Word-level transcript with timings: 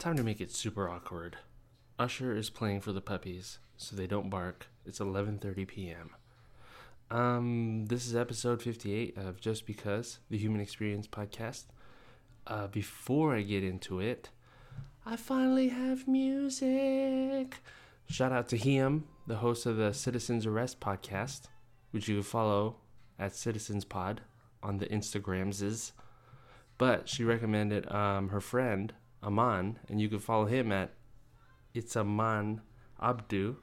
Time 0.00 0.16
to 0.16 0.22
make 0.22 0.40
it 0.40 0.50
super 0.50 0.88
awkward. 0.88 1.36
Usher 1.98 2.34
is 2.34 2.48
playing 2.48 2.80
for 2.80 2.90
the 2.90 3.02
puppies, 3.02 3.58
so 3.76 3.94
they 3.94 4.06
don't 4.06 4.30
bark. 4.30 4.68
It's 4.86 4.98
11:30 4.98 5.68
p.m. 5.68 6.10
Um, 7.10 7.84
this 7.84 8.06
is 8.06 8.16
episode 8.16 8.62
58 8.62 9.18
of 9.18 9.42
Just 9.42 9.66
Because, 9.66 10.20
the 10.30 10.38
Human 10.38 10.62
Experience 10.62 11.06
podcast. 11.06 11.64
Uh, 12.46 12.66
before 12.68 13.36
I 13.36 13.42
get 13.42 13.62
into 13.62 14.00
it, 14.00 14.30
I 15.04 15.16
finally 15.16 15.68
have 15.68 16.08
music. 16.08 17.58
Shout 18.06 18.32
out 18.32 18.48
to 18.48 18.56
Hiam, 18.56 19.02
the 19.26 19.36
host 19.36 19.66
of 19.66 19.76
the 19.76 19.92
Citizens 19.92 20.46
Arrest 20.46 20.80
podcast, 20.80 21.42
which 21.90 22.08
you 22.08 22.14
can 22.14 22.22
follow 22.22 22.76
at 23.18 23.36
Citizens 23.36 23.84
Pod 23.84 24.22
on 24.62 24.78
the 24.78 24.86
Instagrams. 24.86 25.92
But 26.78 27.06
she 27.06 27.22
recommended 27.22 27.86
um, 27.92 28.30
her 28.30 28.40
friend 28.40 28.94
Aman, 29.22 29.78
and 29.88 30.00
you 30.00 30.08
can 30.08 30.18
follow 30.18 30.46
him 30.46 30.72
at 30.72 30.90
It's 31.74 31.96
Aman 31.96 32.60
Abdu 33.00 33.56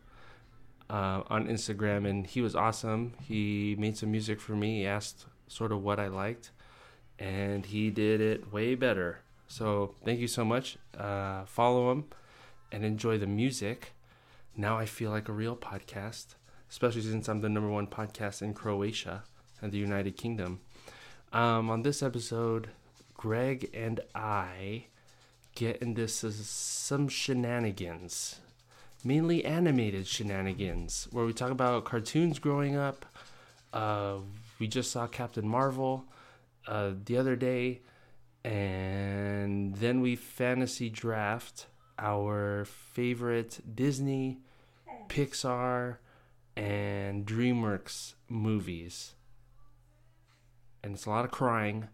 uh, 0.90 1.24
on 1.28 1.48
Instagram. 1.48 2.08
And 2.08 2.28
he 2.28 2.42
was 2.42 2.56
awesome. 2.56 3.14
He 3.24 3.76
made 3.78 3.98
some 3.98 4.12
music 4.12 4.40
for 4.40 4.56
me. 4.56 4.80
He 4.80 4.88
asked 4.88 5.26
sort 5.48 5.72
of 5.72 5.82
what 5.82 6.00
I 6.00 6.08
liked, 6.08 6.52
and 7.20 7.66
he 7.66 7.90
did 7.90 8.22
it 8.22 8.52
way 8.52 8.76
better. 8.76 9.22
So 9.48 9.96
thank 10.04 10.20
you 10.20 10.28
so 10.28 10.44
much. 10.44 10.78
Uh, 10.98 11.46
follow 11.46 11.92
him 11.92 12.06
and 12.72 12.84
enjoy 12.84 13.18
the 13.18 13.28
music. 13.28 13.94
Now 14.56 14.78
I 14.78 14.86
feel 14.86 15.12
like 15.12 15.30
a 15.30 15.34
real 15.34 15.56
podcast, 15.56 16.36
especially 16.70 17.02
since 17.02 17.28
I'm 17.28 17.42
the 17.42 17.50
number 17.50 17.70
one 17.70 17.88
podcast 17.88 18.42
in 18.42 18.54
Croatia 18.54 19.24
and 19.62 19.72
the 19.72 19.78
United 19.78 20.18
Kingdom. 20.18 20.60
Um, 21.32 21.70
on 21.70 21.82
this 21.82 22.02
episode, 22.04 22.70
Greg 23.14 23.70
and 23.74 24.00
I 24.16 24.86
get 25.58 25.82
into 25.82 26.08
some 26.08 27.08
shenanigans, 27.08 28.40
mainly 29.04 29.44
animated 29.44 30.06
shenanigans, 30.06 31.08
where 31.12 31.26
we 31.26 31.34
talk 31.34 31.50
about 31.50 31.84
cartoons 31.84 32.38
growing 32.38 32.76
up. 32.76 33.08
Uh, 33.74 34.18
we 34.60 34.68
just 34.68 34.92
saw 34.92 35.08
Captain 35.08 35.48
Marvel 35.48 36.06
uh, 36.68 36.92
the 37.06 37.18
other 37.18 37.36
day, 37.36 37.82
and 38.46 39.76
then 39.78 40.00
we 40.00 40.16
fantasy 40.16 40.92
draft 40.92 41.66
our 41.98 42.66
favorite 42.66 43.60
Disney, 43.74 44.38
Pixar, 45.10 45.98
and 46.56 47.26
DreamWorks 47.26 48.14
movies. 48.30 49.16
And 50.84 50.94
it's 50.94 51.08
a 51.08 51.10
lot 51.10 51.26
of 51.26 51.32
crying, 51.32 51.88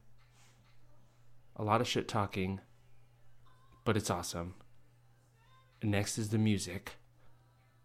a 1.55 1.63
lot 1.63 1.79
of 1.79 1.87
shit 1.87 2.09
talking, 2.09 2.59
but 3.83 3.97
it's 3.97 4.09
awesome. 4.09 4.55
Next 5.81 6.17
is 6.17 6.29
the 6.29 6.37
music. 6.37 6.93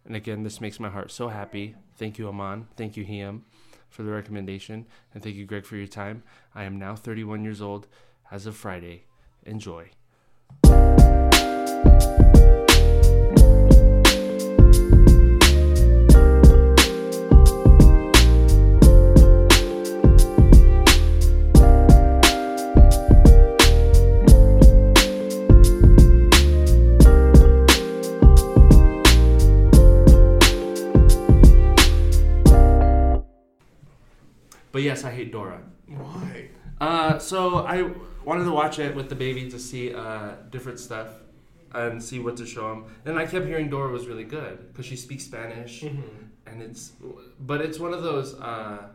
And 0.05 0.17
again, 0.17 0.43
this 0.43 0.61
makes 0.61 0.81
my 0.81 0.89
heart 0.89 1.11
so 1.11 1.29
happy. 1.29 1.75
Thank 1.97 2.19
you, 2.19 2.29
Aman. 2.29 2.69
Thank 2.77 2.97
you, 2.97 3.05
Hiam, 3.05 3.43
for 3.91 4.03
the 4.03 4.11
recommendation. 4.11 4.87
And 5.13 5.23
thank 5.23 5.37
you, 5.37 5.45
Greg, 5.45 5.67
for 5.67 5.77
your 5.77 5.87
time. 5.87 6.23
I 6.55 6.65
am 6.65 6.79
now 6.79 6.95
31 6.97 7.45
years 7.45 7.61
old 7.61 7.89
as 8.31 8.47
of 8.47 8.57
Friday. 8.57 9.05
Enjoy. 9.45 9.91
But 34.78 34.84
yes, 34.84 35.03
I 35.03 35.11
hate 35.11 35.33
Dora. 35.33 35.61
Why? 35.89 36.50
Uh, 36.81 37.19
so 37.19 37.66
I 37.66 37.91
wanted 38.25 38.44
to 38.44 38.53
watch 38.53 38.78
it 38.78 38.94
with 38.94 39.09
the 39.09 39.16
baby 39.16 39.50
to 39.50 39.59
see 39.59 39.93
uh, 39.93 40.34
different 40.50 40.78
stuff 40.78 41.09
and 41.75 42.00
see 42.00 42.21
what 42.21 42.37
to 42.37 42.47
show 42.47 42.71
him. 42.72 42.84
And 43.05 43.19
I 43.19 43.27
kept 43.27 43.44
hearing 43.47 43.69
Dora 43.71 43.91
was 43.91 44.06
really 44.06 44.22
good 44.22 44.69
because 44.69 44.87
she 44.87 44.94
speaks 44.94 45.25
Spanish, 45.25 45.83
and 45.83 46.62
it's 46.62 46.93
but 47.41 47.61
it's 47.61 47.81
one 47.81 47.93
of 47.93 48.05
those. 48.05 48.34
Uh, 48.34 48.87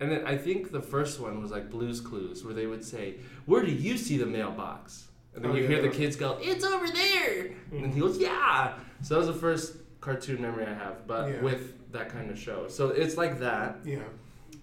and 0.00 0.10
then 0.10 0.26
I 0.26 0.38
think 0.38 0.72
the 0.72 0.80
first 0.80 1.20
one 1.20 1.42
was 1.42 1.50
like 1.50 1.68
Blue's 1.68 2.00
Clues, 2.00 2.42
where 2.42 2.54
they 2.54 2.66
would 2.66 2.82
say, 2.82 3.16
"Where 3.44 3.62
do 3.62 3.72
you 3.72 3.98
see 3.98 4.16
the 4.16 4.24
mailbox?" 4.24 5.08
And 5.34 5.44
then 5.44 5.50
Oh, 5.50 5.54
you 5.54 5.66
hear 5.66 5.82
the 5.82 5.90
kids 5.90 6.16
go, 6.16 6.38
"It's 6.40 6.64
over 6.64 6.86
there," 6.88 7.52
and 7.72 7.92
he 7.92 8.00
goes, 8.00 8.16
"Yeah." 8.16 8.72
So 9.02 9.12
that 9.12 9.18
was 9.18 9.26
the 9.26 9.34
first 9.48 9.76
cartoon 10.00 10.40
memory 10.40 10.64
I 10.64 10.72
have, 10.72 11.06
but 11.06 11.28
Yeah. 11.28 11.42
with 11.42 11.92
that 11.92 12.08
kind 12.08 12.30
of 12.30 12.38
show. 12.38 12.68
So 12.68 12.88
it's 12.88 13.18
like 13.18 13.38
that 13.40 13.80
Yeah. 13.84 13.98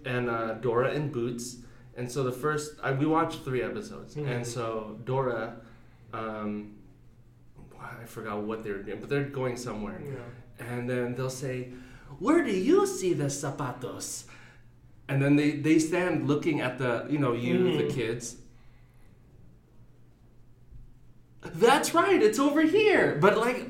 And 0.05 0.29
uh, 0.29 0.53
Dora 0.55 0.91
and 0.91 1.11
Boots. 1.11 1.57
And 1.95 2.09
so 2.11 2.23
the 2.23 2.31
first, 2.31 2.75
I, 2.81 2.91
we 2.91 3.05
watched 3.05 3.43
three 3.43 3.61
episodes. 3.61 4.15
Mhm. 4.15 4.27
And 4.27 4.47
so 4.47 4.97
Dora, 5.03 5.57
um, 6.13 6.75
I 7.79 8.05
forgot 8.05 8.41
what 8.41 8.63
they 8.63 8.71
were 8.71 8.83
doing, 8.83 8.99
but 8.99 9.09
they're 9.09 9.23
going 9.25 9.57
somewhere. 9.57 10.01
Yeah. 10.03 10.65
And 10.67 10.89
then 10.89 11.15
they'll 11.15 11.29
say, 11.29 11.69
Where 12.19 12.43
do 12.43 12.51
you 12.51 12.85
see 12.87 13.13
the 13.13 13.25
zapatos? 13.25 14.25
And 15.09 15.21
then 15.21 15.35
they, 15.35 15.51
they 15.51 15.79
stand 15.79 16.27
looking 16.27 16.61
at 16.61 16.77
the, 16.77 17.05
you 17.09 17.17
know, 17.19 17.33
you, 17.33 17.77
the 17.77 17.83
Mhm. 17.85 17.93
kids. 17.93 18.37
That's 21.43 21.93
right, 21.93 22.21
it's 22.21 22.39
over 22.39 22.61
here. 22.61 23.17
But 23.19 23.37
like, 23.37 23.67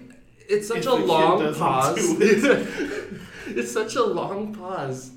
it's 0.49 0.67
such 0.67 0.79
If 0.79 0.87
a 0.87 0.91
long 0.93 1.53
pause. 1.55 1.97
it's 2.19 3.71
such 3.71 3.95
a 3.95 4.03
long 4.03 4.53
pause. 4.53 5.11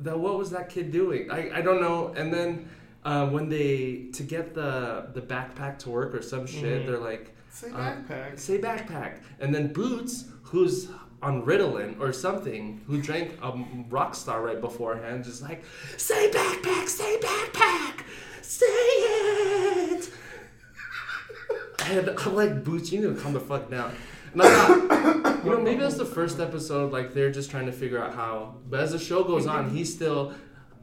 That 0.00 0.18
what 0.18 0.38
was 0.38 0.50
that 0.50 0.68
kid 0.70 0.90
doing? 0.92 1.30
I, 1.30 1.58
I 1.58 1.60
don't 1.60 1.80
know. 1.80 2.12
And 2.16 2.32
then 2.32 2.68
uh, 3.04 3.26
when 3.28 3.48
they 3.48 4.06
to 4.14 4.22
get 4.22 4.54
the 4.54 5.06
the 5.12 5.20
backpack 5.20 5.78
to 5.80 5.90
work 5.90 6.14
or 6.14 6.22
some 6.22 6.46
shit, 6.46 6.82
Mhm. 6.82 6.86
they're 6.86 6.98
like, 6.98 7.34
Say 7.50 7.68
Uh, 7.70 7.74
backpack. 7.76 8.38
say 8.38 8.58
backpack. 8.58 9.18
And 9.40 9.54
then 9.54 9.72
Boots, 9.72 10.26
who's 10.44 10.88
on 11.22 11.42
Ritalin 11.42 12.00
or 12.00 12.12
something, 12.12 12.80
who 12.86 13.00
drank 13.02 13.32
a 13.42 13.52
rock 13.90 14.14
star 14.14 14.40
right 14.42 14.60
beforehand, 14.60 15.24
just 15.24 15.42
like, 15.42 15.64
say 15.98 16.30
backpack, 16.30 16.88
say 16.88 17.18
backpack, 17.18 18.04
say 18.40 18.66
it. 18.66 20.10
and 21.86 22.08
I'm 22.10 22.34
like, 22.34 22.64
Boots, 22.64 22.90
you 22.92 23.00
need 23.00 23.14
to 23.16 23.20
calm 23.22 23.32
the 23.34 23.40
fuck 23.40 23.70
down. 23.70 23.92
And 24.32 24.42
I 24.42 24.46
thought, 24.48 25.29
you 25.44 25.50
know, 25.50 25.60
maybe 25.60 25.80
that's 25.80 25.96
the 25.96 26.04
first 26.04 26.40
episode, 26.40 26.92
like 26.92 27.14
they're 27.14 27.30
just 27.30 27.50
trying 27.50 27.66
to 27.66 27.72
figure 27.72 28.02
out 28.02 28.14
how. 28.14 28.56
But 28.68 28.80
as 28.80 28.92
the 28.92 28.98
show 28.98 29.24
goes 29.24 29.46
on, 29.46 29.70
mhm. 29.70 29.76
he's 29.76 29.92
still, 29.92 30.34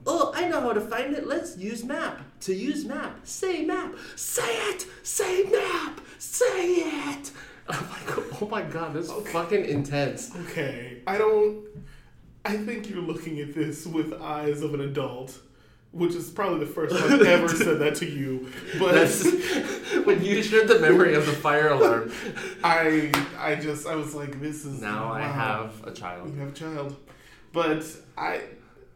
oh, 0.06 0.32
I 0.36 0.48
know 0.48 0.62
how 0.62 0.74
to 0.74 0.82
find 0.82 1.16
it. 1.16 1.28
Let's 1.28 1.58
use 1.58 1.84
map. 1.84 2.22
To 2.42 2.54
use 2.54 2.86
map, 2.86 3.20
say 3.24 3.66
map, 3.66 3.96
say 4.16 4.70
it, 4.70 4.86
say 5.04 5.44
map, 5.44 6.02
say 6.20 6.76
it. 6.76 7.32
I'm 7.70 7.90
like, 7.90 8.42
oh 8.42 8.48
my 8.48 8.62
god, 8.62 8.94
this 8.94 9.10
is 9.10 9.28
fucking 9.30 9.66
intense. 9.66 10.36
Okay. 10.36 11.02
I 11.06 11.18
don't. 11.18 11.66
I 12.46 12.56
think 12.56 12.90
you're 12.90 13.02
looking 13.02 13.40
at 13.42 13.54
this 13.54 13.86
with 13.86 14.14
eyes 14.14 14.62
of 14.62 14.74
an 14.74 14.82
adult, 14.82 15.38
which 15.98 16.14
is 16.14 16.30
probably 16.30 16.60
the 16.60 16.72
first 16.72 16.96
time 16.96 17.14
I've 17.14 17.22
ever 17.22 17.50
said 17.64 17.80
that 17.80 17.96
to 17.96 18.06
you. 18.06 18.52
But 18.80 18.94
That's 18.94 19.24
when 20.06 20.24
you 20.24 20.44
shared 20.44 20.68
the 20.68 20.80
memory 20.80 21.16
of 21.16 21.26
the 21.26 21.32
fire 21.34 21.70
alarm. 21.70 22.12
I, 22.64 23.12
I 23.38 23.56
just, 23.56 23.88
I 23.88 23.96
was 23.96 24.14
like, 24.14 24.40
this 24.40 24.64
is. 24.64 24.82
Now 24.82 25.12
I 25.12 25.22
have 25.22 25.84
a 25.86 25.92
child. 25.92 26.34
You 26.34 26.40
have 26.42 26.50
a 26.50 26.54
child. 26.54 26.96
But 27.52 27.84
I 28.18 28.42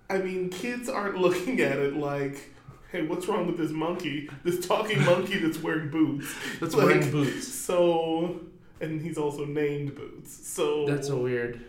I 0.10 0.20
mean 0.20 0.50
kids 0.50 0.88
aren't 0.90 1.18
looking 1.18 1.62
at 1.62 1.80
it 1.80 1.96
like 1.96 2.52
Hey, 2.92 3.04
what's 3.04 3.26
wrong 3.26 3.48
with 3.48 3.58
this 3.58 3.72
monkey? 3.72 4.30
This 4.44 4.68
talking 4.68 5.04
monkey 5.06 5.40
that's 5.40 5.58
wearing 5.64 5.90
boots. 5.90 6.28
That's 6.60 6.76
Like, 6.76 6.88
wearing 6.88 7.10
boots. 7.10 7.48
So, 7.48 8.42
and 8.82 9.02
he's 9.02 9.18
also 9.18 9.46
named 9.46 9.96
Boots. 9.96 10.46
So 10.46 10.86
That's 10.86 11.08
so 11.08 11.18
weird. 11.18 11.62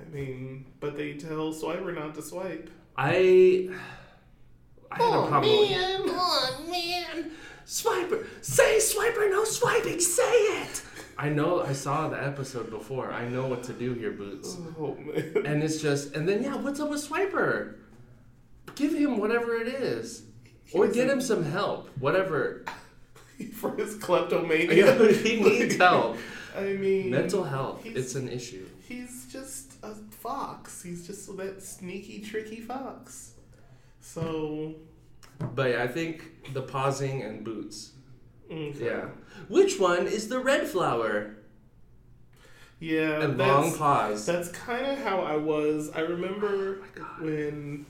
I 0.00 0.12
mean, 0.12 0.66
but 0.80 0.96
they 0.96 1.12
tell 1.12 1.54
Swiper 1.54 1.94
not 1.94 2.16
to 2.16 2.22
swipe. 2.22 2.68
I 2.96 3.70
I 4.94 5.02
had 5.02 5.14
Oh, 5.14 5.24
a 5.24 5.28
problem. 5.28 5.70
man. 5.70 6.00
Oh 6.06 6.64
man, 6.70 7.30
swiper, 7.66 8.26
say 8.42 8.78
swiper, 8.78 9.30
no 9.30 9.44
swiping, 9.44 10.00
say 10.00 10.22
it. 10.62 10.82
I 11.16 11.28
know. 11.28 11.62
I 11.62 11.72
saw 11.72 12.08
the 12.08 12.22
episode 12.22 12.70
before. 12.70 13.12
I 13.12 13.28
know 13.28 13.46
what 13.46 13.62
to 13.64 13.72
do 13.72 13.94
here, 13.94 14.10
Boots. 14.12 14.56
Oh 14.78 14.96
man. 14.96 15.46
And 15.46 15.62
it's 15.62 15.80
just, 15.80 16.14
and 16.16 16.28
then 16.28 16.42
yeah, 16.42 16.56
what's 16.56 16.80
up 16.80 16.90
with 16.90 17.08
swiper? 17.08 17.74
Give 18.74 18.92
him 18.92 19.18
whatever 19.18 19.54
it 19.56 19.68
is, 19.68 20.22
or 20.72 20.88
get 20.88 21.08
him 21.08 21.20
some 21.20 21.44
help. 21.44 21.88
Whatever. 22.00 22.64
For 23.54 23.74
his 23.76 23.96
kleptomania. 23.96 25.12
he 25.12 25.40
needs 25.40 25.76
help. 25.76 26.16
I 26.56 26.74
mean, 26.74 27.10
Mental 27.10 27.42
health. 27.42 27.82
It's 27.84 28.14
an 28.14 28.28
issue. 28.28 28.64
he's 28.86 29.26
just 29.30 29.72
a 29.82 29.92
fox. 30.10 30.82
He's 30.82 31.04
just 31.06 31.36
that 31.36 31.60
sneaky, 31.62 32.20
tricky 32.20 32.60
fox. 32.60 33.33
So 34.04 34.74
But 35.54 35.70
yeah, 35.70 35.82
I 35.82 35.88
think 35.88 36.52
the 36.52 36.62
pausing 36.62 37.22
and 37.22 37.42
boots 37.42 37.92
Okay. 38.50 38.84
Yeah. 38.84 39.06
Which 39.48 39.80
one 39.80 40.06
is 40.06 40.28
the 40.28 40.38
red 40.38 40.68
flower? 40.68 41.36
Yeah. 42.78 43.22
And 43.22 43.40
that's, 43.40 43.50
long 43.50 43.78
pause. 43.78 44.26
That's 44.26 44.50
kind 44.50 44.86
of 44.86 44.98
how 44.98 45.20
I 45.22 45.36
was. 45.36 45.90
I 45.94 46.00
remember 46.00 46.80
Oh 47.00 47.02
when 47.20 47.86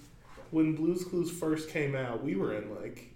when 0.52 0.76
Blue's 0.76 1.04
Clues 1.04 1.32
first 1.32 1.68
came 1.68 1.96
out. 1.96 2.22
We 2.22 2.36
were 2.36 2.54
in 2.54 2.72
like 2.74 3.12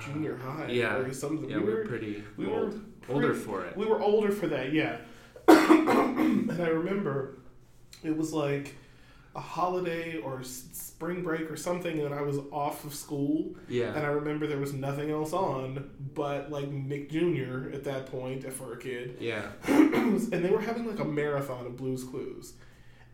junior 0.00 0.36
high. 0.36 0.64
Uh, 0.64 0.68
yeah. 0.68 0.96
Or 0.96 1.12
something. 1.12 1.50
Yeah, 1.50 1.58
we 1.58 1.64
we 1.64 1.72
were 1.74 1.84
pretty 1.84 2.24
we 2.38 2.46
were 2.46 2.60
old. 2.60 2.80
Older 3.10 3.34
for 3.34 3.66
it. 3.66 3.76
We 3.76 3.84
were 3.84 4.00
older 4.00 4.30
for 4.30 4.46
that, 4.46 4.72
yeah. 4.72 4.98
and 5.48 6.50
I 6.50 6.68
remember 6.68 7.38
it 8.02 8.16
was 8.16 8.32
like 8.32 8.74
a 9.34 9.40
holiday 9.40 10.16
or 10.18 10.42
spring 10.42 11.22
break 11.22 11.50
or 11.50 11.56
something, 11.56 12.00
and 12.00 12.14
I 12.14 12.22
was 12.22 12.38
off 12.50 12.84
of 12.84 12.94
school. 12.94 13.54
Yeah. 13.68 13.94
And 13.94 14.04
I 14.04 14.08
remember 14.08 14.46
there 14.46 14.58
was 14.58 14.72
nothing 14.72 15.10
else 15.10 15.32
on 15.32 15.90
but 16.14 16.50
like 16.50 16.68
Nick 16.68 17.10
Jr. 17.10 17.70
at 17.72 17.84
that 17.84 18.06
point 18.06 18.50
for 18.52 18.72
a 18.72 18.76
kid. 18.76 19.16
Yeah. 19.20 19.52
and 19.66 20.30
they 20.30 20.50
were 20.50 20.60
having 20.60 20.86
like 20.86 20.98
a 20.98 21.04
marathon 21.04 21.66
of 21.66 21.76
Blues 21.76 22.04
Clues. 22.04 22.54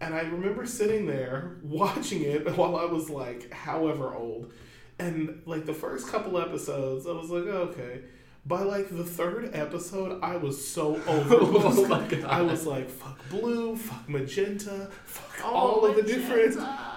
And 0.00 0.14
I 0.14 0.20
remember 0.20 0.66
sitting 0.66 1.06
there 1.06 1.56
watching 1.62 2.22
it 2.22 2.50
while 2.56 2.76
I 2.76 2.84
was 2.84 3.10
like 3.10 3.52
however 3.52 4.14
old. 4.14 4.52
And 4.98 5.42
like 5.44 5.66
the 5.66 5.74
first 5.74 6.08
couple 6.08 6.38
episodes, 6.38 7.06
I 7.06 7.12
was 7.12 7.28
like, 7.28 7.44
okay. 7.44 8.00
By 8.46 8.62
like 8.62 8.96
the 8.96 9.02
third 9.02 9.50
episode, 9.54 10.20
I 10.22 10.36
was 10.36 10.66
so 10.66 10.94
over. 11.08 11.36
Oh 11.40 11.86
my 11.88 12.06
God. 12.08 12.24
I 12.24 12.42
was 12.42 12.64
like, 12.66 12.88
fuck 12.88 13.18
blue, 13.28 13.74
fuck 13.76 14.08
magenta, 14.08 14.88
fuck 15.04 15.24
Oh, 15.44 15.54
all 15.54 15.84
of 15.86 15.96
the 15.96 16.02
different. 16.02 16.56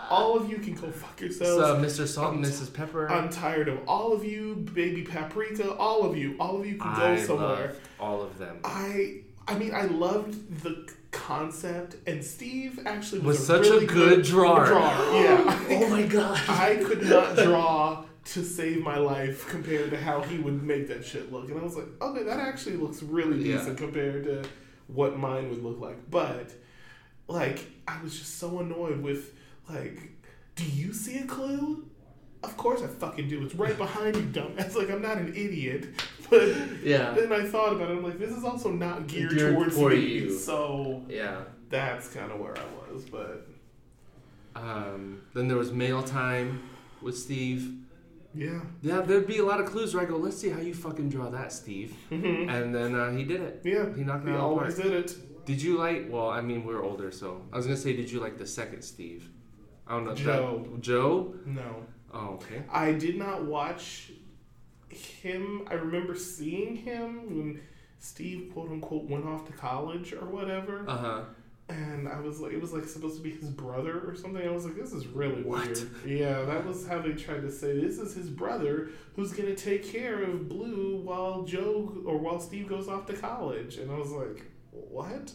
All 0.09 0.35
of 0.37 0.49
you 0.49 0.57
can 0.59 0.73
go 0.75 0.89
fuck 0.91 1.19
yourselves. 1.21 1.95
So, 1.95 2.03
Mr. 2.03 2.07
Salt 2.07 2.35
and 2.35 2.43
Mrs. 2.45 2.73
Pepper. 2.73 3.09
I'm 3.11 3.29
tired 3.29 3.67
of 3.67 3.79
all 3.87 4.13
of 4.13 4.23
you, 4.23 4.55
baby 4.73 5.03
paprika, 5.03 5.73
all 5.75 6.03
of 6.05 6.15
you. 6.17 6.35
All 6.39 6.59
of 6.59 6.65
you 6.65 6.77
can 6.77 6.95
go 6.95 7.01
I 7.13 7.15
somewhere. 7.17 7.47
love 7.67 7.79
all 7.99 8.21
of 8.21 8.37
them. 8.37 8.59
I 8.63 9.21
I 9.47 9.57
mean 9.57 9.73
I 9.73 9.83
loved 9.83 10.61
the 10.63 10.87
concept 11.11 11.95
and 12.07 12.23
Steve 12.23 12.79
actually 12.85 13.21
was, 13.21 13.39
Was 13.39 13.49
a 13.49 13.57
such 13.57 13.67
a 13.67 13.71
really 13.73 13.85
good 13.87 14.23
drawer. 14.23 14.67
Yeah. 14.67 15.59
oh 15.71 15.89
my 15.89 16.03
god. 16.03 16.39
I 16.47 16.75
could 16.75 17.03
not 17.03 17.35
draw 17.35 18.03
to 18.33 18.43
save 18.43 18.81
my 18.83 18.97
life 18.97 19.47
compared 19.49 19.89
to 19.91 19.97
how 19.97 20.21
he 20.21 20.37
would 20.37 20.61
make 20.63 20.87
that 20.87 21.03
shit 21.05 21.31
look. 21.31 21.49
And 21.49 21.59
I 21.59 21.63
was 21.63 21.75
like, 21.75 21.87
okay, 22.01 22.23
that 22.23 22.39
actually 22.39 22.75
looks 22.77 23.01
really 23.01 23.37
Yeah. 23.49 23.57
decent 23.57 23.77
compared 23.77 24.23
to 24.25 24.43
what 24.87 25.17
mine 25.17 25.49
would 25.49 25.63
look 25.63 25.79
like. 25.79 26.09
But 26.11 26.51
like 27.27 27.59
I 27.87 28.01
was 28.03 28.17
just 28.17 28.37
so 28.39 28.59
annoyed 28.59 29.01
with 29.01 29.33
like, 29.69 30.11
do 30.55 30.63
you 30.65 30.93
see 30.93 31.17
a 31.19 31.25
clue? 31.25 31.85
Of 32.43 32.55
course 32.55 32.81
I 32.81 32.87
fucking 32.87 33.27
do. 33.29 33.43
It's 33.45 33.55
right 33.55 33.77
behind 33.77 34.15
you, 34.15 34.23
dumbass. 34.23 34.75
Like 34.79 34.89
I'm 34.89 35.01
not 35.01 35.17
an 35.17 35.29
idiot. 35.29 35.87
But 36.29 36.47
Yeah. 36.83 37.11
then 37.13 37.33
I 37.33 37.43
thought 37.43 37.73
about 37.73 37.89
it. 37.89 37.97
I'm 37.97 38.03
like, 38.03 38.19
this 38.19 38.29
is 38.29 38.43
also 38.43 38.71
not 38.71 39.07
geared, 39.07 39.31
Geared 39.35 39.55
towards 39.55 39.77
me. 39.79 39.95
you. 40.05 40.37
So 40.37 41.03
Yeah. 41.09 41.41
that's 41.69 42.07
kind 42.13 42.31
of 42.31 42.39
where 42.39 42.55
I 42.55 42.91
was. 42.93 43.03
But 43.05 43.47
Um, 44.55 45.21
then 45.33 45.47
there 45.47 45.57
was 45.57 45.71
mail 45.71 46.03
time 46.03 46.61
with 47.01 47.17
Steve. 47.17 47.73
Yeah, 48.33 48.59
Yeah, 48.81 49.01
there'd 49.01 49.27
be 49.27 49.39
a 49.39 49.45
lot 49.45 49.59
of 49.59 49.65
clues 49.67 49.93
where 49.93 50.03
I 50.03 50.05
go, 50.05 50.17
let's 50.17 50.37
see 50.37 50.49
how 50.49 50.59
you 50.59 50.73
fucking 50.73 51.09
draw 51.09 51.29
that, 51.29 51.51
Steve. 51.51 51.95
And 52.11 52.73
then 52.75 52.95
uh, 52.95 53.11
he 53.11 53.23
did 53.23 53.41
it. 53.41 53.61
yeah. 53.63 53.85
He 53.95 54.03
knocked 54.03 54.25
it 54.27 54.29
He 54.29 54.33
out 54.33 54.35
of 54.35 54.41
the 54.41 54.41
always 54.41 54.75
park. 54.75 54.87
did 54.87 54.93
it. 55.05 55.45
Did 55.45 55.61
you 55.61 55.77
like? 55.77 56.07
Well, 56.09 56.29
I 56.29 56.41
mean, 56.41 56.63
we're 56.63 56.83
older, 56.83 57.11
so 57.11 57.41
I 57.51 57.57
was 57.57 57.65
gonna 57.65 57.77
say, 57.77 57.95
did 57.95 58.11
you 58.11 58.19
like 58.19 58.37
the 58.37 58.45
second 58.45 58.83
Steve? 58.83 59.29
I 59.87 59.93
don't 59.95 60.05
know. 60.05 60.13
Joe. 60.13 60.67
That, 60.71 60.81
Joe. 60.81 61.33
No, 61.45 61.83
Oh, 62.13 62.27
okay. 62.35 62.61
I 62.71 62.91
did 62.93 63.17
not 63.17 63.45
watch 63.45 64.11
him. 64.89 65.67
I 65.69 65.73
remember 65.75 66.15
seeing 66.15 66.75
him 66.75 67.25
when 67.37 67.61
Steve 67.99 68.51
quote 68.53 68.69
unquote 68.69 69.05
went 69.09 69.25
off 69.25 69.45
to 69.47 69.53
college 69.53 70.13
or 70.13 70.25
whatever. 70.25 70.85
Uh 70.87 70.97
huh. 70.97 71.21
And 71.69 72.07
I 72.09 72.19
was 72.19 72.39
like, 72.39 72.51
it 72.51 72.59
was 72.59 72.73
like 72.73 72.85
supposed 72.85 73.17
to 73.17 73.21
be 73.21 73.31
his 73.31 73.49
brother 73.49 74.01
or 74.07 74.15
something. 74.15 74.45
I 74.45 74.49
was 74.51 74.65
like, 74.65 74.75
this 74.75 74.91
is 74.91 75.05
really 75.07 75.43
What? 75.43 75.67
weird. 75.67 75.89
Yeah, 76.05 76.41
that 76.45 76.65
was 76.65 76.87
how 76.87 76.99
they 76.99 77.13
tried 77.13 77.41
to 77.41 77.51
say 77.51 77.79
this 77.79 77.99
is 77.99 78.15
his 78.15 78.29
brother 78.29 78.89
who's 79.15 79.33
gonna 79.33 79.55
take 79.55 79.83
care 79.83 80.23
of 80.23 80.49
Blue 80.49 80.97
while 81.03 81.43
Joe 81.43 81.95
or 82.05 82.17
while 82.17 82.39
Steve 82.39 82.67
goes 82.67 82.87
off 82.87 83.05
to 83.07 83.13
college. 83.13 83.77
And 83.77 83.91
I 83.91 83.95
was 83.97 84.09
like, 84.11 84.43
what? 84.71 85.31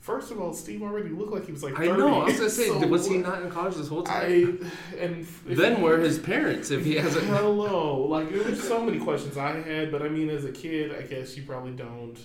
First 0.00 0.30
of 0.30 0.40
all, 0.40 0.54
Steve 0.54 0.82
already 0.82 1.10
looked 1.10 1.32
like 1.32 1.44
he 1.44 1.52
was 1.52 1.62
like 1.62 1.76
30. 1.76 1.90
I 1.90 1.96
know. 1.96 2.22
I 2.22 2.24
was 2.24 2.36
gonna 2.38 2.48
say, 2.48 2.68
so 2.80 2.86
was 2.86 3.06
he 3.06 3.18
not 3.18 3.42
in 3.42 3.50
college 3.50 3.74
this 3.74 3.88
whole 3.88 4.04
time? 4.04 4.64
I 4.94 4.96
and 4.98 5.26
then 5.44 5.82
where 5.82 5.98
his 5.98 6.18
parents 6.18 6.70
if 6.70 6.84
he 6.86 6.94
hasn't? 6.94 7.26
Hello, 7.26 8.06
like 8.06 8.32
there 8.32 8.42
were 8.44 8.54
so 8.54 8.82
many 8.82 8.98
questions 8.98 9.36
I 9.36 9.60
had, 9.60 9.92
but 9.92 10.00
I 10.00 10.08
mean, 10.08 10.30
as 10.30 10.46
a 10.46 10.52
kid, 10.52 10.94
I 10.96 11.02
guess 11.02 11.36
you 11.36 11.42
probably 11.42 11.72
don't 11.72 12.16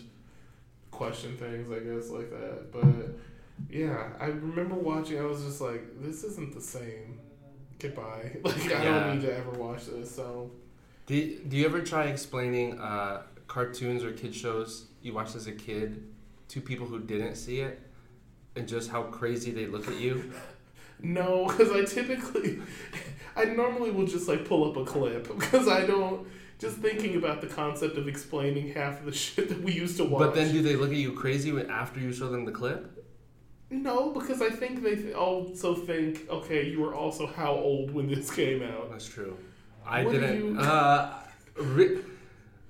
question 0.94 1.36
things, 1.38 1.70
I 1.72 1.80
guess, 1.80 2.10
like 2.10 2.30
that. 2.30 2.72
But 2.72 3.18
yeah, 3.70 4.10
I 4.20 4.26
remember 4.28 4.76
watching. 4.76 5.20
I 5.20 5.24
was 5.26 5.44
just 5.44 5.60
like, 5.62 5.84
this 6.02 6.24
isn't 6.24 6.54
the 6.54 6.62
same. 6.62 7.20
Goodbye. 7.80 8.38
Like 8.44 8.66
I 8.72 8.84
Yeah. 8.84 8.84
don't 8.84 9.16
need 9.16 9.26
to 9.28 9.36
ever 9.36 9.52
watch 9.52 9.88
this. 9.88 10.14
So 10.16 10.52
Do, 11.06 11.38
do 11.50 11.58
you 11.58 11.66
ever 11.66 11.82
try 11.82 12.06
explaining 12.06 12.80
uh, 12.80 13.24
cartoons 13.48 14.04
or 14.04 14.12
kid 14.14 14.34
shows 14.34 14.86
you 15.02 15.14
watched 15.14 15.36
as 15.36 15.48
a 15.48 15.52
kid 15.52 16.04
to 16.50 16.62
people 16.62 16.88
who 16.88 17.00
didn't 17.00 17.36
see 17.36 17.60
it, 17.60 17.80
and 18.56 18.68
just 18.68 18.90
how 18.92 19.04
crazy 19.04 19.52
they 19.52 19.66
look 19.66 19.88
at 19.88 20.00
you? 20.00 20.32
no, 21.02 21.48
because 21.48 21.72
I 21.72 21.84
typically, 21.84 22.62
I 23.36 23.46
normally 23.46 23.92
will 23.92 24.06
just 24.08 24.28
like 24.28 24.46
pull 24.48 24.70
up 24.70 24.78
a 24.78 24.86
clip 24.86 25.28
because 25.40 25.68
I 25.68 25.86
don't. 25.86 26.28
Just 26.64 26.78
thinking 26.78 27.18
about 27.18 27.42
the 27.42 27.48
concept 27.48 27.98
of 27.98 28.08
explaining 28.08 28.74
half 28.74 29.00
of 29.00 29.06
the 29.06 29.12
shit 29.26 29.50
that 29.50 29.62
we 29.62 29.74
used 29.74 29.98
to 29.98 30.06
watch. 30.06 30.20
But 30.20 30.34
then, 30.36 30.52
do 30.54 30.62
they 30.62 30.76
look 30.78 30.92
at 30.92 30.96
you 30.96 31.12
crazy 31.12 31.52
after 31.70 32.00
you 32.00 32.14
show 32.14 32.30
them 32.30 32.46
the 32.46 32.52
clip? 32.54 32.90
No, 33.70 34.12
because 34.12 34.42
I 34.42 34.50
think 34.50 34.82
they 34.84 34.96
th- 34.96 35.14
also 35.16 35.74
think, 35.76 36.30
okay, 36.30 36.70
you 36.70 36.80
were 36.80 36.94
also 36.96 37.28
how 37.28 37.52
old 37.54 37.92
when 37.94 38.08
this 38.08 38.32
came 38.34 38.62
out? 38.64 38.90
That's 38.92 39.08
true. 39.08 39.36
I 39.86 40.04
What 40.06 40.14
didn't. 40.14 40.38
you- 40.54 40.60
Uh, 40.60 41.14
ri- 41.58 42.00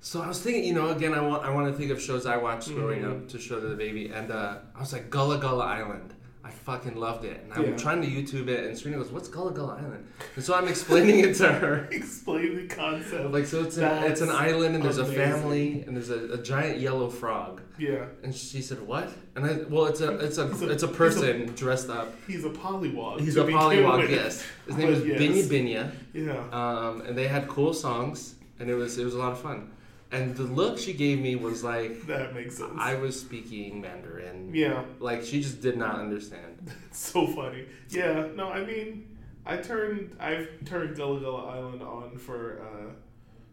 so 0.00 0.22
I 0.22 0.26
was 0.28 0.40
thinking, 0.40 0.64
you 0.64 0.74
know, 0.74 0.88
again, 0.90 1.14
I 1.14 1.20
want 1.20 1.44
I 1.44 1.50
want 1.50 1.70
to 1.70 1.78
think 1.78 1.90
of 1.92 2.00
shows 2.00 2.26
I 2.26 2.36
watched 2.38 2.68
growing 2.74 3.02
Mhm. 3.02 3.10
up 3.12 3.28
to 3.28 3.38
show 3.38 3.60
to 3.60 3.68
the 3.68 3.76
baby, 3.76 4.08
and 4.08 4.30
uh, 4.32 4.58
I 4.74 4.80
was 4.80 4.92
like 4.92 5.08
Gullah 5.10 5.38
Gullah 5.38 5.66
Island. 5.66 6.13
I 6.46 6.50
fucking 6.50 6.94
loved 6.96 7.24
it, 7.24 7.40
and 7.42 7.52
I'm 7.54 7.64
Yeah. 7.64 7.76
trying 7.76 8.02
to 8.02 8.06
YouTube 8.06 8.48
it, 8.48 8.66
and 8.66 8.76
Serena 8.76 8.98
goes, 8.98 9.10
"What's 9.10 9.28
Gullah 9.28 9.52
Gullah 9.52 9.78
Island?" 9.82 10.04
And 10.36 10.44
so 10.44 10.54
I'm 10.54 10.68
explaining 10.68 11.20
it 11.20 11.34
to 11.36 11.50
her. 11.50 11.88
Explain 11.90 12.56
the 12.56 12.66
concept. 12.66 13.30
Like 13.32 13.46
so, 13.46 13.62
it's, 13.64 13.78
a, 13.78 14.06
it's 14.06 14.20
an 14.20 14.28
island, 14.28 14.74
and 14.74 14.84
there's 14.84 14.98
amazing. 14.98 15.20
a 15.20 15.24
family, 15.26 15.84
and 15.86 15.96
there's 15.96 16.10
a, 16.10 16.34
a 16.34 16.42
giant 16.42 16.80
yellow 16.80 17.08
frog. 17.08 17.62
yeah, 17.78 18.04
And 18.22 18.34
she 18.34 18.60
said, 18.60 18.80
"What?" 18.86 19.08
And 19.36 19.46
I, 19.46 19.52
well, 19.70 19.86
it's 19.86 20.02
a 20.02 20.18
it's 20.18 20.36
a 20.36 20.42
a- 20.46 20.50
it's 20.50 20.62
a 20.62 20.68
he's 20.74 20.82
a- 20.82 20.88
person 20.88 21.54
dressed 21.54 21.88
up. 21.88 22.14
he's 22.26 22.44
a 22.44 22.50
pollywog. 22.50 23.20
He's 23.20 23.36
a 23.36 23.44
begin 23.44 23.58
pollywog. 23.60 24.10
Yes, 24.10 24.44
his 24.66 24.76
name 24.76 24.88
But 24.92 24.96
is 24.98 25.06
yes. 25.06 25.20
Binyah 25.20 25.46
Binyah. 25.52 25.90
Yeah. 26.12 26.44
um, 26.60 27.00
and 27.06 27.16
they 27.16 27.26
had 27.26 27.48
cool 27.48 27.72
songs, 27.72 28.34
and 28.60 28.68
it 28.68 28.74
was 28.74 28.98
it 28.98 29.04
was 29.06 29.14
a 29.14 29.18
lot 29.18 29.32
of 29.32 29.40
fun. 29.40 29.70
And 30.14 30.36
the 30.36 30.44
look 30.44 30.78
she 30.78 30.92
gave 30.92 31.18
me 31.20 31.34
was 31.36 31.64
like 31.64 32.06
That 32.06 32.34
makes 32.34 32.56
sense. 32.58 32.72
I 32.78 32.94
was 32.94 33.18
speaking 33.20 33.80
Mandarin. 33.80 34.50
yeah, 34.54 34.84
Like 35.00 35.22
she 35.24 35.40
just 35.42 35.60
did 35.60 35.76
not 35.76 35.98
understand. 35.98 36.70
it's 36.88 36.98
so 37.12 37.26
funny. 37.26 37.66
Yeah, 37.90 38.28
no, 38.34 38.48
I 38.48 38.64
mean, 38.64 39.16
I 39.44 39.56
turned, 39.56 40.16
I've 40.20 40.48
turned 40.64 40.96
Gullah 40.96 41.20
Gullah 41.20 41.46
Island 41.56 41.82
on 41.82 42.16
for, 42.16 42.62
uh, 42.62 42.92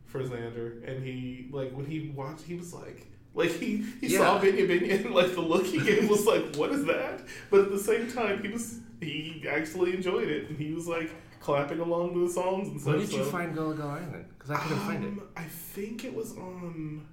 for 0.06 0.22
Xander, 0.24 0.88
and 0.88 1.04
he, 1.06 1.48
like, 1.52 1.72
when 1.74 1.86
he 1.86 2.10
watched, 2.16 2.44
he 2.44 2.56
was 2.56 2.74
like, 2.74 3.08
like, 3.34 3.52
he, 3.52 3.84
he 4.00 4.10
saw 4.10 4.36
Yeah. 4.36 4.42
Binyah 4.52 4.68
Binyah, 4.70 5.06
and, 5.06 5.14
like, 5.20 5.34
the 5.34 5.42
look 5.42 5.66
he 5.66 5.80
gave 5.80 6.10
was 6.10 6.26
like, 6.34 6.56
what 6.56 6.72
is 6.72 6.86
that? 6.86 7.22
But 7.50 7.62
at 7.62 7.72
the 7.72 7.80
same 7.80 8.12
time, 8.12 8.42
he 8.42 8.50
was, 8.50 8.80
he 9.02 9.46
actually 9.50 9.94
enjoyed 9.96 10.30
it, 10.30 10.50
and 10.50 10.58
he 10.58 10.74
was, 10.74 10.88
like, 10.88 11.12
clapping 11.42 11.80
along 11.80 12.14
to 12.14 12.28
the 12.28 12.32
songs 12.34 12.68
and 12.70 12.80
stuff. 12.80 12.94
Where 12.94 13.02
did 13.04 13.12
you 13.12 13.24
so- 13.24 13.30
find 13.32 13.54
Gullah 13.56 13.76
Gullah 13.76 14.00
Island? 14.00 14.26
Because 14.38 14.52
I 14.52 14.58
couldn't 14.60 14.78
find 14.80 15.04
it. 15.04 15.08
Um, 15.08 15.22
I 15.36 15.44
think 15.44 16.06
it 16.06 16.14
was 16.14 16.38
on. 16.38 17.08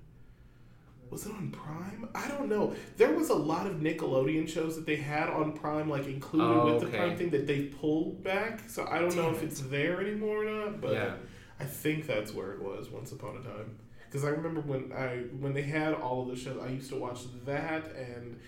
Was 1.11 1.25
it 1.25 1.33
on 1.33 1.51
Prime? 1.51 2.07
I 2.15 2.29
don't 2.29 2.51
know. 2.51 2.75
There 2.99 3.15
was 3.15 3.31
a 3.31 3.35
lot 3.35 3.67
of 3.67 3.77
Nickelodeon 3.77 4.47
shows 4.47 4.77
that 4.77 4.85
they 4.85 4.97
had 4.97 5.31
on 5.31 5.53
Prime, 5.55 5.89
like 5.89 6.07
included 6.07 6.45
Oh, 6.47 6.75
with 6.75 6.83
the. 6.91 6.97
Prime 6.99 7.17
thing 7.17 7.31
that 7.31 7.47
they 7.47 7.63
pulled 7.63 8.23
back. 8.23 8.61
So 8.69 8.87
I 8.87 8.99
don't 8.99 9.17
know 9.17 9.23
Damn 9.23 9.35
if 9.37 9.43
it. 9.43 9.47
it's 9.47 9.61
there 9.63 10.03
anymore 10.03 10.45
or 10.45 10.51
not. 10.67 10.81
But 10.83 10.93
Yeah. 10.93 11.15
I 11.59 11.65
think 11.65 12.07
that's 12.07 12.35
where 12.35 12.53
it 12.53 12.63
was 12.63 12.91
once 12.91 13.11
upon 13.13 13.39
a 13.39 13.41
time. 13.43 13.79
Because 14.07 14.23
I 14.25 14.29
remember 14.29 14.61
when 14.61 14.93
I 14.93 15.21
when 15.41 15.55
they 15.55 15.63
had 15.63 15.95
all 15.95 16.23
of 16.23 16.29
the 16.29 16.37
shows, 16.37 16.61
I 16.63 16.69
used 16.69 16.91
to 16.91 16.97
watch 16.97 17.21
that 17.47 17.87
and 17.97 18.39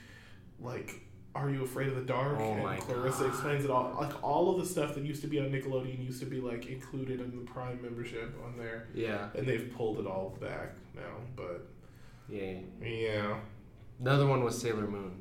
like. 0.60 1.00
Are 1.34 1.48
you 1.48 1.62
afraid 1.62 1.88
of 1.88 1.94
the 1.94 2.02
dark? 2.02 2.38
Oh 2.40 2.52
and 2.54 2.62
my 2.64 2.76
Clarissa 2.78 3.20
God. 3.20 3.28
explains 3.28 3.64
it 3.64 3.70
all. 3.70 3.96
Like 4.00 4.22
all 4.24 4.50
of 4.52 4.58
the 4.60 4.66
stuff 4.66 4.94
that 4.96 5.04
used 5.04 5.22
to 5.22 5.28
be 5.28 5.38
on 5.38 5.46
Nickelodeon 5.50 6.04
used 6.04 6.18
to 6.20 6.26
be 6.26 6.40
like 6.40 6.66
included 6.66 7.20
in 7.20 7.30
the 7.30 7.44
Prime 7.50 7.80
membership 7.80 8.34
on 8.44 8.56
there 8.58 8.88
Yeah. 8.94 9.28
and 9.36 9.46
they've 9.46 9.72
pulled 9.76 10.00
it 10.00 10.06
all 10.06 10.36
back 10.40 10.74
now. 10.94 11.02
But 11.36 11.68
Yeah. 12.28 12.54
yeah, 12.82 13.36
Another 14.00 14.26
one 14.26 14.42
was 14.42 14.58
Sailor 14.60 14.88
Moon. 14.88 15.20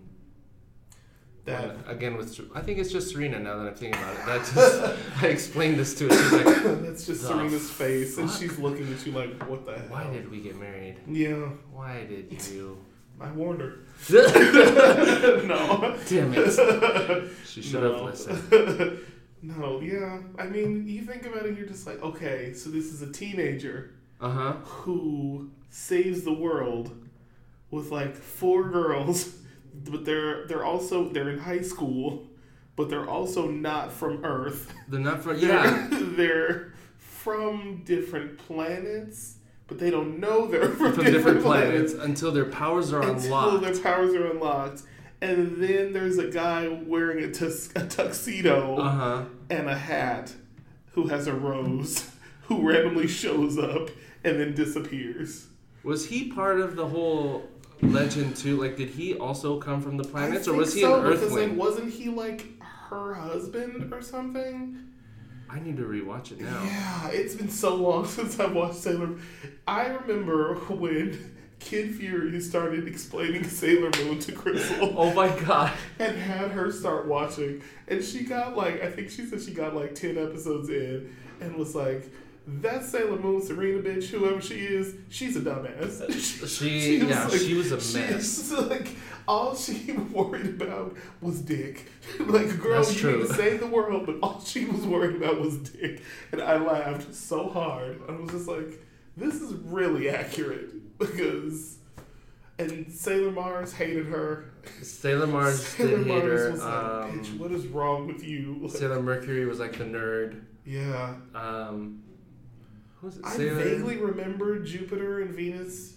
that 1.46 1.76
again 1.88 2.18
with 2.18 2.40
I 2.56 2.62
think 2.62 2.80
it's 2.80 2.92
just 2.92 3.12
Serena 3.12 3.40
now 3.40 3.58
that 3.58 3.68
I'm 3.68 3.76
thinking 3.76 4.02
about 4.02 4.16
it. 4.16 4.26
That 4.26 4.40
just 4.54 5.24
I 5.24 5.28
explained 5.28 5.78
this 5.78 5.94
to 5.96 6.06
her. 6.08 6.12
She's 6.12 6.32
like, 6.32 6.46
that's 6.84 7.06
just 7.06 7.22
Serena's 7.24 7.70
face, 7.72 8.18
and 8.18 8.30
she's 8.30 8.58
looking 8.60 8.92
at 8.92 9.06
you 9.06 9.12
like, 9.14 9.42
"What 9.50 9.66
the 9.66 9.78
hell?" 9.78 9.86
"Why 9.90 10.10
did 10.12 10.30
we 10.30 10.42
get 10.42 10.60
married? 10.60 10.98
Yeah, 11.08 11.50
Why 11.72 12.06
did 12.06 12.32
you?" 12.52 12.78
I 13.22 13.32
warned 13.32 13.62
her. 13.62 13.80
Damn 16.10 16.34
it! 16.34 17.32
She 17.46 17.62
should 17.62 17.84
have 17.84 18.02
listened. 18.02 19.00
no, 19.42 19.80
yeah. 19.82 20.20
I 20.38 20.46
mean, 20.48 20.88
you 20.88 21.02
think 21.02 21.26
about 21.26 21.46
it, 21.46 21.58
you're 21.58 21.68
just 21.68 21.86
like, 21.88 22.02
okay, 22.02 22.54
so 22.54 22.70
this 22.70 22.86
is 22.86 23.02
a 23.02 23.12
teenager 23.12 23.92
Uh 24.22 24.30
huh. 24.30 24.54
who 24.64 25.50
saves 25.70 26.24
the 26.24 26.34
world 26.34 26.92
with 27.72 27.92
like 27.92 28.16
four 28.16 28.70
girls, 28.70 29.36
but 29.74 30.06
they're 30.06 30.46
they're 30.48 30.66
also 30.66 31.10
they're 31.10 31.30
in 31.30 31.40
high 31.40 31.62
school, 31.62 32.28
but 32.76 32.90
they're 32.90 33.10
also 33.10 33.48
not 33.50 33.92
from 33.92 34.24
Earth. 34.24 34.74
They're 34.88 35.00
not 35.00 35.24
They're, 35.24 35.36
yeah. 35.36 35.88
they're 35.92 36.74
from 36.98 37.84
different 37.86 38.38
planets, 38.38 39.36
but 39.70 39.80
they 39.80 39.90
don't 39.90 40.20
know 40.20 40.48
they're 40.48 40.68
from, 40.70 40.94
From 40.94 41.06
different 41.06 41.42
planets 41.44 41.94
until 41.94 42.32
their 42.32 42.46
powers 42.46 42.92
are 42.92 43.02
until 43.02 43.24
unlocked. 43.26 43.54
Until 43.54 43.72
their 43.74 43.82
powers 43.84 44.14
are 44.16 44.32
unlocked. 44.32 44.82
And 45.22 45.58
then 45.62 45.94
there's 45.94 46.18
a 46.18 46.30
guy 46.30 46.68
wearing 46.68 47.24
a, 47.24 47.32
tus- 47.32 47.70
a 47.76 47.86
tuxedo 47.86 48.78
Uh 48.78 48.90
huh. 48.92 49.24
and 49.50 49.70
a 49.70 49.76
hat 49.78 50.34
who 50.94 51.08
has 51.08 51.28
a 51.28 51.34
rose 51.34 52.10
who 52.44 52.68
randomly 52.68 53.08
shows 53.08 53.58
up 53.58 53.90
and 54.24 54.40
then 54.40 54.54
disappears. 54.56 55.48
Was 55.84 56.08
he 56.08 56.30
part 56.32 56.60
of 56.60 56.76
the 56.76 56.88
whole 56.88 57.48
legend 57.82 58.36
too? 58.36 58.60
Like, 58.62 58.76
did 58.76 58.90
he 58.90 59.14
also 59.14 59.60
come 59.60 59.82
from 59.82 59.96
the 59.98 60.04
planets, 60.04 60.48
or 60.48 60.54
was 60.56 60.74
he 60.74 60.82
so, 60.82 61.00
an 61.00 61.06
Earthling? 61.06 61.50
Like, 61.50 61.58
wasn't 61.58 61.94
he 61.94 62.10
like 62.10 62.46
her 62.90 63.14
husband 63.14 63.94
or 63.94 64.02
something? 64.02 64.78
I 65.50 65.60
need 65.60 65.78
to 65.78 65.84
rewatch 65.84 66.32
it 66.32 66.42
now. 66.42 66.64
Yeah, 66.64 67.10
it's 67.10 67.36
been 67.36 67.50
so 67.50 67.76
long 67.76 68.06
since 68.18 68.40
I've 68.40 68.54
watched 68.54 68.76
Sailor. 68.76 69.10
I 69.68 69.88
remember 69.88 70.56
when 70.56 71.36
Kid 71.60 71.96
Fury 71.96 72.40
started 72.40 72.88
explaining 72.88 73.44
Sailor 73.44 73.92
Moon 74.04 74.20
to 74.20 74.32
Crissle. 74.32 74.94
Oh 74.98 75.14
my 75.14 75.28
god. 75.46 75.72
and 76.00 76.18
had 76.18 76.52
her 76.52 76.72
start 76.72 77.08
watching. 77.08 77.62
And 77.88 78.04
she 78.04 78.24
got 78.24 78.56
like, 78.56 78.82
I 78.84 78.90
think 78.92 79.10
she 79.10 79.26
said 79.26 79.42
she 79.42 79.52
got 79.54 79.76
like 79.76 79.96
10 79.96 80.18
episodes 80.18 80.70
in 80.70 81.14
and 81.42 81.56
was 81.56 81.76
like, 81.76 82.10
that 82.48 82.84
Sailor 82.86 83.18
Moon 83.20 83.42
Serena 83.42 83.80
bitch, 83.82 84.06
whoever 84.06 84.42
she 84.42 84.56
is, 84.62 84.96
she's 85.10 85.36
a 85.36 85.42
dumbass. 85.42 86.48
She- 86.60 86.98
yeah, 86.98 87.28
she 87.30 87.54
was 87.56 87.72
a 87.72 87.76
mess. 87.76 88.22
she's, 88.24 88.52
like, 88.54 88.88
all 89.30 89.56
she 89.56 89.92
worried 90.12 90.48
about 90.62 90.98
was 91.22 91.42
dick. 91.42 91.86
like, 92.20 92.60
girl, 92.60 92.78
That's 92.82 92.94
you 92.96 93.00
true. 93.00 93.20
need 93.20 93.28
to 93.28 93.34
save 93.36 93.60
the 93.60 93.68
world, 93.68 94.06
but 94.08 94.18
all 94.24 94.42
she 94.44 94.66
was 94.66 94.86
worried 94.86 95.16
about 95.18 95.40
was 95.40 95.58
dick. 95.60 96.02
And 96.32 96.42
I 96.42 96.58
laughed 96.58 97.14
so 97.14 97.48
hard. 97.50 98.02
I 98.10 98.14
was 98.14 98.32
just 98.32 98.48
like, 98.48 98.84
this 99.16 99.36
is 99.36 99.54
really 99.54 100.10
accurate 100.10 100.98
because. 101.00 101.78
And 102.58 102.92
Sailor 102.92 103.32
Mars 103.32 103.72
hated 103.72 104.08
her. 104.08 104.52
Sailor 104.82 105.28
Mars 105.28 105.66
Sailor 105.66 105.98
did 106.00 106.08
hate 106.08 106.24
Mars 106.26 106.42
her. 106.42 106.52
was 106.52 106.60
like, 106.62 106.74
Um, 106.74 107.12
bitch, 107.24 107.38
what 107.40 107.52
is 107.54 107.68
wrong 107.68 108.08
with 108.08 108.22
you? 108.24 108.58
Like, 108.62 108.72
Sailor 108.72 109.02
Mercury 109.02 109.46
was 109.46 109.60
like 109.62 109.78
the 109.78 109.86
nerd. 109.86 110.42
yeah. 110.66 111.14
Um, 111.34 112.04
who 112.96 113.08
was 113.08 113.18
it? 113.18 113.24
I 113.26 113.38
vaguely 113.38 113.96
remember 113.96 114.60
Jupiter 114.60 115.22
and 115.22 115.34
Venus. 115.34 115.94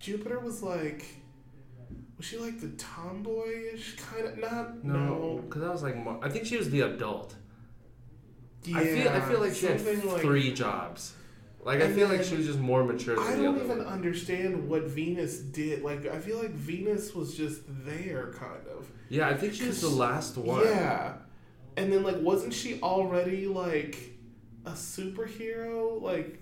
Jupiter 0.00 0.38
was 0.40 0.62
like, 0.62 1.04
was 2.16 2.26
she 2.26 2.38
like 2.38 2.60
the 2.60 2.68
tomboyish 2.68 3.96
kind 3.96 4.26
of? 4.26 4.38
Not 4.38 4.84
no, 4.84 4.94
no. 4.94 5.42
because 5.46 5.62
I 5.62 5.68
was 5.70 5.82
like, 5.82 5.96
more, 5.96 6.18
I 6.22 6.28
think 6.28 6.46
she 6.46 6.56
was 6.56 6.70
the 6.70 6.82
adult. 6.82 7.34
Yeah, 8.64 8.78
I 8.78 8.84
feel, 8.84 9.08
I 9.08 9.20
feel 9.20 9.40
like 9.40 9.54
she 9.54 9.66
had 9.66 10.04
like- 10.04 10.20
three 10.22 10.52
jobs. 10.52 11.14
Like 11.66 11.82
I 11.82 11.92
feel 11.92 12.06
like 12.06 12.22
she 12.22 12.36
was 12.36 12.46
just 12.46 12.60
more 12.60 12.84
mature 12.84 13.16
than 13.16 13.24
I 13.24 13.34
don't 13.42 13.56
even 13.56 13.78
one. 13.78 13.86
understand 13.88 14.68
what 14.68 14.84
Venus 14.84 15.38
did. 15.38 15.82
Like, 15.82 16.06
I 16.06 16.20
feel 16.20 16.38
like 16.38 16.52
Venus 16.52 17.12
was 17.12 17.36
just 17.36 17.62
there, 17.66 18.32
kind 18.34 18.64
of. 18.68 18.88
Yeah, 19.08 19.28
I 19.28 19.34
think 19.34 19.52
she 19.54 19.66
was 19.66 19.80
the 19.80 19.88
last 19.88 20.36
one. 20.36 20.64
Yeah. 20.64 21.14
And 21.76 21.92
then, 21.92 22.04
like, 22.04 22.20
wasn't 22.20 22.54
she 22.54 22.80
already 22.82 23.48
like 23.48 23.98
a 24.64 24.70
superhero? 24.70 26.00
Like, 26.00 26.40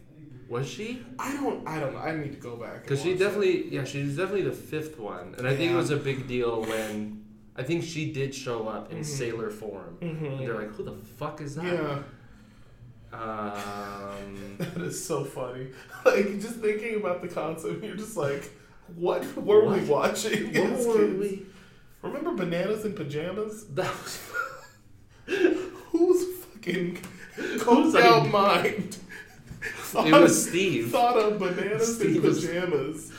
Was 0.48 0.68
she? 0.68 1.04
I 1.18 1.32
don't, 1.34 1.66
I 1.66 1.80
don't 1.80 1.94
know. 1.94 2.00
I 2.00 2.14
need 2.16 2.32
to 2.32 2.38
go 2.38 2.56
back. 2.56 2.82
Because 2.82 3.02
she 3.02 3.14
definitely, 3.14 3.68
yeah, 3.70 3.84
she 3.84 4.02
was 4.02 4.16
definitely 4.16 4.42
the 4.42 4.52
fifth 4.52 4.98
one, 4.98 5.34
and 5.38 5.46
I 5.48 5.56
think 5.56 5.72
it 5.72 5.74
was 5.76 5.90
a 5.90 5.96
big 5.96 6.26
deal 6.28 6.62
when 6.62 7.24
I 7.56 7.62
think 7.62 7.84
she 7.84 8.12
did 8.12 8.34
show 8.34 8.68
up 8.68 8.92
in 8.92 8.98
Mhm. 8.98 9.04
sailor 9.04 9.50
form. 9.50 9.96
And 10.00 10.20
Mhm. 10.20 10.38
they're 10.44 10.54
like, 10.56 10.74
"Who 10.74 10.82
the 10.84 10.92
fuck 11.18 11.40
is 11.40 11.54
that?" 11.54 11.64
Yeah. 11.64 11.98
Um, 13.12 14.56
That 14.58 14.82
is 14.82 15.02
so 15.04 15.24
funny. 15.24 15.68
Like 16.04 16.40
just 16.40 16.56
thinking 16.56 16.96
about 16.96 17.22
the 17.22 17.28
concept, 17.28 17.82
you're 17.84 17.96
just 17.96 18.16
like, 18.16 18.50
what 18.96 19.24
were 19.36 19.64
we 19.66 19.80
watching? 19.84 20.52
what 20.52 20.86
were 20.86 20.96
kids? 21.06 21.18
we? 21.18 21.46
Remember 22.02 22.34
bananas 22.34 22.84
in 22.84 22.92
pajamas? 22.94 23.64
That 23.74 23.90
was 24.02 24.18
Who's 25.90 26.34
fucking 26.44 26.98
like- 27.94 28.04
out 28.04 28.30
mind? 28.30 28.98
Thought, 29.94 30.06
it 30.08 30.12
was 30.20 30.48
Steve. 30.48 30.90
thought 30.90 31.16
of 31.16 31.38
bananas 31.38 31.88
in 32.00 32.10
Steve 32.10 32.22
was- 32.24 32.44
pajamas. 32.46 33.12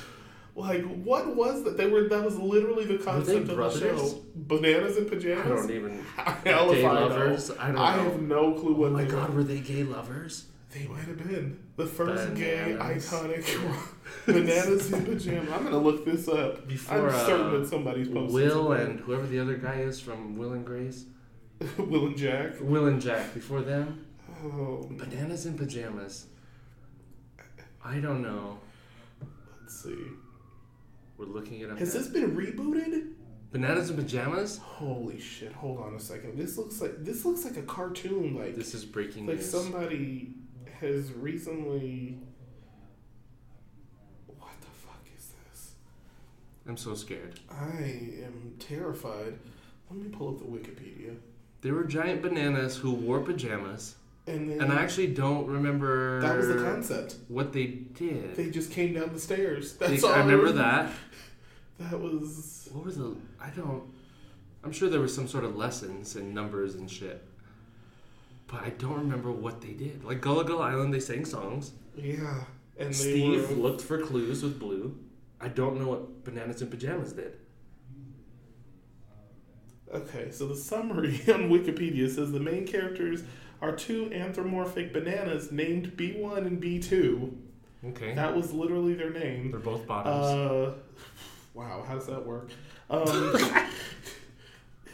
Like 0.57 0.83
what 1.03 1.35
was 1.35 1.63
that? 1.65 1.75
They 1.75 1.87
were 1.87 2.07
that 2.07 2.23
was 2.23 2.37
literally 2.37 2.85
the 2.85 2.97
concept 3.03 3.39
of 3.39 3.47
the 3.47 3.55
brothers? 3.55 3.81
show. 3.81 4.21
Bananas 4.35 4.95
in 4.95 5.09
pajamas. 5.09 5.45
I 5.45 5.49
don't 5.49 5.71
even. 5.71 5.99
Hell 6.45 6.71
if 6.71 6.77
Gay 6.79 6.85
I 6.85 6.93
know. 6.93 7.07
lovers? 7.07 7.51
I 7.51 7.67
don't 7.67 7.77
I 7.77 7.95
know. 7.97 8.03
have 8.03 8.21
no 8.21 8.53
clue 8.53 8.73
what 8.73 8.91
Oh 8.91 8.93
my 8.93 9.03
god, 9.03 9.29
were. 9.31 9.37
were 9.37 9.43
they 9.43 9.59
gay 9.59 9.83
lovers? 9.83 10.45
They 10.71 10.87
might 10.87 11.03
have 11.05 11.17
been 11.17 11.59
the 11.75 11.85
first 11.85 12.35
gay 12.35 12.73
Bananas. 12.77 13.09
iconic 13.09 13.85
bananas 14.25 14.93
in 14.93 15.05
pajamas. 15.05 15.51
I'm 15.51 15.63
gonna 15.65 15.77
look 15.77 16.05
this 16.05 16.27
up. 16.29 16.67
Before 16.67 17.09
I'm 17.09 17.25
certain 17.25 17.47
uh, 17.55 17.59
that 17.59 17.67
somebody's 17.67 18.07
posted. 18.07 18.33
Will 18.33 18.67
something. 18.69 18.87
and 18.91 18.99
whoever 19.01 19.27
the 19.27 19.39
other 19.39 19.55
guy 19.57 19.75
is 19.81 19.99
from 19.99 20.37
Will 20.37 20.53
and 20.53 20.65
Grace, 20.65 21.03
Will 21.77 22.07
and 22.07 22.17
Jack. 22.17 22.53
Will 22.61 22.87
and 22.87 23.01
Jack. 23.01 23.33
Before 23.33 23.61
them, 23.61 24.05
Oh, 24.43 24.87
bananas 24.89 25.45
in 25.45 25.57
pajamas. 25.57 26.27
I 27.85 27.99
don't 27.99 28.21
know. 28.21 28.57
let's 29.61 29.83
see. 29.83 29.95
We're 31.17 31.25
looking 31.27 31.59
it 31.61 31.69
up. 31.71 31.77
Has 31.77 31.93
now. 31.93 32.01
this 32.01 32.09
been 32.09 32.35
rebooted? 32.35 33.11
Bananas 33.51 33.89
in 33.89 33.95
pajamas? 33.95 34.57
Holy 34.57 35.19
shit! 35.19 35.53
Hold 35.53 35.79
on 35.79 35.93
a 35.95 35.99
second. 35.99 36.37
This 36.37 36.57
looks 36.57 36.81
like 36.81 37.05
this 37.05 37.23
looks 37.23 37.45
like 37.45 37.55
a 37.55 37.61
cartoon. 37.61 38.35
Like 38.37 38.55
This 38.55 38.73
is 38.73 38.83
breaking 38.83 39.27
like 39.27 39.37
news. 39.37 39.49
somebody 39.49 40.33
has 40.81 41.13
recently. 41.13 42.17
What 44.27 44.49
the 44.59 44.67
fuck 44.67 44.99
is 45.17 45.27
this? 45.49 45.71
I'm 46.67 46.75
so 46.75 46.95
scared. 46.95 47.39
I 47.49 48.19
am 48.25 48.55
terrified. 48.59 49.37
Let 49.89 49.99
me 50.01 50.09
pull 50.09 50.29
up 50.29 50.39
the 50.39 50.45
Wikipedia. 50.45 51.15
There 51.61 51.75
were 51.75 51.85
giant 51.85 52.21
bananas 52.23 52.75
who 52.75 52.91
wore 52.91 53.21
pajamas, 53.21 53.95
And 54.27 54.49
then 54.49 54.61
and 54.61 54.73
I 54.73 54.81
actually 54.81 55.07
don't 55.07 55.45
remember 55.47 56.19
that 56.21 56.35
was 56.37 56.47
the 56.47 56.55
concept. 56.55 57.17
what 57.27 57.53
they 57.53 57.65
did. 57.67 58.35
They 58.35 58.49
just 58.49 58.71
came 58.71 58.93
down 58.95 59.13
the 59.13 59.19
stairs. 59.19 59.73
They- 59.77 59.87
That's 59.87 60.03
all. 60.03 60.13
I 60.13 60.19
remember 60.19 60.51
that. 60.53 60.91
That 61.77 61.99
was 61.99 62.69
What 62.71 62.85
was 62.85 62.97
the? 62.97 63.17
I 63.39 63.49
don't. 63.49 63.83
I'm 64.63 64.71
sure 64.71 64.89
there 64.89 65.01
was 65.01 65.13
some 65.13 65.27
sort 65.27 65.43
of 65.43 65.57
lessons 65.57 66.15
and 66.15 66.33
numbers 66.33 66.75
and 66.75 66.89
shit, 66.89 67.21
but 68.47 68.61
I 68.63 68.69
don't 68.69 68.97
remember 68.97 69.29
what 69.31 69.59
they 69.61 69.73
did. 69.73 70.03
Like 70.05 70.21
Gullah 70.21 70.45
Gullah 70.45 70.67
Island, 70.69 70.93
they 70.93 71.01
sang 71.01 71.25
songs. 71.25 71.71
yeah. 71.97 72.45
And 72.77 72.89
they 72.89 72.93
Steve 72.93 73.49
were 73.49 73.55
looked 73.57 73.81
for 73.81 74.01
clues 74.01 74.41
with 74.41 74.57
Blue. 74.57 74.97
I 75.41 75.49
don't 75.49 75.77
know 75.79 75.87
what 75.89 76.23
Bananas 76.23 76.61
in 76.61 76.69
Pajamas 76.69 77.11
did. 77.11 77.37
okay. 79.93 80.31
So 80.31 80.47
the 80.47 80.55
summary 80.55 81.19
on 81.33 81.49
Wikipedia 81.49 82.09
says 82.09 82.31
the 82.31 82.39
main 82.39 82.65
characters 82.65 83.23
are 83.65 83.75
two 83.75 84.11
anthropomorphic 84.13 84.93
bananas 84.93 85.51
named 85.51 85.97
B 85.97 86.13
one 86.13 86.45
and 86.45 86.59
B 86.59 86.79
two. 86.79 87.37
Okay. 87.83 88.13
That 88.13 88.35
was 88.35 88.53
literally 88.53 88.93
their 88.93 89.11
name. 89.11 89.51
They're 89.51 89.59
both 89.59 89.87
bottoms. 89.87 90.25
Uh, 90.25 90.73
wow, 91.53 91.83
how 91.87 91.95
does 91.95 92.07
that 92.07 92.25
work? 92.25 92.49
Um, 92.89 93.07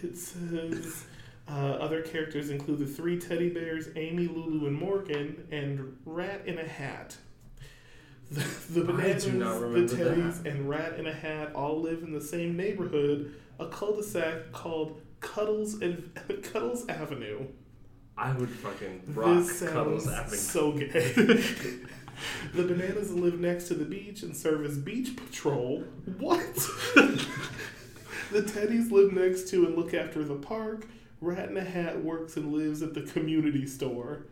it 0.04 0.18
says 0.18 1.06
uh, 1.50 1.54
other 1.54 2.02
characters 2.02 2.50
include 2.50 2.80
the 2.80 2.86
three 2.86 3.20
teddy 3.20 3.50
bears, 3.50 3.90
Amy, 3.96 4.28
Lulu, 4.28 4.68
and 4.68 4.76
Morgan, 4.76 5.48
and 5.52 5.98
Rat 6.06 6.44
in 6.46 6.58
a 6.58 6.68
Hat. 6.68 7.18
The, 8.32 8.80
the 8.80 8.86
bananas, 8.86 9.26
the 9.26 9.98
teddies, 9.98 10.46
and 10.46 10.70
Rat 10.70 10.98
in 10.98 11.06
a 11.06 11.12
Hat 11.12 11.54
all 11.54 11.82
live 11.82 12.02
in 12.02 12.14
the 12.14 12.22
same 12.22 12.56
neighborhood, 12.56 13.36
a 13.60 13.66
cul-de-sac 13.66 14.54
called 14.54 15.02
Cuddles 15.20 15.82
and 15.82 16.18
Cuddles 16.42 16.88
Avenue. 16.88 17.46
I 18.22 18.34
would 18.34 18.50
fucking 18.50 19.02
rock 19.16 19.48
this 19.48 19.62
Cuddles 19.62 20.08
Avenue. 20.08 20.38
so 20.38 20.72
gay. 20.78 21.12
the 22.54 22.64
bananas 22.64 23.12
live 23.12 23.40
next 23.40 23.68
to 23.70 23.74
the 23.74 23.84
beach 23.86 24.22
and 24.22 24.38
serve 24.38 24.64
as 24.64 24.78
beach 24.78 25.16
patrol. 25.16 25.84
What? 26.20 26.56
The 28.32 28.44
Teddies 28.44 28.92
live 28.92 29.12
next 29.12 29.50
to 29.50 29.66
and 29.66 29.76
look 29.76 29.94
after 29.94 30.24
the 30.24 30.36
park. 30.36 30.88
Rat 31.20 31.50
in 31.50 31.58
a 31.58 31.64
Hat 31.64 32.02
works 32.02 32.38
and 32.38 32.54
lives 32.54 32.82
at 32.82 32.94
the 32.94 33.02
community 33.02 33.66
store. 33.66 34.28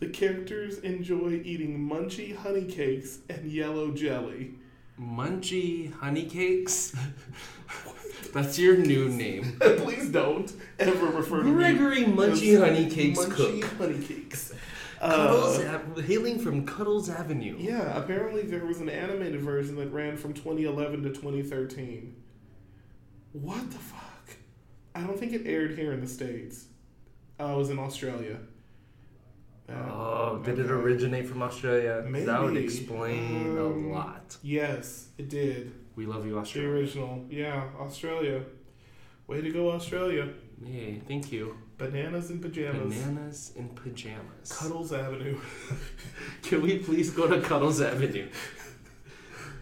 The 0.00 0.08
characters 0.08 0.78
enjoy 0.78 1.42
eating 1.44 1.78
munchy 1.78 2.34
honey 2.34 2.64
cakes 2.64 3.18
and 3.28 3.50
yellow 3.50 3.90
jelly. 3.90 4.54
Munchy 5.02 5.92
honey 5.94 6.24
cakes. 6.24 6.94
That's 8.32 8.58
your 8.58 8.76
new 8.76 9.08
name. 9.08 9.56
Please 9.60 10.08
don't 10.08 10.50
ever 10.78 11.06
refer 11.06 11.38
to 11.38 11.44
me 11.44 11.52
Gregory 11.52 12.04
Munchy 12.04 12.54
as 12.54 12.60
Honey 12.60 12.88
Cakes 12.88 13.18
Munchy 13.18 13.60
Cook. 13.62 13.72
Honey 13.78 13.98
Cakes. 14.04 14.52
Cuddles, 15.00 15.58
Uh, 15.58 16.00
hailing 16.02 16.38
from 16.38 16.64
Cuddles 16.64 17.10
Avenue. 17.10 17.56
yeah, 17.58 17.96
apparently 17.98 18.42
there 18.42 18.64
was 18.64 18.80
an 18.80 18.88
animated 18.88 19.40
version 19.40 19.74
that 19.76 19.92
ran 19.92 20.16
from 20.16 20.32
2011 20.32 21.02
to 21.02 21.08
2013. 21.10 22.14
What 23.32 23.68
the 23.70 23.78
fuck? 23.78 24.30
I 24.94 25.00
don't 25.00 25.18
think 25.18 25.32
it 25.32 25.42
aired 25.44 25.76
here 25.76 25.92
in 25.92 26.00
the 26.00 26.06
States. 26.06 26.66
Oh, 27.40 27.54
it 27.54 27.58
was 27.58 27.70
in 27.70 27.80
Australia. 27.80 28.38
Uh, 29.72 29.88
Oh, 30.34 30.38
did 30.44 30.58
it 30.58 30.70
originate 30.70 31.26
from 31.26 31.42
Australia? 31.42 32.02
That 32.26 32.42
would 32.42 32.54
Maybe. 32.54 32.64
explain 32.64 33.56
a 33.58 33.66
Um, 33.66 33.90
lot. 33.90 34.36
Yes, 34.42 35.08
it 35.18 35.28
did. 35.28 35.72
We 35.96 36.06
love 36.06 36.24
you, 36.26 36.38
Australia. 36.38 36.70
The 36.70 36.76
original. 36.78 37.24
Yeah, 37.30 37.68
Australia. 37.78 38.42
Way 39.26 39.40
to 39.42 39.50
go, 39.50 39.70
Australia. 39.72 40.28
Yay, 40.64 41.00
thank 41.08 41.32
you. 41.32 41.56
Bananas 41.78 42.30
in 42.30 42.38
pajamas. 42.40 42.94
Bananas 42.96 43.52
in 43.56 43.68
pajamas. 43.70 44.52
Cuddles 44.58 44.92
Avenue. 44.92 45.36
Can 46.42 46.62
we 46.62 46.78
please 46.78 47.10
go 47.10 47.26
to 47.26 47.40
Cuddles 47.40 47.80
Avenue? 47.80 48.28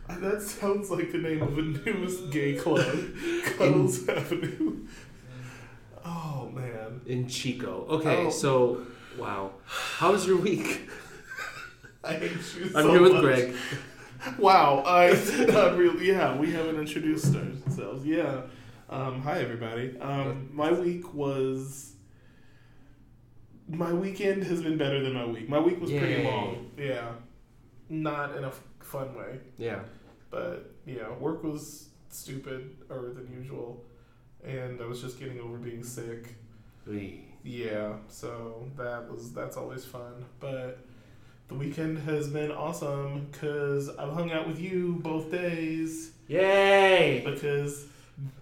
That 0.09 0.43
sounds 0.43 0.91
like 0.91 1.13
the 1.13 1.19
name 1.19 1.41
of 1.41 1.57
a 1.57 1.63
newest 1.63 2.31
gay 2.33 2.55
club. 2.55 2.85
Cuddles 3.45 4.09
Avenue. 4.09 4.87
Oh, 6.05 6.51
man. 6.53 7.01
In 7.07 7.29
Chico. 7.29 7.87
Okay, 7.89 8.27
Oh. 8.27 8.31
so, 8.31 8.81
wow. 9.19 9.53
How 9.67 10.13
was 10.13 10.27
your 10.27 10.37
week? 10.37 10.89
I 12.05 12.15
hate 12.15 12.31
you 12.33 12.65
I'm 12.67 12.71
so 12.73 12.91
here 12.93 13.03
with 13.03 13.13
much. 13.13 13.23
Greg. 13.23 13.55
Wow, 14.39 14.83
I 14.87 15.13
not 15.49 15.77
really. 15.77 16.09
Yeah, 16.09 16.37
we 16.37 16.53
haven't 16.53 16.77
introduced 16.79 17.35
ourselves. 17.35 18.05
Yeah. 18.07 18.43
Um, 18.89 19.21
hi, 19.23 19.41
everybody. 19.41 19.97
Um, 20.01 20.51
my 20.53 20.73
week 20.73 21.15
was. 21.15 21.93
My 23.69 23.93
weekend 23.93 24.43
has 24.45 24.63
been 24.63 24.77
better 24.77 25.01
than 25.01 25.15
my 25.15 25.25
week. 25.27 25.49
My 25.49 25.61
week 25.61 25.81
was 25.81 25.91
pretty 25.91 26.23
Yay. 26.23 26.25
long. 26.25 26.71
Yeah. 26.77 27.13
Not 27.89 28.37
in 28.37 28.43
a 28.43 28.49
f- 28.49 28.61
fun 28.81 29.15
way. 29.15 29.39
Yeah. 29.59 29.81
But, 30.29 30.73
yeah, 30.87 31.09
work 31.21 31.45
was 31.45 31.89
stupid 32.09 32.77
or 32.89 33.13
than 33.15 33.33
usual. 33.33 33.85
And 34.45 34.81
I 34.81 34.87
was 34.87 35.01
just 35.01 35.21
getting 35.21 35.39
over 35.39 35.57
being 35.57 35.85
sick. 35.85 36.35
Wee. 36.85 37.27
Yeah, 37.43 37.95
so 38.09 38.69
that 38.77 39.11
was 39.11 39.33
that's 39.33 39.57
always 39.57 39.85
fun. 39.85 40.25
But 40.41 40.79
the 41.49 41.55
weekend 41.55 41.99
has 42.01 42.29
been 42.29 42.51
awesome 42.51 43.29
because 43.31 43.89
I've 43.89 44.13
hung 44.13 44.31
out 44.31 44.47
with 44.47 44.61
you 44.61 44.99
both 45.03 45.31
days 45.31 46.13
Yay! 46.29 47.23
because 47.25 47.87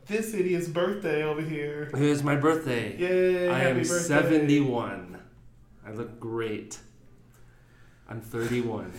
this 0.07 0.35
idiot's 0.35 0.69
birthday 0.69 1.23
over 1.23 1.41
here. 1.41 1.91
It 1.95 2.03
is 2.03 2.23
my 2.23 2.37
birthday. 2.37 2.97
Yay! 2.97 3.49
I 3.49 3.65
am 3.65 3.79
birthday. 3.79 3.95
71. 3.95 5.19
I 5.87 5.93
look 5.93 6.19
great. 6.21 6.79
I'm 8.09 8.21
31. 8.21 8.93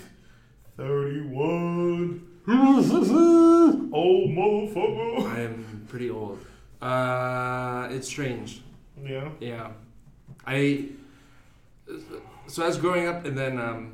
Thirty-one. 0.78 2.26
Old 2.48 4.30
motherfucker. 4.30 5.26
I 5.26 5.42
am 5.42 5.86
pretty 5.90 6.10
old. 6.10 6.40
Uh, 6.82 7.90
it's 7.92 8.08
strange. 8.08 8.62
Yeah. 9.04 9.30
Yeah. 9.40 9.72
I. 10.46 10.86
So 12.48 12.64
I 12.64 12.68
was 12.68 12.78
growing 12.78 13.08
up, 13.08 13.26
and 13.26 13.38
then 13.38 13.60
um, 13.60 13.94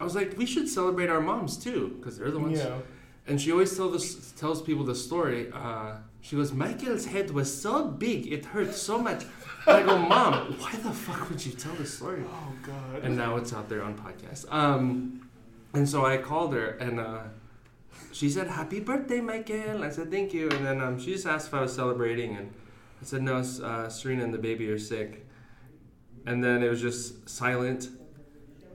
I 0.00 0.04
was 0.04 0.14
like, 0.14 0.36
we 0.36 0.46
should 0.46 0.68
celebrate 0.68 1.10
our 1.10 1.20
moms 1.20 1.56
too, 1.56 1.96
because 1.98 2.18
they're 2.18 2.30
the 2.30 2.38
ones. 2.38 2.58
Yeah. 2.58 2.78
And 3.26 3.40
she 3.40 3.52
always 3.52 3.76
tell 3.76 3.88
this, 3.88 4.32
tells 4.32 4.60
people 4.60 4.84
the 4.84 4.96
story. 4.96 5.50
Uh, 5.54 5.94
she 6.20 6.34
goes, 6.34 6.52
Michael's 6.52 7.06
head 7.06 7.30
was 7.30 7.62
so 7.62 7.86
big, 7.86 8.32
it 8.32 8.44
hurt 8.46 8.74
so 8.74 8.98
much. 8.98 9.24
And 9.66 9.76
I 9.76 9.82
go, 9.84 9.96
Mom, 9.96 10.56
why 10.58 10.72
the 10.72 10.90
fuck 10.90 11.28
would 11.28 11.44
you 11.44 11.52
tell 11.52 11.74
this 11.74 11.94
story? 11.96 12.24
Oh 12.26 12.52
God. 12.62 13.04
And 13.04 13.16
now 13.16 13.36
it's 13.36 13.52
out 13.52 13.68
there 13.68 13.82
on 13.84 13.96
podcast. 13.96 14.52
Um, 14.52 15.28
and 15.72 15.88
so 15.88 16.04
I 16.04 16.16
called 16.16 16.52
her, 16.52 16.70
and 16.70 16.98
uh, 16.98 17.20
she 18.12 18.28
said, 18.28 18.48
"Happy 18.48 18.80
birthday, 18.80 19.20
Michael." 19.20 19.82
I 19.84 19.90
said, 19.90 20.10
"Thank 20.10 20.34
you." 20.34 20.50
And 20.50 20.66
then 20.66 20.80
um, 20.80 20.98
she 21.00 21.12
just 21.12 21.26
asked 21.26 21.48
if 21.48 21.54
I 21.54 21.60
was 21.62 21.72
celebrating, 21.72 22.36
and 22.36 22.52
I 23.00 23.04
said, 23.04 23.22
"No, 23.22 23.36
uh, 23.36 23.88
Serena 23.88 24.24
and 24.24 24.34
the 24.34 24.38
baby 24.38 24.68
are 24.68 24.78
sick." 24.78 25.26
And 26.26 26.42
then 26.42 26.62
it 26.62 26.68
was 26.68 26.80
just 26.80 27.28
silent. 27.28 27.88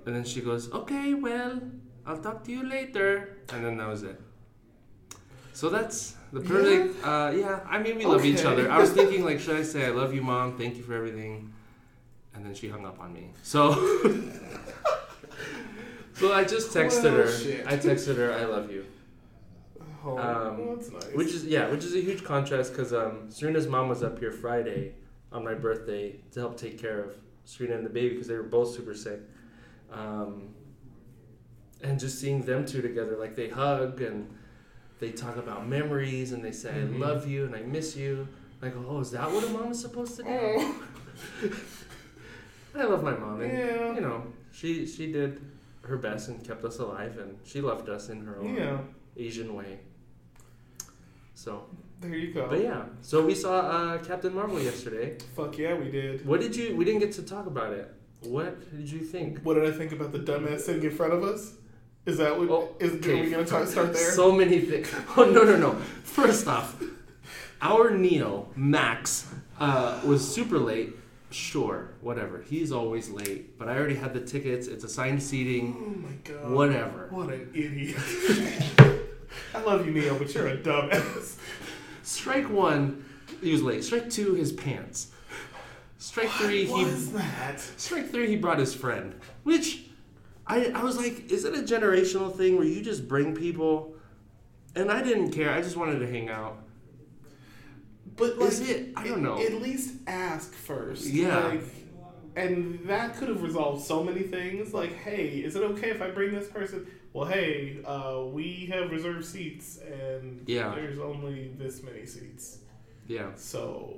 And 0.05 0.15
then 0.15 0.23
she 0.23 0.41
goes, 0.41 0.71
"Okay, 0.71 1.13
well, 1.13 1.59
I'll 2.05 2.17
talk 2.19 2.43
to 2.45 2.51
you 2.51 2.63
later." 2.67 3.37
And 3.53 3.63
then 3.65 3.77
that 3.77 3.87
was 3.87 4.03
it. 4.03 4.19
So 5.53 5.69
that's 5.69 6.15
the 6.31 6.41
perfect. 6.41 7.03
Uh, 7.03 7.31
yeah, 7.35 7.61
I 7.67 7.79
mean, 7.79 7.97
we 7.97 8.05
love 8.05 8.23
each 8.25 8.45
other. 8.45 8.69
I 8.69 8.77
was 8.79 8.91
thinking, 8.99 9.25
like, 9.25 9.39
should 9.39 9.55
I 9.57 9.63
say, 9.63 9.85
"I 9.85 9.89
love 9.89 10.13
you, 10.13 10.21
mom. 10.21 10.57
Thank 10.57 10.77
you 10.77 10.83
for 10.83 10.93
everything." 10.93 11.51
And 12.33 12.45
then 12.45 12.53
she 12.53 12.69
hung 12.69 12.85
up 12.85 12.99
on 12.99 13.13
me. 13.13 13.31
So. 13.43 13.61
So 16.13 16.33
I 16.33 16.43
just 16.45 16.71
texted 16.71 17.03
Well, 17.13 17.27
her. 17.27 17.31
shit. 17.31 17.67
I 17.67 17.77
texted 17.77 18.17
her, 18.17 18.33
"I 18.33 18.45
love 18.45 18.71
you," 18.71 18.85
Oh, 20.03 20.17
um, 20.17 20.75
that's 20.75 20.91
nice. 20.91 21.13
which 21.13 21.27
is 21.27 21.45
yeah, 21.45 21.69
which 21.69 21.83
is 21.83 21.93
a 21.95 21.99
huge 22.01 22.23
contrast 22.23 22.71
because 22.71 22.91
um, 22.91 23.29
Serena's 23.29 23.67
mom 23.67 23.87
was 23.87 24.01
up 24.01 24.17
here 24.17 24.31
Friday 24.31 24.95
on 25.31 25.43
my 25.43 25.53
birthday 25.53 26.15
to 26.31 26.39
help 26.39 26.57
take 26.57 26.79
care 26.79 27.03
of 27.03 27.11
Serena 27.47 27.75
and 27.77 27.85
the 27.85 27.89
baby 27.89 28.09
because 28.09 28.27
they 28.27 28.35
were 28.35 28.43
both 28.43 28.75
super 28.75 28.93
sick, 28.93 29.21
um, 29.91 30.49
and 31.81 31.97
just 31.99 32.19
seeing 32.19 32.41
them 32.43 32.65
two 32.65 32.81
together, 32.81 33.15
like 33.17 33.35
they 33.35 33.47
hug 33.47 34.01
and 34.01 34.29
they 34.99 35.11
talk 35.11 35.37
about 35.37 35.65
memories 35.67 36.33
and 36.33 36.43
they 36.43 36.51
say, 36.51 36.71
Mhm. 36.73 36.95
"I 36.95 36.97
love 36.97 37.25
you" 37.27 37.45
and 37.45 37.55
"I 37.55 37.61
miss 37.61 37.95
you." 37.95 38.27
I 38.61 38.69
go, 38.69 38.83
"Oh, 38.87 38.99
is 38.99 39.11
that 39.11 39.31
what 39.31 39.43
a 39.43 39.49
mom 39.49 39.71
is 39.71 39.79
supposed 39.79 40.17
to 40.17 40.23
do?" 40.23 40.29
Oh, 40.29 40.81
I 42.75 42.83
love 42.83 43.03
my 43.03 43.15
mom, 43.15 43.41
and 43.41 43.51
yeah. 43.51 43.93
you 43.95 44.01
know, 44.01 44.23
she 44.51 44.85
she 44.85 45.11
did 45.11 45.39
her 45.83 45.97
best 45.97 46.27
and 46.27 46.43
kept 46.43 46.65
us 46.65 46.79
alive, 46.79 47.17
and 47.17 47.37
she 47.45 47.61
loved 47.61 47.87
us 47.89 48.09
in 48.09 48.25
her 48.25 48.37
own 48.39 48.55
Yeah. 48.55 48.79
Asian 49.15 49.53
way. 49.55 49.79
So, 51.33 51.63
There 51.99 52.15
you 52.15 52.31
go. 52.33 52.47
but 52.47 52.61
yeah, 52.61 52.83
so 53.01 53.25
we 53.25 53.33
saw 53.33 53.59
uh, 53.59 53.97
Captain 53.99 54.33
Marvel 54.33 54.59
yesterday. 54.61 55.17
Fuck 55.35 55.57
yeah, 55.57 55.73
we 55.73 55.89
did. 55.89 56.25
What 56.25 56.41
did 56.41 56.55
you? 56.55 56.75
We 56.75 56.85
didn't 56.85 56.99
get 56.99 57.11
to 57.13 57.23
talk 57.23 57.47
about 57.47 57.73
it. 57.73 57.91
What 58.21 58.59
did 58.75 58.89
you 58.89 58.99
think? 58.99 59.39
What 59.41 59.55
did 59.55 59.65
I 59.65 59.75
think 59.75 59.91
about 59.91 60.11
the 60.11 60.19
dumbass 60.19 60.61
sitting 60.61 60.83
in 60.83 60.91
front 60.91 61.13
of 61.13 61.23
us? 61.23 61.53
Is 62.05 62.17
that 62.17 62.37
what? 62.37 62.49
Oh, 62.49 62.69
is, 62.79 62.93
Are 63.07 63.15
we 63.17 63.29
gonna 63.31 63.45
talk, 63.45 63.67
start 63.67 63.93
there? 63.93 64.11
So 64.11 64.31
many 64.31 64.59
things. 64.61 64.93
Oh 65.17 65.25
no 65.25 65.43
no 65.43 65.57
no! 65.57 65.73
First 66.03 66.47
off, 66.47 66.81
our 67.61 67.89
Neo 67.91 68.47
Max 68.55 69.33
uh, 69.59 69.99
was 70.05 70.21
super 70.27 70.59
late. 70.59 70.93
Sure, 71.31 71.89
whatever. 72.01 72.41
He's 72.47 72.71
always 72.71 73.09
late, 73.09 73.57
but 73.59 73.67
I 73.67 73.75
already 73.77 73.95
had 73.95 74.13
the 74.13 74.21
tickets. 74.21 74.67
It's 74.67 74.83
assigned 74.85 75.21
seating. 75.21 75.75
oh 75.75 76.07
my 76.07 76.15
god. 76.23 76.51
Whatever. 76.51 77.07
What 77.09 77.29
an 77.33 77.49
idiot. 77.53 77.97
I 79.53 79.61
love 79.63 79.85
you, 79.85 79.91
Neo, 79.91 80.17
but 80.17 80.33
you're 80.33 80.47
a 80.47 80.57
dumbass. 80.57 81.37
Strike 82.07 82.49
one, 82.49 83.03
he 83.41 83.51
was 83.51 83.61
late. 83.61 83.83
Strike 83.83 84.09
two, 84.09 84.33
his 84.33 84.53
pants. 84.53 85.11
Strike 85.97 86.29
three, 86.29 86.65
What 86.67 86.85
he 86.85 86.85
is 86.85 87.11
that? 87.11 87.59
strike 87.75 88.09
three, 88.09 88.27
he 88.27 88.37
brought 88.37 88.59
his 88.59 88.73
friend. 88.73 89.13
Which 89.43 89.83
I 90.45 90.67
I 90.67 90.83
was 90.83 90.95
like, 90.97 91.29
is 91.29 91.43
it 91.43 91.53
a 91.53 91.63
generational 91.63 92.33
thing 92.33 92.55
where 92.55 92.65
you 92.65 92.81
just 92.81 93.09
bring 93.09 93.35
people? 93.35 93.93
And 94.73 94.89
I 94.89 95.01
didn't 95.03 95.31
care. 95.31 95.51
I 95.51 95.61
just 95.61 95.75
wanted 95.75 95.99
to 95.99 96.07
hang 96.07 96.29
out. 96.29 96.59
But 98.15 98.37
like, 98.37 98.49
Is 98.51 98.69
it? 98.69 98.93
I 98.95 99.05
don't 99.05 99.21
know. 99.21 99.37
At 99.41 99.61
least 99.61 99.95
ask 100.07 100.53
first. 100.53 101.07
Yeah. 101.07 101.37
Like, 101.47 101.63
and 102.37 102.79
that 102.87 103.17
could 103.17 103.27
have 103.27 103.41
resolved 103.41 103.85
so 103.85 104.01
many 104.01 104.21
things. 104.21 104.73
Like, 104.73 104.93
hey, 104.95 105.27
is 105.39 105.57
it 105.57 105.63
okay 105.63 105.89
if 105.89 106.01
I 106.01 106.09
bring 106.11 106.31
this 106.31 106.47
person? 106.47 106.87
Well, 107.17 107.25
hey, 107.25 107.77
uh, 107.83 108.25
we 108.31 108.69
have 108.71 108.91
reserved 108.91 109.25
seats, 109.25 109.79
and 109.79 110.43
Yeah. 110.45 110.75
there's 110.75 110.99
only 110.99 111.49
this 111.57 111.81
many 111.81 112.05
seats. 112.05 112.59
Yeah. 113.07 113.29
So 113.35 113.95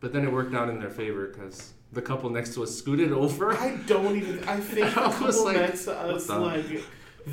But 0.00 0.12
then 0.12 0.24
it 0.26 0.32
worked 0.32 0.52
out 0.52 0.68
in 0.68 0.80
their 0.80 0.90
favor 0.90 1.28
because 1.28 1.74
the 1.92 2.02
couple 2.02 2.28
next 2.28 2.54
to 2.54 2.64
us 2.64 2.74
scooted 2.74 3.12
over. 3.24 3.52
I 3.52 3.76
don't 3.86 4.16
even. 4.16 4.42
I 4.48 4.56
think 4.58 4.80
the 4.80 4.86
I 4.86 4.90
couple 4.90 5.44
like, 5.44 5.56
next 5.58 5.84
to 5.84 5.92
us, 5.96 6.28
like, 6.28 6.82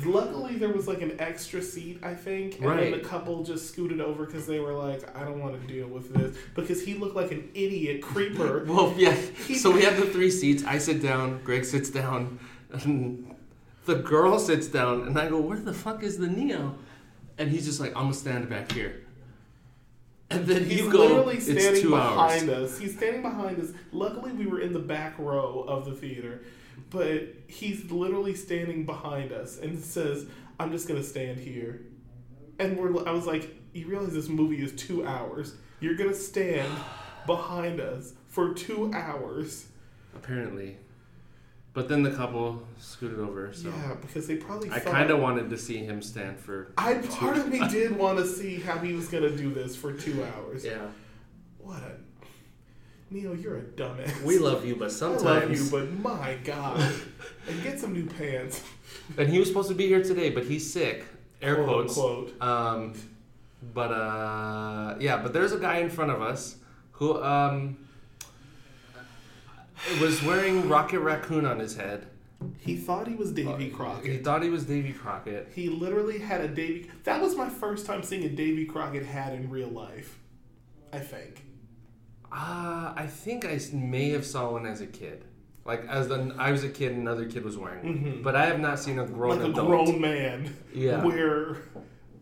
luckily 0.04 0.54
there 0.54 0.68
was 0.68 0.86
like 0.86 1.02
an 1.02 1.16
extra 1.18 1.60
seat, 1.62 1.98
I 2.04 2.14
think, 2.14 2.58
and 2.58 2.66
Right. 2.66 2.92
then 2.92 2.92
the 2.92 3.00
couple 3.08 3.42
just 3.42 3.68
scooted 3.70 4.00
over 4.00 4.24
because 4.24 4.46
they 4.46 4.60
were 4.60 4.72
like, 4.72 5.02
I 5.16 5.24
don't 5.24 5.40
want 5.40 5.60
to 5.60 5.66
deal 5.66 5.88
with 5.88 6.14
this 6.14 6.36
because 6.54 6.80
he 6.84 6.94
looked 6.94 7.16
like 7.16 7.32
an 7.32 7.48
idiot 7.54 8.02
creeper. 8.02 8.62
Well, 8.68 8.94
yeah. 8.96 9.16
So 9.56 9.72
we 9.72 9.82
have 9.82 9.96
the 9.98 10.06
three 10.06 10.30
seats. 10.30 10.62
I 10.62 10.78
sit 10.78 11.02
down. 11.02 11.40
Greg 11.42 11.64
sits 11.64 11.90
down. 11.90 12.38
The 13.86 13.96
girl 13.96 14.38
sits 14.38 14.66
down. 14.68 15.06
And 15.06 15.18
I 15.18 15.28
go, 15.28 15.40
"Where 15.40 15.58
the 15.58 15.72
fuck 15.74 16.02
is 16.02 16.18
the 16.18 16.28
Neo?" 16.28 16.76
And 17.38 17.50
he's 17.50 17.64
just 17.64 17.80
like, 17.80 17.90
"I'm 17.96 18.04
gonna 18.04 18.14
stand 18.14 18.48
back 18.48 18.72
here." 18.72 19.00
And 20.30 20.46
then 20.46 20.64
He's 20.64 20.80
you 20.82 20.92
go. 20.92 20.98
literally 20.98 21.36
It's 21.36 21.44
standing 21.50 21.82
two 21.82 21.96
hours. 21.96 22.42
behind 22.44 22.50
us. 22.50 22.78
He's 22.78 22.96
standing 22.96 23.22
behind 23.22 23.60
us. 23.60 23.72
Luckily, 23.92 24.32
we 24.32 24.46
were 24.46 24.60
in 24.60 24.72
the 24.72 24.78
back 24.78 25.18
row 25.18 25.64
of 25.66 25.84
the 25.86 25.92
theater, 25.92 26.42
but 26.90 27.34
he's 27.48 27.90
literally 27.90 28.34
standing 28.36 28.84
behind 28.86 29.32
us 29.32 29.58
and 29.58 29.78
says, 29.82 30.26
"I'm 30.60 30.70
just 30.70 30.86
gonna 30.86 31.02
stand 31.02 31.40
here." 31.40 31.80
And 32.60 32.76
we're. 32.76 33.04
I 33.08 33.10
was 33.12 33.26
like, 33.26 33.56
"You 33.72 33.88
realize 33.88 34.12
this 34.12 34.28
movie 34.28 34.62
is 34.62 34.72
two 34.72 35.04
hours? 35.04 35.54
You're 35.80 35.96
gonna 35.96 36.14
stand 36.14 36.70
behind 37.26 37.80
us 37.80 38.12
for 38.28 38.54
two 38.54 38.92
hours?" 38.94 39.66
Apparently. 40.14 40.76
But 41.72 41.88
then 41.88 42.02
the 42.02 42.10
couple 42.10 42.62
scooted 42.78 43.20
over, 43.20 43.52
so 43.52 43.68
Yeah, 43.68 43.94
because 44.00 44.26
they 44.26 44.36
probably. 44.36 44.70
I 44.72 44.80
kind 44.80 45.10
of 45.10 45.20
wanted 45.20 45.50
to 45.50 45.56
see 45.56 45.78
him 45.78 46.02
stand 46.02 46.38
for. 46.40 46.72
I 46.76 46.94
part 46.94 47.36
of 47.36 47.48
me 47.48 47.60
did 47.70 47.96
want 47.96 48.18
to 48.18 48.26
see 48.26 48.58
how 48.58 48.78
he 48.78 48.92
was 48.92 49.06
gonna 49.08 49.30
do 49.36 49.54
this 49.54 49.76
for 49.76 49.92
two 49.92 50.24
hours. 50.24 50.64
Yeah, 50.64 50.86
What 51.58 51.78
a 51.82 51.92
Neil, 53.12 53.34
you're 53.36 53.58
a 53.58 53.62
dumbass. 53.62 54.22
we 54.22 54.38
love 54.38 54.64
you, 54.64 54.76
but 54.76 54.86
I 54.86 54.92
sometimes. 54.92 55.22
love 55.24 55.50
you, 55.50 55.70
but 55.70 55.92
my 56.00 56.34
God, 56.44 56.80
and 57.48 57.62
get 57.62 57.78
some 57.80 57.92
new 57.92 58.06
pants. 58.06 58.62
And 59.16 59.28
he 59.28 59.38
was 59.38 59.46
supposed 59.48 59.68
to 59.68 59.74
be 59.74 59.86
here 59.86 60.02
today, 60.02 60.30
but 60.30 60.44
he's 60.44 60.72
sick. 60.72 61.04
Air 61.42 61.56
quote 61.56 61.88
quotes. 61.88 61.96
unquote. 61.98 62.42
Um, 62.42 62.94
but 63.74 63.90
uh, 63.92 64.96
yeah, 65.00 65.18
but 65.22 65.32
there's 65.32 65.52
a 65.52 65.58
guy 65.58 65.78
in 65.78 65.90
front 65.90 66.10
of 66.10 66.20
us 66.20 66.56
who 66.92 67.20
um 67.22 67.78
was 70.00 70.22
wearing 70.22 70.68
Rocket 70.68 71.00
Raccoon 71.00 71.46
on 71.46 71.58
his 71.58 71.76
head. 71.76 72.06
He 72.58 72.76
thought 72.76 73.06
he 73.06 73.14
was 73.14 73.32
Davy 73.32 73.68
Crockett. 73.70 74.10
He 74.10 74.18
thought 74.18 74.42
he 74.42 74.48
was 74.48 74.64
Davy 74.64 74.92
Crockett. 74.92 75.50
He 75.54 75.68
literally 75.68 76.18
had 76.18 76.40
a 76.40 76.48
Davy. 76.48 76.90
That 77.04 77.20
was 77.20 77.36
my 77.36 77.48
first 77.48 77.84
time 77.86 78.02
seeing 78.02 78.24
a 78.24 78.28
Davy 78.30 78.64
Crockett 78.64 79.04
hat 79.04 79.34
in 79.34 79.50
real 79.50 79.68
life. 79.68 80.18
I 80.92 80.98
think. 80.98 81.44
Uh, 82.32 82.92
I 82.96 83.06
think 83.08 83.44
I 83.44 83.58
may 83.72 84.10
have 84.10 84.24
saw 84.24 84.52
one 84.52 84.64
as 84.66 84.80
a 84.80 84.86
kid. 84.86 85.24
Like 85.64 85.84
as 85.86 86.10
an, 86.10 86.32
I 86.38 86.52
was 86.52 86.64
a 86.64 86.68
kid, 86.68 86.92
and 86.92 87.00
another 87.02 87.26
kid 87.26 87.44
was 87.44 87.58
wearing 87.58 87.84
one. 87.84 87.98
Mhm. 87.98 88.22
But 88.22 88.36
I 88.36 88.46
have 88.46 88.60
not 88.60 88.78
seen 88.78 88.98
a 88.98 89.06
grown 89.06 89.38
like 89.38 89.46
a 89.48 89.50
adult 89.50 89.66
grown 89.68 90.00
man 90.00 90.54
Yeah. 90.74 91.04
wear 91.04 91.58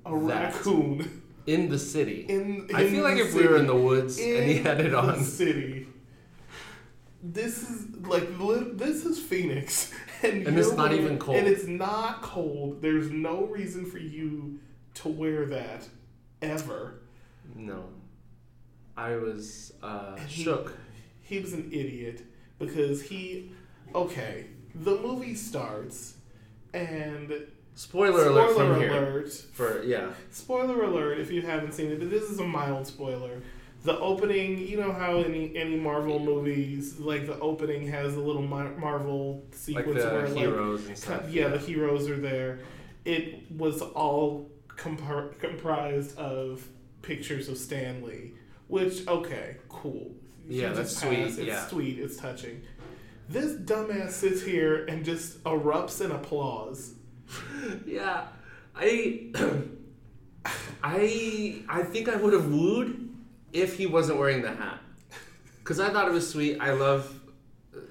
a 0.04 0.10
That. 0.26 0.54
raccoon 0.54 1.22
in 1.46 1.68
the 1.68 1.78
city. 1.78 2.26
in. 2.28 2.68
I 2.74 2.88
feel 2.88 3.04
like 3.04 3.16
the 3.16 3.26
if 3.26 3.34
we 3.34 3.46
were 3.46 3.56
in 3.56 3.66
the 3.66 3.76
woods 3.76 4.18
and 4.18 4.44
he 4.50 4.58
had 4.58 4.80
it 4.80 4.90
the 4.90 4.98
on, 4.98 5.22
city. 5.22 5.87
This 7.22 7.68
is 7.68 7.96
like 8.06 8.28
li- 8.38 8.70
this 8.74 9.04
is 9.04 9.18
Phoenix, 9.18 9.92
and, 10.22 10.46
And 10.46 10.58
it's 10.58 10.68
not 10.72 10.90
wearing- 10.90 11.04
even 11.04 11.18
cold. 11.18 11.36
And 11.36 11.48
it's 11.48 11.66
not 11.66 12.22
cold. 12.22 12.80
There's 12.80 13.10
no 13.10 13.44
reason 13.46 13.84
for 13.86 13.98
you 13.98 14.60
to 14.94 15.08
wear 15.08 15.44
that 15.46 15.88
ever. 16.42 17.00
no, 17.54 17.86
I 18.96 19.16
was 19.16 19.72
uh, 19.82 20.16
he- 20.16 20.44
shook. 20.44 20.76
He 21.22 21.40
was 21.40 21.52
an 21.52 21.68
idiot 21.72 22.22
because 22.58 23.02
he. 23.02 23.52
Okay, 23.94 24.46
the 24.74 24.96
movie 24.98 25.34
starts, 25.34 26.14
and 26.74 27.32
Spoiler, 27.74 28.26
alert 28.28 28.50
spoiler 28.50 28.74
from 28.74 28.80
here. 28.80 29.26
For 29.52 29.82
yeah, 29.82 30.10
Spoiler 30.30 30.82
alert 30.84 31.18
if 31.18 31.30
you 31.30 31.42
haven't 31.42 31.72
seen 31.72 31.90
it, 31.90 31.98
but 31.98 32.10
this 32.10 32.24
is 32.30 32.38
a 32.38 32.44
mild 32.44 32.86
spoiler. 32.86 33.42
The 33.84 33.98
opening, 34.00 34.58
you 34.58 34.76
know 34.76 34.92
how 34.92 35.18
any 35.18 35.54
any 35.56 35.76
Marvel 35.76 36.18
movies, 36.18 36.98
like 36.98 37.26
the 37.26 37.38
opening 37.38 37.86
has 37.88 38.14
a 38.16 38.20
little 38.20 38.42
Mar- 38.42 38.76
Marvel 38.76 39.44
like 39.50 39.54
sequence 39.54 40.02
the 40.02 40.10
where 40.10 40.26
heroes 40.26 40.80
and 40.80 40.88
like 40.90 40.96
stuff. 40.98 41.22
co- 41.22 41.28
yeah, 41.28 41.48
the 41.48 41.58
heroes 41.58 42.08
are 42.08 42.16
there. 42.16 42.58
It 43.04 43.50
was 43.52 43.80
all 43.80 44.50
compar- 44.68 45.38
comprised 45.38 46.18
of 46.18 46.66
pictures 47.02 47.48
of 47.48 47.56
Stan 47.56 48.02
Lee, 48.04 48.32
which 48.66 49.06
okay, 49.06 49.56
cool. 49.68 50.10
You 50.48 50.62
Yeah, 50.62 50.72
that's 50.72 50.96
sweet, 50.96 51.18
It's 51.20 51.38
yeah. 51.38 51.66
sweet. 51.68 51.98
It's 52.00 52.16
touching. 52.16 52.62
This 53.28 53.52
dumbass 53.52 54.10
sits 54.10 54.42
here 54.42 54.86
and 54.86 55.04
just 55.04 55.42
erupts 55.44 56.04
in 56.04 56.10
applause. 56.10 56.94
Yeah, 57.86 58.24
I, 58.74 59.30
I, 60.82 61.62
I 61.68 61.82
think 61.82 62.08
I 62.08 62.16
would 62.16 62.32
have 62.32 62.46
wooed 62.50 63.07
if 63.52 63.76
he 63.76 63.86
wasn't 63.86 64.18
wearing 64.18 64.42
the 64.42 64.52
hat, 64.54 64.78
because 65.58 65.80
I 65.80 65.90
thought 65.90 66.08
it 66.08 66.12
was 66.12 66.28
sweet. 66.28 66.58
I 66.60 66.72
love 66.72 67.12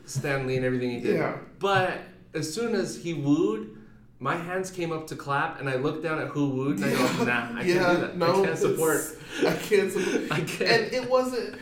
Stan 0.06 0.48
Lee 0.48 0.58
and 0.58 0.66
everything 0.66 0.92
he 0.92 1.00
did. 1.00 1.16
Yeah. 1.18 1.38
But 1.60 2.00
as 2.34 2.54
soon 2.54 2.76
as 2.76 2.96
he 3.02 3.14
wooed, 3.14 3.76
my 4.20 4.36
hands 4.36 4.72
came 4.72 4.92
up 4.92 5.08
to 5.08 5.16
clap, 5.16 5.60
and 5.60 5.70
I 5.70 5.76
looked 5.76 6.04
down 6.04 6.20
at 6.20 6.30
who 6.30 6.50
wooed, 6.50 6.78
and 6.78 6.86
I 6.86 6.90
go, 7.18 7.24
Nah, 7.26 7.60
I 7.60 7.64
yeah, 7.64 7.74
can't 7.84 7.96
do 8.00 8.08
that. 8.08 8.18
no, 8.18 8.44
I 8.44 8.46
can't 8.48 8.58
support. 8.58 9.02
I 9.46 9.54
can't 9.54 9.92
support. 9.92 10.32
I 10.32 10.40
can't. 10.42 10.62
and 10.72 10.94
it 10.94 11.10
wasn't 11.10 11.60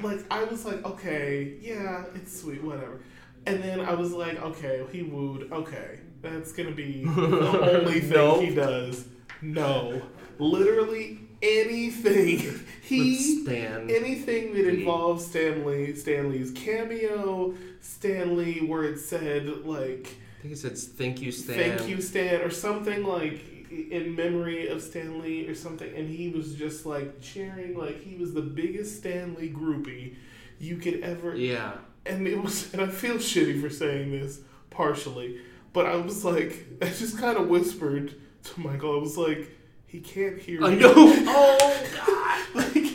like 0.00 0.20
I 0.30 0.44
was 0.44 0.64
like, 0.64 0.84
okay, 0.84 1.54
yeah, 1.60 2.04
it's 2.14 2.40
sweet, 2.40 2.62
whatever. 2.62 3.00
And 3.46 3.62
then 3.62 3.80
I 3.80 3.94
was 3.94 4.12
like, 4.12 4.40
okay, 4.42 4.84
he 4.92 5.02
wooed. 5.02 5.50
Okay, 5.52 6.00
that's 6.22 6.52
gonna 6.52 6.70
be 6.72 7.04
the 7.04 7.70
only 7.82 8.00
thing 8.00 8.10
Nope. 8.10 8.42
he 8.42 8.54
does. 8.54 9.06
No, 9.42 10.00
literally 10.38 11.20
anything 11.42 12.60
he 12.82 13.16
Stan. 13.42 13.90
anything 13.90 14.54
that 14.54 14.68
involves 14.68 15.26
Stan 15.26 15.64
Lee, 15.66 15.94
Stanley's 15.94 16.50
cameo, 16.52 17.54
Stan 17.80 18.36
Lee, 18.36 18.60
where 18.66 18.84
it 18.84 18.98
said 18.98 19.64
like 19.64 20.16
I 20.38 20.42
think 20.42 20.54
it 20.54 20.58
said 20.58 20.78
"Thank 20.78 21.20
you, 21.20 21.32
Stan." 21.32 21.56
thank 21.78 21.88
you 21.88 22.00
stan 22.00 22.40
or 22.42 22.50
something 22.50 23.04
like 23.04 23.44
in 23.70 24.14
memory 24.16 24.68
of 24.68 24.80
stan 24.80 25.20
lee 25.20 25.46
or 25.46 25.54
something 25.54 25.94
and 25.94 26.08
he 26.08 26.30
was 26.30 26.54
just 26.54 26.86
like 26.86 27.20
cheering 27.20 27.76
like 27.76 28.00
he 28.02 28.16
was 28.16 28.32
the 28.32 28.40
biggest 28.40 28.96
stan 28.98 29.34
lee 29.34 29.50
groupie 29.50 30.14
you 30.58 30.76
could 30.78 31.00
ever 31.00 31.36
Yeah. 31.36 31.72
and 32.06 32.26
it 32.26 32.40
was 32.42 32.72
and 32.72 32.80
i 32.80 32.86
feel 32.86 33.16
shitty 33.16 33.60
for 33.60 33.68
saying 33.68 34.10
this 34.10 34.40
partially 34.70 35.40
but 35.74 35.84
i 35.84 35.96
was 35.96 36.24
like 36.24 36.66
i 36.82 36.86
just 36.86 37.18
kind 37.18 37.36
of 37.36 37.48
whispered 37.48 38.14
to 38.44 38.60
michael 38.60 38.96
i 38.96 39.00
was 39.02 39.18
like 39.18 39.50
he 39.88 39.98
can't 40.00 40.38
hear 40.38 40.60
you. 40.60 40.66
I 40.66 40.74
know. 40.74 40.94
Oh 41.26 41.86
God. 41.96 42.54
like 42.74 42.94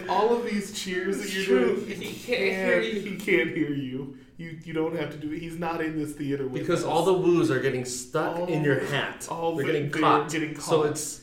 like 0.00 0.08
all 0.08 0.34
of 0.36 0.44
these 0.44 0.72
cheers 0.72 1.18
that 1.20 1.32
you're 1.34 1.44
true. 1.44 1.76
doing 1.84 2.00
He 2.00 2.14
can't 2.14 2.40
hear 2.54 2.80
you. 2.80 3.00
he 3.00 3.16
can't 3.16 3.50
hear 3.50 3.70
you 3.70 4.16
you 4.36 4.58
you 4.64 4.72
don't 4.72 4.96
have 4.96 5.10
to 5.10 5.16
do 5.18 5.32
it 5.32 5.40
he's 5.40 5.58
not 5.58 5.80
in 5.80 5.98
this 5.98 6.12
theater 6.14 6.46
with 6.48 6.62
Because 6.62 6.80
us. 6.80 6.86
all 6.86 7.04
the 7.04 7.12
woos 7.12 7.50
are 7.50 7.60
getting 7.60 7.84
stuck 7.84 8.36
All 8.38 8.46
in 8.46 8.62
your 8.64 8.80
hat. 8.86 9.26
all 9.30 9.54
they're 9.56 9.66
the- 9.66 9.72
getting 9.72 9.90
they're 9.90 10.00
caught. 10.00 10.30
getting 10.30 10.58
So 10.58 10.82
caught. 10.82 10.90
it's 10.90 11.20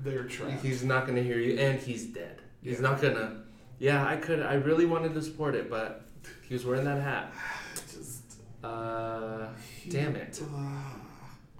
they're 0.00 0.24
trapped 0.24 0.62
he's 0.62 0.84
not 0.84 1.06
gonna 1.06 1.22
hear 1.22 1.38
you, 1.38 1.58
and 1.58 1.78
he's 1.80 2.04
dead. 2.06 2.40
He's 2.62 2.74
Yeah. 2.74 2.80
not 2.88 3.00
gonna. 3.02 3.42
Yeah, 3.80 4.04
I 4.06 4.16
could. 4.16 4.40
I 4.40 4.54
really 4.54 4.86
wanted 4.86 5.14
to 5.14 5.22
support 5.22 5.54
it, 5.56 5.68
but 5.70 6.02
he 6.48 6.54
was 6.54 6.64
wearing 6.64 6.84
that 6.84 7.00
hat. 7.00 7.32
Just 7.74 8.22
Uh, 8.62 9.48
damn 9.88 10.14
it. 10.16 10.40
uh, 10.42 10.98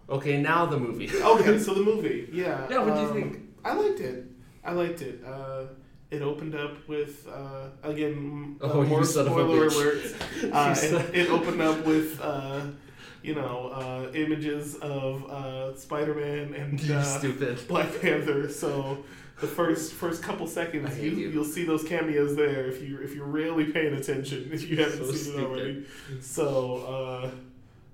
Okay, 0.09 0.41
now 0.41 0.67
the 0.67 0.79
movie. 0.79 1.11
okay, 1.23 1.59
so 1.59 1.75
the 1.75 1.83
movie, 1.83 2.29
yeah. 2.33 2.67
Yeah, 2.71 2.85
what 2.85 2.95
do 2.95 3.01
you 3.01 3.07
um, 3.09 3.13
think? 3.15 3.41
I 3.65 3.75
liked 3.75 4.01
it. 4.01 4.25
I 4.65 4.73
liked 4.73 5.03
it. 5.03 5.23
Uh, 5.25 5.65
it 6.11 6.23
opened 6.23 6.55
up 6.55 6.89
with 6.89 7.29
uh, 7.29 7.69
again 7.83 8.57
uh, 8.63 8.71
Oh, 8.73 8.83
you 8.83 8.89
more 8.89 9.05
spoiler 9.05 9.69
alerts. 9.69 10.15
Uh, 10.53 10.75
it, 10.79 11.15
it 11.15 11.31
opened 11.31 11.61
up 11.61 11.85
with 11.85 12.19
uh, 12.23 12.63
you 13.23 13.35
know 13.35 13.69
uh, 13.75 14.11
images 14.15 14.77
of 14.77 15.31
uh, 15.31 15.77
Spider-Man 15.77 16.55
and 16.55 16.91
uh, 16.91 17.03
stupid. 17.03 17.67
Black 17.69 18.01
Panther. 18.01 18.49
So 18.49 19.05
the 19.41 19.47
first 19.47 19.93
first 19.93 20.23
couple 20.23 20.47
seconds, 20.47 20.99
you, 20.99 21.11
you. 21.11 21.29
you'll 21.29 21.45
see 21.45 21.65
those 21.65 21.85
cameos 21.85 22.35
there 22.37 22.67
if 22.67 22.83
you 22.83 23.01
if 23.03 23.15
you're 23.15 23.27
really 23.27 23.67
paying 23.67 23.95
attention. 23.95 24.49
If 24.51 24.69
you 24.69 24.77
haven't 24.79 24.99
So 24.99 25.13
seen 25.13 25.33
stupid. 25.35 25.41
it 25.41 25.45
already, 25.47 25.87
so 26.21 26.77
uh, 27.27 27.31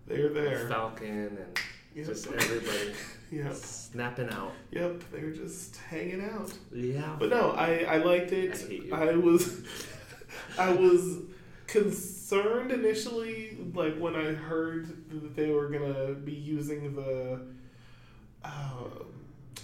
they're 0.07 0.29
there. 0.29 0.69
Falcon 0.69 1.39
and 1.39 1.59
Yep. 1.95 2.07
just 2.07 2.27
everybody 2.27 2.93
Yep. 3.31 3.55
snapping 3.55 4.29
out. 4.31 4.53
Yep. 4.71 5.05
They're 5.13 5.31
just 5.33 5.77
hanging 5.77 6.23
out. 6.23 6.53
Yeah. 6.73 7.17
But 7.19 7.31
no, 7.31 7.51
I, 7.53 7.85
I 7.89 7.97
liked 7.99 8.33
it. 8.33 8.53
I 8.55 8.57
hate 8.69 8.85
you. 8.85 8.95
I 8.95 9.17
was 9.17 9.63
I 10.59 10.73
was 10.73 11.19
concerned 11.67 12.71
initially, 12.73 13.57
like 13.75 13.97
when 13.99 14.15
I 14.15 14.33
heard 14.33 14.87
that 15.11 15.35
they 15.37 15.51
were 15.51 15.69
gonna 15.69 16.15
be 16.15 16.33
using 16.33 16.95
the 16.95 17.41
uh, 18.45 18.85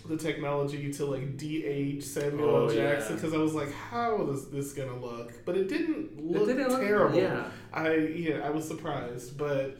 the 0.09 0.17
technology 0.17 0.93
to 0.93 1.05
like 1.07 1.37
de-age 1.37 2.03
Samuel 2.03 2.49
Oh, 2.49 2.75
Jackson, 2.75 3.17
because 3.17 3.35
I 3.35 3.37
was 3.39 3.55
like, 3.55 3.73
how 3.73 4.29
is 4.31 4.49
this 4.49 4.73
gonna 4.73 4.97
look? 4.99 5.45
But 5.45 5.57
it 5.57 5.69
didn't 5.69 6.19
look 6.25 6.49
it 6.49 6.55
didn't 6.55 6.71
look 6.71 6.81
terrible. 6.81 7.19
Yeah. 7.19 7.45
I 7.73 7.95
yeah, 7.95 8.41
I 8.45 8.51
was 8.51 8.67
surprised, 8.67 9.37
but 9.37 9.77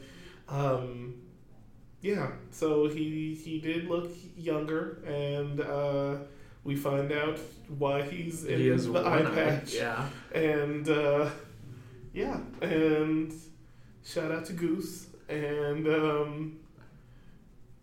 um, 0.47 1.15
yeah. 2.01 2.31
So 2.51 2.87
he 2.87 3.33
he 3.35 3.59
did 3.59 3.87
look 3.87 4.11
younger, 4.37 5.01
and 5.05 5.61
uh, 5.61 6.15
we 6.63 6.75
find 6.75 7.11
out 7.11 7.39
why 7.77 8.01
he's 8.03 8.43
in 8.45 8.59
He 8.59 8.69
the 8.69 8.99
eye 8.99 9.19
eye. 9.21 9.35
patch, 9.35 9.73
Yeah. 9.73 10.07
and 10.33 10.87
uh, 10.89 11.29
yeah, 12.13 12.39
and 12.61 13.33
shout 14.03 14.31
out 14.31 14.45
to 14.45 14.53
Goose, 14.53 15.07
and 15.29 15.87
um, 15.87 16.57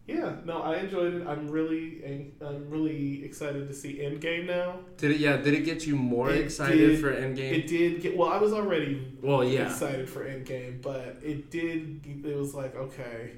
Yeah, 0.06 0.36
no, 0.46 0.62
I 0.62 0.76
enjoyed 0.78 1.14
it. 1.14 1.26
I'm 1.26 1.48
really, 1.50 2.32
I'm 2.40 2.70
really 2.70 3.22
excited 3.24 3.68
to 3.68 3.74
see 3.74 3.98
Endgame 3.98 4.46
now. 4.46 4.80
Did 4.96 5.10
it? 5.12 5.18
Yeah. 5.20 5.36
Did 5.36 5.52
it 5.54 5.64
get 5.66 5.86
you 5.86 5.96
more 5.96 6.30
It 6.30 6.40
excited 6.46 6.78
did- 6.78 7.00
for 7.00 7.12
Endgame? 7.12 7.52
It 7.58 7.66
did 7.66 8.00
get 8.00 8.16
well. 8.16 8.30
I 8.30 8.38
was 8.38 8.52
already 8.54 9.06
well, 9.22 9.44
yeah. 9.44 9.66
excited 9.66 10.08
for 10.08 10.24
Endgame, 10.24 10.80
but 10.82 11.18
it 11.22 11.50
did. 11.50 12.00
It 12.24 12.36
was 12.36 12.54
like 12.54 12.74
okay, 12.74 13.32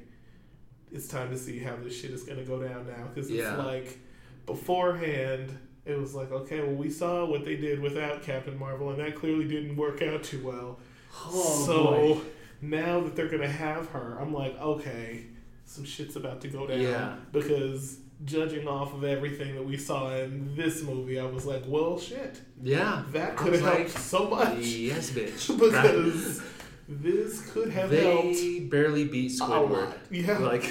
it's 0.93 1.09
time 1.09 1.31
to 1.31 1.39
see 1.39 1.59
how 1.59 1.77
this 1.77 1.99
shit 2.01 2.11
is 2.11 2.23
gonna 2.25 2.45
go 2.45 2.63
down 2.63 2.87
now 2.87 3.07
because 3.13 3.31
it's 3.31 3.39
Yeah. 3.41 3.57
like 3.57 3.99
beforehand. 4.47 5.57
It 5.87 5.99
was 5.99 6.15
like 6.15 6.31
okay, 6.31 6.61
well 6.61 6.75
we 6.75 6.91
saw 6.91 7.25
what 7.25 7.45
they 7.45 7.57
did 7.57 7.81
without 7.81 8.23
Captain 8.23 8.59
Marvel, 8.59 8.91
and 8.91 8.99
that 9.01 9.15
clearly 9.17 9.49
didn't 9.49 9.77
work 9.77 10.03
out 10.03 10.23
too 10.23 10.43
well. 10.45 10.79
Oh, 11.27 11.65
so 11.67 11.85
boy. 12.15 12.21
now 12.61 13.01
that 13.01 13.17
they're 13.17 13.29
gonna 13.29 13.49
have 13.49 13.89
her, 13.89 14.19
I'm 14.21 14.33
like 14.33 14.61
okay, 14.61 15.27
some 15.65 15.85
shit's 15.85 16.17
about 16.17 16.41
to 16.43 16.49
go 16.49 16.67
down 16.67 16.81
Yeah. 16.81 17.17
because. 17.33 17.99
Judging 18.23 18.69
off 18.69 18.93
of 18.93 19.03
everything 19.03 19.55
that 19.55 19.65
we 19.65 19.79
saw 19.79 20.15
in 20.15 20.55
this 20.55 20.83
movie, 20.83 21.19
I 21.19 21.25
was 21.25 21.47
like, 21.47 21.63
"Well, 21.67 21.99
shit, 21.99 22.39
Yeah. 22.63 23.03
that 23.13 23.35
could 23.35 23.55
have 23.55 23.63
like, 23.63 23.77
helped 23.79 23.93
so 23.93 24.29
much." 24.29 24.59
Yes, 24.59 25.11
bitch. 25.11 25.49
because 25.59 26.43
this 26.91 27.51
could 27.53 27.71
have 27.71 27.91
helped 27.91 28.35
they 28.35 28.61
barely 28.61 29.05
beat 29.05 29.31
Squidward. 29.31 29.95
Yeah. 30.11 30.39
Like 30.39 30.65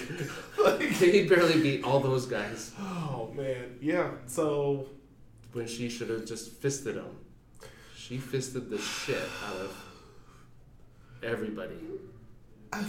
Like- 0.64 0.90
they 1.00 1.26
barely 1.26 1.62
beat 1.62 1.84
all 1.84 2.00
those 2.00 2.26
guys 2.26 2.72
oh 2.80 3.32
man, 3.36 3.78
yeah. 3.82 4.12
So 4.28 4.88
when 5.54 5.66
she 5.68 5.90
should 5.90 6.10
have 6.10 6.26
just 6.26 6.52
fisted 6.54 6.96
them. 6.96 7.16
She 7.96 8.18
fisted 8.18 8.70
the 8.70 8.78
shit 8.80 9.22
out 9.48 9.56
of 9.56 9.86
everybody. 11.24 11.76
I, 12.74 12.84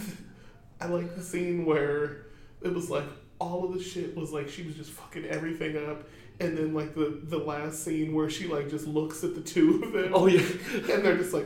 I 0.79 0.87
like 0.87 1.15
the 1.15 1.21
scene 1.23 1.65
where 1.65 2.25
it 2.61 2.73
was 2.73 2.89
like 2.89 3.05
all 3.39 3.65
of 3.65 3.73
the 3.73 3.83
shit 3.83 4.15
was 4.15 4.31
like 4.31 4.49
she 4.49 4.63
was 4.63 4.75
just 4.75 4.91
fucking 4.91 5.25
everything 5.25 5.77
up. 5.89 6.03
And 6.39 6.57
then 6.57 6.73
like 6.73 6.95
the 6.95 7.19
the 7.23 7.37
last 7.37 7.83
scene 7.83 8.13
where 8.13 8.29
she 8.29 8.47
like 8.47 8.69
just 8.69 8.87
looks 8.87 9.23
at 9.23 9.35
the 9.35 9.41
two 9.41 9.83
of 9.83 9.91
them 9.93 10.11
Oh 10.13 10.27
yeah. 10.27 10.41
and 10.91 11.03
they're 11.05 11.17
just 11.17 11.33
like, 11.33 11.45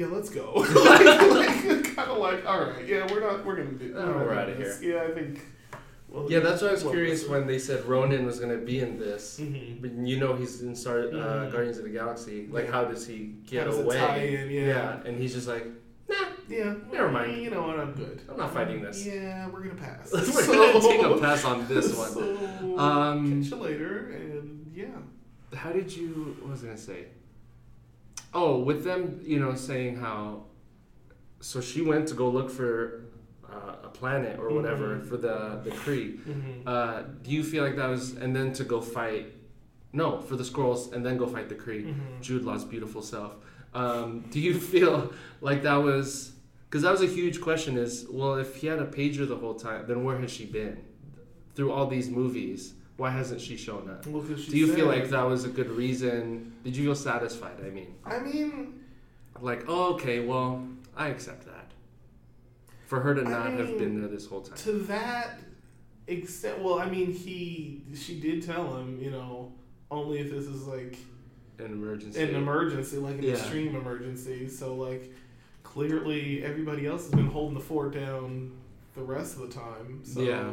yeah, 0.00 0.06
let's 0.06 0.30
go. 0.30 0.52
like, 0.54 1.04
like, 1.04 1.94
kind 1.96 2.10
of 2.10 2.16
like, 2.18 2.46
all 2.46 2.60
right, 2.64 2.86
yeah, 2.86 3.06
we're 3.12 3.20
not, 3.20 3.44
we're 3.44 3.56
gonna 3.56 3.72
do. 3.72 3.92
Oh, 3.96 4.06
not 4.06 4.16
we're 4.16 4.24
doing 4.24 4.38
outta 4.38 4.54
this. 4.54 4.82
Yeah, 4.82 5.02
I 5.02 5.10
think. 5.12 5.42
Well, 6.08 6.26
Yeah, 6.32 6.38
that's 6.40 6.62
why 6.62 6.68
I 6.68 6.72
was 6.72 6.82
curious 6.82 7.28
when 7.28 7.46
they 7.46 7.58
said 7.58 7.84
Ronan 7.84 8.24
was 8.24 8.40
gonna 8.40 8.56
be 8.56 8.80
in 8.80 8.98
this. 8.98 9.38
Mhm. 9.40 9.80
But 9.82 9.92
you 9.92 10.18
know 10.18 10.34
he's 10.34 10.62
in 10.62 10.74
Star 10.74 11.00
uh, 11.00 11.04
Mhm. 11.12 11.52
Guardians 11.52 11.78
of 11.78 11.84
the 11.84 11.90
Galaxy. 11.90 12.48
Like, 12.50 12.64
Yeah. 12.64 12.72
how 12.72 12.84
does 12.86 13.06
he 13.06 13.34
get 13.46 13.60
How 13.64 13.70
does 13.70 13.78
it 13.78 13.84
away? 13.84 13.96
tie 13.98 14.16
in? 14.18 14.50
Yeah. 14.50 15.00
and 15.04 15.16
he's 15.20 15.34
just 15.34 15.46
like, 15.46 15.66
nah, 16.08 16.16
Yeah. 16.48 16.74
Never 16.90 17.04
well, 17.04 17.12
mind. 17.12 17.42
You 17.42 17.50
know 17.50 17.62
what? 17.66 17.78
I'm 17.78 17.92
good. 17.92 18.22
I'm 18.28 18.38
not 18.38 18.52
fighting 18.54 18.82
this. 18.82 19.06
Yeah, 19.06 19.48
we're 19.50 19.60
gonna 19.60 19.74
pass. 19.74 20.10
we're 20.12 20.22
So- 20.24 20.72
gonna 20.72 20.80
take 20.80 21.02
a 21.02 21.20
pass 21.26 21.44
on 21.44 21.68
this 21.68 21.94
one. 21.96 22.10
So, 22.12 22.78
Um, 22.78 23.42
catch 23.42 23.50
you 23.52 23.56
later, 23.58 24.08
and 24.16 24.72
yeah. 24.74 24.86
How 25.54 25.70
did 25.70 25.94
you? 25.94 26.34
What 26.40 26.52
was 26.52 26.64
I 26.64 26.68
gonna 26.68 26.78
say? 26.78 27.06
Oh, 28.32 28.58
with 28.60 28.84
them, 28.84 29.20
you 29.24 29.38
know, 29.40 29.54
saying 29.54 29.96
how. 29.96 30.44
So 31.40 31.60
she 31.60 31.82
went 31.82 32.06
to 32.08 32.14
go 32.14 32.28
look 32.28 32.50
for 32.50 33.04
uh, 33.50 33.76
a 33.84 33.88
planet 33.88 34.38
or 34.38 34.50
whatever 34.50 34.96
Mhm. 34.96 35.06
for 35.08 35.16
the 35.16 35.60
the 35.64 35.70
Kree. 35.70 36.18
Mm-hmm. 36.18 36.68
Uh, 36.68 37.02
do 37.22 37.30
you 37.30 37.42
feel 37.42 37.64
like 37.64 37.76
that 37.76 37.88
was 37.88 38.12
and 38.16 38.34
then 38.36 38.52
to 38.54 38.64
go 38.64 38.80
fight? 38.80 39.34
No, 39.92 40.20
for 40.20 40.36
the 40.36 40.44
scrolls 40.44 40.92
and 40.92 41.04
then 41.04 41.16
go 41.16 41.26
fight 41.26 41.48
the 41.48 41.56
Kree. 41.56 41.84
Mm-hmm. 41.86 42.20
Jude 42.20 42.44
Law's 42.44 42.64
beautiful 42.64 43.02
self. 43.02 43.32
Um, 43.74 44.24
do 44.30 44.38
you 44.38 44.54
feel 44.72 45.12
like 45.40 45.62
that 45.64 45.76
was 45.76 46.32
because 46.68 46.82
that 46.82 46.92
was 46.92 47.02
a 47.02 47.06
huge 47.18 47.40
question? 47.40 47.76
Is 47.76 48.06
well, 48.08 48.34
if 48.36 48.56
he 48.56 48.68
had 48.68 48.78
a 48.78 48.86
pager 48.86 49.26
the 49.26 49.36
whole 49.36 49.54
time, 49.54 49.86
then 49.88 50.04
where 50.04 50.18
has 50.18 50.30
she 50.30 50.44
been 50.44 50.76
through 51.56 51.72
all 51.72 51.86
these 51.88 52.08
movies? 52.08 52.74
Why 53.00 53.08
hasn't 53.08 53.40
she 53.40 53.56
shown 53.56 53.88
up? 53.88 54.06
Well, 54.06 54.20
Do 54.22 54.58
you 54.58 54.74
feel 54.74 54.84
like 54.84 55.08
that 55.08 55.22
was 55.22 55.46
a 55.46 55.48
good 55.48 55.70
reason? 55.70 56.52
Did 56.64 56.76
you 56.76 56.84
feel 56.84 56.94
satisfied? 56.94 57.54
I 57.64 57.70
mean, 57.70 57.94
I 58.04 58.18
mean, 58.18 58.74
like, 59.40 59.64
oh, 59.68 59.94
okay, 59.94 60.20
well, 60.20 60.68
I 60.94 61.08
accept 61.08 61.46
that. 61.46 61.70
For 62.88 63.00
her 63.00 63.14
to 63.14 63.22
I 63.22 63.24
not 63.24 63.52
have 63.52 63.78
been 63.78 63.98
there 63.98 64.10
this 64.10 64.26
whole 64.26 64.42
time. 64.42 64.58
to 64.58 64.72
that 64.80 65.40
extent, 66.08 66.58
well, 66.58 66.78
I 66.78 66.90
mean, 66.90 67.10
he, 67.10 67.80
she 67.94 68.20
did 68.20 68.42
tell 68.42 68.76
him, 68.76 69.00
you 69.00 69.10
know, 69.10 69.50
only 69.90 70.18
if 70.18 70.30
this 70.30 70.44
is 70.44 70.66
like 70.66 70.98
An 71.58 71.64
emergency. 71.72 72.20
an 72.22 72.34
emergency, 72.34 72.98
like 72.98 73.16
an 73.16 73.22
Yeah. 73.22 73.32
extreme 73.32 73.76
emergency. 73.76 74.46
So, 74.46 74.74
like, 74.74 75.10
clearly 75.62 76.44
everybody 76.44 76.86
else 76.86 77.04
has 77.04 77.12
been 77.12 77.28
holding 77.28 77.54
the 77.54 77.64
fort 77.64 77.94
down 77.94 78.52
the 78.94 79.02
rest 79.02 79.36
of 79.36 79.40
the 79.48 79.54
time. 79.58 80.00
So, 80.04 80.20
Yeah. 80.20 80.52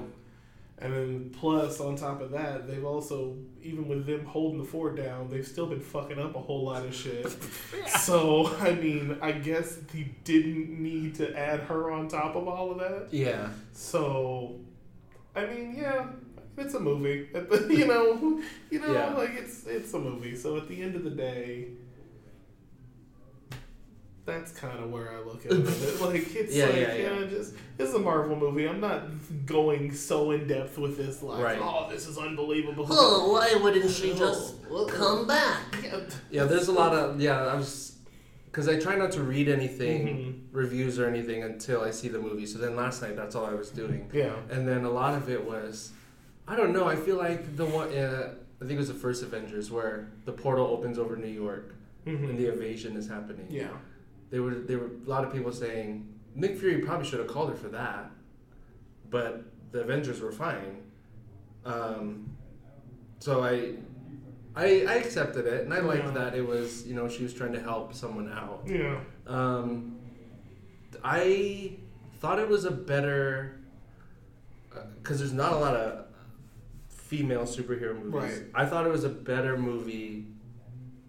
And 0.79 0.93
then 0.93 1.29
plus 1.35 1.79
on 1.79 1.95
top 1.95 2.21
of 2.21 2.29
that, 2.31 2.67
they've 2.67 2.85
also 2.85 3.35
even 3.63 3.87
with 3.87 4.05
them 4.05 4.25
holding 4.25 4.59
the 4.59 4.63
fort 4.63 4.95
down, 4.95 5.27
they've 5.29 5.45
still 5.47 5.65
been 5.65 5.79
fucking 5.79 6.19
up 6.19 6.35
a 6.35 6.39
whole 6.39 6.65
lot 6.65 6.85
of 6.85 6.93
shit. 6.93 7.35
so 7.87 8.55
I 8.59 8.73
mean, 8.73 9.17
I 9.21 9.31
guess 9.31 9.79
he 9.91 10.03
didn't 10.23 10.69
need 10.81 11.15
to 11.15 11.35
add 11.37 11.61
her 11.61 11.89
on 11.91 12.07
top 12.07 12.35
of 12.35 12.47
all 12.47 12.71
of 12.71 12.77
that. 12.77 13.07
Yeah. 13.11 13.49
So, 13.73 14.59
I 15.35 15.45
mean, 15.47 15.75
yeah, 15.75 16.07
it's 16.57 16.75
a 16.75 16.79
movie. 16.79 17.27
You 17.69 17.87
know, 17.87 18.41
you 18.69 18.79
know, 18.79 18.93
Yeah. 18.93 19.13
like 19.15 19.31
it's 19.33 19.65
it's 19.65 19.93
a 19.95 19.99
movie. 19.99 20.35
So 20.35 20.57
at 20.57 20.67
the 20.67 20.81
end 20.83 20.95
of 20.95 21.03
the 21.03 21.09
day, 21.11 21.69
that's 24.27 24.51
kind 24.51 24.77
of 24.83 24.91
where 24.91 25.11
I 25.13 25.19
look 25.21 25.45
at 25.45 25.53
it. 25.53 26.01
Like 26.01 26.35
it's 26.35 26.53
Yeah, 26.53 26.65
like 26.65 26.75
yeah, 26.75 26.93
yeah, 26.95 27.19
yeah. 27.21 27.25
just 27.27 27.53
it's 27.79 27.93
a 27.93 27.99
Marvel 27.99 28.35
movie. 28.35 28.67
I'm 28.67 28.81
not 28.81 29.03
going 29.45 29.91
so 29.93 30.31
in 30.31 30.47
depth 30.47 30.77
with 30.77 30.97
this. 30.97 31.23
Like, 31.23 31.41
Right. 31.43 31.59
oh, 31.61 31.87
this 31.89 32.05
is 32.07 32.17
unbelievable. 32.17 32.85
Oh, 32.89 33.31
why 33.31 33.55
wouldn't 33.63 33.89
she 33.89 34.13
just 34.13 34.55
Oh, 34.69 34.85
come 34.85 35.25
back? 35.25 35.63
Yeah. 35.81 35.99
Yeah, 36.29 36.43
there's 36.43 36.67
a 36.67 36.73
lot 36.73 36.93
of 36.93 37.19
yeah. 37.21 37.45
I 37.47 37.55
was 37.55 37.95
because 38.47 38.67
I 38.67 38.77
try 38.79 38.95
not 38.95 39.11
to 39.13 39.23
read 39.23 39.47
anything 39.47 40.07
Mhm. 40.07 40.33
reviews 40.51 40.99
or 40.99 41.05
anything 41.07 41.43
until 41.43 41.81
I 41.81 41.91
see 41.91 42.09
the 42.09 42.19
movie. 42.19 42.45
So 42.45 42.59
then 42.59 42.75
last 42.75 43.01
night, 43.01 43.15
that's 43.15 43.33
all 43.35 43.45
I 43.45 43.53
was 43.53 43.69
doing, 43.69 44.09
Yeah. 44.13 44.33
and 44.49 44.67
then 44.67 44.83
a 44.83 44.89
lot 44.89 45.13
of 45.15 45.29
it 45.29 45.43
was, 45.45 45.91
I 46.47 46.55
don't 46.55 46.73
know. 46.73 46.85
I 46.85 46.95
feel 46.95 47.15
like 47.17 47.55
the 47.55 47.65
one 47.65 47.89
uh, 47.93 48.33
I 48.59 48.65
think 48.65 48.73
it 48.73 48.77
was 48.79 48.87
the 48.87 48.93
first 49.05 49.21
Avengers 49.23 49.69
where 49.71 50.09
the 50.25 50.31
portal 50.33 50.65
opens 50.67 50.97
over 50.99 51.15
New 51.15 51.27
York 51.45 51.75
Mhm. 52.07 52.29
and 52.31 52.39
the 52.39 52.51
invasion 52.51 52.97
is 52.97 53.07
happening. 53.07 53.45
Yeah. 53.49 53.67
They 54.29 54.39
were 54.39 54.55
there 54.55 54.77
were 54.79 54.87
a 55.05 55.09
lot 55.09 55.23
of 55.23 55.31
people 55.31 55.51
saying 55.51 56.07
Nick 56.35 56.57
Fury 56.57 56.79
probably 56.79 57.05
should 57.07 57.19
have 57.19 57.27
called 57.27 57.49
her 57.49 57.55
for 57.55 57.69
that, 57.69 58.11
but 59.09 59.43
the 59.71 59.81
Avengers 59.81 60.19
were 60.21 60.31
fine. 60.31 60.83
Um, 61.65 62.29
so 63.19 63.43
I, 63.43 63.73
I 64.55 64.85
I 64.87 64.93
accepted 64.95 65.47
it, 65.47 65.63
and 65.65 65.73
I 65.73 65.79
liked 65.79 66.05
Yeah. 66.05 66.11
that 66.11 66.35
it 66.35 66.45
was 66.45 66.85
you 66.85 66.93
know 66.93 67.07
she 67.07 67.23
was 67.23 67.33
trying 67.33 67.53
to 67.53 67.61
help 67.61 67.93
someone 67.93 68.31
out. 68.31 68.63
Yeah. 68.65 68.99
Um, 69.25 69.97
I 71.03 71.73
thought 72.19 72.39
it 72.39 72.47
was 72.49 72.65
a 72.65 72.71
better 72.71 73.59
because 75.01 75.19
there's 75.19 75.33
not 75.33 75.53
a 75.53 75.57
lot 75.57 75.75
of 75.75 76.05
female 76.89 77.43
superhero 77.43 77.95
movies. 77.95 78.39
Right. 78.39 78.43
I 78.53 78.65
thought 78.65 78.85
it 78.85 78.91
was 78.91 79.03
a 79.05 79.09
better 79.09 79.57
movie, 79.57 80.25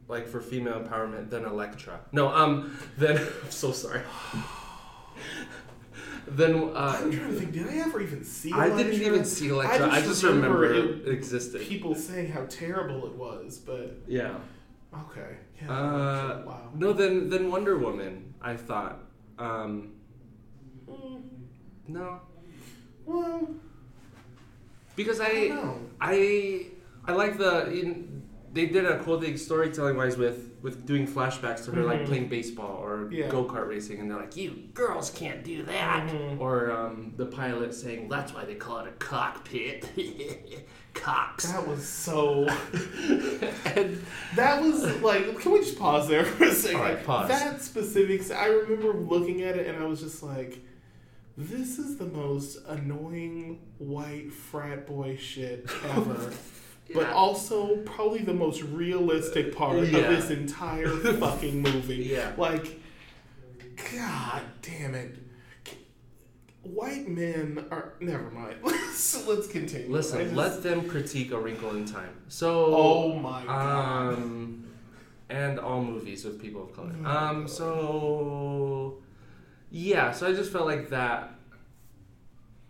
like 0.08 0.26
for 0.26 0.40
female 0.40 0.80
empowerment 0.80 1.30
than 1.30 1.44
Elektra. 1.44 2.00
No, 2.12 2.28
um, 2.28 2.76
then 2.96 3.18
I'm 3.44 3.50
so 3.50 3.72
sorry. 3.72 4.00
then 6.28 6.54
I'm 6.54 6.70
uh, 6.74 6.98
trying 6.98 7.10
to 7.12 7.32
think. 7.34 7.52
Did 7.52 7.68
I 7.68 7.76
ever 7.76 8.00
even 8.00 8.24
see? 8.24 8.52
I 8.52 8.68
didn't 8.74 8.94
even 8.94 9.24
see 9.24 9.48
Elektra. 9.48 9.86
I 9.86 9.90
I 9.90 9.96
just, 9.96 10.08
just 10.08 10.22
remember, 10.24 10.60
remember 10.60 11.08
it, 11.10 11.14
existed. 11.14 11.60
People 11.60 11.94
saying 11.94 12.32
how 12.32 12.46
terrible 12.46 13.06
it 13.06 13.14
was, 13.14 13.58
but 13.58 14.00
yeah. 14.06 14.34
okay. 15.10 15.36
Yeah. 15.62 15.72
Uh, 15.72 16.42
wow. 16.46 16.70
No, 16.74 16.92
then 16.92 17.28
then 17.28 17.50
Wonder 17.50 17.78
Woman. 17.78 18.34
I 18.40 18.56
thought. 18.56 19.00
Um, 19.38 19.92
Mm, 20.88 21.20
no, 21.88 22.18
well, 23.04 23.46
because 24.96 25.20
I 25.20 25.52
I. 26.00 26.10
I 26.10 26.66
I 27.08 27.12
like 27.12 27.38
the 27.38 27.70
in, 27.70 28.07
they 28.52 28.66
did 28.66 28.86
a 28.86 28.98
cool 29.04 29.20
thing 29.20 29.36
storytelling 29.36 29.96
wise 29.96 30.16
with 30.16 30.46
with 30.62 30.86
doing 30.86 31.06
flashbacks 31.06 31.64
to 31.66 31.70
her 31.70 31.84
like 31.84 32.00
Mhm. 32.00 32.06
playing 32.06 32.28
baseball 32.28 32.78
or 32.82 33.08
Yeah. 33.12 33.28
go 33.28 33.44
kart 33.44 33.68
racing, 33.68 34.00
and 34.00 34.10
they're 34.10 34.18
like 34.18 34.36
you 34.36 34.50
Girls 34.74 35.10
can't 35.10 35.44
do 35.44 35.62
that. 35.64 36.08
Mhm. 36.08 36.40
or 36.40 36.70
um, 36.72 37.12
the 37.16 37.26
pilot 37.26 37.74
saying 37.74 38.08
That's 38.08 38.32
why 38.34 38.44
they 38.44 38.54
call 38.56 38.78
it 38.80 38.88
a 38.88 38.92
cockpit. 38.92 39.88
Cocks. 40.94 41.44
That 41.52 41.68
was 41.68 41.86
so. 41.86 42.46
and 43.76 44.04
That 44.34 44.60
was 44.60 44.84
like. 45.00 45.38
Can 45.38 45.52
we 45.52 45.60
just 45.60 45.78
pause 45.78 46.08
there 46.08 46.24
for 46.24 46.44
a 46.44 46.52
second? 46.52 46.78
All 46.80 46.82
right, 46.86 47.04
pause. 47.04 47.28
That 47.28 47.60
specific, 47.62 48.28
I 48.32 48.46
remember 48.46 48.92
looking 48.94 49.42
at 49.42 49.56
it 49.56 49.68
and 49.68 49.80
I 49.82 49.86
was 49.86 50.00
just 50.00 50.24
like, 50.24 50.58
"This 51.36 51.78
is 51.78 51.98
the 51.98 52.06
most 52.06 52.58
annoying 52.66 53.60
white 53.78 54.32
frat 54.32 54.86
boy 54.88 55.16
shit 55.16 55.70
ever." 55.90 56.32
But 56.94 57.02
Yeah. 57.08 57.12
also 57.12 57.76
probably 57.78 58.20
the 58.20 58.32
most 58.34 58.62
realistic 58.62 59.54
part 59.54 59.76
Yeah. 59.86 59.98
of 59.98 60.08
this 60.16 60.30
entire 60.30 60.88
fucking 61.18 61.60
movie. 61.62 61.96
Yeah. 62.12 62.32
Like, 62.36 62.80
god 63.92 64.42
damn 64.62 64.94
it. 64.94 65.16
white 66.62 67.08
men 67.08 67.64
are. 67.70 67.94
Never 68.00 68.30
mind. 68.30 68.56
Let's 68.62 69.26
let's 69.26 69.46
continue. 69.46 69.90
Listen, 69.90 70.20
just- 70.20 70.34
let 70.34 70.62
them 70.62 70.88
critique 70.88 71.30
A 71.32 71.38
Wrinkle 71.38 71.70
in 71.76 71.84
Time. 71.86 72.14
So, 72.28 72.74
Oh 72.74 73.12
my 73.18 73.44
god. 73.44 74.14
um, 74.18 74.64
and 75.30 75.58
all 75.60 75.82
movies 75.82 76.24
with 76.24 76.40
people 76.40 76.64
of 76.64 76.74
color. 76.74 76.92
Oh, 77.04 77.08
Um, 77.10 77.48
so 77.48 78.98
yeah, 79.70 80.12
so 80.12 80.26
I 80.28 80.32
just 80.32 80.50
felt 80.52 80.66
like 80.66 80.88
that. 80.90 81.34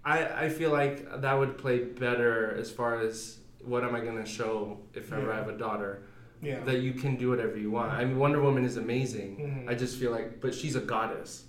I 0.04 0.44
I 0.44 0.48
feel 0.48 0.70
like 0.70 1.20
that 1.22 1.34
would 1.38 1.58
play 1.58 1.78
better 1.84 2.54
as 2.56 2.70
far 2.70 3.00
as 3.00 3.38
what 3.68 3.84
am 3.84 3.94
I 3.94 4.00
gonna 4.00 4.26
show 4.26 4.78
if 4.94 5.12
ever 5.12 5.32
I 5.32 5.36
have 5.36 5.48
a 5.48 5.56
daughter 5.56 6.02
yeah. 6.42 6.60
that 6.64 6.80
you 6.80 6.92
can 6.94 7.16
do 7.16 7.28
whatever 7.30 7.56
you 7.56 7.70
want. 7.70 7.92
I 7.92 8.04
mean, 8.04 8.18
Wonder 8.18 8.40
Woman 8.40 8.64
is 8.64 8.76
amazing. 8.76 9.36
Mhm. 9.66 9.70
I 9.70 9.74
just 9.74 9.98
feel 9.98 10.10
like, 10.10 10.40
but 10.40 10.54
she's 10.54 10.76
a 10.76 10.80
goddess. 10.80 11.44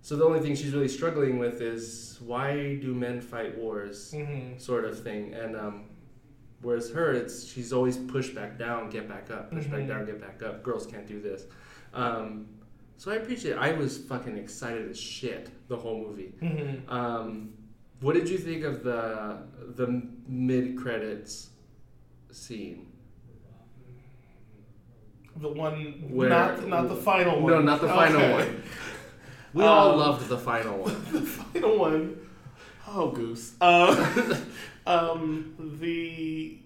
So 0.00 0.16
the 0.16 0.24
only 0.24 0.40
thing 0.40 0.54
she's 0.56 0.72
really 0.74 0.88
struggling 0.88 1.38
with 1.38 1.60
is 1.60 2.18
why 2.24 2.76
do 2.76 2.92
men 2.94 3.20
fight 3.20 3.56
wars, 3.56 4.12
Mhm. 4.16 4.60
sort 4.60 4.84
of 4.84 4.98
thing. 5.00 5.32
And 5.34 5.54
um, 5.56 5.84
whereas 6.62 6.90
her, 6.90 7.12
it's 7.12 7.44
she's 7.44 7.72
always 7.72 7.96
push 7.96 8.30
back 8.30 8.58
down, 8.58 8.90
get 8.90 9.08
back 9.08 9.30
up, 9.30 9.52
push 9.52 9.66
back 9.66 9.82
Mhm. 9.82 9.88
down, 9.88 10.06
get 10.06 10.20
back 10.20 10.42
up. 10.42 10.62
Girls 10.64 10.86
can't 10.86 11.06
do 11.06 11.20
this. 11.20 11.46
Um, 11.94 12.46
so 12.96 13.12
I 13.12 13.16
appreciate. 13.16 13.52
It. 13.52 13.58
I 13.58 13.72
was 13.72 13.98
fucking 13.98 14.36
excited 14.36 14.90
as 14.90 14.98
shit 14.98 15.50
the 15.68 15.76
whole 15.76 15.98
movie. 16.06 16.34
Mhm. 16.42 16.90
Um, 16.90 17.52
what 18.00 18.14
did 18.14 18.28
you 18.28 18.38
think 18.38 18.64
of 18.64 18.82
the 18.82 19.38
the 19.76 20.02
mid 20.26 20.76
credits 20.76 21.50
scene? 22.32 22.86
The 25.36 25.48
one, 25.48 26.04
Where- 26.10 26.28
not 26.28 26.66
not 26.68 26.88
the 26.88 26.96
final 26.96 27.40
one. 27.40 27.52
No, 27.52 27.60
not 27.62 27.80
the 27.80 27.88
final 27.88 28.20
Okay. 28.20 28.32
one. 28.32 28.62
We 29.54 29.64
all 29.64 29.90
Um, 29.92 29.98
loved 29.98 30.28
the 30.30 30.38
final 30.38 30.78
one. 30.82 31.04
the 31.12 31.20
final 31.20 31.78
one. 31.78 32.16
Oh, 32.88 33.10
goose. 33.10 33.52
Uh, 33.60 34.36
um, 34.86 35.54
the. 35.78 36.58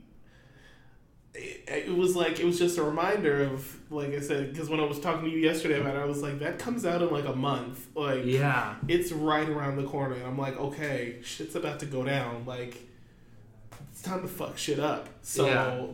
It, 1.34 1.64
it 1.88 1.96
was 1.96 2.14
like 2.16 2.38
it 2.40 2.46
was 2.46 2.58
just 2.60 2.78
a 2.78 2.82
reminder 2.84 3.42
of 3.42 3.76
like 3.90 4.10
I 4.14 4.20
said 4.20 4.52
because 4.52 4.68
when 4.70 4.78
I 4.80 4.84
was 4.84 5.00
talking 5.00 5.24
to 5.24 5.30
you 5.30 5.38
yesterday 5.38 5.80
about 5.80 5.96
it, 5.96 5.98
I 5.98 6.04
was 6.04 6.22
like 6.22 6.38
that 6.38 6.58
comes 6.60 6.86
out 6.86 7.02
in 7.02 7.10
like 7.10 7.26
a 7.26 7.34
month 7.36 7.88
like 7.94 8.24
Yeah. 8.24 8.76
it's 8.88 9.12
right 9.12 9.46
around 9.48 9.76
the 9.76 9.82
corner 9.84 10.14
and 10.14 10.24
I'm 10.24 10.38
like 10.38 10.56
okay 10.58 11.16
shit's 11.22 11.54
about 11.54 11.80
to 11.80 11.86
go 11.86 12.04
down 12.04 12.44
like 12.46 12.85
it's 13.90 14.02
time 14.02 14.22
to 14.22 14.28
fuck 14.28 14.56
shit 14.58 14.78
up 14.78 15.08
so 15.22 15.46
Yeah. 15.46 15.86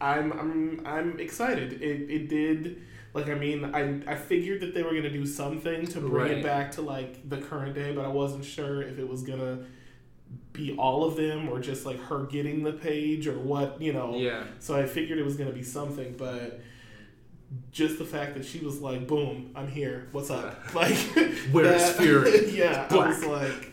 I'm 0.00 0.32
I'm 0.32 0.82
I'm 0.86 1.20
excited 1.20 1.74
it 1.82 2.10
it 2.10 2.28
did 2.28 2.82
like 3.14 3.28
I 3.28 3.34
mean 3.34 3.64
I 3.74 4.00
I 4.06 4.14
figured 4.14 4.60
that 4.60 4.74
they 4.74 4.82
were 4.82 4.92
gonna 4.94 5.10
do 5.10 5.24
something 5.26 5.86
to 5.86 6.00
bring 6.00 6.12
Right. 6.12 6.30
it 6.38 6.42
back 6.44 6.72
to 6.72 6.82
like 6.82 7.28
the 7.28 7.38
current 7.38 7.74
day 7.74 7.94
but 7.94 8.04
I 8.04 8.08
wasn't 8.08 8.44
sure 8.44 8.82
if 8.82 8.98
it 8.98 9.08
was 9.08 9.22
gonna 9.22 9.60
be 10.52 10.74
all 10.76 11.04
of 11.04 11.16
them 11.16 11.48
or 11.48 11.60
just 11.60 11.86
like 11.86 11.98
her 12.04 12.24
getting 12.24 12.62
the 12.62 12.72
page 12.72 13.26
or 13.26 13.38
what 13.38 13.80
you 13.80 13.92
know 13.92 14.16
Yeah. 14.16 14.44
so 14.58 14.74
I 14.76 14.84
figured 14.86 15.18
it 15.18 15.24
was 15.24 15.36
gonna 15.36 15.52
be 15.52 15.62
something, 15.62 16.14
but 16.18 16.60
just 17.70 17.98
the 17.98 18.04
fact 18.04 18.34
that 18.34 18.44
she 18.44 18.58
was 18.58 18.80
like, 18.80 19.06
"Boom, 19.06 19.52
I'm 19.54 19.68
here. 19.68 20.08
What's 20.12 20.30
up?" 20.30 20.58
Like, 20.74 20.96
Where's 21.52 21.92
Fury? 21.92 22.50
yeah, 22.56 22.88
I 22.90 22.94
was 23.06 23.24
like, 23.24 23.70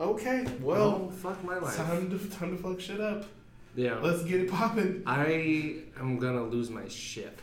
"Okay, 0.00 0.46
Well, 0.60 0.90
well, 1.00 1.10
fuck 1.10 1.42
my 1.44 1.58
life. 1.58 1.76
time 1.76 2.10
to 2.10 2.18
time 2.30 2.56
to 2.56 2.62
fuck 2.62 2.80
shit 2.80 3.00
up. 3.00 3.24
Yeah. 3.74 3.98
Let's 4.00 4.22
get 4.24 4.40
it 4.42 4.50
popping." 4.50 5.02
I 5.06 5.82
am 5.98 6.18
gonna 6.18 6.44
lose 6.44 6.70
my 6.70 6.86
shit. 6.88 7.38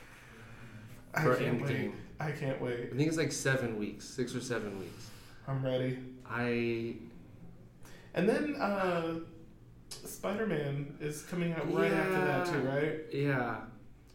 I 1.13 1.23
For 1.23 1.35
can't 1.35 1.61
Endgame. 1.61 1.67
wait. 1.67 1.91
I 2.19 2.31
can't 2.31 2.61
wait. 2.61 2.89
I 2.93 2.95
think 2.95 3.07
it's 3.07 3.17
like 3.17 3.31
seven 3.31 3.77
weeks, 3.77 4.05
six 4.05 4.35
or 4.35 4.41
seven 4.41 4.79
weeks. 4.79 5.09
I'm 5.47 5.63
ready. 5.63 5.97
I 6.29 6.95
And 8.13 8.29
then 8.29 8.55
uh, 8.55 9.15
Spider 9.89 10.45
Man 10.47 10.95
is 11.01 11.23
coming 11.23 11.53
out 11.53 11.71
right 11.73 11.91
after 11.91 12.11
that 12.25 12.45
too, 12.45 12.59
right? 12.67 12.99
yeah. 13.11 13.57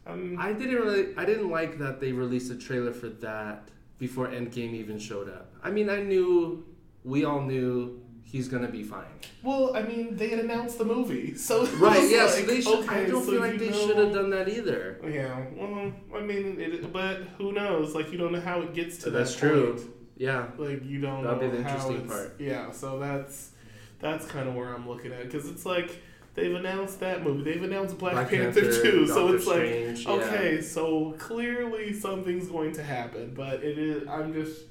Um, 0.07 0.37
I 0.39 0.53
didn't 0.53 0.75
really 0.75 1.15
I 1.17 1.25
didn't 1.25 1.49
like 1.49 1.77
that 1.79 1.99
they 1.99 2.11
released 2.13 2.51
a 2.51 2.55
trailer 2.55 2.91
for 2.93 3.09
that 3.09 3.69
before 3.99 4.27
Endgame 4.27 4.73
even 4.73 4.97
showed 4.97 5.29
up. 5.29 5.53
I 5.63 5.69
mean 5.71 5.89
I 5.89 6.01
knew 6.01 6.65
we 7.03 7.25
all 7.25 7.41
knew 7.41 8.01
he's 8.31 8.47
gonna 8.47 8.67
be 8.67 8.83
fine. 8.83 9.05
well, 9.43 9.75
I 9.75 9.81
mean, 9.83 10.15
they 10.15 10.29
had 10.29 10.39
announced 10.39 10.77
the 10.77 10.85
movie, 10.85 11.35
so 11.35 11.65
Right, 11.77 11.99
was 12.01 12.11
yeah, 12.15 12.23
like, 12.25 12.29
so 12.33 12.41
they 12.45 12.61
should 12.61 12.89
I 12.89 13.05
don't 13.05 13.23
so 13.25 13.31
feel 13.31 13.41
like 13.41 13.57
they 13.57 13.69
know- 13.69 13.87
should 13.87 13.97
have 13.97 14.13
done 14.13 14.29
that 14.31 14.47
either. 14.49 14.99
Yeah, 15.07 15.39
well, 15.55 15.91
I 16.15 16.21
mean, 16.21 16.59
it, 16.59 16.91
but 16.93 17.17
who 17.37 17.51
knows? 17.53 17.95
Like, 17.95 18.11
you 18.11 18.17
don't 18.17 18.31
know 18.31 18.41
how 18.41 18.61
it 18.61 18.73
gets 18.73 18.97
to 18.99 19.09
That's 19.09 19.33
that 19.33 19.39
true. 19.39 19.65
point. 19.73 19.77
True. 19.83 19.93
Yeah. 20.17 20.47
Like, 20.57 20.83
you 20.85 20.99
don't 20.99 21.23
That'd 21.23 21.39
be 21.39 21.47
know 21.47 21.51
the 21.57 21.63
how 21.63 21.69
interesting 21.69 21.95
it's- 22.05 22.11
part. 22.11 22.35
Yeah, 22.39 22.71
so 22.71 22.99
that's 22.99 23.51
that's 23.99 24.25
kind 24.27 24.47
of 24.47 24.55
where 24.55 24.73
I'm 24.73 24.87
looking 24.87 25.11
at 25.11 25.23
because 25.23 25.49
it's 25.49 25.65
like 25.65 26.01
they've 26.35 26.53
announced 26.55 26.99
that 27.01 27.23
movie, 27.23 27.43
they've 27.43 27.63
announced 27.63 27.97
Black, 27.97 28.13
Black 28.13 28.29
Panther, 28.29 28.61
Panther, 28.61 28.81
too, 28.81 29.07
so 29.07 29.15
Doctor 29.23 29.35
it's 29.35 29.47
like 29.47 29.57
Strange, 29.57 30.05
yeah. 30.05 30.11
okay, 30.13 30.61
so 30.61 31.15
clearly 31.19 31.93
something's 31.93 32.47
going 32.47 32.71
to 32.73 32.83
happen, 32.83 33.33
but 33.35 33.63
it 33.63 33.77
is. 33.77 34.07
I'm 34.07 34.33
just 34.33 34.61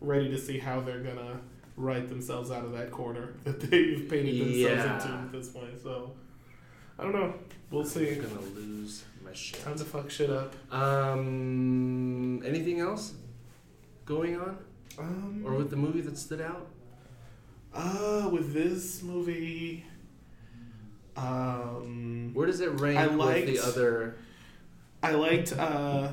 ready 0.00 0.28
to 0.30 0.38
see 0.38 0.58
how 0.58 0.80
they're 0.80 1.02
gonna 1.02 1.40
write 1.76 2.08
themselves 2.08 2.50
out 2.50 2.64
of 2.64 2.72
that 2.72 2.90
corner 2.90 3.34
that 3.44 3.60
they've 3.60 4.06
painted 4.08 4.34
themselves 4.40 4.56
Yeah. 4.58 4.94
into 4.94 5.08
at 5.08 5.32
this 5.32 5.48
point. 5.48 5.80
So 5.82 6.12
I 6.98 7.02
don't 7.02 7.12
know. 7.14 7.34
We'll 7.70 7.84
see. 7.84 8.10
I'm 8.10 8.22
gonna 8.22 8.40
lose 8.54 9.04
my 9.24 9.32
shit. 9.32 9.62
Time 9.64 9.76
to 9.76 9.84
fuck 9.84 10.10
shit 10.10 10.30
up. 10.30 10.54
Um, 10.72 12.42
anything 12.44 12.78
else 12.80 13.14
going 14.04 14.36
on, 14.38 14.58
Um, 14.98 15.42
or 15.44 15.54
with 15.54 15.70
the 15.70 15.76
movie 15.76 16.02
that 16.02 16.16
stood 16.18 16.40
out? 16.40 16.68
uh, 17.74 18.28
with 18.32 18.52
this 18.52 19.02
movie, 19.02 19.84
um, 21.16 22.30
Where 22.34 22.46
does 22.46 22.60
it 22.60 22.80
rank 22.80 22.98
I 22.98 23.06
with 23.08 23.16
liked- 23.16 23.46
the 23.46 23.58
other? 23.60 24.16
I 25.02 25.12
liked 25.12 25.52
uh, 25.52 26.10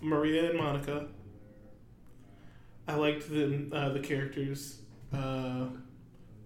Maria 0.00 0.50
and 0.50 0.58
Monica. 0.58 1.08
I 2.88 2.94
liked 2.94 3.28
the 3.28 3.68
uh, 3.72 3.90
the 3.90 4.00
characters, 4.00 4.78
uh, 5.12 5.66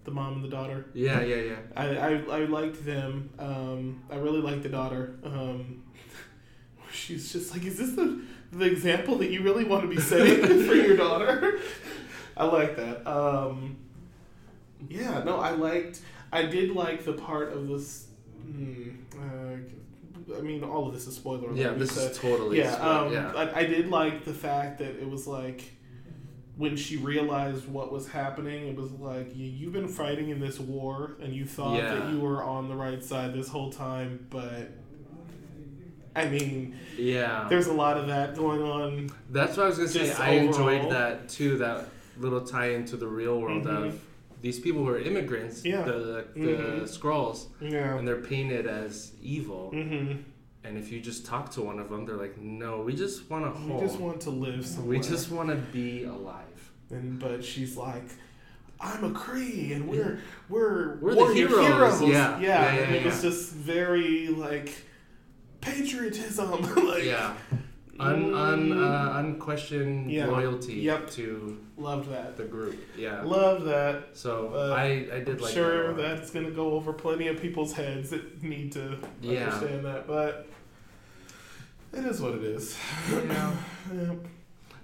the 0.03 0.11
mom 0.11 0.33
and 0.35 0.43
the 0.43 0.47
daughter. 0.49 0.87
Yeah, 0.93 1.21
yeah, 1.21 1.35
yeah. 1.35 1.55
I, 1.75 1.87
I, 1.97 2.11
I 2.13 2.39
liked 2.45 2.83
them. 2.85 3.29
Um, 3.37 4.03
I 4.11 4.15
really 4.15 4.41
liked 4.41 4.63
the 4.63 4.69
daughter. 4.69 5.19
Um, 5.23 5.83
she's 6.91 7.31
just 7.31 7.51
like, 7.51 7.63
is 7.65 7.77
this 7.77 7.91
the, 7.91 8.21
the 8.51 8.65
example 8.65 9.17
that 9.19 9.29
you 9.29 9.43
really 9.43 9.63
want 9.65 9.83
to 9.83 9.87
be 9.87 9.99
setting 10.01 10.41
for 10.67 10.73
your 10.73 10.97
daughter? 10.97 11.59
I 12.35 12.45
like 12.45 12.75
that. 12.77 13.05
Um, 13.07 13.77
yeah, 14.89 15.23
no, 15.23 15.39
I 15.39 15.51
liked. 15.51 16.01
I 16.31 16.43
did 16.43 16.71
like 16.71 17.05
the 17.05 17.13
part 17.13 17.53
of 17.53 17.67
this. 17.67 18.07
Mm, 18.49 18.95
uh, 19.15 20.35
I 20.35 20.41
mean, 20.41 20.63
all 20.63 20.87
of 20.87 20.93
this 20.93 21.05
is 21.07 21.15
spoiler. 21.15 21.49
alert, 21.49 21.57
Yeah, 21.57 21.73
this 21.73 21.95
is 21.97 22.17
totally. 22.17 22.57
yeah, 22.57 22.71
split, 22.71 22.87
um, 22.87 23.13
yeah. 23.13 23.31
I, 23.35 23.59
I 23.59 23.65
did 23.65 23.89
like 23.89 24.25
the 24.25 24.33
fact 24.33 24.79
that 24.79 24.95
it 24.99 25.07
was 25.07 25.27
like 25.27 25.71
when 26.57 26.75
she 26.75 26.97
realized 26.97 27.67
what 27.67 27.91
was 27.91 28.07
happening, 28.09 28.67
it 28.67 28.75
was 28.75 28.91
like 28.91 29.35
you, 29.35 29.45
you've 29.45 29.73
been 29.73 29.87
fighting 29.87 30.29
in 30.29 30.39
this 30.39 30.59
war 30.59 31.15
and 31.21 31.33
you 31.33 31.45
thought 31.45 31.77
Yeah. 31.77 31.95
that 31.95 32.11
you 32.11 32.19
were 32.19 32.43
on 32.43 32.67
the 32.67 32.75
right 32.75 33.03
side 33.03 33.33
this 33.33 33.47
whole 33.47 33.71
time, 33.71 34.25
but 34.29 34.69
I 36.15 36.27
mean, 36.27 36.75
yeah. 36.97 37.47
there's 37.49 37.67
a 37.67 37.73
lot 37.73 37.97
of 37.97 38.07
that 38.07 38.35
going 38.35 38.61
on. 38.61 39.09
That's 39.29 39.55
what 39.55 39.63
I 39.63 39.69
was 39.69 39.77
gonna 39.77 39.89
say. 39.89 40.11
I 40.13 40.31
enjoyed 40.31 40.91
that 40.91 41.29
too. 41.29 41.57
That 41.59 41.87
little 42.17 42.41
tie 42.41 42.71
into 42.71 42.97
the 42.97 43.07
real 43.07 43.39
world 43.39 43.63
Mhm. 43.63 43.87
of 43.87 44.01
these 44.41 44.59
people 44.59 44.83
who 44.83 44.89
are 44.89 44.99
immigrants. 44.99 45.63
Yeah. 45.63 45.83
The 45.83 46.25
the 46.33 46.39
Mhm. 46.39 46.81
Skrulls, 46.83 47.45
Yeah. 47.61 47.97
and 47.97 48.05
they're 48.05 48.17
painted 48.21 48.67
as 48.67 49.13
evil. 49.23 49.71
Mm-hmm. 49.73 50.21
And 50.63 50.77
if 50.77 50.91
you 50.91 51.01
just 51.01 51.25
talk 51.25 51.49
to 51.51 51.61
one 51.61 51.79
of 51.79 51.89
them, 51.89 52.05
they're 52.05 52.15
like, 52.15 52.37
"No, 52.37 52.81
we 52.81 52.95
just 52.95 53.29
want 53.29 53.45
a 53.45 53.49
home. 53.49 53.75
We 53.75 53.81
just 53.81 53.99
want 53.99 54.21
to 54.21 54.29
live 54.29 54.65
somewhere. 54.65 54.89
we 54.89 54.99
just 54.99 55.31
want 55.31 55.49
to 55.49 55.55
be 55.55 56.03
alive." 56.03 56.71
And 56.91 57.19
but 57.19 57.43
she's 57.43 57.75
like, 57.77 58.03
I'm 58.79 59.03
a 59.03 59.09
Kree, 59.11 59.75
and 59.75 59.87
we're 59.87 60.19
we're 60.49 60.97
We're 60.97 61.11
the 61.11 61.17
warrior 61.17 61.47
heroes." 61.47 62.01
Yeah. 62.01 62.07
yeah. 62.07 62.39
Yeah, 62.39 62.73
yeah, 62.75 62.81
and 62.81 62.95
it 62.95 63.05
was 63.05 63.21
just 63.21 63.51
very 63.53 64.27
like 64.27 64.71
patriotism, 65.61 66.61
like 66.87 67.05
Yeah. 67.05 67.33
Un, 68.01 68.33
un, 68.33 68.71
uh, 68.83 69.13
unquestioned 69.17 70.11
Yeah. 70.11 70.25
loyalty 70.27 70.73
Yep. 70.75 71.09
to 71.11 71.57
loved 71.77 72.09
that. 72.11 72.35
the 72.37 72.43
group. 72.43 72.75
Yeah. 72.97 73.21
Love 73.23 73.63
that. 73.65 74.09
So 74.13 74.51
Uh, 74.55 74.73
I, 74.75 74.83
I 75.13 75.19
did 75.19 75.29
I'm 75.29 75.37
like 75.39 75.53
sure 75.53 75.93
that. 75.93 76.01
a 76.01 76.09
lot. 76.09 76.17
that's 76.19 76.31
gonna 76.31 76.51
go 76.51 76.71
over 76.71 76.93
plenty 76.93 77.27
of 77.27 77.39
people's 77.41 77.73
heads 77.73 78.09
that 78.09 78.41
need 78.43 78.71
to 78.73 78.97
Yeah. 79.21 79.45
understand 79.45 79.85
that, 79.85 80.07
but 80.07 80.47
it 81.93 82.05
is 82.05 82.21
what 82.21 82.33
it 82.35 82.43
is. 82.43 82.77
Yeah. 83.11 83.51
Yeah. 83.93 84.13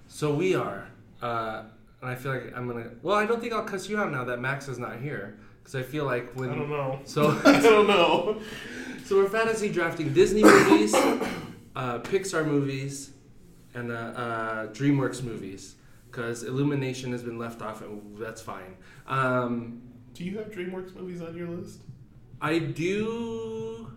So 0.08 0.34
we 0.34 0.54
are, 0.54 0.86
uh, 1.22 1.62
and 2.02 2.10
I 2.10 2.14
feel 2.14 2.32
like 2.32 2.52
I'm 2.56 2.66
gonna. 2.68 2.90
Well, 3.02 3.16
I 3.16 3.26
don't 3.26 3.40
think 3.40 3.52
I'll 3.52 3.64
cuss 3.64 3.88
you 3.88 3.98
out 3.98 4.10
now 4.10 4.24
that 4.24 4.40
Max 4.40 4.68
is 4.68 4.78
not 4.78 5.00
here, 5.00 5.38
because 5.62 5.74
I 5.74 5.82
feel 5.82 6.04
like 6.04 6.32
I 6.36 6.46
don't 6.46 6.68
know. 6.70 6.98
So, 7.04 7.28
I 7.44 7.60
don't 7.60 7.86
know. 7.86 8.40
so 9.04 9.16
we're 9.16 9.28
fantasy 9.28 9.68
drafting 9.70 10.12
Disney 10.12 10.42
movies, 10.42 10.94
uh, 11.78 11.98
Pixar 12.00 12.44
movies, 12.44 13.12
and 13.74 13.90
uh, 13.92 13.94
uh, 13.94 14.66
DreamWorks 14.78 15.22
movies. 15.22 15.76
because 16.10 16.42
Illumination 16.42 17.12
has 17.12 17.22
been 17.22 17.38
left 17.38 17.62
off, 17.62 17.80
and 17.82 18.16
that's 18.18 18.42
fine. 18.42 18.72
Um, 19.06 19.80
Do 20.14 20.24
you 20.24 20.36
have 20.38 20.48
DreamWorks 20.50 20.92
movies 20.98 21.20
on 21.22 21.36
your 21.36 21.48
list? 21.48 21.78
I 22.40 22.58
do, 22.58 23.90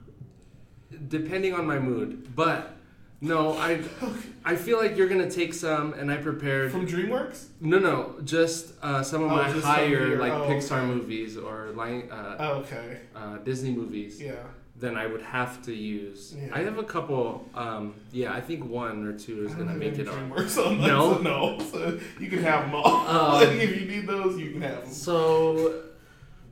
depending 1.08 1.54
on 1.54 1.66
my 1.66 1.80
mood, 1.80 2.36
but 2.36 2.76
no, 3.22 3.58
I 3.58 3.82
I 4.46 4.56
feel 4.56 4.78
like 4.84 4.98
you're 4.98 5.08
gonna 5.08 5.30
take 5.30 5.54
some, 5.54 5.94
and 5.94 6.12
I 6.12 6.18
prepared. 6.18 6.72
From 6.72 6.86
DreamWorks? 6.88 7.40
No, 7.62 7.78
no, 7.80 8.16
just 8.24 8.74
uh, 8.82 9.02
some 9.04 9.24
of 9.24 9.32
Oh, 9.32 9.36
my 9.38 9.50
higher 9.52 10.18
like 10.20 10.34
Oh, 10.34 10.48
Pixar 10.50 10.80
okay. 10.84 10.86
movies 10.94 11.38
or 11.38 11.58
like 11.76 12.12
uh, 12.12 12.36
Oh, 12.40 12.52
okay. 12.64 13.00
uh, 13.16 13.38
Disney 13.50 13.72
movies. 13.72 14.22
Yeah. 14.22 14.44
Then 14.82 14.98
I 14.98 15.06
would 15.06 15.22
have 15.22 15.62
to 15.66 15.74
use. 15.74 16.36
Yeah. 16.36 16.50
I 16.52 16.62
have 16.64 16.80
a 16.80 16.84
couple. 16.84 17.48
Um, 17.54 17.94
yeah, 18.12 18.34
I 18.34 18.42
think 18.42 18.66
one 18.66 19.06
or 19.06 19.14
two 19.14 19.46
is 19.46 19.54
gonna 19.54 19.76
make 19.76 20.00
it 20.00 20.08
on. 20.08 20.30
No? 20.36 20.48
so 20.48 20.74
no. 21.22 21.60
So 21.72 22.00
you 22.20 22.28
can 22.30 22.42
have 22.44 22.64
them 22.66 22.74
all. 22.76 23.08
Um, 23.12 23.60
if 23.60 23.80
you 23.80 23.86
need 23.88 24.08
those, 24.08 24.40
you 24.40 24.52
can 24.54 24.62
have 24.64 24.82
them. 24.82 24.92
So 24.92 25.84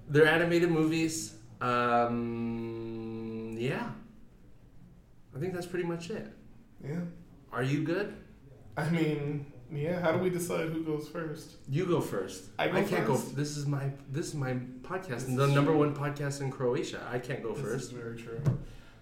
they're 0.07 0.27
animated 0.27 0.69
movies. 0.69 1.34
Um, 1.59 3.55
yeah, 3.57 3.89
I 5.36 5.39
think 5.39 5.53
that's 5.55 5.65
pretty 5.65 5.86
much 5.86 6.11
it. 6.11 6.27
Yeah. 6.84 7.01
Are 7.51 7.63
you 7.63 7.84
good? 7.84 8.13
I 8.77 8.88
mean, 8.89 9.49
yeah. 9.72 9.99
How 9.99 10.11
do 10.11 10.20
we 10.20 10.30
decide 10.30 10.70
who 10.70 10.84
goes 10.84 11.07
first? 11.07 11.51
You 11.70 11.86
go 11.86 12.01
first. 12.01 12.45
I 12.57 12.67
go 12.67 12.74
can't 12.84 13.05
first? 13.07 13.07
go. 13.07 13.17
This 13.36 13.57
is 13.57 13.65
my 13.65 13.91
this 14.11 14.28
is 14.28 14.36
my 14.36 14.53
podcast, 14.82 15.09
This 15.09 15.24
the 15.26 15.47
number 15.47 15.72
true. 15.72 15.80
one 15.80 15.95
podcast 15.95 16.41
in 16.41 16.51
Croatia. 16.51 17.05
I 17.11 17.20
can't 17.20 17.43
go 17.43 17.53
This 17.53 17.61
first. 17.61 17.91
very 17.93 18.17
true. 18.17 18.41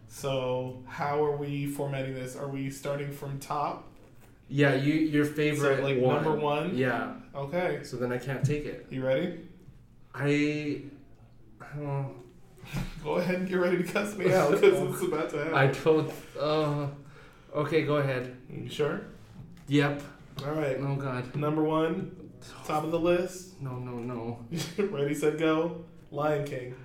So 0.07 0.83
how 0.87 1.23
are 1.23 1.35
we 1.37 1.67
formatting 1.67 2.13
this? 2.15 2.35
Are 2.35 2.47
we 2.47 2.69
starting 2.69 3.11
from 3.11 3.39
top? 3.39 3.87
Yeah, 4.49 4.75
you 4.75 4.93
your 4.93 5.25
favorite 5.25 5.77
so 5.79 5.83
like 5.83 5.99
one. 5.99 6.15
number 6.23 6.39
one. 6.39 6.77
Yeah. 6.77 7.13
Okay. 7.35 7.81
So 7.83 7.97
then 7.97 8.11
I 8.13 8.17
can't 8.17 8.43
take 8.45 8.65
it. 8.65 8.87
You 8.89 9.05
ready? 9.05 9.39
I. 10.15 10.81
Oh, 11.79 12.05
Go 13.03 13.15
ahead 13.15 13.35
and 13.35 13.47
get 13.49 13.55
ready 13.55 13.77
to 13.77 13.83
cuss 13.83 14.15
me 14.17 14.33
out 14.33 14.51
because 14.51 14.79
it's 14.93 15.01
about 15.01 15.29
to 15.31 15.37
happen. 15.37 15.53
I 15.53 15.67
told. 15.67 16.11
Uh, 16.39 16.87
okay, 17.55 17.83
go 17.83 17.97
ahead. 17.97 18.35
You 18.49 18.69
sure? 18.69 19.01
Yep. 19.67 20.01
All 20.45 20.53
right. 20.53 20.77
Oh 20.79 20.95
God. 20.95 21.35
Number 21.35 21.63
one, 21.63 22.31
top 22.65 22.83
of 22.83 22.91
the 22.91 22.99
list. 22.99 23.61
No, 23.61 23.77
no, 23.77 23.97
no. 23.97 24.39
ready, 24.77 25.13
set, 25.13 25.37
go. 25.37 25.83
Lion 26.11 26.45
King. 26.45 26.75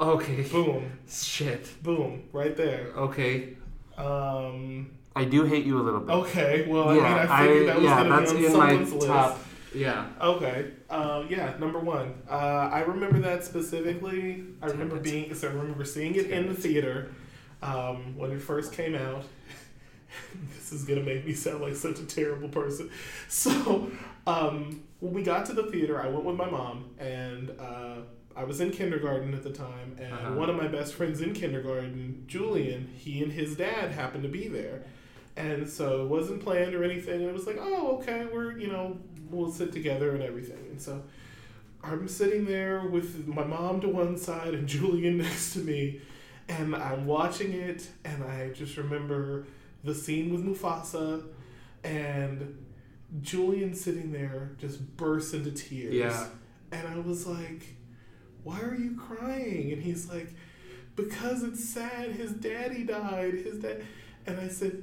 Okay. 0.00 0.42
Boom. 0.42 0.98
Shit. 1.08 1.82
Boom. 1.82 2.24
Right 2.32 2.56
there. 2.56 2.88
Okay. 2.96 3.56
Um. 3.96 4.92
I 5.14 5.24
do 5.24 5.44
hate 5.44 5.66
you 5.66 5.78
a 5.78 5.82
little 5.82 6.00
bit. 6.00 6.12
Okay. 6.12 6.66
Well, 6.66 6.88
I 6.88 6.94
mean, 6.94 7.04
I 7.04 7.46
figured 7.46 7.68
that 7.68 7.80
was 7.82 7.90
going 7.90 8.26
to 8.26 8.34
be 8.34 8.46
on 8.46 8.52
someone's 8.52 8.92
list. 8.94 9.36
Yeah. 9.74 10.06
Okay. 10.20 10.70
Uh, 10.88 11.24
yeah, 11.28 11.54
number 11.58 11.78
one. 11.78 12.14
Uh, 12.28 12.70
I 12.72 12.80
remember 12.80 13.18
that 13.20 13.44
specifically. 13.44 14.44
I 14.62 14.66
remember 14.66 14.98
being 14.98 15.34
so 15.34 15.48
I 15.48 15.52
remember 15.52 15.84
seeing 15.84 16.14
it 16.14 16.30
in 16.30 16.48
the 16.48 16.54
theater 16.54 17.14
um, 17.62 18.16
when 18.16 18.32
it 18.32 18.40
first 18.40 18.72
came 18.72 18.94
out. 18.94 19.24
this 20.54 20.72
is 20.72 20.84
gonna 20.84 21.02
make 21.02 21.24
me 21.26 21.32
sound 21.34 21.60
like 21.62 21.74
such 21.76 21.98
a 22.00 22.04
terrible 22.04 22.48
person. 22.48 22.90
So 23.28 23.90
um, 24.26 24.82
when 25.00 25.12
we 25.12 25.22
got 25.22 25.46
to 25.46 25.52
the 25.52 25.64
theater, 25.64 26.00
I 26.00 26.08
went 26.08 26.24
with 26.24 26.36
my 26.36 26.48
mom, 26.50 26.90
and 26.98 27.50
uh, 27.58 27.96
I 28.36 28.44
was 28.44 28.60
in 28.60 28.70
kindergarten 28.70 29.34
at 29.34 29.42
the 29.42 29.50
time, 29.52 29.96
and 29.98 30.12
Uh-huh. 30.12 30.34
one 30.34 30.48
of 30.50 30.56
my 30.56 30.68
best 30.68 30.94
friends 30.94 31.20
in 31.20 31.34
kindergarten, 31.34 32.24
Julian, 32.26 32.88
he 32.96 33.22
and 33.22 33.32
his 33.32 33.56
dad 33.56 33.92
happened 33.92 34.22
to 34.22 34.28
be 34.28 34.48
there. 34.48 34.84
And 35.36 35.68
so 35.68 36.02
it 36.04 36.08
wasn't 36.08 36.42
planned 36.42 36.74
or 36.74 36.84
anything. 36.84 37.22
It 37.22 37.32
was 37.32 37.46
like, 37.46 37.56
oh, 37.58 37.96
okay, 37.98 38.26
we're, 38.30 38.58
you 38.58 38.68
know, 38.68 38.98
we'll 39.30 39.50
sit 39.50 39.72
together 39.72 40.12
and 40.14 40.22
everything. 40.22 40.58
And 40.70 40.80
so 40.80 41.02
I'm 41.82 42.06
sitting 42.06 42.44
there 42.44 42.86
with 42.88 43.26
my 43.26 43.44
mom 43.44 43.80
to 43.80 43.88
one 43.88 44.16
side 44.16 44.54
and 44.54 44.68
Julian 44.68 45.18
next 45.26 45.54
to 45.54 45.60
me. 45.60 46.00
And 46.48 46.76
I'm 46.76 47.06
watching 47.06 47.52
it, 47.52 47.88
and 48.04 48.22
I 48.24 48.50
just 48.50 48.76
remember 48.76 49.46
the 49.84 49.94
scene 49.94 50.32
with 50.32 50.44
Mufasa 50.44 51.24
and 51.84 52.64
Julian 53.20 53.74
sitting 53.74 54.12
there 54.12 54.52
just 54.58 54.96
bursts 54.96 55.34
into 55.34 55.50
tears. 55.50 55.94
Yeah. 55.94 56.26
And 56.70 56.88
I 56.88 56.98
was 57.00 57.26
like, 57.26 57.76
why 58.44 58.60
are 58.60 58.74
you 58.74 58.96
crying? 58.96 59.72
And 59.72 59.82
he's 59.82 60.08
like, 60.08 60.28
because 60.96 61.42
it's 61.42 61.68
sad. 61.68 62.12
His 62.12 62.32
daddy 62.32 62.84
died. 62.84 63.34
His 63.34 63.58
dad. 63.58 63.84
And 64.26 64.40
I 64.40 64.48
said, 64.48 64.82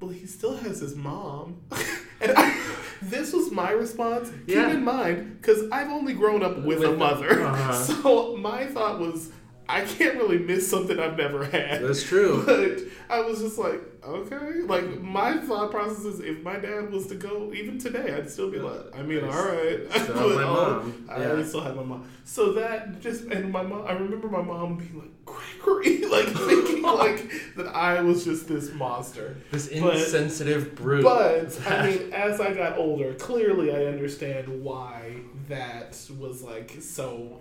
well, 0.00 0.10
he 0.10 0.26
still 0.26 0.56
has 0.56 0.80
his 0.80 0.96
mom. 0.96 1.60
and 2.20 2.32
I, 2.36 2.58
this 3.02 3.32
was 3.32 3.50
my 3.50 3.70
response. 3.72 4.30
Yeah. 4.46 4.66
Keep 4.66 4.76
in 4.76 4.84
mind, 4.84 5.38
because 5.40 5.68
I've 5.70 5.88
only 5.90 6.14
grown 6.14 6.42
up 6.42 6.56
with, 6.58 6.80
With 6.80 6.88
a 6.88 6.96
mother. 6.96 7.42
uh-huh. 7.42 7.72
So 8.02 8.36
my 8.36 8.66
thought 8.66 8.98
was, 8.98 9.30
I 9.72 9.84
can't 9.84 10.16
really 10.16 10.38
miss 10.38 10.68
something 10.68 10.98
I've 10.98 11.16
never 11.16 11.44
had. 11.44 11.82
That's 11.82 12.02
true. 12.02 12.42
But 12.46 12.80
I 13.16 13.20
was 13.22 13.40
just 13.40 13.58
like, 13.58 13.80
okay. 14.04 14.62
Like 14.62 15.00
my 15.00 15.36
thought 15.38 15.70
process 15.70 16.04
is, 16.04 16.20
if 16.20 16.42
my 16.42 16.56
dad 16.58 16.90
was 16.90 17.06
to 17.08 17.14
go, 17.14 17.52
even 17.52 17.78
today, 17.78 18.14
I'd 18.14 18.30
still 18.30 18.50
be 18.50 18.58
like, 18.58 18.96
I 18.96 19.02
mean, 19.02 19.24
I 19.24 19.28
all 19.28 19.44
right. 19.46 19.80
still 20.02 20.16
have 20.28 20.36
my 20.36 20.42
um, 20.44 20.54
mom. 20.54 21.06
I 21.10 21.20
Yeah. 21.20 21.30
always 21.30 21.48
still 21.48 21.60
have 21.62 21.76
my 21.76 21.82
mom. 21.84 22.08
So 22.24 22.52
that 22.54 23.00
just 23.00 23.24
and 23.24 23.52
my 23.52 23.62
mom. 23.62 23.84
I 23.86 23.92
remember 23.92 24.28
my 24.28 24.42
mom 24.42 24.76
being 24.78 24.98
like, 24.98 25.10
Gregory, 25.24 26.04
like 26.06 26.26
thinking 26.26 26.82
like 26.82 27.30
that 27.56 27.68
I 27.74 28.00
was 28.00 28.24
just 28.24 28.48
this 28.48 28.72
monster. 28.72 29.36
This 29.52 29.68
But- 29.68 29.96
insensitive 29.96 30.74
brute. 30.74 31.02
But 31.04 31.58
I 31.68 31.86
mean, 31.90 32.12
as 32.12 32.40
I 32.40 32.54
got 32.54 32.78
older, 32.78 33.14
clearly 33.14 33.72
I 33.72 33.84
understand 33.86 34.62
why 34.64 35.16
that 35.48 35.98
was 36.18 36.42
like 36.42 36.76
so 36.80 37.40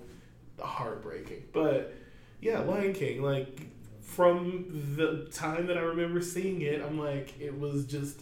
heartbreaking. 0.60 1.44
But 1.54 1.94
yeah, 2.42 2.60
Lion 2.60 2.94
King, 2.94 3.22
like 3.22 3.68
from 4.02 4.94
the 4.96 5.28
time 5.32 5.68
that 5.68 5.78
I 5.78 5.82
remember 5.82 6.22
seeing 6.22 6.62
it, 6.62 6.82
I'm 6.82 7.00
like, 7.00 7.40
it 7.40 7.58
was 7.58 7.86
just 7.86 8.22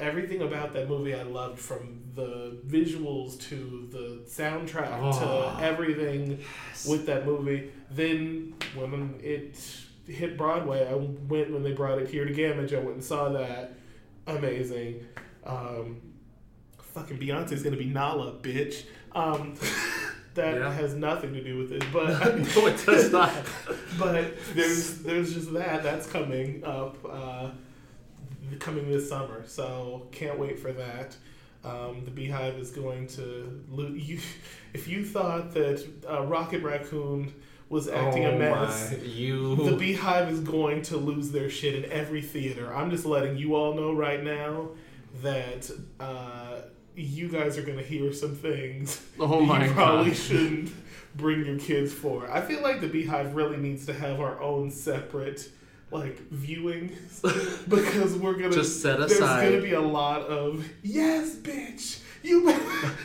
everything 0.00 0.42
about 0.42 0.72
that 0.74 0.88
movie 0.88 1.14
I 1.14 1.22
loved 1.22 1.58
from 1.58 2.00
the 2.14 2.56
visuals 2.66 3.40
to 3.48 3.88
the 3.90 4.22
soundtrack 4.30 4.88
Oh. 5.00 5.56
to 5.58 5.64
everything 5.64 6.38
with 6.88 7.06
that 7.06 7.26
movie. 7.26 7.70
Then 7.90 8.54
when 8.74 9.18
it 9.22 9.58
hit 10.06 10.36
Broadway, 10.38 10.86
I 10.88 10.94
went 10.94 11.50
when 11.52 11.62
they 11.62 11.72
brought 11.72 11.98
it 12.00 12.08
here 12.08 12.24
to 12.24 12.32
Gammage. 12.32 12.72
I 12.72 12.78
went 12.78 12.94
and 12.94 13.04
saw 13.04 13.28
that. 13.30 13.74
Amazing. 14.26 15.04
Um, 15.44 16.00
fucking 16.94 17.18
Beyonce's 17.18 17.62
gonna 17.62 17.76
be 17.76 17.86
Nala, 17.86 18.32
bitch. 18.34 18.84
Um, 19.12 19.54
that 20.38 20.56
Yeah. 20.56 20.72
has 20.72 20.94
nothing 20.94 21.32
to 21.34 21.42
do 21.44 21.58
with 21.58 21.70
it, 21.72 21.84
but 21.92 22.08
no, 22.56 22.66
it 22.66 22.84
does 22.86 23.12
not. 23.18 23.32
but 23.98 24.24
there's 24.54 24.98
there's 25.02 25.34
just 25.34 25.52
that 25.52 25.82
that's 25.82 26.06
coming 26.06 26.64
up 26.64 26.96
uh, 27.08 27.50
coming 28.58 28.88
this 28.90 29.08
summer 29.08 29.42
so 29.46 30.06
can't 30.10 30.38
wait 30.38 30.58
for 30.58 30.72
that 30.72 31.14
um, 31.64 32.02
the 32.04 32.10
beehive 32.10 32.54
is 32.54 32.70
going 32.70 33.06
to 33.08 33.62
lo- 33.68 33.88
you 33.94 34.18
if 34.74 34.88
you 34.88 35.04
thought 35.04 35.52
that 35.54 35.86
uh, 36.10 36.22
rocket 36.24 36.62
raccoon 36.62 37.32
was 37.68 37.88
acting 37.88 38.24
oh 38.24 38.34
a 38.34 38.38
mess 38.38 38.92
My, 38.92 38.98
you. 39.04 39.56
the 39.56 39.76
beehive 39.76 40.30
is 40.30 40.40
going 40.40 40.80
to 40.82 40.96
lose 40.96 41.30
their 41.30 41.50
shit 41.50 41.74
in 41.84 41.92
every 41.92 42.22
theater 42.22 42.74
i'm 42.74 42.90
just 42.90 43.04
letting 43.04 43.36
you 43.36 43.54
all 43.54 43.74
know 43.74 43.92
right 43.92 44.22
now 44.24 44.70
that 45.22 45.70
uh, 46.00 46.60
you 46.98 47.28
guys 47.28 47.56
are 47.56 47.62
going 47.62 47.78
to 47.78 47.84
hear 47.84 48.12
some 48.12 48.34
things 48.34 49.00
oh 49.20 49.40
my 49.40 49.66
you 49.66 49.72
probably 49.72 50.10
god. 50.10 50.16
shouldn't 50.16 50.72
bring 51.16 51.44
your 51.44 51.58
kids 51.58 51.92
for. 51.92 52.30
I 52.30 52.40
feel 52.40 52.62
like 52.62 52.80
the 52.80 52.86
Beehive 52.88 53.34
really 53.34 53.56
needs 53.56 53.86
to 53.86 53.92
have 53.92 54.20
our 54.20 54.40
own 54.40 54.70
separate 54.70 55.48
like 55.90 56.18
viewing 56.30 56.92
because 57.68 58.14
we're 58.16 58.34
gonna 58.34 58.50
Just 58.50 58.82
set 58.82 59.00
aside. 59.00 59.44
There's 59.44 59.52
gonna 59.52 59.62
be 59.62 59.72
a 59.74 59.80
lot 59.80 60.22
of 60.22 60.68
yes, 60.82 61.34
bitch. 61.36 62.00
You 62.22 62.44
better. 62.44 62.92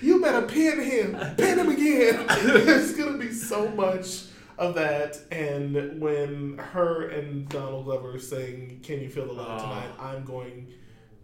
You 0.00 0.18
better 0.18 0.46
pin 0.46 0.80
him, 0.82 1.12
pin 1.36 1.58
him 1.58 1.68
again. 1.68 2.26
There's 2.42 2.94
gonna 2.96 3.18
be 3.18 3.30
so 3.32 3.68
much 3.68 4.22
of 4.56 4.74
that, 4.76 5.18
and 5.30 6.00
when 6.00 6.56
her 6.56 7.08
and 7.10 7.46
Donald 7.50 7.84
Glover 7.84 8.18
sing 8.18 8.80
"Can 8.82 9.02
You 9.02 9.10
Feel 9.10 9.26
the 9.26 9.34
Love 9.34 9.60
Oh. 9.60 9.64
Tonight," 9.64 9.90
I'm 10.00 10.24
going 10.24 10.68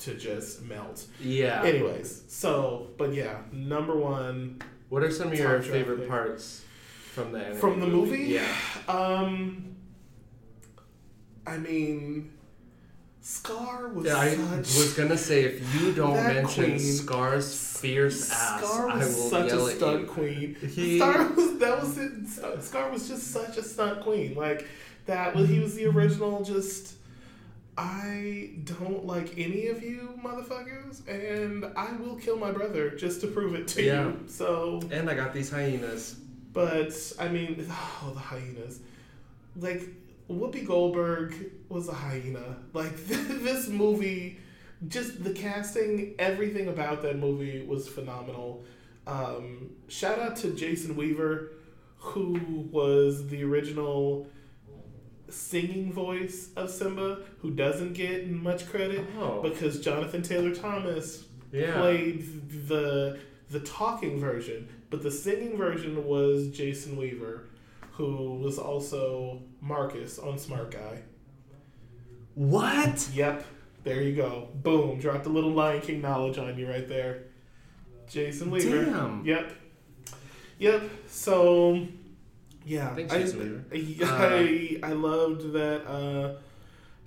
to 0.01 0.15
just 0.15 0.63
melt. 0.63 1.05
Yeah. 1.21 1.63
Anyways, 1.63 2.25
so 2.29 2.89
but 2.97 3.15
yeah, 3.15 3.39
number 3.53 3.97
one 3.97 4.61
What 4.89 5.03
are 5.03 5.11
some 5.11 5.29
of 5.29 5.39
your 5.39 5.61
favorite 5.63 6.09
parts 6.09 6.65
from 7.13 7.33
the 7.33 7.55
from 7.55 7.81
the 7.81 7.87
movie. 7.87 8.25
Yeah. 8.25 8.47
Um, 8.89 9.77
I 11.47 11.57
mean, 11.59 12.33
Scar 13.21 13.89
was 13.89 14.07
Yeah, 14.07 14.17
I 14.17 14.37
was 14.37 14.95
gonna 14.97 15.19
say 15.19 15.45
if 15.45 15.75
you 15.81 15.93
don't 16.01 16.15
mention 16.15 16.65
queen- 16.65 16.79
Scar's 16.79 17.79
fierce 17.79 18.31
ass, 18.31 18.61
Scar 18.63 18.89
I 18.91 18.97
will 18.99 19.05
such 19.05 19.49
yell 19.49 19.67
a 19.67 19.71
stunt 19.73 20.09
queen. 20.09 20.55
He- 20.75 20.99
Scar 20.99 21.29
was 21.33 21.59
that 21.59 21.81
was 21.81 21.99
it. 21.99 22.63
Scar 22.63 22.91
was 22.91 23.09
just 23.09 23.29
such 23.29 23.57
a 23.59 23.63
stunt 23.63 24.01
queen. 24.03 24.35
Like 24.35 24.67
that 25.07 25.35
was 25.35 25.49
he 25.49 25.59
was 25.59 25.75
the 25.75 25.87
original. 25.87 26.43
Just 26.45 26.95
I 27.77 28.51
don't 28.65 29.07
like 29.07 29.39
any 29.39 29.69
of 29.69 29.83
you 29.83 30.19
motherfuckers, 30.23 31.07
and 31.09 31.65
I 31.77 31.93
will 31.97 32.17
kill 32.17 32.37
my 32.37 32.51
brother 32.51 32.91
just 32.91 33.21
to 33.23 33.27
prove 33.27 33.55
it 33.55 33.69
to 33.69 33.83
Yeah. 33.83 34.07
you. 34.09 34.21
So, 34.27 34.81
And 34.91 35.09
I 35.09 35.15
got 35.15 35.33
these 35.33 35.51
hyenas. 35.51 36.17
but 36.53 36.93
I 37.19 37.29
mean, 37.29 37.67
oh, 37.71 38.11
the 38.13 38.21
hyenas. 38.21 38.81
Like, 39.57 39.83
Whoopi 40.29 40.67
Goldberg 40.67 41.35
was 41.69 41.89
a 41.89 41.93
hyena. 41.95 42.57
Like, 42.73 42.97
this 43.07 43.69
movie, 43.69 44.39
just 44.89 45.23
the 45.25 45.33
casting, 45.33 46.15
everything 46.19 46.69
about 46.69 47.03
that 47.03 47.19
movie 47.19 47.63
was 47.67 47.89
phenomenal. 47.89 48.63
Um, 49.07 49.71
shout 49.89 50.19
out 50.19 50.37
to 50.37 50.51
Jason 50.55 50.97
Weaver, 50.97 51.53
who 51.99 52.69
was 52.71 53.27
the 53.29 53.43
original 53.45 54.27
singing 55.31 55.93
voice 55.93 56.51
of 56.57 56.71
Simba, 56.71 57.21
who 57.39 57.51
doesn't 57.51 57.95
get 57.95 58.29
much 58.31 58.69
credit 58.69 59.05
Oh. 59.19 59.43
because 59.43 59.81
Jonathan 59.81 60.23
Taylor 60.23 60.55
Thomas 60.55 61.25
Yeah. 61.53 61.75
played 61.81 62.25
the 62.69 63.19
the 63.51 63.61
talking 63.61 64.21
version, 64.21 64.69
but 64.91 65.03
the 65.03 65.11
singing 65.11 65.57
version 65.57 66.05
was 66.05 66.49
Jason 66.49 66.97
Weaver, 66.97 67.47
who 67.93 68.35
was 68.37 68.59
also 68.59 69.43
Marcus 69.61 70.21
on 70.21 70.39
Smart 70.39 70.71
Guy. 70.71 71.03
What? 72.35 73.09
Yep, 73.13 73.45
there 73.85 74.03
you 74.03 74.15
go. 74.15 74.49
Boom, 74.55 74.99
dropped 75.01 75.27
a 75.27 75.29
little 75.29 75.51
Lion 75.51 75.81
King 75.81 76.01
knowledge 76.01 76.39
on 76.39 76.57
you 76.59 76.69
right 76.69 76.87
there. 76.89 77.25
Jason 78.09 78.51
Weaver. 78.51 78.85
Damn. 78.85 79.25
Yep. 79.25 79.53
Yep. 80.59 80.91
So, 81.09 81.87
yeah, 82.65 82.95
I, 82.97 83.03
Jason 83.05 83.39
Weaver. 83.39 83.65
I, 84.13 84.79
I 84.83 84.93
loved 84.93 85.53
that 85.53 85.87
uh, 85.87 86.35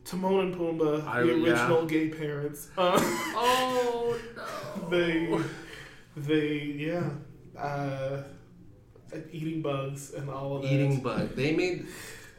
Timon 0.05 0.39
and 0.47 0.55
Pumbaa, 0.55 1.05
I- 1.07 1.21
the 1.23 1.27
yeah. 1.37 1.51
original 1.51 1.85
gay 1.85 2.09
parents. 2.09 2.69
Uh, 2.77 2.97
Oh 3.35 4.19
no. 4.35 4.89
they 4.89 5.39
they 6.15 6.55
yeah 6.77 7.09
uh 7.57 8.21
eating 9.31 9.61
bugs 9.61 10.13
and 10.13 10.29
all 10.29 10.57
of 10.57 10.63
that 10.63 10.71
Eating 10.71 10.99
bug. 11.01 11.35
They 11.35 11.55
made 11.55 11.85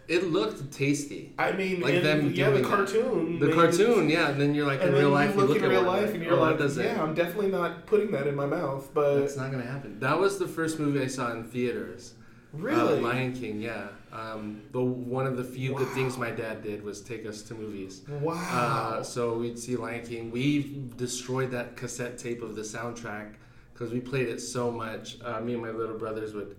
it 0.07 0.25
looked 0.25 0.71
tasty. 0.71 1.33
i 1.39 1.51
mean 1.53 1.81
like 1.81 1.95
in, 1.95 2.03
them 2.03 2.33
yeah 2.35 2.51
the 2.51 2.59
doing 2.59 2.63
that. 2.63 2.69
cartoon 2.69 3.39
The 3.41 3.53
cartoon, 3.53 4.09
yeah. 4.11 4.29
And 4.31 4.41
then 4.41 4.55
you're 4.55 4.67
like 4.67 4.81
and 4.81 4.91
in 4.91 4.95
real 4.97 5.11
life, 5.11 5.35
you 5.35 5.43
look, 5.43 5.57
at 5.57 5.65
in 5.65 5.71
real 5.71 5.83
life 5.83 6.13
and 6.15 6.23
you're 6.23 6.35
oh, 6.35 6.41
like 6.55 6.59
yeah 6.77 7.03
i'm 7.03 7.15
definitely 7.15 7.51
not 7.51 7.87
putting 7.87 8.11
that 8.13 8.27
in 8.27 8.35
my 8.35 8.47
mouth 8.47 8.91
but 8.93 9.19
it's 9.19 9.37
not 9.37 9.51
gonna 9.51 9.65
happen. 9.65 9.99
That 10.01 10.19
was 10.19 10.39
the 10.39 10.47
first 10.49 10.79
movie 10.79 11.01
I 11.03 11.07
saw 11.07 11.33
in 11.33 11.45
theaters. 11.45 12.15
Really 12.57 12.99
Uh, 12.99 13.03
Lion 13.03 13.33
King, 13.33 13.61
yeah. 13.61 13.89
Um, 14.13 14.63
the 14.73 14.81
one 14.81 15.27
of 15.27 15.37
the 15.37 15.45
few 15.45 15.75
good 15.75 15.89
things 15.89 16.17
my 16.17 16.31
dad 16.31 16.63
did 16.63 16.83
was 16.85 17.01
take 17.01 17.27
us 17.27 17.43
to 17.43 17.55
movies. 17.55 18.03
wow 18.21 18.35
Uh, 18.35 19.03
so 19.03 19.39
we'd 19.39 19.59
see 19.59 19.77
Lion 19.77 20.07
King. 20.07 20.31
We 20.31 20.83
destroyed 20.97 21.51
that 21.51 21.77
cassette 21.77 22.19
tape 22.19 22.43
of 22.43 22.55
the 22.55 22.63
soundtrack 22.63 23.35
because 23.73 23.93
we 23.93 24.01
played 24.01 24.29
it 24.29 24.41
so 24.41 24.71
much. 24.71 25.19
Uh, 25.23 25.41
me 25.41 25.55
and 25.55 25.63
my 25.63 25.71
little 25.71 25.99
brothers 25.99 26.33
would 26.33 26.57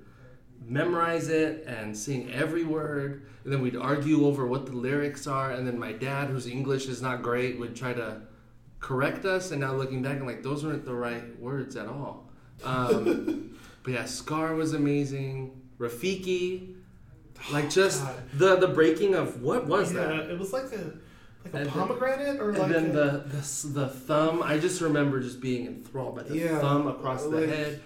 memorize 0.68 1.30
it 1.30 1.64
and 1.68 1.96
sing 1.96 2.32
every 2.34 2.64
word. 2.64 3.26
And 3.44 3.54
then 3.54 3.62
we'd 3.62 3.76
argue 3.76 4.26
over 4.26 4.46
what 4.46 4.66
the 4.66 4.74
lyrics 4.74 5.28
are. 5.28 5.52
And 5.52 5.68
then 5.68 5.78
my 5.78 5.92
dad, 5.94 6.30
whose 6.30 6.48
English 6.48 6.88
is 6.88 7.02
not 7.02 7.22
great, 7.22 7.60
would 7.60 7.76
try 7.76 7.94
to 7.94 8.22
correct 8.80 9.26
us. 9.26 9.52
And 9.52 9.62
now 9.62 9.74
looking 9.74 10.02
back, 10.02 10.20
I'm 10.20 10.26
like, 10.26 10.44
those 10.44 10.66
weren't 10.66 10.86
the 10.86 10.94
right 10.94 11.40
words 11.40 11.76
at 11.76 11.88
all. 11.88 12.30
Um, 12.64 13.58
but 13.84 13.94
yeah, 13.94 14.06
Scar 14.06 14.56
was 14.56 14.74
amazing. 14.74 15.62
Rafiki. 15.80 16.76
Oh 17.38 17.54
like 17.54 17.70
just 17.70 18.02
God. 18.04 18.16
the 18.34 18.56
the 18.56 18.68
breaking 18.70 19.14
of 19.14 19.42
what 19.42 19.66
was 19.68 19.94
yeah 19.94 20.00
that? 20.08 20.30
it 20.30 20.40
was 20.40 20.54
like 20.54 20.72
a 20.72 20.94
like 21.44 21.54
a 21.54 21.58
And 21.58 21.70
pomegranate 21.70 22.40
or 22.40 22.54
like 22.54 22.62
And 22.62 22.72
like 22.72 22.72
then 22.72 22.90
a, 22.92 22.94
the, 22.94 23.18
the 23.28 23.68
the 23.82 23.88
thumb. 23.90 24.42
I 24.42 24.58
just 24.58 24.82
remember 24.82 25.20
just 25.20 25.42
being 25.42 25.68
enthralled 25.68 26.16
by 26.16 26.24
the 26.24 26.38
Yeah, 26.38 26.60
thumb 26.60 26.88
across 26.88 27.24
the 27.24 27.30
like- 27.30 27.50
head. 27.50 27.82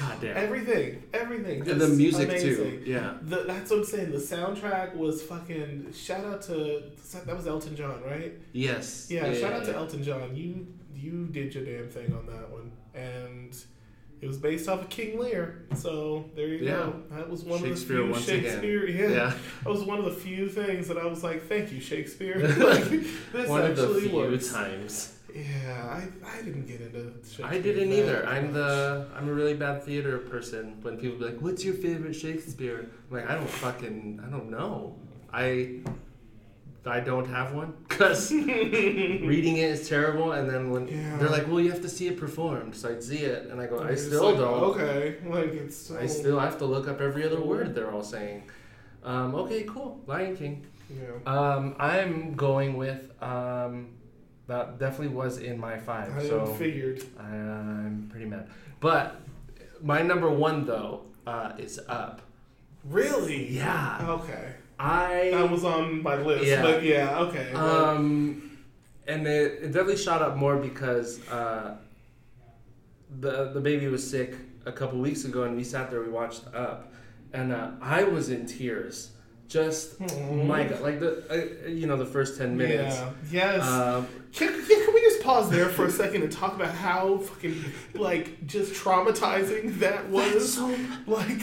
God 0.00 0.20
damn. 0.22 0.36
everything 0.38 1.02
everything 1.12 1.68
and 1.68 1.78
the 1.78 1.88
music 1.88 2.30
amazing. 2.30 2.56
too. 2.56 2.82
Yeah. 2.86 3.18
The, 3.20 3.42
that's 3.46 3.70
what 3.70 3.80
I'm 3.80 3.84
saying. 3.84 4.10
The 4.10 4.16
soundtrack 4.16 4.96
was 4.96 5.22
fucking. 5.22 5.92
Shout 5.92 6.24
out 6.24 6.40
to 6.42 6.82
that 7.26 7.36
was 7.36 7.46
Elton 7.46 7.76
John, 7.76 8.02
right? 8.06 8.32
Yes. 8.52 9.08
Yeah. 9.10 9.34
shout 9.34 9.52
out 9.52 9.64
to. 9.66 9.76
Elton 9.76 10.02
John. 10.02 10.34
You 10.34 10.66
you 10.94 11.26
did 11.26 11.54
your 11.54 11.64
damn 11.66 11.90
thing 11.90 12.14
on 12.16 12.24
that 12.26 12.48
one, 12.50 12.72
and 12.94 13.54
it 14.26 14.28
was 14.30 14.38
based 14.38 14.68
off 14.68 14.80
of 14.80 14.88
King 14.88 15.20
Lear. 15.20 15.66
So 15.76 16.28
there 16.34 16.48
you 16.48 16.66
go. 16.66 17.00
That 17.12 17.30
was 17.30 17.44
one 17.44 17.58
of 17.58 17.62
the 17.62 17.68
once 17.70 17.84
few 17.84 18.12
again. 18.12 18.22
Shakespeare. 18.42 18.88
Yeah, 18.88 19.08
Yeah. 19.08 19.32
That 19.62 19.70
was 19.70 19.84
one 19.84 19.98
of 19.98 20.04
the 20.04 20.10
few 20.10 20.48
things 20.48 20.88
that 20.88 20.98
I 20.98 21.06
was 21.06 21.22
like, 21.22 21.46
"Thank 21.46 21.70
you, 21.70 21.80
Shakespeare." 21.80 22.36
like, 22.58 22.90
this 23.32 23.48
One 23.48 23.62
of 23.62 23.76
the 23.76 23.86
few 24.00 24.16
works. 24.16 24.52
times. 24.52 25.12
Yeah, 25.32 25.86
I, 25.88 26.08
I 26.28 26.42
didn't 26.42 26.66
get 26.66 26.80
into. 26.80 27.12
Shakespeare 27.22 27.46
I 27.46 27.60
didn't 27.60 27.92
either. 27.92 28.26
I'm 28.26 28.52
the 28.52 29.06
I'm 29.14 29.28
a 29.28 29.32
really 29.32 29.54
bad 29.54 29.84
theater 29.84 30.18
person. 30.18 30.82
When 30.82 30.96
people 30.98 31.18
be 31.18 31.26
like, 31.26 31.40
"What's 31.40 31.64
your 31.64 31.74
favorite 31.74 32.14
Shakespeare?" 32.14 32.90
I'm 33.08 33.16
like, 33.16 33.30
I 33.30 33.34
don't 33.36 33.48
fucking 33.48 34.22
I 34.26 34.28
don't 34.28 34.50
know. 34.50 34.96
I 35.32 35.82
I 36.88 37.00
don't 37.00 37.26
have 37.26 37.52
one 37.52 37.74
because 37.88 38.30
reading 39.32 39.56
it 39.56 39.70
is 39.70 39.88
terrible. 39.88 40.32
And 40.32 40.48
then 40.48 40.70
when 40.70 40.88
Yeah. 40.88 41.16
they're 41.18 41.28
like, 41.28 41.46
"Well, 41.48 41.60
you 41.60 41.70
have 41.70 41.82
to 41.82 41.88
see 41.88 42.06
it 42.08 42.18
performed," 42.18 42.74
so 42.74 42.90
I'd 42.90 43.02
see 43.02 43.18
it, 43.18 43.48
and 43.50 43.60
I 43.60 43.66
go, 43.66 43.80
"I 43.80 43.94
still 43.94 44.30
like, 44.30 44.38
don't." 44.38 44.62
Okay, 44.70 45.16
like 45.26 45.52
it's. 45.52 45.76
So, 45.76 45.98
I 45.98 46.06
still 46.06 46.38
have 46.38 46.58
to 46.58 46.64
look 46.64 46.88
up 46.88 47.00
every 47.00 47.24
other 47.24 47.40
word 47.40 47.74
they're 47.74 47.90
all 47.90 48.02
saying. 48.02 48.44
Um, 49.04 49.34
okay, 49.34 49.64
cool. 49.64 50.00
Lion 50.06 50.36
King. 50.36 50.66
Yeah. 50.90 51.32
Um, 51.32 51.76
I'm 51.78 52.34
going 52.34 52.76
with 52.76 53.10
um, 53.22 53.88
that 54.46 54.78
definitely 54.78 55.14
was 55.14 55.38
in 55.38 55.58
my 55.58 55.78
five. 55.78 56.16
I 56.16 56.22
so 56.22 56.46
figured. 56.46 57.02
I'm 57.18 58.08
pretty 58.10 58.26
mad. 58.26 58.48
But 58.80 59.20
my 59.82 60.02
number 60.02 60.30
one 60.30 60.66
though 60.66 61.02
uh, 61.26 61.52
is 61.58 61.80
Up. 61.88 62.22
Really? 62.84 63.50
Yeah. 63.50 63.98
Okay. 64.08 64.54
I 64.78 65.30
That 65.32 65.50
was 65.50 65.64
on 65.64 66.02
my 66.02 66.16
list, 66.16 66.44
Yeah. 66.46 66.62
but 66.62 66.82
yeah, 66.82 67.18
okay. 67.20 67.52
um, 67.54 68.58
and 69.06 69.26
it, 69.26 69.62
it 69.62 69.66
definitely 69.72 69.96
shot 69.96 70.20
up 70.22 70.36
more 70.36 70.56
because 70.56 71.26
uh, 71.28 71.76
the 73.20 73.50
the 73.52 73.60
baby 73.60 73.86
was 73.88 74.08
sick 74.08 74.34
a 74.66 74.72
couple 74.72 74.98
weeks 74.98 75.24
ago, 75.24 75.44
and 75.44 75.56
we 75.56 75.64
sat 75.64 75.90
there, 75.90 76.00
we 76.02 76.08
watched 76.08 76.42
Up, 76.54 76.92
and 77.32 77.52
uh, 77.52 77.70
I 77.80 78.02
was 78.04 78.28
in 78.30 78.46
tears. 78.46 79.12
Just 79.48 80.00
Mhm. 80.00 80.46
my 80.46 80.64
God, 80.64 80.80
like 80.80 80.98
the 80.98 81.22
uh, 81.30 81.68
you 81.68 81.86
know 81.86 81.96
the 81.96 82.04
first 82.04 82.36
ten 82.36 82.56
minutes. 82.56 82.96
Yeah. 82.96 83.12
Yes. 83.58 83.62
Um, 83.68 84.08
can, 84.32 84.48
can, 84.48 84.84
can 84.84 84.92
we 84.94 85.00
just 85.02 85.22
pause 85.22 85.48
there 85.50 85.68
for 85.68 85.84
a 85.86 85.90
second 85.90 86.22
and 86.24 86.32
talk 86.32 86.56
about 86.56 86.74
how 86.74 87.18
fucking 87.18 87.64
like 87.94 88.44
just 88.48 88.72
traumatizing 88.74 89.78
that 89.78 90.08
was? 90.08 90.54
so 90.54 90.66
Like, 91.06 91.40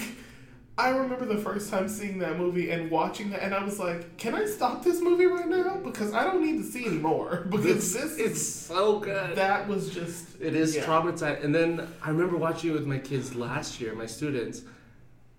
I 0.76 0.90
remember 0.90 1.26
the 1.26 1.38
first 1.38 1.70
time 1.70 1.88
seeing 1.88 2.18
that 2.20 2.38
movie 2.40 2.72
and 2.72 2.90
watching 2.90 3.30
that, 3.30 3.44
and 3.44 3.54
I 3.54 3.64
was 3.64 3.78
like, 3.78 4.18
"Can 4.18 4.34
I 4.34 4.46
stop 4.46 4.84
this 4.84 5.02
movie 5.02 5.28
right 5.28 5.48
now? 5.48 5.78
Because 5.78 6.14
I 6.14 6.24
don't 6.24 6.42
need 6.44 6.58
to 6.58 6.64
see 6.64 6.86
anymore. 6.88 7.46
Because 7.50 7.94
this 7.94 8.18
it's 8.18 8.40
is 8.42 8.56
so 8.56 9.00
good. 9.00 9.36
that 9.36 9.68
was 9.68 9.92
just 9.94 10.42
It 10.42 10.56
is 10.56 10.76
Yeah. 10.76 10.84
traumatizing. 10.86 11.44
And 11.44 11.54
then 11.54 11.88
I 12.02 12.10
remember 12.10 12.38
watching 12.38 12.72
it 12.72 12.74
with 12.74 12.88
my 12.88 12.98
kids 12.98 13.36
last 13.36 13.80
year, 13.80 13.94
my 13.94 14.08
students, 14.08 14.64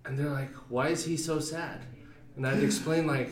and 0.04 0.16
they're 0.16 0.30
like, 0.30 0.52
"Why 0.68 0.88
is 0.88 1.04
he 1.04 1.16
so 1.16 1.40
sad?" 1.40 1.80
And 2.36 2.46
I'd 2.46 2.62
explain 2.62 3.06
like, 3.08 3.30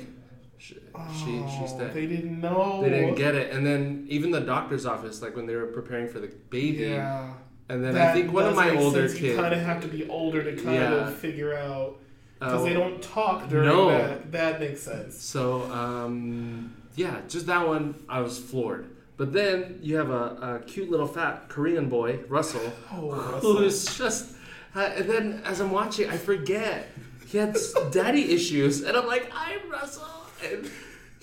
she, 0.58 0.74
she 1.18 1.44
she's 1.54 1.72
Oh, 1.74 1.78
dead. 1.78 1.94
They 1.94 2.06
didn't 2.06 2.40
know. 2.40 2.80
They 2.82 2.90
didn't 2.90 3.14
get 3.14 3.34
it. 3.36 3.52
And 3.52 3.64
then 3.64 4.06
even 4.08 4.32
the 4.32 4.40
doctor's 4.40 4.86
office, 4.86 5.22
like 5.22 5.36
when 5.36 5.46
they 5.46 5.54
were 5.56 5.66
preparing 5.66 6.08
for 6.08 6.18
the 6.18 6.32
baby, 6.50 6.84
Yeah. 6.84 7.34
And 7.68 7.82
then 7.84 7.96
I 7.96 8.12
think 8.12 8.32
one 8.32 8.44
of 8.46 8.54
my 8.56 8.70
older 8.76 9.08
sense. 9.08 9.20
You 9.20 9.36
kind 9.36 9.54
of 9.54 9.60
have 9.60 9.80
to 9.82 9.88
be 9.88 10.08
older 10.08 10.42
to 10.44 10.52
kind 10.62 10.74
Yeah. 10.76 11.08
of 11.08 11.16
figure 11.16 11.56
out 11.56 11.98
because 12.38 12.60
uh, 12.60 12.64
they 12.64 12.72
don't 12.72 13.00
talk 13.02 13.48
during 13.48 13.66
No. 13.68 13.88
that. 13.90 14.32
That 14.32 14.60
makes 14.60 14.82
sense. 14.82 15.20
So 15.22 15.62
um, 15.72 16.74
yeah, 16.96 17.20
just 17.28 17.46
that 17.46 17.66
one, 17.66 17.94
I 18.08 18.20
was 18.20 18.38
floored. 18.38 18.86
But 19.16 19.32
then 19.32 19.78
you 19.82 19.96
have 19.96 20.10
a, 20.10 20.60
a 20.62 20.64
cute 20.66 20.90
little 20.90 21.06
fat 21.06 21.48
Korean 21.48 21.88
boy, 21.88 22.20
Russell, 22.28 22.72
Oh, 22.92 23.10
Russell. 23.12 23.56
who's 23.58 23.96
just. 23.96 24.34
Uh, 24.74 24.80
and 24.96 25.08
then 25.08 25.42
as 25.44 25.60
I'm 25.60 25.70
watching, 25.70 26.08
I 26.10 26.16
forget 26.16 26.88
he 27.26 27.38
had 27.38 27.56
daddy 27.92 28.32
issues, 28.34 28.82
and 28.82 28.96
I'm 28.96 29.06
like, 29.06 29.30
I'm 29.34 29.70
Russell, 29.70 30.08
and 30.44 30.68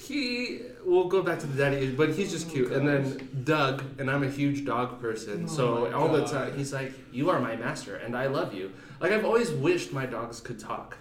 he. 0.10 0.60
We'll 0.86 1.08
go 1.08 1.22
back 1.22 1.40
to 1.40 1.48
the 1.48 1.58
daddy, 1.58 1.78
issues, 1.78 1.96
but 1.96 2.10
he's 2.16 2.32
just 2.32 2.50
cute. 2.50 2.72
And 2.72 2.88
then 2.88 3.30
Dug, 3.44 3.84
and 4.00 4.10
I'm 4.12 4.24
a 4.24 4.30
huge 4.30 4.66
dog 4.66 5.00
person, 5.02 5.44
Oh 5.46 5.48
so 5.48 5.66
my 5.86 5.92
all 5.94 6.10
the 6.10 6.26
time 6.26 6.58
he's 6.58 6.74
like, 6.74 6.92
"You 7.14 7.30
are 7.30 7.40
my 7.40 7.56
master, 7.56 7.96
and 7.96 8.16
I 8.18 8.28
love 8.28 8.54
you." 8.54 8.72
Like 9.00 9.12
I've 9.14 9.24
always 9.26 9.52
wished 9.52 9.94
my 9.94 10.06
dogs 10.06 10.42
could 10.42 10.60
talk, 10.60 10.98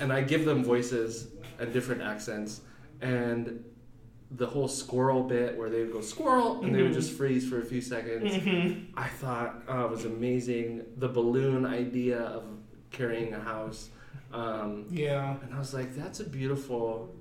and 0.00 0.12
I 0.12 0.22
give 0.22 0.44
them 0.46 0.64
voices 0.64 1.28
and 1.58 1.72
different 1.72 2.00
accents, 2.02 2.62
and 3.02 3.64
the 4.30 4.46
whole 4.46 4.68
squirrel 4.68 5.22
bit 5.22 5.56
where 5.56 5.70
they 5.70 5.80
would 5.82 5.92
go 5.92 6.02
squirrel 6.02 6.60
and 6.62 6.74
they 6.74 6.82
would 6.82 6.92
just 6.92 7.12
freeze 7.16 7.48
for 7.48 7.60
a 7.62 7.64
few 7.64 7.80
seconds. 7.80 8.30
Mhm. 8.34 8.88
I 8.94 9.08
thought 9.08 9.62
uh, 9.68 9.84
it 9.86 9.90
was 9.90 10.04
amazing. 10.04 10.84
The 10.98 11.08
balloon 11.08 11.64
idea 11.64 12.18
of 12.20 12.44
carrying 12.90 13.32
a 13.32 13.40
house. 13.40 13.88
Um, 14.30 14.84
Yeah. 14.90 15.36
and 15.42 15.54
I 15.54 15.58
was 15.58 15.72
like, 15.72 15.96
that's 15.96 16.20
a 16.20 16.24
beautiful 16.28 17.14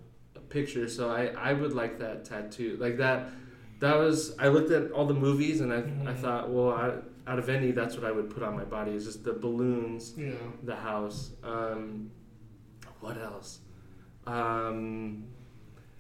picture, 0.50 0.88
so 0.88 1.10
I 1.10 1.28
I 1.28 1.54
would 1.54 1.74
like 1.74 2.00
that 2.00 2.26
tattoo. 2.26 2.78
Like 2.80 2.98
that 2.98 3.30
that 3.80 3.96
was 3.98 4.36
I 4.40 4.48
looked 4.48 4.72
at 4.72 4.92
all 4.92 5.06
the 5.06 5.14
movies 5.14 5.62
and 5.62 5.72
I 5.74 5.78
I 5.78 5.82
Mhm. 5.82 6.18
thought, 6.18 6.50
well, 6.50 6.70
I, 6.72 6.94
out 7.32 7.40
of 7.40 7.50
any, 7.50 7.72
that's 7.72 7.96
what 7.96 8.06
I 8.06 8.12
would 8.12 8.30
put 8.30 8.42
on 8.44 8.56
my 8.56 8.64
body. 8.64 8.92
Is 8.92 9.06
just 9.06 9.24
the 9.24 9.34
balloons, 9.34 10.14
Yeah. 10.18 10.32
the 10.64 10.76
house. 10.76 11.32
Um, 11.44 12.10
what 13.02 13.18
else? 13.18 13.60
Um, 14.26 15.26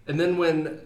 and 0.07 0.19
then 0.19 0.37
when 0.37 0.81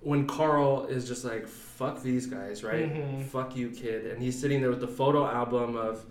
when 0.00 0.26
Carl 0.26 0.86
is 0.86 1.06
just 1.06 1.24
like, 1.24 1.46
fuck 1.46 2.02
these 2.02 2.26
guys, 2.26 2.64
right? 2.64 2.92
Mhm. 2.92 3.22
Fuck 3.26 3.56
you, 3.56 3.70
kid. 3.70 4.06
And 4.06 4.20
he's 4.20 4.36
sitting 4.38 4.60
there 4.60 4.70
with 4.70 4.80
the 4.80 4.88
photo 4.88 5.24
album 5.26 5.76
of 5.76 6.04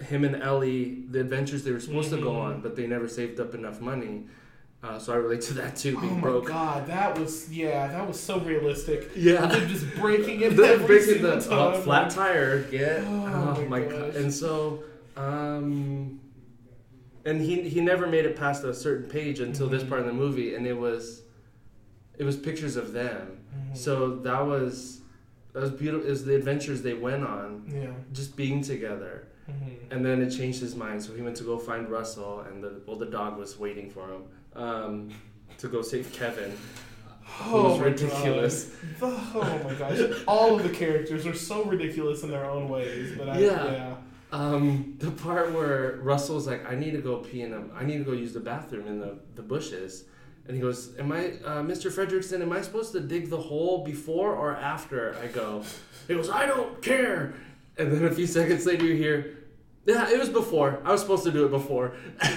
him 0.00 0.24
and 0.24 0.34
Ellie, 0.36 1.04
the 1.10 1.20
adventures 1.20 1.62
they 1.62 1.72
were 1.72 1.80
supposed 1.80 2.08
to 2.10 2.16
go 2.16 2.32
Mhm. 2.32 2.40
on, 2.44 2.60
but 2.62 2.74
they 2.74 2.86
never 2.86 3.06
saved 3.06 3.38
up 3.38 3.54
enough 3.54 3.82
money. 3.82 4.26
Uh, 4.86 4.98
so 4.98 5.12
I 5.12 5.16
relate 5.16 5.40
to 5.42 5.54
that 5.54 5.74
too, 5.76 5.94
Oh 5.96 6.00
being 6.00 6.14
my 6.16 6.20
broke. 6.20 6.46
god, 6.46 6.86
that 6.86 7.18
was 7.18 7.50
yeah, 7.52 7.88
that 7.88 8.06
was 8.06 8.18
so 8.20 8.38
realistic. 8.40 9.10
Yeah. 9.16 9.46
Them 9.46 9.68
just 9.68 9.86
breaking 9.96 10.40
it 10.42 10.56
They're 10.56 10.74
every 10.74 10.86
breaking 10.86 11.22
the 11.22 11.40
time. 11.40 11.74
uh, 11.74 11.80
flat 11.80 12.10
tire. 12.10 12.62
Get 12.64 13.02
Oh 13.04 13.56
oh, 13.58 13.64
my 13.66 13.80
god! 13.80 14.14
And 14.14 14.32
so, 14.32 14.84
um, 15.16 16.20
and 17.24 17.40
he 17.40 17.68
he 17.68 17.80
never 17.80 18.06
made 18.06 18.24
it 18.26 18.36
past 18.36 18.62
a 18.64 18.72
certain 18.74 19.08
page 19.10 19.40
until 19.40 19.68
this 19.68 19.82
Mhm. 19.82 19.88
part 19.88 20.00
of 20.02 20.06
the 20.06 20.12
movie, 20.12 20.54
and 20.54 20.66
it 20.66 20.76
was, 20.76 21.22
it 22.18 22.24
was 22.24 22.36
pictures 22.36 22.76
of 22.76 22.92
them. 22.92 23.38
Mhm. 23.54 23.76
So 23.76 24.16
that 24.16 24.46
was 24.46 25.00
that 25.52 25.62
was 25.62 25.70
beautiful. 25.70 26.08
Is 26.08 26.24
the 26.24 26.36
adventures 26.36 26.82
they 26.82 26.94
went 26.94 27.24
on, 27.24 27.64
yeah. 27.74 27.90
just 28.12 28.36
being 28.36 28.62
together, 28.62 29.26
Mhm. 29.50 29.76
and 29.90 30.04
then 30.04 30.22
it 30.22 30.30
changed 30.30 30.60
his 30.60 30.76
mind. 30.76 31.02
So 31.02 31.12
he 31.14 31.22
went 31.22 31.36
to 31.38 31.44
go 31.44 31.58
find 31.58 31.88
Russell, 31.90 32.40
and 32.48 32.62
the 32.62 32.80
well, 32.86 32.96
the 32.96 33.06
dog 33.06 33.36
was 33.38 33.58
waiting 33.58 33.90
for 33.90 34.06
him. 34.12 34.22
Um, 34.56 35.10
to 35.58 35.68
go 35.68 35.82
save 35.82 36.12
Kevin. 36.12 36.56
Oh 37.44 37.70
was 37.70 37.78
my 37.78 37.84
ridiculous. 37.86 38.70
God. 39.00 39.12
Oh 39.34 39.60
my 39.64 39.74
gosh. 39.74 39.98
All 40.26 40.56
of 40.56 40.62
the 40.62 40.70
characters 40.70 41.26
are 41.26 41.34
so 41.34 41.64
ridiculous 41.64 42.22
in 42.22 42.30
their 42.30 42.44
own 42.46 42.68
ways, 42.68 43.14
but 43.18 43.28
I, 43.28 43.38
Yeah. 43.38 43.70
yeah. 43.72 43.94
Um, 44.32 44.94
the 44.98 45.10
part 45.10 45.52
where 45.52 45.98
Russell's 46.02 46.46
like, 46.46 46.66
I 46.70 46.74
need 46.74 46.92
to 46.92 46.98
go 47.00 47.18
pee 47.18 47.42
in 47.42 47.52
a, 47.52 47.62
I 47.74 47.84
need 47.84 47.98
to 47.98 48.04
go 48.04 48.12
use 48.12 48.32
the 48.32 48.40
bathroom 48.40 48.86
in 48.86 48.98
the, 48.98 49.18
the 49.34 49.42
bushes. 49.42 50.04
And 50.46 50.54
he 50.56 50.60
goes, 50.62 50.96
Am 50.98 51.10
I, 51.12 51.32
uh, 51.44 51.62
Mr. 51.62 51.90
Fredricksen, 51.90 52.40
am 52.40 52.52
I 52.52 52.60
supposed 52.62 52.92
to 52.92 53.00
dig 53.00 53.28
the 53.30 53.36
hole 53.40 53.84
before 53.84 54.34
or 54.34 54.54
after 54.56 55.16
I 55.22 55.26
go? 55.26 55.62
He 56.08 56.14
goes, 56.14 56.30
I 56.30 56.46
don't 56.46 56.80
care. 56.82 57.34
And 57.78 57.92
then 57.92 58.04
a 58.04 58.10
few 58.10 58.26
seconds 58.26 58.64
later, 58.66 58.84
you 58.84 58.94
hear, 58.94 59.38
Yeah, 59.84 60.08
it 60.10 60.18
was 60.18 60.28
before. 60.28 60.80
I 60.84 60.92
was 60.92 61.00
supposed 61.02 61.24
to 61.24 61.32
do 61.32 61.44
it 61.44 61.50
before. 61.50 61.92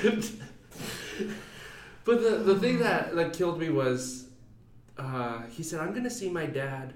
but 2.06 2.22
the, 2.22 2.38
the 2.38 2.60
thing 2.60 2.80
that, 2.80 3.16
that 3.16 3.34
killed 3.34 3.60
me 3.60 3.70
was, 3.70 4.28
uh, 4.97 5.43
he 5.50 5.64
said, 5.64 5.80
I'm 5.80 5.91
going 5.91 6.04
to 6.04 6.10
see 6.10 6.30
my 6.30 6.45
dad. 6.45 6.93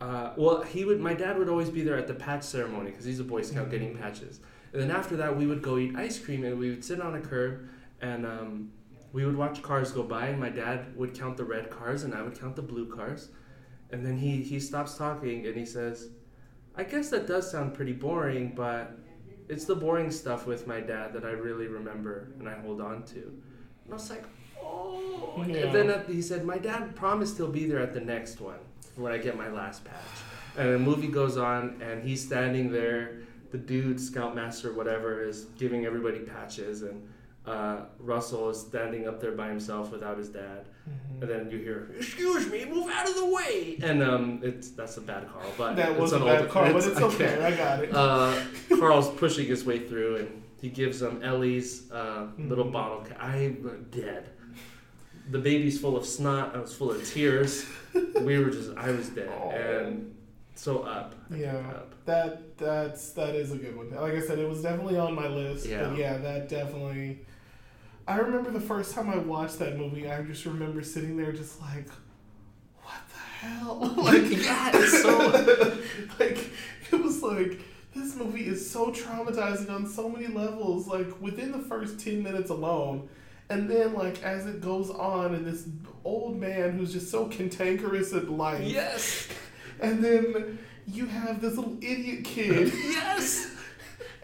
Uh, 0.00 0.32
well, 0.36 0.62
he 0.62 0.84
would. 0.84 1.00
My 1.00 1.14
dad 1.14 1.38
would 1.38 1.48
always 1.48 1.70
be 1.70 1.82
there 1.82 1.96
at 1.96 2.08
the 2.08 2.14
patch 2.14 2.42
ceremony 2.42 2.90
because 2.90 3.04
he's 3.04 3.20
a 3.20 3.24
Boy 3.24 3.42
Scout 3.42 3.70
getting 3.70 3.96
patches. 3.96 4.40
And 4.72 4.82
then 4.82 4.90
after 4.90 5.16
that, 5.16 5.36
we 5.36 5.46
would 5.46 5.62
go 5.62 5.78
eat 5.78 5.94
ice 5.96 6.18
cream 6.18 6.44
and 6.44 6.58
we 6.58 6.70
would 6.70 6.84
sit 6.84 7.00
on 7.00 7.14
a 7.14 7.20
curb 7.20 7.68
and 8.00 8.26
um, 8.26 8.72
we 9.12 9.24
would 9.24 9.36
watch 9.36 9.62
cars 9.62 9.92
go 9.92 10.02
by. 10.02 10.26
And 10.26 10.40
my 10.40 10.48
dad 10.48 10.96
would 10.96 11.14
count 11.14 11.36
the 11.36 11.44
red 11.44 11.70
cars 11.70 12.02
and 12.02 12.14
I 12.14 12.22
would 12.22 12.38
count 12.38 12.56
the 12.56 12.62
blue 12.62 12.92
cars. 12.92 13.28
And 13.90 14.04
then 14.04 14.16
he 14.16 14.42
he 14.42 14.58
stops 14.58 14.96
talking 14.96 15.46
and 15.46 15.56
he 15.56 15.66
says, 15.66 16.08
"I 16.74 16.84
guess 16.84 17.10
that 17.10 17.26
does 17.26 17.50
sound 17.50 17.74
pretty 17.74 17.92
boring, 17.92 18.54
but 18.56 18.98
it's 19.48 19.66
the 19.66 19.76
boring 19.76 20.10
stuff 20.10 20.46
with 20.46 20.66
my 20.66 20.80
dad 20.80 21.12
that 21.12 21.24
I 21.24 21.30
really 21.30 21.66
remember 21.66 22.32
and 22.38 22.48
I 22.48 22.54
hold 22.54 22.80
on 22.80 23.04
to." 23.04 23.40
And 23.92 24.00
I 24.00 24.02
was 24.02 24.10
like, 24.10 24.24
"Oh." 24.62 25.44
Yeah. 25.46 25.56
And 25.66 25.74
then 25.74 25.90
at, 25.90 26.08
he 26.08 26.22
said, 26.22 26.44
"My 26.44 26.56
dad 26.58 26.96
promised 26.96 27.36
he'll 27.36 27.48
be 27.48 27.66
there 27.66 27.80
at 27.80 27.92
the 27.92 28.00
next 28.00 28.40
one." 28.40 28.58
when 28.96 29.10
I 29.10 29.16
get 29.16 29.38
my 29.38 29.48
last 29.48 29.86
patch. 29.86 29.96
And 30.58 30.74
the 30.74 30.78
movie 30.78 31.06
goes 31.08 31.38
on, 31.38 31.80
and 31.80 32.06
he's 32.06 32.22
standing 32.22 32.70
there. 32.70 33.20
The 33.52 33.56
dude, 33.56 33.98
Scoutmaster, 33.98 34.74
whatever, 34.74 35.22
is 35.24 35.44
giving 35.58 35.86
everybody 35.86 36.18
patches, 36.18 36.82
and 36.82 37.08
uh, 37.46 37.76
Russell 37.98 38.50
is 38.50 38.60
standing 38.60 39.08
up 39.08 39.18
there 39.18 39.32
by 39.32 39.48
himself 39.48 39.90
without 39.90 40.18
his 40.18 40.28
dad. 40.28 40.66
Mm-hmm. 40.86 41.22
And 41.22 41.30
then 41.30 41.50
you 41.50 41.56
hear, 41.56 41.90
"Excuse 41.96 42.50
me, 42.50 42.66
move 42.66 42.90
out 42.90 43.08
of 43.08 43.14
the 43.14 43.24
way!" 43.26 43.78
And 43.82 44.02
um, 44.02 44.40
it's 44.42 44.70
that's 44.72 44.98
a 44.98 45.00
bad 45.00 45.26
Carl, 45.32 45.50
but 45.56 45.76
That 45.76 45.92
it's 45.92 46.00
was 46.00 46.12
a 46.12 46.16
an 46.16 46.24
bad 46.24 46.40
old- 46.42 46.50
car, 46.50 46.70
but 46.70 46.76
it's 46.86 46.96
I 46.98 47.02
okay. 47.10 47.16
can't- 47.28 47.40
I 47.42 47.56
got 47.56 47.82
it. 47.84 47.94
uh, 47.94 48.34
Carl's 48.78 49.08
pushing 49.14 49.46
his 49.46 49.64
way 49.64 49.78
through, 49.78 50.16
and 50.16 50.41
he 50.62 50.70
gives 50.70 51.00
them 51.00 51.20
Ellie's 51.22 51.90
uh, 51.92 52.28
little 52.38 52.64
Mhm. 52.64 52.72
bottle. 52.72 53.00
ca- 53.04 53.16
I'm 53.20 53.86
dead. 53.90 54.30
The 55.30 55.38
baby's 55.38 55.78
full 55.80 55.96
of 55.96 56.06
snot. 56.06 56.54
I 56.56 56.60
was 56.60 56.74
full 56.74 56.90
of 56.90 57.06
tears. 57.06 57.66
we 58.22 58.38
were 58.38 58.50
just, 58.50 58.70
I 58.76 58.90
was 58.90 59.08
dead, 59.10 59.28
Aw. 59.28 59.50
and 59.50 60.14
so 60.54 60.78
up. 60.80 61.14
Yeah. 61.30 61.56
Up. 61.56 61.94
That 62.06 62.56
that's 62.56 63.10
that 63.12 63.34
is 63.34 63.52
a 63.52 63.56
good 63.56 63.76
one. 63.76 63.90
Like 63.90 64.14
I 64.14 64.20
said, 64.20 64.38
it 64.38 64.48
was 64.48 64.62
definitely 64.62 64.98
on 64.98 65.14
my 65.14 65.28
list. 65.28 65.66
Yeah. 65.66 65.84
But 65.88 65.98
yeah, 65.98 66.16
that 66.18 66.48
definitely. 66.48 67.20
I 68.08 68.16
remember 68.18 68.50
the 68.50 68.60
first 68.60 68.94
time 68.94 69.08
I 69.10 69.18
watched 69.18 69.58
that 69.60 69.76
movie. 69.78 70.08
I 70.10 70.22
just 70.22 70.44
remember 70.44 70.82
sitting 70.82 71.16
there, 71.16 71.30
just 71.32 71.60
like, 71.60 71.88
what 72.82 73.00
the 73.08 73.46
hell? 73.46 73.78
like, 73.96 74.28
yeah, 74.44 74.70
it's 74.74 75.02
so. 75.02 75.18
like 76.18 76.50
it 76.90 77.00
was 77.02 77.22
like 77.22 77.60
this 77.94 78.14
movie 78.16 78.46
is 78.46 78.68
so 78.68 78.90
traumatizing 78.90 79.70
on 79.70 79.86
so 79.88 80.08
many 80.08 80.26
levels. 80.26 80.86
Like 80.86 81.20
within 81.20 81.52
the 81.52 81.58
first 81.58 82.00
ten 82.00 82.22
minutes 82.22 82.50
alone. 82.50 83.08
And 83.50 83.68
then, 83.68 83.92
like 83.92 84.22
as 84.22 84.46
it 84.46 84.60
goes 84.62 84.88
on, 84.88 85.34
and 85.34 85.44
this 85.46 85.68
old 86.04 86.38
man 86.38 86.72
who's 86.78 86.92
just 86.92 87.10
so 87.10 87.26
cantankerous 87.26 88.14
at 88.14 88.30
life, 88.30 88.62
yes, 88.64 89.28
and 89.80 90.02
then 90.02 90.58
you 90.86 91.06
have 91.06 91.42
this 91.42 91.56
little 91.56 91.76
idiot 91.82 92.24
kid. 92.24 92.72
yes. 92.84 93.48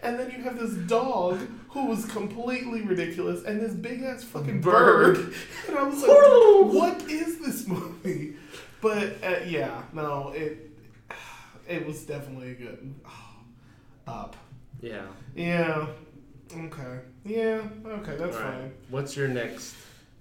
And 0.01 0.17
then 0.17 0.31
you 0.31 0.41
have 0.43 0.57
this 0.57 0.71
dog 0.87 1.39
who 1.67 1.87
was 1.87 2.05
completely 2.05 2.83
ridiculous, 2.83 3.43
and 3.43 3.59
this 3.59 3.73
big 3.73 4.01
ass 4.01 4.23
fucking 4.23 4.61
Bird. 4.61 5.17
bird. 5.17 5.33
And 5.67 5.77
I 5.77 5.83
was 5.83 6.01
like, 6.01 6.73
"What 6.73 7.01
is 7.11 7.39
this 7.39 7.67
movie?" 7.67 8.35
But 8.79 9.17
uh, 9.21 9.43
yeah, 9.45 9.81
no, 9.91 10.29
it 10.33 10.71
it 11.67 11.85
was 11.85 12.05
definitely 12.05 12.51
a 12.51 12.53
good 12.53 12.95
up. 14.09 14.35
Yeah. 14.81 15.05
Yeah. 15.35 15.87
Okay. 16.53 16.99
Yeah. 17.25 17.61
Okay. 17.85 18.15
That's 18.17 18.35
right. 18.37 18.53
fine. 18.53 18.73
What's 18.89 19.15
your 19.15 19.27
next? 19.27 19.75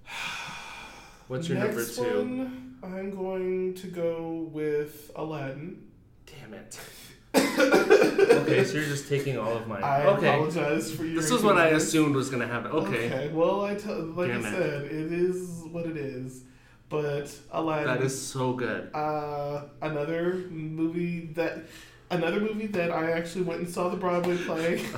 What's 1.28 1.48
your 1.48 1.58
Next 1.58 1.98
number 1.98 2.10
two? 2.10 2.18
One, 2.18 2.78
I'm 2.82 3.10
going 3.10 3.74
to 3.74 3.86
go 3.86 4.48
with 4.52 5.10
Aladdin. 5.16 5.82
Damn 6.26 6.54
it. 6.54 6.78
okay, 7.34 8.64
so 8.64 8.74
you're 8.78 8.86
just 8.86 9.08
taking 9.08 9.38
all 9.38 9.54
of 9.54 9.66
mine. 9.66 9.82
I 9.82 10.04
okay. 10.06 10.28
apologize 10.28 10.90
for 10.92 11.04
your. 11.04 11.20
This 11.20 11.30
was 11.30 11.42
what 11.42 11.58
I 11.58 11.68
assumed 11.68 12.14
was 12.16 12.30
gonna 12.30 12.46
happen. 12.46 12.70
Okay. 12.72 13.06
Okay. 13.06 13.28
Well, 13.28 13.64
I 13.64 13.72
like 13.72 14.28
Damn 14.28 14.44
I 14.44 14.48
it. 14.48 14.52
said, 14.52 14.84
it 14.84 15.12
is 15.12 15.64
what 15.70 15.86
it 15.86 15.96
is. 15.96 16.44
But 16.88 17.34
Aladdin. 17.50 17.86
That 17.86 18.02
is 18.02 18.18
so 18.18 18.54
good. 18.54 18.90
uh, 18.94 19.64
another 19.82 20.46
movie 20.50 21.26
that. 21.34 21.64
Another 22.10 22.40
movie 22.40 22.66
that 22.68 22.90
I 22.90 23.10
actually 23.12 23.44
went 23.44 23.60
and 23.60 23.68
saw 23.68 23.90
the 23.90 23.96
Broadway 23.96 24.36
play. 24.38 24.82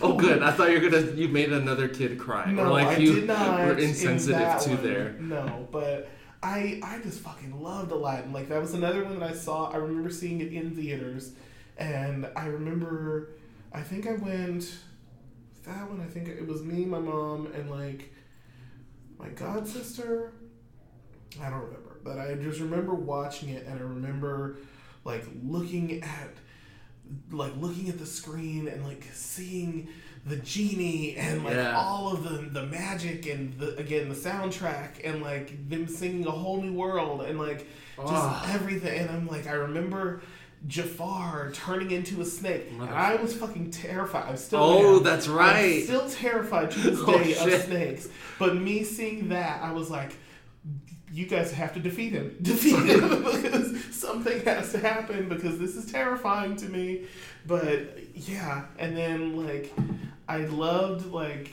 Oh, 0.00 0.14
good. 0.14 0.42
I 0.42 0.52
thought 0.52 0.70
you 0.70 0.80
were 0.80 0.88
gonna. 0.88 1.12
You 1.12 1.28
made 1.28 1.52
another 1.52 1.86
kid 1.86 2.18
cry. 2.18 2.50
No, 2.50 2.64
or 2.64 2.70
like 2.70 2.86
I 2.86 2.96
you 2.96 3.14
did 3.16 3.26
not. 3.26 3.66
were 3.66 3.78
insensitive 3.78 4.38
that 4.38 4.60
to 4.62 4.76
there. 4.76 5.12
No, 5.20 5.68
but 5.70 6.08
I 6.42 6.80
I 6.82 6.98
just 7.02 7.20
fucking 7.20 7.60
loved 7.60 7.92
Aladdin. 7.92 8.32
Like 8.32 8.48
that 8.48 8.60
was 8.60 8.74
another 8.74 9.04
one 9.04 9.18
that 9.20 9.30
I 9.30 9.34
saw. 9.34 9.70
I 9.70 9.76
remember 9.76 10.08
seeing 10.10 10.40
it 10.40 10.52
in 10.52 10.74
theaters, 10.74 11.32
and 11.76 12.26
I 12.36 12.46
remember, 12.46 13.32
I 13.72 13.82
think 13.82 14.06
I 14.06 14.12
went. 14.14 14.78
That 15.64 15.88
one, 15.88 16.00
I 16.00 16.06
think 16.06 16.26
it 16.28 16.46
was 16.46 16.62
me, 16.62 16.84
my 16.84 16.98
mom, 16.98 17.46
and 17.54 17.70
like 17.70 18.12
my 19.18 19.28
god 19.28 19.68
sister. 19.68 20.32
I 21.40 21.50
don't 21.50 21.60
remember, 21.60 21.98
but 22.02 22.18
I 22.18 22.34
just 22.34 22.60
remember 22.60 22.94
watching 22.94 23.50
it, 23.50 23.66
and 23.66 23.78
I 23.78 23.82
remember 23.82 24.56
like 25.04 25.24
looking 25.44 26.02
at 26.02 26.30
like 27.30 27.52
looking 27.58 27.88
at 27.88 27.98
the 27.98 28.06
screen 28.06 28.68
and 28.68 28.84
like 28.84 29.04
seeing 29.12 29.88
the 30.26 30.36
genie 30.36 31.16
and 31.16 31.44
like 31.44 31.54
Yeah. 31.56 31.76
all 31.76 32.12
of 32.12 32.22
the 32.24 32.48
the 32.60 32.66
magic 32.66 33.26
and 33.26 33.58
the 33.58 33.76
again 33.76 34.08
the 34.08 34.14
soundtrack 34.14 35.00
and 35.04 35.22
like 35.22 35.68
them 35.68 35.88
singing 35.88 36.26
a 36.26 36.30
whole 36.30 36.62
new 36.62 36.72
world 36.72 37.22
and 37.22 37.38
like 37.40 37.58
just 37.98 38.12
Ah. 38.12 38.52
everything 38.54 39.00
and 39.00 39.10
I'm 39.10 39.26
like 39.26 39.46
I 39.48 39.52
remember 39.54 40.22
Jafar 40.68 41.50
turning 41.52 41.90
into 41.90 42.20
a 42.20 42.24
snake 42.24 42.68
and 42.70 42.84
I 42.84 43.16
was 43.16 43.34
fucking 43.34 43.72
terrified. 43.72 44.28
I'm 44.28 44.36
still 44.36 44.60
Oh, 44.62 44.96
am. 44.98 45.02
that's 45.02 45.26
I'm 45.26 45.34
right. 45.34 45.82
still 45.82 46.08
terrified 46.08 46.70
to 46.70 46.78
this 46.90 47.00
Oh, 47.04 47.18
day 47.18 47.34
of 47.34 47.62
snakes. 47.62 48.08
But 48.38 48.56
me 48.56 48.84
seeing 48.84 49.28
that, 49.30 49.60
I 49.62 49.72
was 49.72 49.90
like, 49.90 50.12
you 51.12 51.26
guys 51.26 51.52
have 51.52 51.74
to 51.74 51.80
defeat 51.80 52.12
him. 52.12 52.36
Defeat 52.42 52.76
him 52.86 53.22
because 53.42 53.84
something 53.94 54.40
has 54.44 54.72
to 54.72 54.78
happen 54.78 55.28
because 55.28 55.58
this 55.58 55.76
is 55.76 55.90
terrifying 55.92 56.56
to 56.56 56.66
me. 56.68 57.04
But 57.46 57.98
yeah, 58.14 58.64
and 58.78 58.96
then 58.96 59.44
like 59.46 59.72
I 60.28 60.38
loved 60.38 61.06
like 61.12 61.52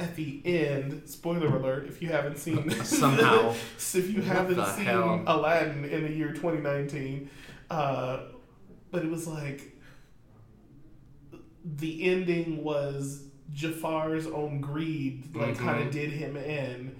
at 0.00 0.16
the 0.16 0.42
end, 0.44 1.02
spoiler 1.06 1.46
alert, 1.46 1.86
if 1.86 2.02
you 2.02 2.08
haven't 2.08 2.36
seen 2.38 2.68
Somehow. 2.84 3.50
if 3.76 4.10
you 4.10 4.20
haven't 4.22 4.64
seen 4.74 4.84
hell? 4.86 5.22
Aladdin 5.26 5.84
in 5.84 6.02
the 6.04 6.10
year 6.12 6.32
2019, 6.32 7.30
uh, 7.70 8.20
but 8.90 9.04
it 9.04 9.10
was 9.10 9.28
like 9.28 9.76
the 11.64 12.02
ending 12.10 12.64
was 12.64 13.24
Jafar's 13.52 14.26
own 14.26 14.60
greed, 14.60 15.34
like 15.36 15.54
Mhm. 15.54 15.58
kind 15.58 15.82
of 15.86 15.92
did 15.92 16.10
him 16.10 16.36
in, 16.36 16.96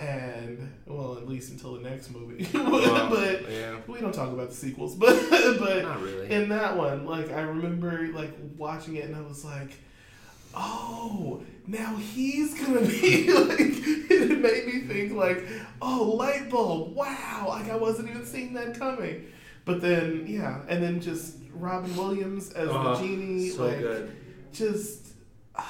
and 0.00 0.72
well, 0.86 1.16
at 1.18 1.28
least 1.28 1.50
until 1.52 1.74
the 1.74 1.88
next 1.88 2.10
movie. 2.10 2.48
Well, 2.54 3.10
but 3.10 3.50
yeah, 3.50 3.76
we 3.86 4.00
don't 4.00 4.14
talk 4.14 4.32
about 4.32 4.48
the 4.48 4.54
sequels, 4.54 4.94
but 4.96 5.14
but 5.30 5.84
really. 6.02 6.30
in 6.30 6.48
that 6.48 6.76
one, 6.76 7.04
like 7.06 7.30
I 7.30 7.42
remember 7.42 8.08
like 8.12 8.32
watching 8.56 8.96
it 8.96 9.04
and 9.04 9.14
I 9.14 9.20
was 9.20 9.44
like, 9.44 9.72
oh, 10.54 11.42
now 11.66 11.94
he's 11.96 12.54
gonna 12.58 12.80
be 12.86 13.32
like. 13.32 13.60
It 14.12 14.38
made 14.40 14.66
me 14.66 14.80
think 14.82 15.12
like, 15.12 15.46
oh, 15.80 16.14
light 16.16 16.50
bulb, 16.50 16.94
wow, 16.94 17.46
like 17.48 17.70
I 17.70 17.76
wasn't 17.76 18.10
even 18.10 18.24
seeing 18.26 18.54
that 18.54 18.78
coming. 18.78 19.26
But 19.64 19.80
then 19.80 20.24
yeah, 20.26 20.62
and 20.68 20.82
then 20.82 21.00
just 21.00 21.36
Robin 21.52 21.94
Williams 21.96 22.50
as 22.52 22.68
Oh, 22.68 22.72
the 22.72 22.78
uh-huh. 22.78 23.02
genie, 23.02 23.50
so 23.50 23.66
like 23.66 23.78
good. 23.78 24.16
just 24.52 25.08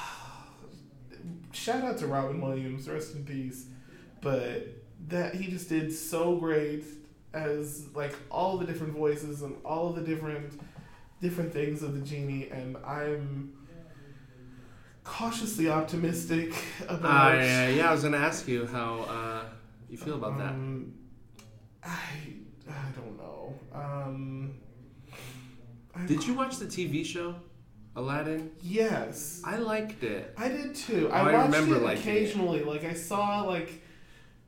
shout 1.53 1.85
out 1.85 1.99
to 1.99 2.07
Robin 2.07 2.41
Williams, 2.41 2.89
rest 2.89 3.15
in 3.15 3.25
peace. 3.25 3.67
But 4.21 4.69
that 5.09 5.35
he 5.35 5.51
just 5.51 5.69
did 5.69 5.93
so 5.93 6.37
great 6.37 6.85
as 7.33 7.87
like 7.95 8.15
all 8.31 8.57
the 8.59 8.67
different 8.67 8.93
voices 8.93 9.43
and 9.43 9.57
all 9.65 9.93
the 9.93 10.03
different 10.03 10.61
different 11.21 11.53
things 11.53 11.83
of 11.83 11.95
the 11.95 12.01
genie, 12.01 12.49
and 12.51 12.77
I'm 12.85 13.53
cautiously 15.05 15.69
optimistic 15.69 16.55
about. 16.89 17.39
Uh, 17.39 17.41
yeah, 17.41 17.89
I 17.89 17.93
was 17.93 18.03
gonna 18.03 18.17
ask 18.17 18.47
you 18.49 18.67
how 18.67 19.01
uh, 19.09 19.45
you 19.89 19.97
feel 19.97 20.15
about 20.15 20.39
that. 20.39 20.51
Um, 20.51 20.95
I 21.83 21.91
I 22.69 22.91
don't 22.95 23.17
know. 23.17 23.55
Um, 23.73 24.55
Did 26.07 26.27
you 26.27 26.35
watch 26.35 26.59
the 26.59 26.67
TV 26.67 27.05
show 27.05 27.35
Aladdin? 27.97 28.51
Yes. 28.63 29.43
I 29.45 29.57
liked 29.57 30.03
it. 30.05 30.35
I 30.37 30.49
did 30.49 30.75
too. 30.75 31.09
Oh, 31.13 31.15
I 31.15 31.31
I 31.33 31.47
watched 31.47 31.55
it 31.55 31.61
liking 31.61 31.83
it. 31.83 31.99
occasionally. 31.99 32.63
Like 32.63 32.85
I 32.85 32.95
saw 32.95 33.43
like 33.43 33.83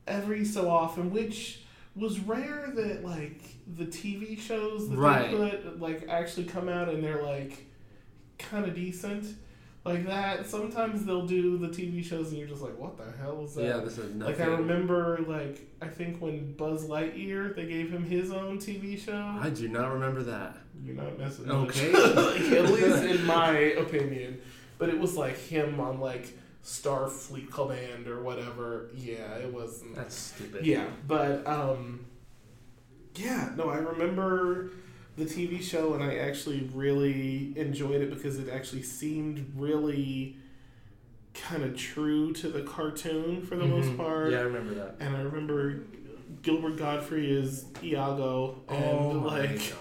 every 0.07 0.45
so 0.45 0.69
often, 0.69 1.11
which 1.11 1.61
was 1.95 2.19
rare 2.19 2.71
that 2.75 3.03
like 3.05 3.41
the 3.77 3.85
TV 3.85 4.39
shows 4.39 4.89
that 4.89 4.97
Right. 4.97 5.31
they 5.31 5.37
put 5.37 5.79
like 5.79 6.07
actually 6.09 6.45
come 6.45 6.67
out 6.69 6.89
and 6.89 7.03
they're 7.03 7.21
like 7.23 7.65
kind 8.39 8.65
of 8.65 8.75
decent. 8.75 9.25
Like 9.85 10.05
that. 10.07 10.47
Sometimes 10.47 11.03
they'll 11.03 11.27
do 11.27 11.57
the 11.57 11.67
TV 11.67 12.01
shows 12.01 12.29
and 12.29 12.37
you're 12.37 12.47
just 12.47 12.61
like, 12.61 12.77
what 12.79 12.95
the 12.97 13.03
hell 13.21 13.43
is 13.43 13.53
that? 13.55 13.63
Yeah, 13.65 13.77
this 13.79 13.97
is 13.97 14.15
nothing. 14.15 14.33
Like 14.37 14.39
I 14.39 14.45
remember, 14.51 15.19
like 15.27 15.69
I 15.81 15.87
think 15.87 16.21
when 16.21 16.53
Buzz 16.53 16.85
Lightyear, 16.85 17.53
they 17.53 17.65
gave 17.65 17.91
him 17.91 18.05
his 18.05 18.31
own 18.31 18.59
TV 18.59 18.97
show. 18.97 19.37
I 19.41 19.49
do 19.49 19.67
not 19.67 19.91
remember 19.91 20.23
that. 20.23 20.55
You're 20.85 20.95
not 20.95 21.19
messing 21.19 21.51
Okay. 21.51 21.91
much. 21.91 22.15
like, 22.15 22.41
at 22.51 22.63
least 22.71 23.03
in 23.03 23.25
my 23.25 23.51
opinion. 23.57 24.39
But 24.77 24.87
it 24.87 24.97
was 24.97 25.17
like 25.17 25.37
him 25.37 25.79
on 25.81 25.99
like 25.99 26.29
Starfleet 26.63 27.51
Command 27.51 28.07
or 28.07 28.21
whatever. 28.21 28.89
Yeah, 28.95 29.35
it 29.35 29.51
wasn't. 29.53 29.95
That's 29.95 30.15
stupid. 30.15 30.65
Yeah, 30.65 30.85
but 31.07 31.45
um, 31.45 32.05
yeah, 33.15 33.51
no, 33.55 33.69
I 33.69 33.77
remember 33.77 34.71
the 35.17 35.25
TV 35.25 35.61
show 35.61 35.93
and 35.93 36.03
I 36.03 36.15
actually 36.17 36.69
really 36.73 37.53
enjoyed 37.55 38.01
it 38.01 38.09
because 38.09 38.39
it 38.39 38.49
actually 38.49 38.81
seemed 38.83 39.53
really 39.55 40.37
kind 41.33 41.63
of 41.63 41.75
true 41.75 42.31
to 42.33 42.47
the 42.47 42.61
cartoon 42.61 43.41
for 43.41 43.55
the 43.55 43.65
most 43.65 43.89
Mhm. 43.89 43.97
part. 43.97 44.31
Yeah, 44.31 44.39
I 44.39 44.43
remember 44.43 44.73
that. 44.75 44.95
And 44.99 45.15
I 45.15 45.21
remember 45.21 45.81
Gilbert 46.41 46.77
Gottfried 46.77 47.29
is 47.29 47.65
Iago, 47.83 48.61
and 48.69 48.77
oh 48.79 49.13
my 49.19 49.39
like 49.41 49.59
god. 49.59 49.77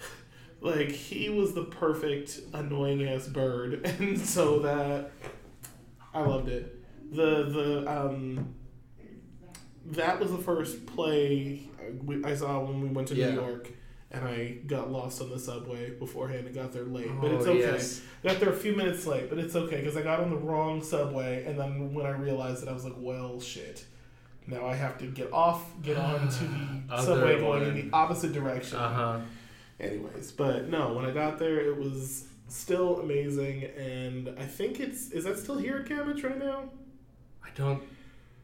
like 0.60 0.90
he 0.90 1.28
was 1.30 1.54
the 1.54 1.64
perfect 1.64 2.40
annoying 2.52 3.06
ass 3.08 3.26
bird, 3.28 3.84
and 4.00 4.18
so 4.18 4.58
that 4.60 5.10
I 6.14 6.20
loved 6.20 6.48
it. 6.48 6.80
The 7.12 7.44
the 7.44 7.90
um 7.90 8.54
that 9.86 10.18
was 10.18 10.30
the 10.30 10.38
first 10.38 10.86
play 10.86 11.68
I 12.24 12.34
saw 12.34 12.60
when 12.64 12.80
we 12.80 12.88
went 12.88 13.08
to 13.08 13.14
Yeah. 13.14 13.30
New 13.30 13.40
York, 13.42 13.70
and 14.10 14.24
I 14.26 14.58
got 14.66 14.90
lost 14.90 15.20
on 15.20 15.28
the 15.28 15.38
subway 15.38 15.90
beforehand 15.90 16.46
and 16.46 16.54
got 16.54 16.72
there 16.72 16.84
late. 16.84 17.08
but 17.20 17.30
Oh, 17.30 17.36
it's 17.36 17.46
okay. 17.46 17.58
yes. 17.60 18.00
Got 18.22 18.40
there 18.40 18.48
a 18.48 18.56
few 18.56 18.74
minutes 18.74 19.06
late, 19.06 19.28
but 19.28 19.38
it's 19.38 19.54
okay 19.54 19.76
because 19.80 19.96
I 19.96 20.02
got 20.02 20.20
on 20.20 20.30
the 20.30 20.36
wrong 20.36 20.82
subway, 20.82 21.44
and 21.44 21.58
then 21.60 21.92
when 21.92 22.06
I 22.06 22.10
realized 22.10 22.62
it, 22.62 22.68
I 22.68 22.72
was 22.72 22.84
like, 22.84 22.94
"Well, 22.96 23.38
shit." 23.40 23.84
Now 24.46 24.66
I 24.66 24.74
have 24.74 24.98
to 24.98 25.06
get 25.06 25.32
off, 25.32 25.62
get 25.82 25.96
on 25.98 26.28
to 26.28 26.44
the 26.88 27.02
subway 27.02 27.38
going 27.38 27.62
in 27.64 27.74
the 27.74 27.96
opposite 27.96 28.32
direction. 28.32 28.78
Uh 28.78 28.88
huh. 28.92 29.20
Anyways, 29.80 30.32
but 30.32 30.68
no, 30.68 30.92
when 30.94 31.04
I 31.04 31.10
got 31.10 31.38
there, 31.38 31.60
it 31.60 31.76
was 31.76 32.26
still 32.54 33.00
amazing, 33.00 33.64
and 33.64 34.28
I 34.38 34.46
think 34.46 34.80
it's 34.80 35.10
is 35.10 35.24
that 35.24 35.38
still 35.38 35.58
here 35.58 35.76
at 35.78 35.86
Gammage 35.86 36.22
right 36.24 36.38
now? 36.38 36.64
I 37.44 37.48
don't 37.54 37.82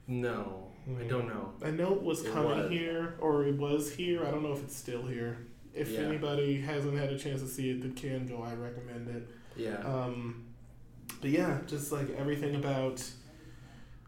know. 0.07 0.67
I 0.99 1.05
don't 1.05 1.29
know. 1.29 1.53
I 1.65 1.71
know 1.71 1.93
it 1.95 2.03
was 2.03 2.25
It 2.25 2.33
coming 2.33 2.59
was. 2.59 2.71
here, 2.71 3.15
or 3.21 3.45
it 3.45 3.57
was 3.57 3.93
here. 3.93 4.27
I 4.27 4.31
don't 4.31 4.43
know 4.43 4.53
if 4.53 4.63
it's 4.65 4.77
still 4.77 5.03
here. 5.03 5.39
If 5.73 5.91
Yeah. 5.91 6.01
anybody 6.01 6.61
hasn't 6.61 6.99
had 6.99 7.11
a 7.11 7.19
chance 7.19 7.41
to 7.43 7.49
see 7.49 7.71
it 7.71 7.83
that 7.83 7.95
can 7.97 8.27
go, 8.27 8.43
I 8.43 8.55
recommend 8.55 9.09
it. 9.09 9.29
Yeah. 9.57 9.77
Um, 9.85 10.45
but 11.21 11.31
yeah, 11.31 11.59
just 11.67 11.93
like 11.93 12.11
everything 12.19 12.57
about 12.57 13.03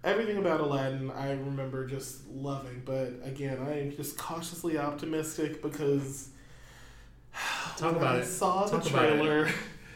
everything 0.03 0.39
about 0.39 0.61
Aladdin, 0.61 1.11
I 1.13 1.31
remember 1.33 1.87
just 1.87 2.27
loving. 2.29 2.83
But 2.85 3.13
again, 3.23 3.59
I 3.63 3.79
am 3.81 3.93
just 3.95 4.19
cautiously 4.19 4.77
optimistic 4.79 5.63
because 5.63 6.31
Talk 7.77 7.93
when 7.93 8.03
about 8.03 8.17
I 8.17 8.19
it. 8.21 8.25
saw 8.27 8.67
Talk 8.67 8.83
the 8.83 8.91
trailer. 8.91 9.49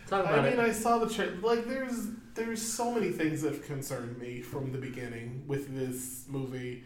Talk 0.07 0.26
I 0.26 0.42
mean, 0.42 0.52
it. 0.54 0.59
I 0.59 0.72
saw 0.72 0.98
the 0.98 1.12
trailer. 1.12 1.34
Like, 1.42 1.66
there's 1.66 2.09
there's 2.34 2.62
so 2.62 2.92
many 2.92 3.11
things 3.11 3.42
that 3.42 3.52
have 3.52 3.66
concerned 3.66 4.18
me 4.18 4.40
from 4.40 4.70
the 4.72 4.78
beginning 4.78 5.42
with 5.46 5.74
this 5.74 6.24
movie. 6.28 6.84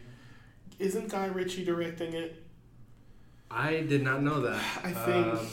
Isn't 0.79 1.09
Guy 1.09 1.27
Ritchie 1.27 1.65
directing 1.65 2.15
it? 2.15 2.43
I 3.51 3.81
did 3.81 4.03
not 4.03 4.23
know 4.23 4.41
that. 4.43 4.63
I 4.85 4.93
think. 4.93 5.27
Um, 5.27 5.49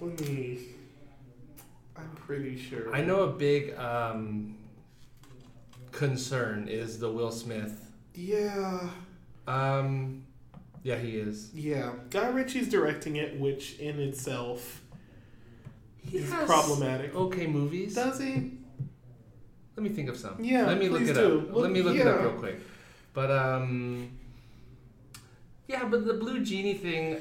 let 0.00 0.20
me. 0.28 0.58
I'm 1.96 2.10
pretty 2.16 2.56
sure. 2.58 2.94
I 2.94 3.02
know 3.02 3.22
a 3.22 3.32
big 3.32 3.76
um, 3.78 4.56
concern 5.92 6.66
is 6.66 6.98
the 6.98 7.10
Will 7.10 7.30
Smith. 7.30 7.92
Yeah. 8.14 8.88
Um, 9.46 10.24
yeah, 10.82 10.96
he 10.96 11.16
is. 11.16 11.50
Yeah, 11.54 11.92
Guy 12.10 12.28
Ritchie's 12.28 12.68
directing 12.68 13.16
it, 13.16 13.38
which 13.38 13.78
in 13.78 14.00
itself 14.00 14.81
He 16.04 16.18
is 16.18 16.30
has 16.30 16.46
problematic. 16.46 17.14
Okay, 17.14 17.46
movies. 17.46 17.94
Does 17.94 18.20
he? 18.20 18.52
Let 19.76 19.82
me 19.82 19.88
think 19.88 20.08
of 20.10 20.16
some. 20.16 20.36
Yeah, 20.42 20.66
Let 20.66 20.78
me 20.78 20.88
look 20.88 21.02
it 21.02 21.14
do. 21.14 21.40
up. 21.40 21.54
Look- 21.54 21.62
Let 21.62 21.72
me 21.72 21.82
look 21.82 21.96
it 21.96 22.06
up 22.06 22.20
real 22.20 22.32
quick. 22.32 22.60
But 23.14 23.30
um, 23.30 24.10
yeah, 25.68 25.84
but 25.84 26.06
the 26.06 26.14
blue 26.14 26.44
genie 26.44 26.74
thing, 26.74 27.18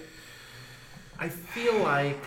I 1.20 1.30
feel 1.30 1.78
like 1.80 2.22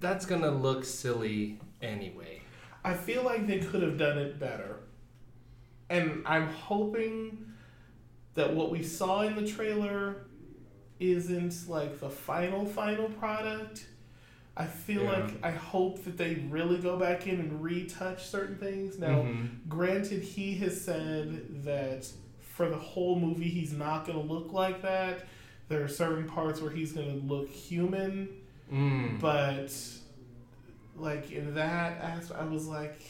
that's 0.00 0.26
gonna 0.26 0.50
look 0.50 0.84
silly 0.84 1.58
anyway. 1.80 2.42
I 2.84 2.94
feel 2.94 3.22
like 3.22 3.46
they 3.46 3.58
could 3.60 3.82
have 3.82 3.96
done 3.96 4.18
it 4.18 4.38
better. 4.40 4.80
And 5.88 6.22
I'm 6.26 6.48
hoping 6.48 7.46
that 8.34 8.52
what 8.54 8.70
we 8.70 8.82
saw 8.82 9.22
in 9.22 9.36
the 9.36 9.46
trailer 9.46 10.26
isn't 10.98 11.68
like 11.68 12.00
the 12.00 12.08
final 12.10 12.64
final 12.66 13.08
product. 13.10 13.86
I 14.56 14.66
feel 14.66 15.04
Yeah. 15.04 15.12
like 15.12 15.30
I 15.42 15.50
hope 15.50 16.04
that 16.04 16.18
they 16.18 16.34
really 16.50 16.78
go 16.78 16.98
back 16.98 17.26
in 17.26 17.40
and 17.40 17.62
retouch 17.62 18.26
certain 18.26 18.56
things. 18.58 18.98
Now, 18.98 19.22
Mhm. 19.22 19.48
Granted, 19.68 20.22
he 20.22 20.54
has 20.56 20.78
said 20.78 21.64
that 21.64 22.06
for 22.40 22.68
the 22.68 22.76
whole 22.76 23.18
movie, 23.18 23.48
he's 23.48 23.72
not 23.72 24.06
going 24.06 24.18
to 24.26 24.32
look 24.32 24.52
like 24.52 24.82
that. 24.82 25.26
There 25.68 25.82
are 25.82 25.88
certain 25.88 26.28
parts 26.28 26.60
where 26.60 26.70
he's 26.70 26.92
going 26.92 27.08
to 27.20 27.26
look 27.26 27.48
human, 27.48 28.28
Mm. 28.70 29.18
but 29.20 29.72
like 30.96 31.32
in 31.32 31.54
that 31.54 31.98
aspect, 32.02 32.38
I 32.40 32.44
was 32.44 32.66
like, 32.66 33.00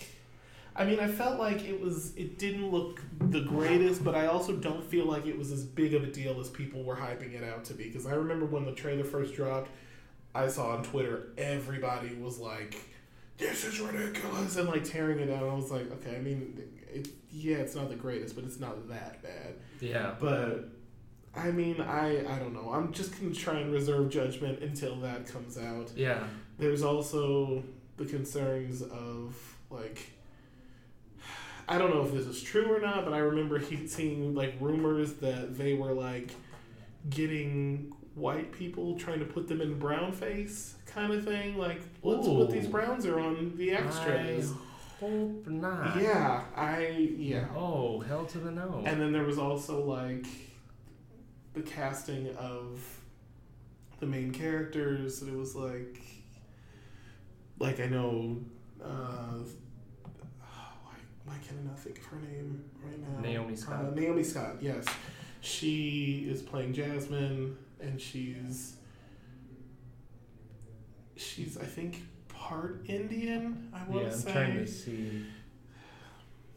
I 0.76 0.84
mean, 0.86 1.00
I 1.00 1.08
felt 1.08 1.38
like 1.40 1.64
it 1.64 1.80
was, 1.80 2.16
it 2.16 2.38
didn't 2.38 2.70
look 2.70 3.02
the 3.18 3.40
greatest, 3.40 4.04
but 4.04 4.14
I 4.14 4.26
also 4.26 4.56
don't 4.56 4.84
feel 4.84 5.04
like 5.06 5.26
it 5.26 5.36
was 5.36 5.50
as 5.52 5.64
big 5.64 5.92
of 5.92 6.02
a 6.04 6.06
deal 6.06 6.40
as 6.40 6.48
people 6.48 6.82
were 6.84 6.96
hyping 6.96 7.34
it 7.34 7.42
out 7.44 7.64
to 7.66 7.74
be. 7.74 7.84
Because 7.84 8.06
I 8.06 8.14
remember 8.14 8.46
when 8.46 8.64
the 8.64 8.72
trailer 8.72 9.04
first 9.04 9.34
dropped, 9.34 9.70
I 10.34 10.48
saw 10.48 10.76
on 10.76 10.82
Twitter 10.82 11.28
everybody 11.36 12.14
was 12.14 12.38
like, 12.38 12.76
"This 13.38 13.64
is 13.64 13.80
ridiculous," 13.80 14.56
and 14.56 14.68
like 14.68 14.84
tearing 14.84 15.18
it 15.18 15.26
down. 15.26 15.42
I 15.42 15.54
was 15.54 15.70
like, 15.70 15.90
"Okay, 15.92 16.16
I 16.16 16.20
mean, 16.20 16.62
it, 16.92 17.08
yeah, 17.30 17.56
it's 17.56 17.74
not 17.74 17.88
the 17.88 17.96
greatest, 17.96 18.34
but 18.34 18.44
it's 18.44 18.60
not 18.60 18.88
that 18.88 19.22
bad." 19.22 19.54
yeah. 19.80 20.14
But 20.18 20.70
I 21.34 21.50
mean, 21.50 21.80
I 21.80 22.20
I 22.20 22.38
don't 22.38 22.54
know. 22.54 22.70
I'm 22.72 22.92
just 22.92 23.18
gonna 23.18 23.34
try 23.34 23.58
and 23.60 23.72
reserve 23.72 24.10
judgment 24.10 24.62
until 24.62 24.96
that 24.96 25.26
comes 25.26 25.58
out. 25.58 25.90
Yeah. 25.96 26.24
There's 26.58 26.82
also 26.82 27.62
the 27.96 28.04
concerns 28.06 28.82
of 28.82 29.36
like 29.70 30.12
I 31.68 31.78
don't 31.78 31.90
know 31.90 32.02
if 32.04 32.12
this 32.12 32.26
is 32.26 32.42
true 32.42 32.74
or 32.74 32.80
not, 32.80 33.04
but 33.04 33.14
I 33.14 33.18
remember 33.18 33.58
he 33.58 33.86
seeing 33.86 34.34
like 34.34 34.54
rumors 34.60 35.14
that 35.14 35.56
they 35.56 35.74
were 35.74 35.92
like 35.92 36.30
getting 37.08 37.92
white 38.14 38.52
people 38.52 38.98
trying 38.98 39.18
to 39.18 39.24
put 39.24 39.48
them 39.48 39.60
in 39.60 39.78
brown 39.78 40.12
face 40.12 40.74
kind 40.86 41.12
of 41.12 41.24
thing. 41.24 41.56
Like, 41.56 41.80
let's 42.02 42.26
put 42.26 42.50
these 42.50 42.66
browns 42.66 43.06
are 43.06 43.18
on 43.18 43.56
the 43.56 43.72
extras. 43.72 44.52
I 44.52 45.04
hope 45.04 45.46
not. 45.46 46.00
Yeah, 46.00 46.42
I 46.54 47.08
yeah. 47.16 47.46
Oh, 47.56 48.00
hell 48.00 48.24
to 48.26 48.38
the 48.38 48.50
no. 48.50 48.82
And 48.84 49.00
then 49.00 49.12
there 49.12 49.24
was 49.24 49.38
also 49.38 49.84
like 49.84 50.26
the 51.54 51.62
casting 51.62 52.34
of 52.36 52.80
the 54.00 54.06
main 54.06 54.32
characters. 54.32 55.22
And 55.22 55.32
it 55.32 55.38
was 55.38 55.54
like, 55.56 56.00
like 57.58 57.80
I 57.80 57.86
know, 57.86 58.38
uh, 58.84 59.38
why, 60.40 60.96
why 61.24 61.34
can 61.46 61.58
I 61.58 61.68
not 61.68 61.78
think 61.78 61.98
of 61.98 62.04
her 62.06 62.18
name 62.18 62.64
right 62.84 62.98
now? 62.98 63.20
Naomi 63.20 63.56
Scott. 63.56 63.86
Uh, 63.86 63.90
Naomi 63.94 64.22
Scott. 64.22 64.56
Yes, 64.60 64.84
she 65.40 66.26
is 66.28 66.42
playing 66.42 66.72
Jasmine, 66.74 67.56
and 67.82 68.00
she's 68.00 68.76
she's 71.16 71.58
I 71.58 71.64
think 71.64 72.02
part 72.28 72.84
Indian. 72.86 73.68
I 73.74 73.84
want 73.88 74.04
yeah, 74.04 74.08
to 74.10 74.14
I'm 74.14 74.20
say. 74.20 74.32
trying 74.32 74.54
to 74.56 74.66
see. 74.66 75.24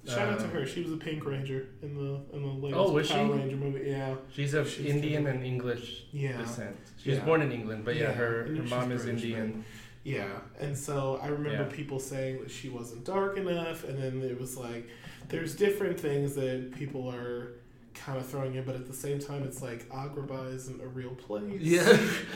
Shout 0.07 0.29
out 0.33 0.39
to 0.39 0.45
Uh, 0.45 0.49
her. 0.49 0.65
She 0.67 0.81
was 0.83 0.91
a 0.91 0.97
Pink 0.97 1.25
Ranger 1.25 1.69
in 1.81 1.95
the 1.95 2.21
in 2.35 2.43
the 2.43 2.47
latest 2.47 2.79
Oh, 2.79 2.91
was 2.91 3.09
Power 3.11 3.27
she? 3.27 3.39
Ranger 3.39 3.55
movie. 3.57 3.89
Yeah, 3.89 4.15
She's 4.31 4.53
of 4.53 4.69
She's 4.69 4.85
Indian 4.85 5.23
good. 5.23 5.35
and 5.35 5.43
English 5.43 6.03
yeah, 6.11 6.37
descent. 6.37 6.77
She 7.01 7.09
was 7.09 7.19
born 7.19 7.41
in 7.41 7.51
England, 7.51 7.85
but 7.85 7.95
yeah, 7.95 8.03
Yeah, 8.09 8.11
her, 8.13 8.43
her 8.45 8.63
mom 8.63 8.91
is 8.91 9.03
British, 9.03 9.23
Indian. 9.23 9.65
yeah. 10.03 10.27
And 10.59 10.77
so 10.77 11.19
I 11.23 11.27
remember 11.27 11.63
Yeah. 11.69 11.75
people 11.75 11.99
saying 11.99 12.39
that 12.41 12.51
she 12.51 12.69
wasn't 12.69 13.03
dark 13.03 13.37
enough, 13.37 13.83
and 13.83 13.97
then 14.01 14.21
it 14.21 14.39
was 14.39 14.55
like, 14.57 14.87
there's 15.29 15.55
different 15.55 15.99
things 15.99 16.35
that 16.35 16.71
people 16.77 17.07
are 17.09 17.53
kind 17.95 18.17
of 18.17 18.25
throwing 18.25 18.55
in, 18.55 18.63
but 18.63 18.75
at 18.75 18.87
the 18.87 18.93
same 18.93 19.19
time, 19.19 19.43
it's 19.43 19.61
like 19.61 19.89
Agrabah 19.89 20.53
isn't 20.53 20.81
a 20.81 20.87
real 20.87 21.15
place. 21.15 21.61
Yeah. 21.61 21.97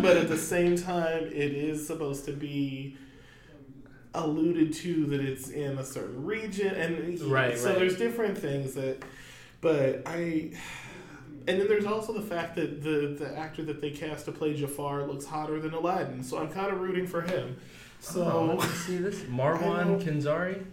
but 0.00 0.16
at 0.16 0.28
the 0.28 0.38
same 0.38 0.76
time, 0.76 1.24
it 1.24 1.52
is 1.52 1.86
supposed 1.86 2.24
to 2.26 2.32
be 2.32 2.96
alluded 4.14 4.72
to 4.72 5.06
that 5.06 5.20
it's 5.20 5.48
in 5.48 5.78
a 5.78 5.84
certain 5.84 6.24
region, 6.24 6.74
and 6.74 7.20
Right, 7.22 7.58
so 7.58 7.70
right. 7.70 7.78
there's 7.78 7.96
different 7.96 8.38
things 8.38 8.74
that. 8.74 9.02
But 9.60 10.02
I, 10.06 10.52
and 11.46 11.60
then 11.60 11.68
there's 11.68 11.84
also 11.84 12.14
the 12.14 12.22
fact 12.22 12.56
that 12.56 12.82
the 12.82 13.14
the 13.18 13.36
actor 13.36 13.62
that 13.64 13.80
they 13.80 13.90
cast 13.90 14.24
to 14.24 14.32
play 14.32 14.54
Jafar 14.54 15.06
looks 15.06 15.26
hotter 15.26 15.60
than 15.60 15.74
Aladdin, 15.74 16.22
so 16.22 16.38
I'm 16.38 16.48
kind 16.48 16.72
of 16.72 16.80
rooting 16.80 17.06
for 17.06 17.20
him. 17.22 17.56
Oh, 17.58 18.12
so. 18.12 18.58
oh, 18.58 18.66
see 18.86 18.96
this. 18.96 19.20
Marwan. 19.30 20.02
Kenzari. 20.02 20.64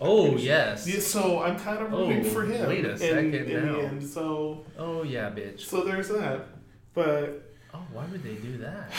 Oh 0.00 0.36
yes. 0.36 0.86
Yeah, 0.86 1.00
so 1.00 1.42
I'm 1.42 1.58
kind 1.58 1.82
of 1.82 1.90
rooting 1.92 2.24
Oh, 2.26 2.30
for 2.30 2.44
him. 2.44 2.68
wait 2.68 2.84
a 2.84 2.96
second 2.96 3.34
in, 3.34 3.66
now. 3.66 3.72
the 3.72 3.82
end. 3.86 4.02
So 4.06 4.64
Oh 4.78 5.02
yeah, 5.02 5.30
bitch. 5.30 5.60
so 5.60 5.82
there's 5.84 6.08
that. 6.08 6.46
But 6.94 7.42
Oh, 7.74 7.82
why 7.92 8.04
would 8.06 8.22
they 8.22 8.34
do 8.34 8.58
that? 8.58 8.90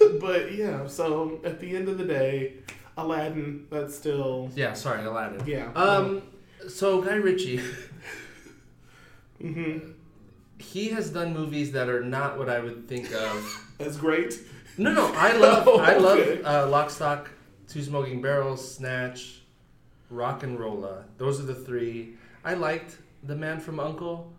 but 0.20 0.52
yeah, 0.54 0.86
so 0.86 1.40
at 1.44 1.58
the 1.60 1.74
end 1.76 1.88
of 1.88 1.98
the 1.98 2.04
day, 2.04 2.54
Aladdin, 2.96 3.66
that's 3.70 3.96
still 3.96 4.50
Yeah, 4.54 4.72
sorry, 4.74 5.04
Aladdin. 5.04 5.46
yeah. 5.46 5.72
Um, 5.72 6.22
so 6.68 7.00
Guy 7.00 7.14
Ritchie, 7.14 7.60
mm-hmm. 9.42 9.90
he 10.58 10.88
has 10.88 11.10
done 11.10 11.32
movies 11.32 11.72
that 11.72 11.88
are 11.88 12.02
not 12.02 12.38
what 12.38 12.48
I 12.48 12.60
would 12.60 12.88
think 12.88 13.12
of. 13.14 13.64
That's 13.78 13.96
great. 13.96 14.34
No, 14.76 14.92
no, 14.92 15.12
I 15.14 15.32
love, 15.36 15.68
Oh, 15.68 15.78
I 15.78 15.96
love 15.96 16.40
uh, 16.44 16.68
Lock, 16.68 16.90
Stock, 16.90 17.30
Two 17.68 17.82
Smoking 17.82 18.20
Barrels, 18.20 18.74
Snatch, 18.76 19.37
RocknRolla. 20.12 21.04
Those 21.16 21.40
are 21.40 21.44
the 21.44 21.54
three. 21.54 22.16
I 22.44 22.54
liked 22.54 22.96
The 23.24 23.36
Man 23.36 23.60
from 23.60 23.78
Uncle. 23.80 24.32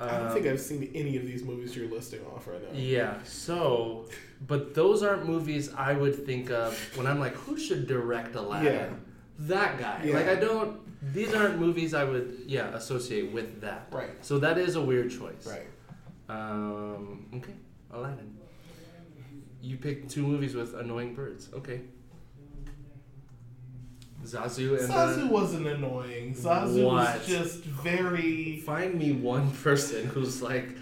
I 0.00 0.06
don't 0.12 0.26
Um, 0.28 0.32
think 0.32 0.46
I've 0.46 0.60
seen 0.60 0.90
any 0.94 1.16
of 1.16 1.24
these 1.26 1.42
movies 1.42 1.74
you're 1.76 1.90
listing 1.90 2.20
off 2.26 2.46
right 2.46 2.62
now. 2.62 2.78
Yeah, 2.78 3.20
so, 3.24 4.06
but 4.46 4.72
those 4.74 5.02
aren't 5.02 5.26
movies 5.26 5.72
I 5.76 5.92
would 5.92 6.24
think 6.24 6.50
of 6.50 6.78
when 6.96 7.06
I'm 7.06 7.18
like, 7.18 7.34
who 7.34 7.58
should 7.58 7.88
direct 7.88 8.36
Aladdin? 8.36 8.72
Yeah. 8.72 8.88
That 9.40 9.78
guy. 9.78 10.02
Yeah. 10.04 10.14
Like, 10.14 10.28
I 10.28 10.36
don't, 10.36 10.80
these 11.12 11.34
aren't 11.34 11.58
movies 11.58 11.94
I 11.94 12.04
would, 12.04 12.42
yeah, 12.46 12.68
associate 12.76 13.32
with 13.32 13.60
that. 13.60 13.88
Right. 13.90 14.10
So 14.24 14.38
that 14.38 14.56
is 14.56 14.76
a 14.76 14.80
weird 14.82 15.10
choice. 15.10 15.44
Right. 15.46 15.66
Um, 16.28 17.26
okay, 17.34 17.54
Aladdin. 17.90 18.36
You 19.60 19.76
picked 19.78 20.10
two 20.10 20.22
movies 20.24 20.54
with 20.54 20.74
annoying 20.74 21.14
birds. 21.14 21.48
Okay. 21.52 21.80
Zazu 24.24 24.78
and 24.78 24.90
Zazu 24.90 25.28
wasn't 25.30 25.66
annoying. 25.66 26.34
Zazu 26.34 26.84
What? 26.84 27.18
was 27.18 27.26
just 27.26 27.60
very. 27.62 28.58
Find 28.66 28.94
me 28.96 29.12
one 29.12 29.50
person 29.52 30.06
who's 30.06 30.42
like. 30.42 30.76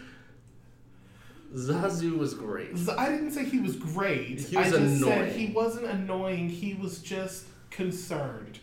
Zazu 1.55 2.19
was 2.19 2.35
great. 2.35 2.77
Z- 2.77 2.93
I 2.99 3.09
didn't 3.09 3.31
say 3.31 3.45
he 3.45 3.61
was 3.61 3.77
great. 3.77 4.41
He 4.41 4.57
was 4.57 4.67
I 4.75 4.79
just 4.79 5.01
said 5.01 5.19
annoying. 5.19 5.35
he 5.35 5.47
wasn't 5.53 5.87
annoying. 5.87 6.49
He 6.49 6.75
was 6.75 6.99
just 7.01 7.45
concerned. 7.71 8.59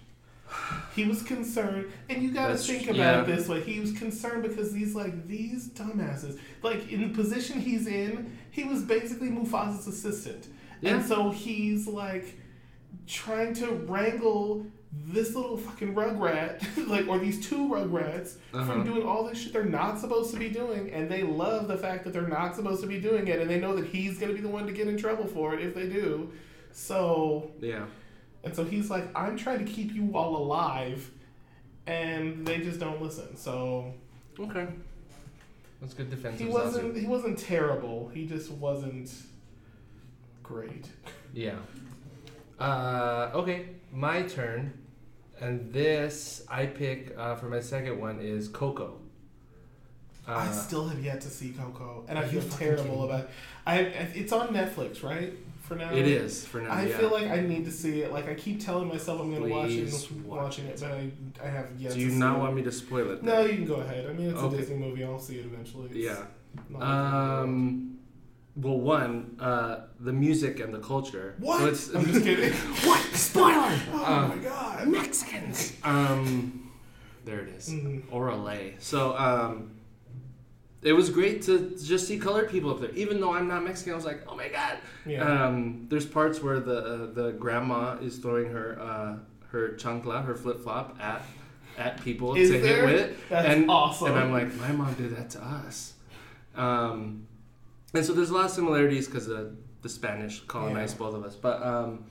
He 0.96 1.06
was 1.06 1.24
concerned, 1.24 1.92
and 2.10 2.22
you 2.22 2.32
got 2.32 2.50
to 2.50 2.58
think 2.58 2.84
about 2.84 2.98
yeah. 2.98 3.22
it 3.22 3.26
this 3.26 3.48
way. 3.48 3.62
He 3.62 3.80
was 3.80 3.92
concerned 3.94 4.44
because 4.44 4.72
these 4.72 4.94
like 4.94 5.28
these 5.28 5.70
dumbasses, 5.70 6.38
like 6.62 6.92
in 6.92 7.02
the 7.02 7.10
position 7.16 7.60
he's 7.60 7.88
in, 7.88 8.38
he 8.52 8.64
was 8.64 8.84
basically 8.84 9.30
Mufasa's 9.30 9.88
assistant, 9.88 10.48
Yeah. 10.82 10.98
and 10.98 11.06
so 11.06 11.32
he's 11.32 11.88
like 11.88 12.38
trying 13.08 13.54
to 13.56 13.68
wrangle 13.88 14.66
this 15.08 15.34
little 15.36 15.58
fucking 15.58 15.96
rugrat, 15.96 16.62
like 16.88 17.08
or 17.08 17.18
these 17.20 17.48
two 17.48 17.68
rugrats, 17.68 18.36
Uh-huh. 18.54 18.66
from 18.72 18.84
doing 18.84 19.04
all 19.06 19.24
this 19.24 19.40
shit 19.42 19.52
they're 19.54 19.66
not 19.66 20.00
supposed 20.00 20.32
to 20.34 20.38
be 20.40 20.50
doing, 20.50 20.92
and 20.92 21.10
they 21.10 21.24
love 21.24 21.68
the 21.68 21.78
fact 21.78 22.04
that 22.04 22.14
they're 22.14 22.28
not 22.28 22.56
supposed 22.56 22.82
to 22.82 22.88
be 22.88 23.00
doing 23.00 23.28
it, 23.28 23.40
and 23.40 23.50
they 23.50 23.60
know 23.60 23.76
that 23.76 23.86
he's 23.88 24.20
gonna 24.20 24.34
be 24.34 24.42
the 24.42 24.48
one 24.48 24.68
to 24.68 24.72
get 24.74 24.88
in 24.88 24.96
trouble 24.98 25.26
for 25.26 25.54
it 25.56 25.62
if 25.62 25.74
they 25.74 25.88
do. 25.90 26.32
So, 26.72 27.52
Yeah. 27.60 27.86
and 28.44 28.56
so 28.56 28.64
he's 28.64 28.90
like, 28.92 29.06
I'm 29.16 29.36
trying 29.36 29.66
to 29.66 29.72
keep 29.72 29.94
you 29.94 30.12
all 30.14 30.38
alive, 30.38 31.10
and 31.88 32.46
they 32.46 32.60
just 32.60 32.80
don't 32.80 33.02
listen. 33.02 33.36
So 33.36 33.94
Okay. 34.40 34.68
That's 35.82 35.94
good 35.96 36.10
defense. 36.10 36.40
he 36.40 36.46
wasn't 36.46 36.96
he 36.96 37.06
wasn't 37.08 37.38
terrible. 37.40 38.10
He 38.14 38.26
just 38.26 38.52
wasn't 38.52 39.12
great. 40.44 40.88
Yeah. 41.34 41.56
Uh, 42.60 43.32
okay, 43.36 43.68
my 43.92 44.24
turn. 44.24 44.74
And 45.42 45.74
this 45.74 46.46
I 46.50 46.68
pick 46.68 47.14
uh, 47.18 47.36
for 47.36 47.48
my 47.50 47.60
second 47.60 48.00
one 48.00 48.20
is 48.22 48.48
Coco. 48.48 49.00
Uh, 50.26 50.36
I 50.36 50.52
still 50.52 50.88
have 50.88 51.04
yet 51.04 51.20
to 51.22 51.30
see 51.30 51.50
Coco, 51.52 52.06
and 52.08 52.18
I 52.18 52.26
feel 52.26 52.42
terrible 52.44 52.84
kidding 52.84 53.00
me? 53.00 53.06
about. 53.06 53.30
I 53.66 53.80
it's 53.80 54.32
on 54.32 54.50
Netflix, 54.50 55.04
right? 55.04 55.34
For 55.64 55.76
now, 55.76 55.92
it 55.94 56.08
is 56.08 56.46
for 56.46 56.62
now. 56.62 56.72
I 56.72 56.86
yeah. 56.86 56.98
feel 56.98 57.10
like 57.10 57.30
I 57.30 57.42
need 57.42 57.66
to 57.66 57.72
see 57.72 58.02
it. 58.04 58.14
Like 58.14 58.30
I 58.30 58.36
keep 58.36 58.64
telling 58.64 58.88
myself 58.88 59.20
I'm 59.20 59.32
going 59.32 59.44
to 59.44 59.50
watch 59.50 59.72
it, 59.72 59.90
Please 59.90 60.10
and 60.12 60.26
watch 60.26 60.44
watching 60.44 60.66
it, 60.68 60.80
but 60.80 60.92
I, 60.92 61.12
I 61.44 61.48
have 61.50 61.68
yet. 61.78 61.90
Do 61.92 61.96
to 61.96 62.02
you 62.02 62.10
see 62.12 62.16
not 62.18 62.38
it. 62.38 62.40
want 62.40 62.56
me 62.56 62.62
to 62.64 62.72
spoil 62.72 63.12
it? 63.12 63.24
No, 63.24 63.42
you 63.42 63.56
can 63.56 63.66
go 63.66 63.76
ahead. 63.76 64.06
I 64.10 64.14
mean, 64.14 64.30
it's 64.30 64.40
Okay. 64.40 64.56
a 64.56 64.60
Disney 64.60 64.76
movie. 64.78 65.04
I'll 65.04 65.20
see 65.20 65.40
it 65.40 65.46
eventually. 65.46 65.88
It's 65.88 65.98
Yeah. 65.98 66.26
not 66.70 66.82
a. 66.82 67.44
Um. 67.44 67.93
Well, 68.56 68.80
one, 68.80 69.38
uh, 69.40 69.86
the 70.00 70.14
music 70.14 70.60
and 70.60 70.74
the 70.74 70.80
culture. 70.80 71.36
What? 71.40 71.60
So 71.60 71.66
it's, 71.68 71.90
I'm 71.94 72.06
just 72.06 72.24
kidding. 72.24 72.52
What? 72.88 73.02
Spoiler! 73.16 73.80
oh 73.94 74.34
my 74.36 74.44
god. 74.44 74.88
Mexicans! 74.88 75.74
um, 75.84 76.72
there 77.26 77.40
it 77.40 77.50
is. 77.50 77.70
Mhm. 77.70 78.04
or 78.12 78.32
LA. 78.36 78.58
So 78.80 79.18
um, 79.18 79.72
it 80.84 80.94
was 80.94 81.10
great 81.10 81.42
to 81.44 81.76
just 81.84 82.08
see 82.08 82.20
colored 82.20 82.50
people 82.52 82.70
up 82.70 82.80
there. 82.82 82.92
Even 82.92 83.20
though 83.22 83.34
I'm 83.34 83.48
not 83.48 83.64
Mexican, 83.64 83.94
I 83.94 83.96
was 83.96 84.06
like, 84.06 84.24
oh 84.28 84.36
my 84.36 84.50
god. 84.50 84.78
Yeah. 85.06 85.24
Um, 85.46 85.88
there's 85.90 86.06
parts 86.06 86.42
where 86.44 86.60
the 86.60 86.78
uh, 86.78 87.14
the 87.14 87.32
grandma 87.32 87.96
is 88.02 88.18
throwing 88.18 88.52
her 88.52 88.80
uh, 88.80 89.16
her 89.48 89.70
chancla, 89.78 90.24
her 90.26 90.36
flip 90.36 90.62
flop 90.62 90.98
at 91.02 91.24
at 91.78 92.00
people 92.04 92.36
Is 92.36 92.52
to 92.52 92.60
there? 92.60 92.88
hit 92.88 92.94
with, 93.10 93.30
That's 93.30 93.48
and 93.48 93.70
awesome. 93.70 94.10
and 94.10 94.18
I'm 94.20 94.32
like, 94.32 94.54
my 94.56 94.72
mom 94.74 94.94
did 94.94 95.16
that 95.18 95.32
to 95.32 95.44
us. 95.44 95.94
Um, 96.56 97.26
and 97.94 98.06
so 98.06 98.14
there's 98.14 98.30
a 98.30 98.34
lot 98.34 98.46
of 98.46 98.52
similarities 98.52 99.08
because 99.08 99.28
the 99.28 99.56
the 99.82 99.90
Spanish 99.90 100.40
colonized 100.48 100.98
both 100.98 101.14
of 101.14 101.24
us, 101.26 101.36
but 101.36 101.62
um, 101.62 102.06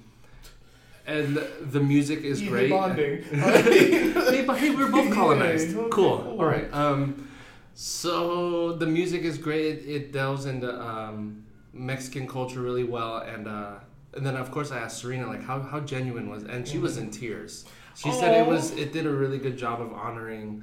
and 1.07 1.37
the, 1.37 1.49
the 1.63 1.81
music 1.81 2.21
is 2.23 2.41
Yeah, 2.43 2.49
great. 2.51 2.71
Bonding. 2.71 3.23
hey, 3.25 4.45
but 4.47 4.59
hey, 4.59 4.71
we're 4.71 4.89
both 4.89 5.07
Yeah, 5.09 5.15
colonized. 5.15 5.77
okay, 5.77 5.89
cool. 5.91 6.37
All 6.39 6.45
right. 6.45 6.73
Um, 6.73 7.29
so 7.75 8.75
the 8.75 8.87
music 8.87 9.23
is 9.23 9.39
great. 9.39 9.79
It, 9.79 9.89
it 9.89 10.13
delves 10.13 10.47
into 10.47 10.71
um, 10.81 11.45
Mexican 11.73 12.27
culture 12.29 12.61
really 12.61 12.85
well, 12.85 13.17
and 13.19 13.49
uh, 13.49 13.75
and 14.15 14.25
then 14.27 14.37
of 14.37 14.51
course 14.51 14.71
I 14.71 14.79
asked 14.79 14.99
Serena 14.99 15.27
like 15.27 15.43
how, 15.43 15.61
how 15.61 15.81
genuine 15.81 16.29
was, 16.29 16.45
and 16.45 16.69
she 16.69 16.79
was 16.79 16.99
in 16.99 17.11
tears. 17.11 17.65
She 17.97 18.11
said 18.13 18.35
it 18.39 18.47
was 18.47 18.73
it 18.73 18.93
did 18.93 19.07
a 19.07 19.11
really 19.11 19.39
good 19.39 19.57
job 19.57 19.81
of 19.81 19.93
honoring 19.93 20.63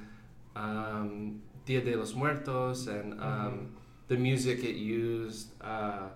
um, 0.55 1.41
Dia 1.65 1.81
de 1.81 1.95
los 1.95 2.13
Muertos 2.13 2.87
and 2.87 3.19
um, 3.21 3.75
the 4.09 4.17
music 4.17 4.63
it 4.63 4.75
used. 4.75 5.47
Uh, 5.61 6.09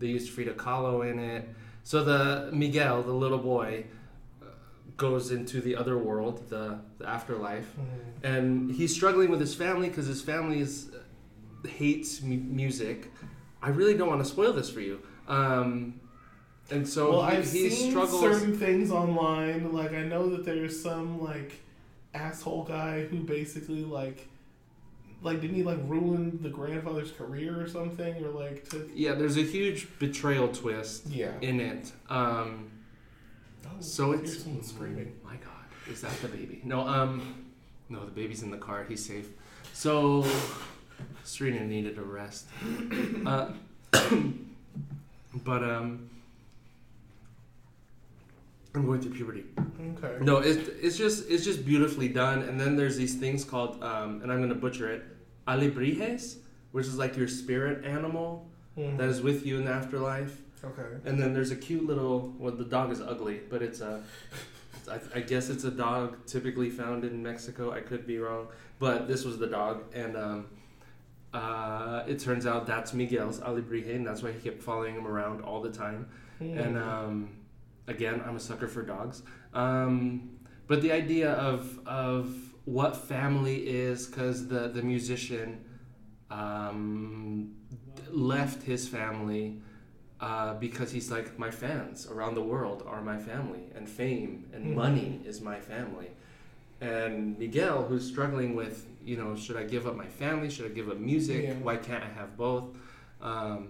they 0.00 0.08
used 0.08 0.30
Frida 0.30 0.54
Kahlo 0.54 1.08
in 1.10 1.18
it. 1.20 1.48
So 1.84 2.02
the 2.02 2.50
Miguel, 2.52 3.02
the 3.02 3.12
little 3.12 3.38
boy, 3.38 3.84
uh, 4.42 4.46
goes 4.96 5.30
into 5.30 5.60
the 5.60 5.76
other 5.76 5.96
world, 5.98 6.48
the 6.48 6.80
the 6.98 7.06
afterlife, 7.08 7.68
Mm-hmm. 7.76 8.26
and 8.26 8.72
he's 8.72 8.92
struggling 8.94 9.30
with 9.30 9.40
his 9.40 9.54
family 9.54 9.88
because 9.88 10.06
his 10.06 10.20
family 10.22 10.58
is 10.60 10.90
hates 11.68 12.20
mu- 12.22 12.36
music. 12.62 13.10
I 13.62 13.68
really 13.70 13.94
don't 13.94 14.08
want 14.08 14.22
to 14.22 14.28
spoil 14.28 14.52
this 14.52 14.68
for 14.70 14.80
you. 14.80 15.00
Um, 15.28 16.00
and 16.70 16.86
so 16.88 17.10
well, 17.10 17.26
he, 17.30 17.36
I've 17.38 17.50
he 17.52 17.70
seen 17.70 17.90
struggles. 17.90 18.20
certain 18.20 18.56
things 18.56 18.90
online. 18.90 19.72
Like 19.72 19.92
I 19.92 20.02
know 20.04 20.28
that 20.30 20.44
there's 20.44 20.82
some 20.82 21.22
like 21.22 21.52
asshole 22.14 22.64
guy 22.64 23.04
who 23.04 23.18
basically 23.24 23.84
like 23.84 24.28
like 25.24 25.40
didn't 25.40 25.56
he 25.56 25.62
like 25.62 25.78
ruin 25.86 26.38
the 26.42 26.50
grandfather's 26.50 27.10
career 27.10 27.60
or 27.60 27.66
something 27.66 28.22
or 28.24 28.28
like 28.28 28.68
to 28.70 28.88
Yeah, 28.94 29.14
there's 29.14 29.36
a 29.36 29.42
huge 29.42 29.88
betrayal 29.98 30.48
twist 30.48 31.06
yeah. 31.08 31.32
in 31.40 31.60
it. 31.60 31.90
Um, 32.08 32.70
Oh, 33.66 33.80
so 33.80 34.12
I 34.12 34.16
it's 34.16 34.42
someone 34.42 34.62
screaming. 34.62 35.14
My 35.24 35.36
God, 35.36 35.64
is 35.90 36.02
that 36.02 36.12
the 36.20 36.28
baby? 36.28 36.60
No, 36.64 36.80
um, 36.86 37.46
no, 37.88 38.04
the 38.04 38.10
baby's 38.10 38.42
in 38.42 38.50
the 38.50 38.58
car. 38.58 38.84
He's 38.86 39.04
safe. 39.04 39.28
So 39.72 40.26
Serena 41.24 41.64
needed 41.64 41.98
a 41.98 42.02
rest. 42.02 42.46
Uh, 43.26 43.52
but 45.44 45.62
um, 45.64 46.10
I'm 48.74 48.84
going 48.84 49.00
through 49.00 49.14
puberty. 49.14 49.44
Okay. 49.96 50.22
No, 50.22 50.38
it's 50.38 50.68
it's 50.82 50.98
just 50.98 51.30
it's 51.30 51.42
just 51.42 51.64
beautifully 51.64 52.08
done. 52.08 52.42
And 52.42 52.60
then 52.60 52.76
there's 52.76 52.96
these 52.98 53.14
things 53.14 53.44
called 53.44 53.82
um, 53.82 54.20
and 54.22 54.30
I'm 54.30 54.40
gonna 54.42 54.54
butcher 54.54 54.90
it, 54.92 55.04
alebrijes, 55.46 56.36
which 56.72 56.86
is 56.86 56.96
like 56.98 57.16
your 57.16 57.28
spirit 57.28 57.84
animal 57.84 58.46
Mhm. 58.76 58.96
that 58.98 59.08
is 59.08 59.20
with 59.22 59.46
you 59.46 59.58
in 59.58 59.64
the 59.64 59.70
afterlife. 59.70 60.40
okay. 60.64 60.96
And 61.04 61.20
then 61.20 61.32
there's 61.34 61.50
a 61.50 61.56
cute 61.56 61.84
little. 61.86 62.32
Well, 62.38 62.52
the 62.54 62.64
dog 62.64 62.90
is 62.90 63.00
ugly, 63.00 63.40
but 63.50 63.62
it's 63.62 63.80
a. 63.80 64.02
I, 64.90 64.98
I 65.14 65.20
guess 65.20 65.48
it's 65.50 65.64
a 65.64 65.70
dog 65.70 66.26
typically 66.26 66.68
found 66.70 67.04
in 67.04 67.22
Mexico. 67.22 67.72
I 67.72 67.80
could 67.80 68.06
be 68.06 68.18
wrong, 68.18 68.48
but 68.78 69.06
this 69.08 69.24
was 69.24 69.38
the 69.38 69.46
dog, 69.46 69.82
and 69.94 70.16
um, 70.16 70.46
uh, 71.32 72.02
it 72.06 72.18
turns 72.18 72.46
out 72.46 72.66
that's 72.66 72.92
Miguel's 72.92 73.40
alebrije, 73.40 73.94
and 73.94 74.06
that's 74.06 74.22
why 74.22 74.32
he 74.32 74.38
kept 74.40 74.62
following 74.62 74.94
him 74.94 75.06
around 75.06 75.42
all 75.42 75.60
the 75.62 75.70
time. 75.70 76.06
And 76.40 76.76
Mhm. 76.76 76.82
um, 76.86 77.28
again, 77.86 78.20
I'm 78.26 78.36
a 78.36 78.40
sucker 78.40 78.68
for 78.68 78.82
dogs. 78.82 79.22
Um, 79.54 80.30
but 80.66 80.82
the 80.82 80.92
idea 80.92 81.32
of 81.32 81.78
of 81.86 82.53
what 82.64 82.96
family 82.96 83.56
is, 83.68 84.06
because 84.06 84.48
the 84.48 84.68
the 84.68 84.82
musician 84.82 85.64
um, 86.30 87.54
left 88.10 88.62
his 88.62 88.88
family 88.88 89.60
uh, 90.20 90.54
because 90.54 90.90
he's 90.92 91.10
like 91.10 91.38
my 91.38 91.50
fans 91.50 92.06
around 92.06 92.34
the 92.34 92.42
world 92.42 92.82
are 92.86 93.02
my 93.02 93.18
family, 93.18 93.70
and 93.74 93.88
fame 93.88 94.46
and 94.52 94.66
Mhm. 94.66 94.74
money 94.74 95.20
is 95.24 95.40
my 95.40 95.60
family. 95.60 96.10
And 96.80 97.38
Miguel, 97.38 97.84
who's 97.84 98.06
struggling 98.06 98.54
with, 98.54 98.86
you 99.04 99.16
know, 99.16 99.36
should 99.36 99.56
I 99.56 99.64
give 99.64 99.86
up 99.86 99.96
my 99.96 100.06
family? 100.06 100.50
Should 100.50 100.66
I 100.66 100.74
give 100.74 100.88
up 100.90 100.98
music? 100.98 101.44
Yeah. 101.44 101.54
Why 101.62 101.76
can't 101.76 102.02
I 102.04 102.08
have 102.08 102.36
both? 102.36 102.64
Um, 103.20 103.68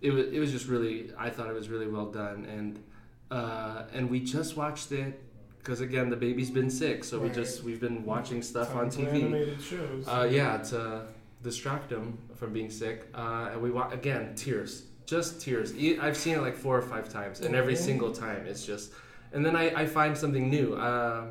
it 0.00 0.10
was 0.12 0.26
it 0.28 0.38
was 0.38 0.52
just 0.52 0.66
really 0.68 1.12
I 1.18 1.30
thought 1.30 1.48
it 1.48 1.54
was 1.54 1.68
really 1.68 1.88
well 1.88 2.06
done 2.10 2.44
and 2.46 2.82
uh, 3.30 3.84
and 3.92 4.10
we 4.10 4.20
just 4.20 4.56
watched 4.56 4.92
it 4.92 5.20
because 5.66 5.80
again 5.80 6.08
the 6.08 6.16
baby's 6.16 6.50
been 6.50 6.70
sick 6.70 7.02
so 7.02 7.18
we 7.18 7.28
just 7.28 7.64
we've 7.64 7.80
been 7.80 8.04
watching 8.04 8.40
stuff 8.40 8.72
on 8.76 8.88
Time 8.88 9.06
for 9.06 9.10
TV 9.12 9.22
Animated 9.22 9.60
shows. 9.60 10.06
uh, 10.06 10.28
yeah 10.30 10.58
to 10.58 11.02
distract 11.42 11.90
him 11.90 12.16
from 12.36 12.52
being 12.52 12.70
sick 12.70 13.08
uh, 13.14 13.48
and 13.52 13.60
we 13.60 13.70
wa- 13.72 13.90
again 13.90 14.32
tears 14.36 14.84
just 15.06 15.40
tears 15.40 15.74
i've 16.00 16.16
seen 16.16 16.34
it 16.36 16.40
like 16.40 16.54
four 16.56 16.76
or 16.78 16.82
five 16.82 17.08
times 17.08 17.40
and 17.40 17.54
every 17.56 17.74
single 17.76 18.12
time 18.12 18.46
it's 18.46 18.64
just 18.64 18.92
and 19.32 19.44
then 19.44 19.56
I, 19.56 19.82
I 19.82 19.86
find 19.86 20.16
something 20.16 20.48
new 20.48 20.74
uh, 20.74 21.24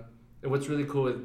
and 0.44 0.52
what's 0.52 0.68
really 0.68 0.84
cool 0.86 1.04
with 1.04 1.22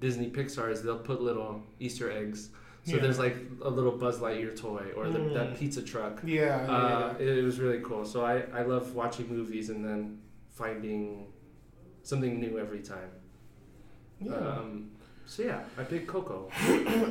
Disney 0.00 0.30
Pixar 0.30 0.70
is 0.70 0.82
they'll 0.82 0.98
put 1.12 1.20
little 1.20 1.62
Easter 1.78 2.10
eggs 2.10 2.48
so 2.84 2.94
Yeah. 2.96 3.02
there's 3.02 3.18
like 3.18 3.36
a 3.62 3.68
little 3.68 3.92
Buzz 3.92 4.18
Lightyear 4.20 4.56
toy 4.58 4.86
or 4.96 5.10
the, 5.10 5.18
Mm. 5.18 5.34
that 5.34 5.58
pizza 5.58 5.82
truck 5.82 6.20
yeah, 6.24 6.64
yeah, 6.66 6.72
uh, 6.74 7.14
it, 7.18 7.28
it 7.40 7.44
was 7.44 7.60
really 7.60 7.80
cool. 7.80 8.04
So 8.06 8.24
I, 8.24 8.44
I 8.54 8.62
love 8.62 8.94
watching 8.94 9.28
movies 9.28 9.68
and 9.68 9.84
then 9.84 10.18
finding 10.50 11.26
something 12.02 12.40
new 12.40 12.58
every 12.58 12.80
time. 12.80 13.10
yeah. 14.20 14.34
Um, 14.34 14.90
so 15.26 15.42
yeah, 15.44 15.60
I 15.78 15.84
picked 15.84 16.08
Coco. 16.08 16.48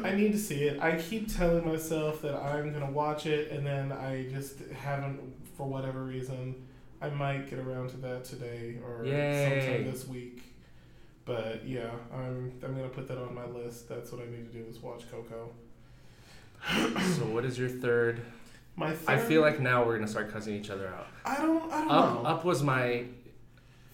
I 0.04 0.14
need 0.16 0.34
to 0.34 0.38
see 0.38 0.64
it. 0.64 0.82
I 0.82 0.98
keep 0.98 1.34
telling 1.34 1.66
myself 1.66 2.22
that 2.24 2.36
I'm 2.36 2.74
gonna 2.74 2.92
watch 2.92 3.26
it, 3.26 3.52
and 3.52 3.66
then 3.66 3.92
I 3.94 4.28
just 4.30 4.60
haven't, 4.82 5.20
for 5.56 5.68
whatever 5.68 6.04
reason. 6.04 6.66
I 7.02 7.10
might 7.10 7.50
get 7.50 7.60
around 7.60 7.92
to 7.92 7.98
that 7.98 8.26
today 8.26 8.76
or 8.86 9.06
Yay. 9.06 9.62
sometime 9.62 9.90
this 9.90 10.06
week. 10.06 10.44
But 11.24 11.66
yeah, 11.66 11.92
I'm 12.14 12.52
I'm 12.62 12.76
gonna 12.76 12.90
put 12.90 13.08
that 13.08 13.18
on 13.18 13.34
my 13.34 13.46
list. 13.46 13.88
That's 13.88 14.12
what 14.12 14.22
I 14.22 14.26
need 14.26 14.52
to 14.52 14.58
do 14.58 14.66
is 14.70 14.80
watch 14.80 15.04
Coco. 15.10 15.52
so 17.18 17.26
what 17.26 17.46
is 17.46 17.58
your 17.58 17.70
third? 17.70 18.20
My 18.76 18.92
third, 18.94 19.10
I 19.10 19.18
feel 19.18 19.42
like 19.42 19.62
now 19.62 19.86
we're 19.86 19.96
gonna 19.96 20.08
start 20.10 20.30
cussing 20.32 20.56
each 20.56 20.70
other 20.70 20.88
out. 20.90 21.08
I 21.24 21.38
don't 21.38 21.72
I 21.72 21.80
don't 21.82 21.92
Up, 21.92 22.14
know. 22.24 22.30
up 22.30 22.44
was 22.46 22.64
my 22.64 23.06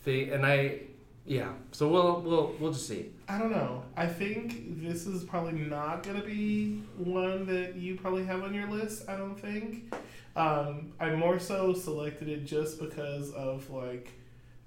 thing, 0.03 0.31
and 0.31 0.43
I, 0.45 0.79
yeah. 1.25 1.53
So 1.71 1.87
we'll 1.87 2.21
we'll 2.21 2.55
we'll 2.59 2.71
just 2.71 2.87
see. 2.87 3.11
I 3.27 3.37
don't 3.39 3.51
know. 3.51 3.83
I 3.97 4.07
think 4.07 4.81
this 4.81 5.07
is 5.07 5.23
probably 5.23 5.53
not 5.53 6.03
gonna 6.03 6.23
be 6.23 6.83
one 6.97 7.45
that 7.47 7.75
you 7.75 7.95
probably 7.95 8.25
have 8.25 8.43
on 8.43 8.53
your 8.53 8.69
list. 8.69 9.09
I 9.09 9.15
don't 9.17 9.39
think. 9.39 9.93
Um, 10.35 10.91
I 10.99 11.11
more 11.11 11.39
so 11.39 11.73
selected 11.73 12.27
it 12.27 12.45
just 12.45 12.79
because 12.79 13.31
of 13.31 13.69
like 13.69 14.11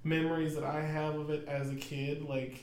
memories 0.03 0.55
that 0.55 0.63
I 0.63 0.81
have 0.81 1.15
of 1.15 1.29
it 1.29 1.47
as 1.47 1.69
a 1.69 1.75
kid. 1.75 2.23
Like, 2.23 2.59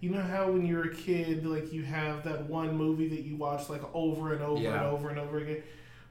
you 0.00 0.10
know 0.10 0.22
how 0.22 0.50
when 0.50 0.66
you're 0.66 0.84
a 0.90 0.94
kid, 0.94 1.46
like 1.46 1.72
you 1.72 1.82
have 1.84 2.24
that 2.24 2.48
one 2.48 2.76
movie 2.76 3.08
that 3.08 3.22
you 3.22 3.36
watch 3.36 3.68
like 3.68 3.82
over 3.94 4.32
and 4.32 4.42
over 4.42 4.60
and 4.76 4.86
over 4.86 5.08
and 5.10 5.18
over 5.18 5.38
again. 5.38 5.62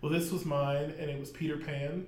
Well, 0.01 0.11
this 0.11 0.32
was 0.32 0.45
mine, 0.45 0.93
and 0.99 1.09
it 1.09 1.19
was 1.19 1.32
Peter 1.32 1.57
Pan. 1.57 2.05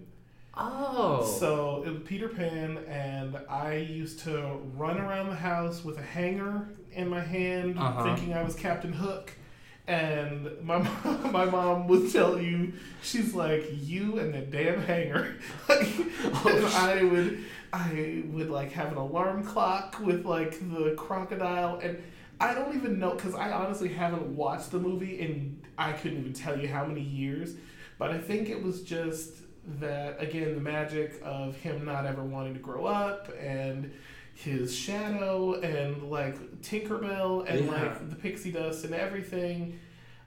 Oh. 0.61 1.25
So 1.39 1.83
it 1.85 1.89
was 1.91 2.01
Peter 2.05 2.27
Pan, 2.27 2.77
and 2.87 3.37
I 3.49 3.75
used 3.77 4.19
to 4.21 4.57
run 4.75 4.99
around 4.99 5.29
the 5.29 5.35
house 5.35 5.83
with 5.85 5.97
a 5.97 6.01
hanger 6.03 6.67
in 6.91 7.07
my 7.07 7.21
hand, 7.21 7.77
Uh-huh. 7.79 8.03
thinking 8.03 8.33
I 8.33 8.43
was 8.43 8.55
Captain 8.55 8.91
Hook. 8.93 9.31
And 9.87 10.49
my 10.61 10.77
mom, 11.03 11.31
my 11.31 11.45
mom 11.45 11.87
would 11.87 12.11
tell 12.11 12.39
you, 12.39 12.73
she's 13.01 13.33
like, 13.33 13.65
"You 13.73 14.19
and 14.19 14.33
the 14.33 14.41
damn 14.41 14.81
hanger." 14.81 15.35
and 15.69 16.65
I 16.65 17.03
would, 17.03 17.39
I 17.73 18.23
would 18.27 18.49
like 18.51 18.71
have 18.73 18.91
an 18.91 18.97
alarm 18.99 19.43
clock 19.43 19.99
with 19.99 20.25
like 20.25 20.59
the 20.71 20.93
crocodile, 20.95 21.79
and 21.81 21.97
I 22.39 22.53
don't 22.53 22.75
even 22.75 22.99
know 22.99 23.11
because 23.15 23.33
I 23.33 23.51
honestly 23.51 23.89
haven't 23.89 24.27
watched 24.35 24.69
the 24.71 24.79
movie, 24.79 25.21
and 25.21 25.59
I 25.77 25.93
couldn't 25.93 26.19
even 26.19 26.33
tell 26.33 26.59
you 26.59 26.67
how 26.67 26.85
many 26.85 27.01
years. 27.01 27.55
But 27.97 28.11
I 28.11 28.19
think 28.19 28.49
it 28.49 28.61
was 28.61 28.83
just 28.83 29.31
that 29.79 30.21
again 30.21 30.55
the 30.55 30.61
magic 30.61 31.19
of 31.23 31.55
him 31.57 31.85
not 31.85 32.05
ever 32.05 32.23
wanting 32.23 32.53
to 32.55 32.59
grow 32.59 32.85
up 32.85 33.29
and 33.39 33.91
his 34.33 34.73
shadow 34.75 35.59
and 35.59 36.09
like 36.09 36.61
Tinkerbell 36.61 37.45
and 37.47 37.65
Yeah. 37.65 37.71
like 37.71 38.09
the 38.09 38.15
pixie 38.15 38.51
dust 38.51 38.85
and 38.85 38.93
everything. 38.95 39.79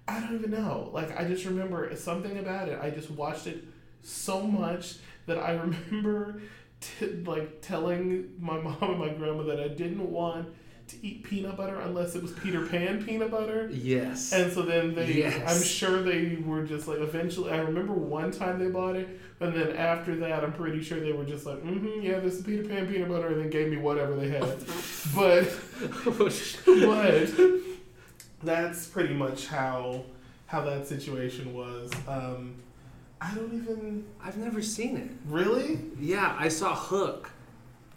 I 0.07 0.21
don't 0.21 0.35
even 0.35 0.51
know. 0.51 0.91
Like 0.93 1.19
I 1.19 1.25
just 1.25 1.45
remember 1.45 1.95
something 1.97 2.39
about 2.39 2.69
it. 2.69 2.79
I 2.81 2.91
just 2.91 3.11
watched 3.11 3.47
it 3.47 3.65
so 4.03 4.43
much 4.43 4.97
that 5.27 5.39
I 5.39 5.53
remember 5.91 6.43
t- 6.81 7.07
like 7.25 7.63
telling 7.63 8.35
my 8.39 8.59
mom 8.61 8.77
and 8.83 8.99
my 8.99 9.09
grandma 9.11 9.45
that 9.45 9.61
I 9.61 9.69
didn't 9.69 10.11
want 10.11 10.49
to 10.89 10.97
eat 11.07 11.23
peanut 11.23 11.57
butter 11.57 11.77
unless 11.81 12.15
it 12.17 12.23
was 12.23 12.33
Peter 12.33 12.67
Pan 12.67 13.03
peanut 13.05 13.31
butter. 13.31 13.71
yes. 13.73 14.33
And 14.33 14.53
so 14.53 14.63
then 14.63 14.95
they, 14.95 15.13
Yes. 15.13 15.57
I'm 15.57 15.63
sure 15.63 16.03
they 16.03 16.37
were 16.45 16.65
just 16.65 16.87
like, 16.89 16.99
eventually, 16.99 17.51
I 17.53 17.59
remember 17.59 17.95
one 17.95 18.31
time 18.33 18.59
they 18.59 18.67
bought 18.69 18.97
it, 18.97 19.09
and 19.43 19.55
then 19.55 19.77
after 19.77 20.15
that, 20.17 20.45
I'm 20.45 20.53
pretty 20.53 20.83
sure 20.83 21.01
they 21.01 21.13
were 21.13 21.25
just 21.25 21.47
like, 21.47 21.59
mm-hmm, 21.59 22.01
yeah, 22.01 22.21
this 22.21 22.35
is 22.35 22.43
Peter 22.45 22.63
Pan 22.63 22.87
peanut 22.87 23.09
butter, 23.09 23.29
and 23.29 23.41
then 23.41 23.51
gave 23.51 23.69
me 23.69 23.77
whatever 23.77 24.15
they 24.15 24.29
had. 24.29 24.41
but, 25.15 25.53
but, 26.19 27.61
that's 28.43 28.87
pretty 28.87 29.15
much 29.15 29.49
how, 29.49 30.05
how 30.47 30.63
that 30.63 30.87
situation 30.87 31.55
was. 31.55 31.91
Um, 32.07 32.55
I 33.21 33.35
don't 33.35 33.53
even, 33.53 34.05
I've 34.23 34.37
never 34.37 34.63
seen 34.63 34.97
it. 34.97 35.11
really? 35.27 35.81
Yeah, 36.01 36.37
I 36.39 36.49
saw 36.49 36.75
Hook, 36.75 37.31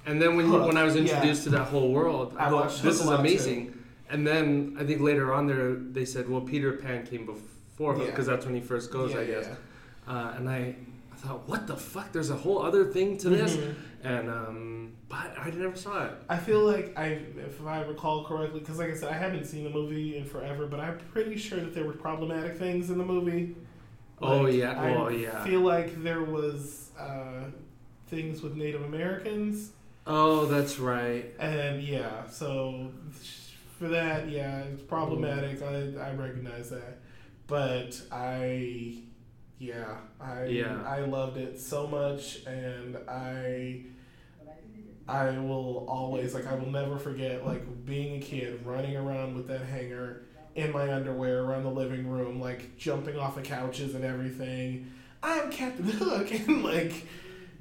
and 0.05 0.21
then 0.21 0.35
when 0.35 0.47
Hook, 0.47 0.67
when 0.67 0.77
I 0.77 0.83
was 0.83 0.95
yeah. 0.95 1.01
introduced 1.01 1.43
to 1.45 1.49
that 1.51 1.65
whole 1.65 1.91
world, 1.91 2.35
I, 2.37 2.45
I 2.45 2.53
watched 2.53 2.83
"This 2.83 3.01
is 3.01 3.07
amazing." 3.07 3.71
And 4.07 4.25
then 4.25 4.77
I 4.79 4.83
think 4.83 5.01
later 5.01 5.33
on 5.33 5.47
there 5.47 5.73
they 5.73 6.05
said, 6.05 6.29
"Well, 6.29 6.41
Peter 6.41 6.73
Pan 6.73 7.07
came 7.07 7.25
before 7.25 7.93
Hook 7.93 8.03
Yeah. 8.03 8.11
because 8.11 8.27
that's 8.27 8.45
when 8.45 8.53
he 8.53 8.61
first 8.61 8.91
goes, 8.91 9.13
yeah, 9.13 9.19
I 9.19 9.25
guess." 9.25 9.47
yeah. 9.47 10.13
Uh, 10.13 10.33
and 10.37 10.47
I, 10.47 10.75
I 11.15 11.27
thought, 11.27 11.47
"What 11.47 11.65
the 11.67 11.77
fuck? 11.77 12.11
There's 12.11 12.29
a 12.29 12.35
whole 12.35 12.61
other 12.61 12.85
thing 12.85 13.17
to 13.19 13.29
this." 13.29 13.55
Mhm. 13.55 13.75
And 14.03 14.29
um, 14.29 14.93
but 15.09 15.33
I 15.39 15.49
never 15.51 15.75
saw 15.75 16.05
it. 16.05 16.11
I 16.29 16.37
feel 16.37 16.59
like 16.63 16.93
I, 16.97 17.19
if 17.37 17.65
I 17.65 17.81
recall 17.83 18.23
correctly, 18.25 18.59
because 18.59 18.77
like 18.79 18.91
I 18.91 18.95
said, 18.95 19.09
I 19.11 19.17
haven't 19.17 19.45
seen 19.45 19.63
the 19.63 19.69
movie 19.69 20.17
in 20.17 20.25
forever, 20.25 20.67
but 20.67 20.79
I'm 20.79 20.97
pretty 21.13 21.37
sure 21.37 21.59
that 21.59 21.73
there 21.73 21.85
were 21.85 21.93
problematic 21.93 22.57
things 22.57 22.89
in 22.89 22.97
the 22.97 23.05
movie. 23.05 23.55
Oh, 24.21 24.45
yeah. 24.45 24.79
I 24.79 24.95
Oh, 24.95 25.09
yeah. 25.09 25.43
feel 25.43 25.61
like 25.61 26.01
there 26.03 26.21
was 26.23 26.91
uh, 26.99 27.45
things 28.07 28.41
with 28.41 28.55
Native 28.55 28.83
Americans 28.83 29.71
Oh, 30.07 30.45
that's 30.45 30.77
right. 30.79 31.33
And 31.39 31.81
yeah, 31.81 32.27
so 32.29 32.91
for 33.79 33.87
that, 33.87 34.29
yeah, 34.29 34.59
it's 34.59 34.83
problematic. 34.83 35.61
I 35.63 35.93
I 35.99 36.13
recognize 36.13 36.69
that, 36.69 36.99
but 37.47 37.99
I, 38.11 38.99
yeah, 39.59 39.97
I 40.19 40.45
Yeah. 40.45 40.81
I 40.85 41.01
loved 41.01 41.37
it 41.37 41.59
so 41.59 41.87
much, 41.87 42.45
and 42.45 42.97
I. 43.07 43.83
I 45.07 45.37
will 45.37 45.85
always 45.87 46.33
like 46.33 46.47
I 46.47 46.55
will 46.55 46.71
never 46.71 46.97
forget 46.97 47.45
like 47.45 47.85
being 47.85 48.15
a 48.15 48.19
kid 48.19 48.65
running 48.65 48.97
around 48.97 49.35
with 49.35 49.47
that 49.49 49.61
hanger 49.61 50.23
in 50.55 50.71
my 50.71 50.91
underwear 50.91 51.43
around 51.43 51.61
the 51.61 51.69
living 51.69 52.07
room 52.07 52.39
like 52.39 52.75
jumping 52.77 53.15
off 53.19 53.37
of 53.37 53.43
couches 53.43 53.93
and 53.93 54.03
everything. 54.03 54.91
I'm 55.21 55.51
Captain 55.51 55.85
Hook 55.85 56.31
and 56.47 56.63
like 56.63 57.05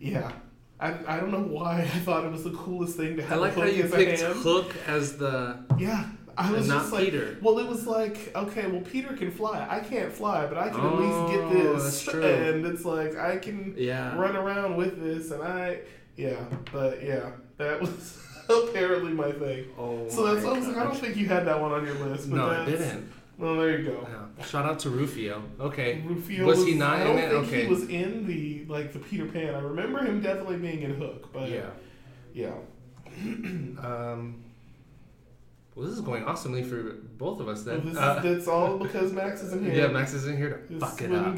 yeah. 0.01 0.33
I, 0.81 1.17
I 1.17 1.21
don't 1.21 1.31
know 1.31 1.41
why 1.41 1.81
I 1.83 1.99
thought 2.01 2.25
it 2.25 2.33
was 2.33 2.45
the 2.45 2.51
coolest 2.51 2.97
thing 2.97 3.17
to 3.17 3.23
I 3.23 3.27
have 3.27 3.41
like 3.41 3.57
a 3.57 3.61
how 3.61 3.67
you 3.67 3.85
picked. 3.85 4.21
Hook 4.21 4.75
as 4.87 5.17
the 5.19 5.59
Yeah, 5.79 6.07
I 6.37 6.51
was 6.53 6.68
not 6.68 6.80
just 6.82 6.93
like, 6.93 7.05
Peter. 7.07 7.39
well, 7.43 7.59
it 7.59 7.66
was 7.66 7.87
like, 7.87 8.32
okay, 8.35 8.66
well, 8.66 8.80
Peter 8.80 9.12
can 9.14 9.30
fly. 9.30 9.66
I 9.70 9.80
can't 9.80 10.12
fly, 10.12 10.47
but 10.47 10.59
I 10.59 10.68
can 10.70 10.80
at 10.80 10.95
least 10.99 11.12
Oh, 11.14 11.28
get 11.51 11.53
this. 11.62 11.82
that's 11.82 12.03
true. 12.05 12.24
And 12.24 12.66
it's 12.66 12.85
like 12.85 13.16
I 13.16 13.37
can 13.39 13.74
Yeah. 13.76 14.16
run 14.18 14.37
around 14.37 14.76
with 14.76 15.01
this, 15.03 15.30
and 15.30 15.43
I, 15.43 15.80
yeah, 16.16 16.37
but 16.72 17.03
yeah, 17.03 17.30
that 17.59 17.80
was 17.80 18.20
apparently 18.49 19.12
my 19.12 19.32
thing. 19.32 19.66
Oh. 19.78 20.09
So 20.09 20.32
that's 20.35 20.45
I 20.47 20.53
was 20.53 20.66
like, 20.66 20.76
I 20.76 20.85
don't 20.85 20.97
think 20.97 21.16
you 21.16 21.26
had 21.28 21.47
that 21.47 21.61
one 21.61 21.72
on 21.72 21.85
your 21.87 21.95
list. 21.97 22.28
But 22.30 22.37
No, 22.37 22.51
I 22.51 22.64
didn't. 22.64 23.11
Well, 23.37 23.57
there 23.57 23.78
you 23.80 23.85
go. 23.91 24.07
Yeah. 24.39 24.45
Shout 24.45 24.64
out 24.64 24.78
to 24.80 24.91
Rufio. 24.91 25.43
Okay. 25.59 26.03
Rufio 26.07 26.47
Was 26.47 26.64
he 26.64 26.74
not 26.74 26.99
I 27.01 27.05
don't 27.05 27.18
in 27.18 27.24
it? 27.24 27.30
think 27.30 27.47
Okay. 27.49 27.62
he 27.62 27.66
was 27.68 27.89
in 27.89 28.26
the 28.28 28.64
like 28.68 28.93
the 28.93 29.01
Peter 29.01 29.26
Pan. 29.26 29.55
I 29.55 29.59
remember 29.59 30.05
him 30.05 30.20
definitely 30.20 30.59
being 30.59 30.82
in 30.82 30.95
Hook, 30.95 31.32
but 31.32 31.49
Yeah. 31.49 31.70
yeah. 32.32 32.53
Um. 33.82 34.44
Well, 35.75 35.87
this 35.87 35.95
is 35.97 36.03
going 36.03 36.25
awesomely 36.25 36.62
for 36.62 36.83
both 37.18 37.41
of 37.41 37.49
us 37.49 37.64
Well, 37.64 37.77
then. 37.79 37.87
this 37.89 37.97
Uh, 37.99 38.22
is, 38.25 38.49
all 38.49 38.79
because 38.79 39.12
Max 39.12 39.43
isn't 39.43 39.64
here. 39.64 39.75
yeah, 39.75 39.87
Max 39.89 40.12
is 40.14 40.27
in 40.27 40.37
here 40.37 40.64
to 40.70 40.79
fuck 40.79 41.03
it 41.03 41.12
up. 41.12 41.37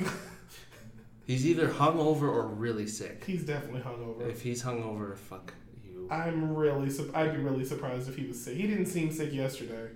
He's 1.26 1.44
either 1.46 1.68
hungover 1.68 2.22
or 2.22 2.46
really 2.46 2.86
sick. 2.86 3.24
He's 3.26 3.44
definitely 3.44 3.80
hungover. 3.80 4.28
If 4.30 4.42
he's 4.42 4.62
hungover, 4.62 5.16
fuck 5.16 5.52
you. 5.84 6.06
I'm 6.08 6.54
really, 6.54 6.88
su- 6.88 7.10
I'd 7.14 7.32
be 7.34 7.38
really 7.40 7.64
surprised 7.64 8.08
if 8.08 8.14
he 8.16 8.26
was 8.28 8.40
sick. 8.44 8.56
He 8.56 8.66
didn't 8.68 8.86
seem 8.86 9.10
sick 9.10 9.32
yesterday. 9.32 9.88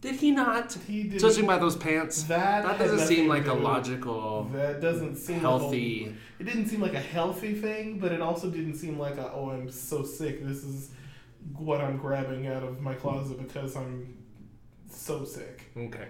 Did 0.00 0.14
he 0.14 0.30
not? 0.30 0.72
He 0.86 1.02
did. 1.02 1.20
Judging 1.20 1.46
by 1.46 1.58
those 1.58 1.76
pants, 1.76 2.22
that 2.22 2.64
that 2.64 2.78
doesn't 2.78 3.06
seem 3.06 3.28
like 3.28 3.46
a 3.48 3.52
logical, 3.52 4.44
That 4.54 4.80
doesn't 4.80 5.16
seem 5.16 5.40
healthy. 5.40 6.04
Like 6.06 6.14
a, 6.14 6.42
it 6.42 6.44
didn't 6.44 6.68
seem 6.70 6.80
like 6.80 6.94
a 6.94 7.00
healthy 7.00 7.52
thing, 7.52 7.98
but 7.98 8.10
it 8.10 8.22
also 8.22 8.48
didn't 8.48 8.76
seem 8.76 8.98
like 8.98 9.18
a 9.18 9.30
oh 9.34 9.50
I'm 9.50 9.70
so 9.70 10.02
sick. 10.02 10.42
This 10.42 10.64
is 10.64 10.90
what 11.56 11.80
I'm 11.80 11.96
grabbing 11.96 12.46
out 12.46 12.62
of 12.62 12.80
my 12.80 12.94
closet 12.94 13.38
because 13.38 13.76
I'm 13.76 14.16
so 14.88 15.24
sick. 15.24 15.62
Okay. 15.76 16.08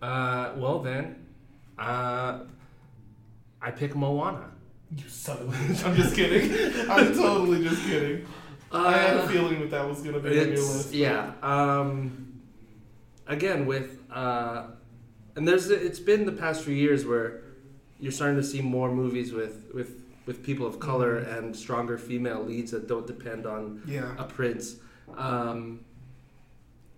Uh, 0.00 0.52
well 0.56 0.78
then, 0.80 1.26
uh, 1.78 2.40
I 3.60 3.70
pick 3.70 3.94
Moana. 3.96 4.50
You 4.96 5.08
son 5.08 5.38
of 5.38 5.48
a 5.48 5.52
bitch. 5.52 5.84
I'm 5.86 5.96
just 5.96 6.14
kidding. 6.14 6.50
I'm 6.90 7.12
totally 7.14 7.62
just 7.68 7.82
kidding. 7.84 8.26
I 8.72 8.92
had 8.92 9.16
a 9.16 9.22
Uh, 9.22 9.28
feeling 9.28 9.60
that 9.60 9.70
that 9.70 9.88
was 9.88 10.00
gonna 10.02 10.20
be 10.20 10.28
on 10.28 10.34
your 10.34 10.46
list. 10.56 10.92
yeah. 10.92 11.32
Um, 11.42 12.40
again 13.26 13.66
with 13.66 13.98
uh, 14.10 14.64
and 15.36 15.46
there's 15.46 15.70
it's 15.70 16.00
been 16.00 16.24
the 16.26 16.32
past 16.32 16.62
few 16.64 16.74
years 16.74 17.04
where 17.04 17.42
you're 18.00 18.12
starting 18.12 18.36
to 18.36 18.42
see 18.42 18.60
more 18.62 18.90
movies 18.90 19.32
with 19.32 19.64
with 19.74 20.02
with 20.28 20.42
people 20.44 20.66
of 20.66 20.78
color 20.78 21.22
Mhm. 21.24 21.38
and 21.38 21.56
stronger 21.56 21.96
female 21.96 22.44
leads 22.44 22.70
that 22.72 22.86
don't 22.86 23.06
depend 23.06 23.46
on 23.46 23.80
Yeah. 23.86 24.14
a 24.18 24.24
prince. 24.24 24.76
Um, 25.16 25.80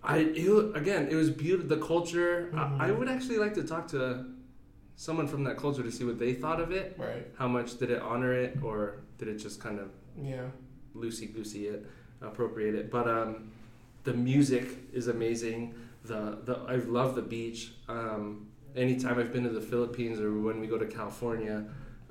I 0.03 0.17
it, 0.17 0.75
again 0.75 1.07
it 1.09 1.15
was 1.15 1.29
beautiful. 1.29 1.69
The 1.75 1.81
culture. 1.93 2.49
I, 2.53 2.87
I 2.87 2.89
Mhm. 2.89 2.97
would 2.99 3.07
actually 3.07 3.37
like 3.37 3.53
to 3.53 3.63
talk 3.63 3.87
to 3.89 4.25
someone 4.97 5.27
from 5.27 5.43
that 5.45 5.55
culture 5.57 5.81
to 5.81 5.91
see 5.91 6.03
what 6.03 6.19
they 6.19 6.33
thought 6.33 6.59
of 6.59 6.71
it. 6.71 6.95
Right. 6.99 7.25
How 7.37 7.47
much 7.47 7.77
did 7.79 7.89
it 7.89 8.01
honor 8.01 8.33
it, 8.33 8.51
or 8.61 8.77
did 9.17 9.27
it 9.29 9.37
just 9.37 9.59
kind 9.61 9.79
of 9.79 9.89
Yeah. 10.31 10.47
loosey 10.93 11.33
goosey 11.33 11.67
it, 11.67 11.85
appropriate 12.21 12.75
it. 12.75 12.91
But 12.91 13.07
um, 13.07 13.31
the 14.03 14.13
music 14.13 14.65
is 14.91 15.07
amazing. 15.07 15.73
The 16.03 16.21
the 16.47 16.55
I 16.67 16.75
love 16.97 17.15
the 17.15 17.21
beach. 17.21 17.73
Um, 17.87 18.47
anytime 18.75 19.15
I've 19.19 19.31
been 19.31 19.43
to 19.43 19.49
the 19.61 19.67
Philippines 19.73 20.19
or 20.19 20.31
when 20.47 20.59
we 20.59 20.67
go 20.67 20.77
to 20.77 20.85
California, 20.99 21.57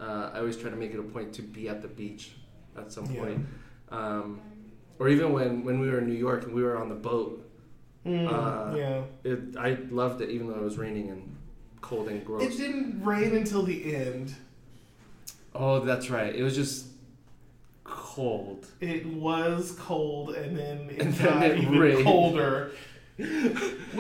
uh, 0.01 0.31
I 0.35 0.39
always 0.39 0.57
try 0.57 0.71
to 0.71 0.77
make 0.77 0.93
it 0.95 0.99
a 0.99 1.03
point 1.03 1.33
to 1.35 1.43
be 1.43 1.69
at 1.69 1.83
the 1.83 1.89
beach 1.89 2.33
at 2.77 2.91
some 2.93 3.07
Yeah. 3.13 3.21
point. 3.21 3.47
Um, 3.91 4.41
or 4.99 5.09
even 5.09 5.33
when, 5.33 5.65
when 5.65 5.79
we 5.81 5.89
were 5.91 5.99
in 5.99 6.07
New 6.07 6.15
York 6.19 6.45
and 6.45 6.55
we 6.55 6.63
were 6.63 6.77
on 6.79 6.89
the 6.89 6.95
boat, 6.95 7.47
Mm, 8.07 8.27
Uh, 8.33 8.75
yeah. 8.77 9.03
it, 9.25 9.57
I 9.59 9.77
loved 9.91 10.23
it 10.23 10.31
even 10.31 10.47
though 10.49 10.55
it 10.55 10.63
was 10.63 10.79
raining 10.79 11.11
and 11.11 11.37
cold 11.83 12.09
and 12.09 12.25
gross. 12.25 12.43
It 12.43 12.57
didn't 12.57 13.05
rain 13.05 13.37
until 13.37 13.63
the 13.63 13.95
end. 13.95 14.35
oh, 15.55 15.81
that's 15.81 16.09
right. 16.09 16.35
It 16.35 16.43
was 16.43 16.55
just 16.55 16.87
cold. 17.85 18.67
It 18.81 19.05
was 19.07 19.73
cold, 19.73 20.31
and 20.35 20.57
then 20.57 20.89
it 20.89 21.03
And 21.03 21.13
then 21.15 21.27
got 21.41 21.43
it 21.51 21.59
even 21.59 21.79
rained. 21.79 22.05
colder. 22.05 22.71
we 23.19 23.27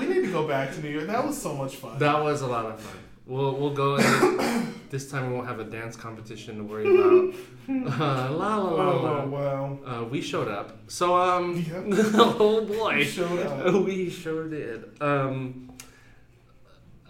need 0.07 0.23
to 0.25 0.33
go 0.33 0.49
back 0.49 0.73
to 0.75 0.81
New 0.81 0.89
York. 0.89 1.07
That 1.07 1.27
was 1.27 1.37
so 1.41 1.55
much 1.55 1.77
fun. 1.77 1.99
That 1.99 2.23
was 2.23 2.41
a 2.41 2.47
lot 2.47 2.65
of 2.67 2.81
fun. 2.81 2.99
We'll 3.31 3.55
we'll 3.57 3.71
go. 3.85 3.97
And 3.97 4.75
this 4.91 5.11
time 5.11 5.29
we 5.31 5.37
won't 5.37 5.47
have 5.47 5.61
a 5.61 5.65
dance 5.65 5.95
competition 5.97 6.59
to 6.59 6.65
worry 6.65 6.87
about. 6.95 7.35
Uh, 7.71 8.29
la 8.33 8.57
la 8.57 8.57
la 8.57 8.91
oh 8.91 9.03
la. 9.05 9.25
wow! 9.27 9.79
Uh, 9.87 10.05
we 10.05 10.21
showed 10.21 10.49
up. 10.49 10.77
So 10.89 11.17
um. 11.17 11.55
Yep. 11.57 11.85
oh 12.15 12.61
You 12.63 12.67
boy. 12.67 13.05
showed 13.05 13.47
up. 13.47 13.73
we 13.87 14.11
sure 14.11 14.49
did. 14.49 15.01
Um. 15.01 15.73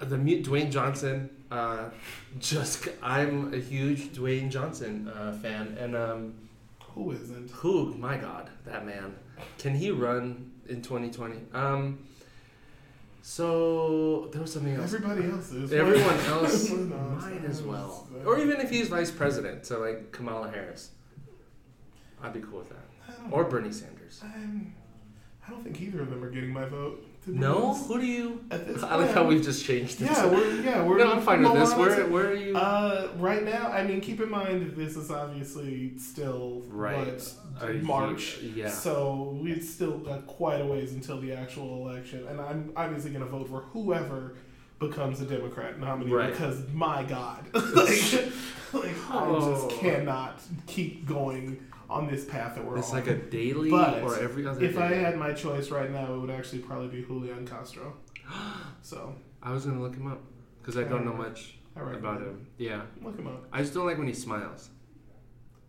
The 0.00 0.18
mute 0.18 0.44
Dwayne 0.44 0.70
Johnson. 0.70 1.30
Uh, 1.50 1.88
just 2.38 2.88
I'm 3.02 3.54
a 3.54 3.56
huge 3.56 4.12
Dwayne 4.12 4.50
Johnson 4.50 5.08
uh, 5.08 5.32
fan, 5.32 5.78
and 5.80 5.96
um, 5.96 6.34
Who 6.94 7.12
isn't? 7.12 7.50
who? 7.52 7.94
My 7.94 8.18
God, 8.18 8.50
that 8.66 8.84
man. 8.84 9.14
Can 9.58 9.74
he 9.74 9.90
run 9.90 10.50
in 10.68 10.82
2020? 10.82 11.36
Um. 11.54 12.00
So 13.22 14.28
there 14.32 14.40
was 14.40 14.52
something 14.52 14.74
else. 14.74 14.94
Everybody 14.94 15.30
else 15.30 15.52
is. 15.52 15.72
Everyone 15.72 16.18
else 16.26 16.70
might 16.70 17.44
as 17.44 17.62
well. 17.62 18.08
Or 18.24 18.38
even 18.38 18.60
if 18.60 18.70
he's 18.70 18.88
vice 18.88 19.10
president, 19.10 19.66
so 19.66 19.80
like 19.80 20.12
Kamala 20.12 20.50
Harris. 20.50 20.90
I'd 22.22 22.32
be 22.32 22.40
cool 22.40 22.58
with 22.60 22.68
that. 22.70 22.76
Or 23.30 23.44
Bernie 23.44 23.72
Sanders. 23.72 24.20
I'm, 24.22 24.74
I 25.46 25.50
don't 25.50 25.62
think 25.62 25.80
either 25.80 26.02
of 26.02 26.10
them 26.10 26.22
are 26.22 26.30
getting 26.30 26.52
my 26.52 26.66
vote. 26.66 27.04
No? 27.32 27.74
Who 27.74 28.00
do 28.00 28.06
you. 28.06 28.44
I 28.50 28.96
like 28.96 29.10
how 29.12 29.24
we've 29.24 29.42
just 29.42 29.64
changed 29.64 29.98
this. 29.98 30.10
Yeah, 30.10 30.26
we're 30.26 30.60
yeah 30.62 30.82
we're. 30.82 30.98
no, 31.04 31.12
I'm 31.12 31.20
fine 31.22 31.42
with 31.42 31.52
this. 31.54 31.74
Where, 31.74 32.06
where 32.06 32.28
are 32.28 32.34
you? 32.34 32.56
Uh, 32.56 33.08
right 33.16 33.44
now, 33.44 33.68
I 33.68 33.84
mean, 33.84 34.00
keep 34.00 34.20
in 34.20 34.30
mind 34.30 34.62
that 34.66 34.76
this 34.76 34.96
is 34.96 35.10
obviously 35.10 35.96
still 35.98 36.62
Right. 36.68 37.06
what, 37.06 37.34
Are 37.62 37.72
you- 37.72 37.82
March. 37.82 38.38
yeah. 38.40 38.68
So 38.70 39.38
we've 39.40 39.62
still 39.62 39.98
got 39.98 40.26
quite 40.26 40.60
a 40.60 40.66
ways 40.66 40.92
until 40.92 41.20
the 41.20 41.32
actual 41.32 41.86
election, 41.88 42.26
and 42.28 42.40
I'm 42.40 42.72
obviously 42.76 43.10
going 43.10 43.24
to 43.24 43.30
vote 43.30 43.48
for 43.48 43.60
whoever 43.72 44.36
becomes 44.78 45.20
a 45.20 45.26
Democrat 45.26 45.78
nominee 45.78 46.10
Right. 46.12 46.30
because 46.32 46.66
my 46.72 47.02
God, 47.04 47.44
like, 47.54 47.66
like 48.72 48.96
I 49.10 49.26
Oh. 49.26 49.68
just 49.68 49.78
cannot 49.80 50.40
keep 50.66 51.06
going 51.06 51.60
on 51.90 52.06
this 52.10 52.24
path 52.24 52.54
that 52.54 52.64
we're 52.64 52.78
It's 52.78 52.90
on. 52.90 52.94
like 52.96 53.08
a 53.08 53.16
daily 53.16 53.68
But 53.70 54.02
or 54.02 54.18
every 54.18 54.46
other 54.46 54.64
if 54.64 54.76
day. 54.76 54.80
I 54.82 54.94
had 54.94 55.18
my 55.18 55.32
choice 55.32 55.70
right 55.70 55.90
now, 55.90 56.14
it 56.14 56.18
would 56.18 56.30
actually 56.30 56.60
probably 56.60 56.88
be 56.88 57.02
Julian 57.06 57.46
Castro. 57.46 57.94
So 58.82 59.14
I 59.42 59.52
was 59.52 59.66
gonna 59.66 59.80
look 59.82 59.94
him 59.94 60.06
up 60.06 60.20
because 60.60 60.76
I 60.78 60.84
don't 60.84 61.04
know 61.04 61.12
much 61.12 61.56
about 61.76 62.20
him. 62.22 62.46
Yeah, 62.58 62.82
Look 63.02 63.18
him 63.18 63.26
up. 63.26 63.44
I 63.52 63.60
just 63.60 63.74
don't 63.74 63.86
like 63.86 63.98
when 63.98 64.06
he 64.06 64.14
smiles. 64.14 64.70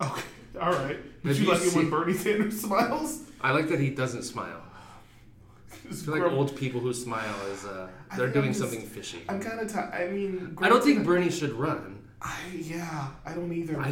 Okay, 0.00 0.22
all 0.60 0.72
right. 0.72 0.98
Did 1.24 1.36
you 1.36 1.44
you 1.44 1.50
like 1.52 1.62
it 1.62 1.74
when 1.74 1.90
Bernie 1.90 2.14
Sanders 2.14 2.60
smiles? 2.66 3.22
I 3.40 3.52
like 3.52 3.68
that 3.68 3.80
he 3.80 3.90
doesn't 3.90 4.22
smile. 4.22 4.62
I 5.90 5.92
feel 5.94 6.14
like 6.18 6.32
old 6.32 6.56
people 6.56 6.80
who 6.80 6.92
smile 6.94 7.34
is 7.52 7.64
uh, 7.64 7.88
they're 8.16 8.26
think 8.30 8.34
doing 8.34 8.46
just- 8.48 8.60
something 8.60 8.82
fishy. 8.82 9.22
I'm 9.28 9.40
kind 9.40 9.60
of 9.60 9.70
tired. 9.72 9.92
I 9.94 10.10
mean, 10.12 10.56
I 10.60 10.68
don't 10.68 10.82
think 10.82 11.04
Bernie 11.04 11.30
should 11.30 11.52
run. 11.52 11.98
I 12.20 12.36
yeah, 12.54 13.08
I 13.26 13.34
don't 13.34 13.52
either. 13.52 13.78
I 13.80 13.90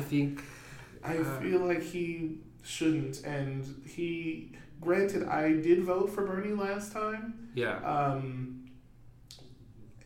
I, 1.02 1.18
uh, 1.18 1.40
feel 1.40 1.60
like 1.60 1.82
he 1.82 2.39
shouldn't, 2.62 3.24
and 3.24 3.82
he. 3.86 4.52
Granted, 4.81 5.28
I 5.28 5.52
did 5.52 5.82
vote 5.85 6.09
for 6.10 6.27
Bernie 6.27 6.52
last 6.52 6.93
time. 6.93 7.51
yeah. 7.55 7.77
Um, 7.78 8.70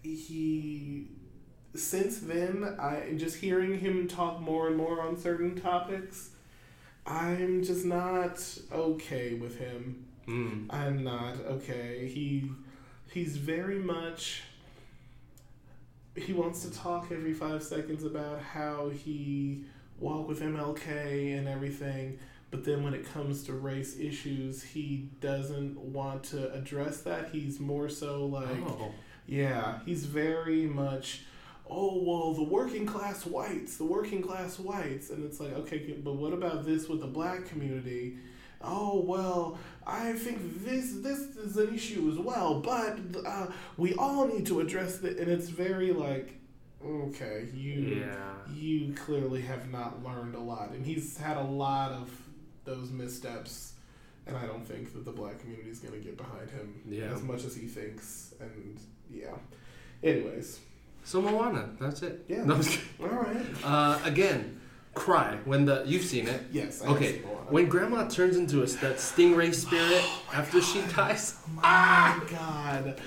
he. 0.03 1.09
Since 1.75 2.21
then, 2.21 2.77
I 2.79 3.15
just 3.16 3.37
hearing 3.37 3.79
him 3.79 4.07
talk 4.07 4.41
more 4.41 4.69
and 4.69 4.77
more 4.77 5.01
on 5.01 5.16
certain 5.16 5.61
topics. 5.61 6.31
I'm 7.07 7.65
just 7.65 7.85
not 7.85 8.41
okay 8.73 9.35
with 9.35 9.59
him. 9.59 10.07
Mm. 10.29 10.66
I'm 10.71 11.03
not 11.03 11.35
okay. 11.47 12.09
He 12.12 12.51
he's 13.12 13.37
very 13.37 13.79
much 13.79 14.43
he 16.16 16.33
wants 16.33 16.62
to 16.62 16.71
talk 16.73 17.11
every 17.11 17.33
five 17.33 17.62
seconds 17.62 18.05
about 18.05 18.41
how 18.41 18.89
he 18.91 19.65
walked 20.05 20.29
with 20.29 20.41
MLK 20.41 21.39
and 21.39 21.49
everything. 21.49 22.19
but 22.51 22.65
then 22.65 22.85
when 22.85 22.95
it 22.95 23.05
comes 23.13 23.43
to 23.43 23.53
race 23.53 23.99
issues, 23.99 24.63
he 24.63 25.09
doesn't 25.21 25.77
want 25.77 26.23
to 26.23 26.53
address 26.53 27.01
that. 27.01 27.31
He's 27.33 27.59
more 27.59 27.89
so 27.89 28.27
like, 28.27 28.47
oh. 28.69 28.93
yeah, 29.27 29.81
he's 29.85 30.05
very 30.05 30.67
much, 30.67 31.23
oh, 31.69 32.01
well, 32.01 32.33
the 32.33 32.45
working 32.45 32.87
class 32.87 33.27
whites, 33.27 33.77
the 33.77 33.85
working 33.85 34.23
class 34.23 34.61
whites. 34.61 35.11
And 35.11 35.25
it's 35.25 35.41
like, 35.41 35.53
okay, 35.55 35.97
but 36.05 36.15
what 36.15 36.33
about 36.33 36.65
this 36.65 36.89
with 36.89 37.01
the 37.01 37.09
black 37.09 37.47
community? 37.47 38.19
Oh, 38.63 39.01
well, 39.01 39.59
I 39.85 40.13
think 40.13 40.65
this 40.65 40.93
this 41.03 41.19
is 41.37 41.57
an 41.57 41.75
issue 41.75 42.09
as 42.13 42.19
well, 42.19 42.61
but 42.61 42.99
uh, 43.27 43.47
we 43.77 43.95
all 43.95 44.29
need 44.29 44.47
to 44.47 44.61
address 44.61 45.03
it. 45.03 45.19
And 45.19 45.29
it's 45.29 45.49
very 45.49 45.93
like, 45.93 46.39
okay, 46.85 47.47
you 47.55 47.73
Yeah. 48.01 48.35
you 48.55 48.93
clearly 48.94 49.43
have 49.43 49.70
not 49.70 50.05
learned 50.05 50.35
a 50.35 50.40
lot. 50.40 50.70
And 50.70 50.85
he's 50.85 51.16
had 51.16 51.36
a 51.36 51.43
lot 51.43 51.93
of 51.93 52.11
those 52.65 52.90
missteps. 52.90 53.73
And 54.27 54.36
I 54.36 54.47
don't 54.47 54.66
think 54.66 54.93
that 54.94 55.05
the 55.05 55.12
black 55.12 55.39
community 55.40 55.69
is 55.70 55.81
going 55.81 55.93
to 55.94 56.01
get 56.01 56.16
behind 56.16 56.48
him 56.51 56.81
Yeah. 56.89 57.12
as 57.12 57.23
much 57.23 57.44
as 57.44 57.55
he 57.55 57.66
thinks. 57.66 58.35
And 58.40 58.78
yeah. 59.11 59.35
Anyways, 60.02 60.61
So 61.05 61.20
Moana, 61.20 61.70
that's 61.78 62.02
it. 62.02 62.24
Yeah. 62.28 62.44
No, 62.44 62.55
I'm 62.55 62.62
just 62.62 62.78
kidding. 62.98 63.12
all 63.16 63.23
right. 63.23 63.47
Uh, 63.62 63.98
again, 64.05 64.61
cry 64.94 65.36
when 65.44 65.66
the 65.66 65.82
you've 65.86 66.05
seen 66.05 66.27
it. 66.28 66.43
Yes. 66.52 66.81
I 66.82 66.86
Okay, 66.89 67.19
when 67.51 67.69
Grandma 67.69 68.09
turns 68.09 68.36
into 68.39 68.62
a 68.62 68.66
that 68.66 68.97
stingray 68.97 69.52
spirit 69.55 70.02
after 70.32 70.62
she 70.62 70.81
dies, 70.97 71.36
Oh 71.47 71.51
my 71.56 72.20
God. 72.31 72.98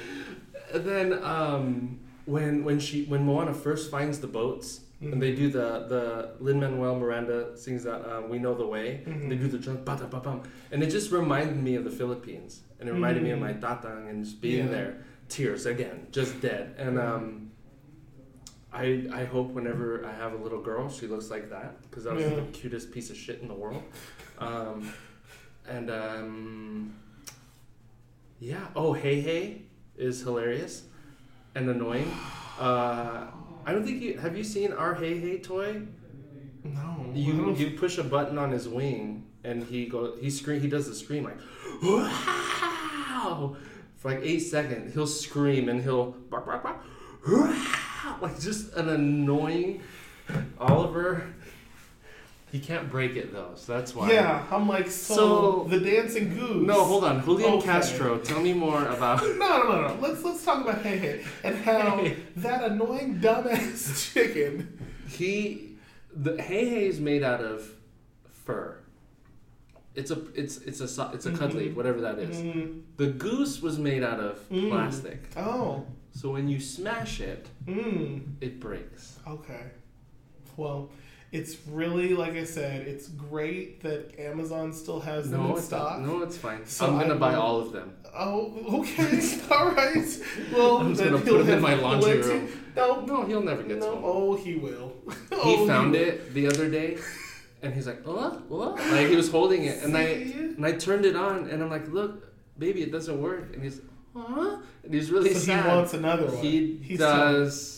and 0.74 0.86
then 0.86 1.14
um, 1.24 2.00
when 2.28 2.64
when 2.64 2.78
she 2.80 3.06
when 3.06 3.26
Moana 3.26 3.54
first 3.54 3.90
finds 3.90 4.20
the 4.20 4.28
boats 4.28 4.82
and 5.02 5.22
they 5.22 5.34
do 5.34 5.50
the 5.50 5.68
the 5.94 6.32
Lin 6.40 6.60
Manuel 6.60 6.96
Miranda 7.00 7.56
sings 7.58 7.84
that 7.84 8.02
um, 8.12 8.30
"We 8.30 8.38
Know 8.40 8.54
the 8.56 8.66
Way." 8.76 9.04
Mhm. 9.08 9.30
They 9.30 9.36
do 9.44 9.48
the 9.48 9.60
jump, 9.60 9.86
ba 9.86 9.96
ba 9.96 10.20
bum, 10.20 10.42
and 10.72 10.84
it 10.84 10.90
just 10.98 11.12
reminded 11.12 11.58
me 11.68 11.74
of 11.80 11.84
the 11.90 11.96
Philippines, 12.02 12.62
and 12.80 12.90
it 12.90 12.94
reminded 12.94 13.22
me 13.24 13.32
of 13.32 13.40
my 13.40 13.54
tatang 13.54 14.10
and 14.10 14.26
just 14.26 14.42
being 14.42 14.66
Yeah. 14.66 14.72
there, 14.76 14.92
tears 15.30 15.66
again, 15.66 16.08
just 16.12 16.40
dead, 16.42 16.76
and 16.78 17.00
um. 17.00 17.26
I, 18.74 19.08
I 19.22 19.24
hope 19.24 19.48
whenever 19.58 20.06
I 20.06 20.12
have 20.22 20.34
a 20.34 20.38
little 20.46 20.62
girl, 20.62 20.90
she 20.90 21.08
looks 21.08 21.32
like 21.32 21.50
that 21.50 21.82
because 21.84 22.04
that 22.04 22.14
was 22.14 22.26
Yeah. 22.26 22.36
the 22.36 22.42
cutest 22.60 22.92
piece 22.92 23.10
of 23.10 23.16
shit 23.18 23.42
in 23.42 23.48
the 23.48 23.60
world. 23.64 23.84
Um, 24.40 24.94
and 25.68 25.90
um, 25.90 26.94
yeah, 28.40 28.68
oh 28.76 28.94
Heihei 28.94 29.62
is 29.98 30.22
hilarious 30.22 30.84
and 31.58 31.70
annoying. 31.70 32.12
Uh, 32.60 33.26
I 33.66 33.72
don't 33.74 33.84
think 33.84 34.02
you 34.02 34.18
have 34.18 34.38
you 34.38 34.44
seen 34.44 34.72
our 34.72 34.96
Heihei 34.96 35.44
toy. 35.44 35.82
No. 36.64 37.12
You 37.14 37.54
you 37.56 37.72
push 37.78 37.98
a 37.98 38.04
button 38.04 38.38
on 38.38 38.52
his 38.52 38.68
wing 38.68 39.26
and 39.44 39.64
he 39.64 39.88
go 39.88 40.16
he 40.18 40.30
scream 40.30 40.62
he 40.62 40.68
does 40.68 40.88
the 40.88 40.96
scream 40.96 41.24
like 41.24 41.38
wow 41.82 43.56
for 43.96 44.12
like 44.12 44.20
eight 44.22 44.40
seconds 44.40 44.94
he'll 44.94 45.08
scream 45.08 45.70
and 45.70 45.82
he'll 45.82 46.12
bark 46.30 46.46
bark 46.46 46.64
bark 46.64 46.78
like 48.22 48.40
just 48.40 48.74
an 48.74 48.90
annoying 48.90 49.82
Oliver. 50.60 51.34
He 52.52 52.60
can't 52.62 52.90
break 52.90 53.18
it 53.18 53.34
though, 53.34 53.52
so 53.56 53.74
that's 53.74 53.94
why. 53.94 54.10
Yeah, 54.12 54.46
I'm 54.50 54.70
like, 54.70 54.90
so, 54.90 55.16
So- 55.16 55.68
the 55.70 55.80
dancing 55.82 56.34
goose. 56.34 56.66
No, 56.66 56.84
hold 56.86 57.04
on, 57.04 57.24
Julian 57.24 57.54
Okay. 57.56 57.66
Castro. 57.66 58.18
Tell 58.20 58.40
me 58.40 58.54
more 58.54 58.86
about. 58.86 59.22
No, 59.38 59.64
no, 59.64 59.64
no, 59.82 59.88
no. 59.88 59.98
Let's 60.02 60.24
let's 60.24 60.46
talk 60.46 60.62
about 60.62 60.82
Heihei 60.84 61.26
and 61.44 61.56
how 61.58 61.98
Hey. 61.98 62.16
that 62.38 62.64
annoying 62.72 63.20
dumbass 63.20 64.14
chicken. 64.14 64.80
He, 65.10 65.76
the 66.16 66.34
Heihei 66.34 66.88
is 66.90 67.00
made 67.02 67.22
out 67.24 67.42
of 67.42 67.70
fur. 68.46 68.78
It's 69.94 70.12
a 70.12 70.20
it's 70.36 70.58
it's 70.60 70.80
a 70.80 71.12
it's 71.14 71.26
a 71.26 71.32
cuddly 71.32 71.70
Mhm. 71.70 71.76
whatever 71.76 72.00
that 72.02 72.18
is. 72.20 72.38
Mm, 72.38 72.82
The 72.98 73.08
goose 73.08 73.62
was 73.62 73.78
made 73.78 74.04
out 74.04 74.20
of 74.22 74.38
Mm. 74.50 74.70
plastic. 74.70 75.20
oh, 75.36 75.86
So 76.14 76.32
when 76.32 76.48
you 76.48 76.60
smash 76.62 77.20
it, 77.20 77.48
mm, 77.66 78.22
it 78.40 78.60
breaks. 78.60 79.20
okay. 79.28 79.64
Well, 80.56 80.90
it's 81.32 81.58
really 81.68 82.14
like 82.14 82.34
I 82.34 82.44
said. 82.46 82.88
It's 82.88 83.08
great 83.10 83.82
that 83.84 84.20
Amazon 84.20 84.72
still 84.74 85.00
has 85.02 85.30
them 85.30 85.44
No, 85.44 85.56
in 85.58 85.62
stock. 85.62 86.00
not. 86.00 86.08
No, 86.08 86.24
it's 86.24 86.38
fine. 86.38 86.66
So 86.66 86.86
I'm 86.88 87.00
gonna 87.00 87.16
I 87.16 87.18
buy 87.18 87.34
will- 87.34 87.42
all 87.42 87.60
of 87.60 87.72
them. 87.74 87.94
Oh, 88.20 88.80
okay, 88.80 89.22
all 89.52 89.72
right. 89.72 90.08
Well, 90.54 90.78
I'm 90.78 90.94
just 90.96 91.04
gonna 91.04 91.20
put 91.20 91.42
'em 91.42 91.50
in 91.50 91.62
my 91.62 91.76
laundry 91.76 92.20
room. 92.22 92.48
No, 92.76 93.02
No, 93.06 93.26
he'll 93.26 93.42
never 93.44 93.62
get 93.64 93.76
to. 93.76 93.80
no. 93.80 93.92
'em. 93.98 94.02
Oh, 94.04 94.36
he 94.36 94.56
will. 94.56 94.94
He 95.30 95.36
Oh, 95.56 95.68
found 95.68 95.92
will. 95.92 96.02
it 96.02 96.34
the 96.34 96.48
other 96.48 96.68
day, 96.70 96.98
and 97.62 97.74
he's 97.74 97.86
like, 97.88 98.06
"What? 98.08 98.50
What?" 98.50 98.78
Like 98.80 99.08
he 99.08 99.16
was 99.16 99.30
holding 99.30 99.66
it, 99.66 99.84
and 99.84 99.96
I 99.96 100.02
and 100.58 100.66
I 100.66 100.72
turned 100.74 101.06
it 101.06 101.16
on, 101.16 101.48
and 101.50 101.62
I'm 101.62 101.70
like, 101.70 101.88
"Look, 101.90 102.28
baby, 102.58 102.82
it 102.82 102.92
doesn't 102.92 103.22
work." 103.22 103.54
And 103.54 103.62
he's, 103.64 103.82
"Huh?" 104.16 104.58
And 104.84 104.94
he's 104.94 105.12
really 105.12 105.34
So 105.34 105.40
sad. 105.40 105.64
he 105.64 105.70
wants 105.70 105.94
another 105.94 106.26
one. 106.26 106.38
He 106.38 106.80
He's 106.82 106.98
does. 107.00 107.77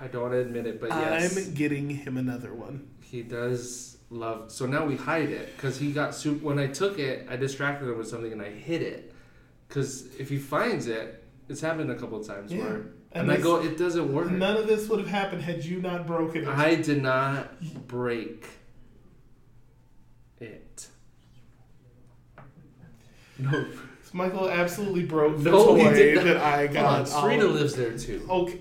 I 0.00 0.06
don't 0.08 0.22
want 0.22 0.34
to 0.34 0.40
admit 0.40 0.66
it, 0.66 0.80
but 0.80 0.90
yes, 0.90 1.36
I'm 1.36 1.54
getting 1.54 1.88
him 1.90 2.16
another 2.16 2.52
one. 2.54 2.88
he 3.02 3.22
does 3.22 3.96
love. 4.10 4.50
So 4.52 4.66
now 4.66 4.84
we 4.84 4.96
hide 4.96 5.30
it 5.30 5.56
because 5.56 5.78
he 5.78 5.90
got 5.92 6.14
soup. 6.14 6.42
When 6.42 6.58
I 6.58 6.66
took 6.66 6.98
it, 6.98 7.26
I 7.30 7.36
distracted 7.36 7.88
him 7.88 7.96
with 7.98 8.08
something 8.08 8.30
and 8.32 8.42
I 8.42 8.50
hid 8.50 8.82
it. 8.82 9.14
Because 9.68 10.06
if 10.18 10.28
he 10.28 10.38
finds 10.38 10.86
it, 10.86 11.24
it's 11.48 11.60
happened 11.60 11.90
a 11.90 11.94
couple 11.96 12.20
of 12.20 12.26
times 12.26 12.52
Yeah. 12.52 12.58
where, 12.62 12.74
And 13.12 13.30
and, 13.30 13.32
I 13.32 13.36
go, 13.38 13.62
it 13.62 13.78
doesn't 13.78 14.12
work. 14.12 14.30
None 14.30 14.56
of 14.56 14.66
this 14.66 14.88
would 14.88 14.98
have 15.00 15.08
happened 15.08 15.42
had 15.42 15.64
you 15.64 15.80
not 15.80 16.06
broken 16.06 16.42
it. 16.42 16.48
I 16.48 16.74
did 16.74 17.02
not 17.02 17.88
break 17.88 18.46
it. 20.40 20.88
No, 23.38 23.66
Michael 24.12 24.48
absolutely 24.48 25.04
broke 25.04 25.42
the 25.42 25.50
no, 25.50 25.66
toy 25.76 26.14
that 26.16 26.36
I 26.38 26.66
Hold 26.66 26.72
got. 26.72 27.00
on, 27.00 27.06
Serena 27.06 27.46
um, 27.46 27.54
lives 27.54 27.74
there 27.74 27.96
too. 27.98 28.26
Okay, 28.30 28.60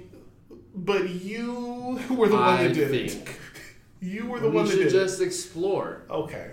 but 0.75 1.09
you 1.09 1.99
were 2.09 2.27
the 2.27 2.35
one 2.35 2.43
I 2.43 2.63
that 2.67 2.73
did 2.73 2.93
it. 2.93 3.11
think 3.11 3.39
You 4.01 4.27
were 4.27 4.39
the 4.39 4.49
we 4.49 4.55
one 4.55 4.65
that 4.65 4.71
should 4.71 4.79
did 4.83 4.91
just 4.91 5.21
explore. 5.21 6.03
Okay. 6.09 6.51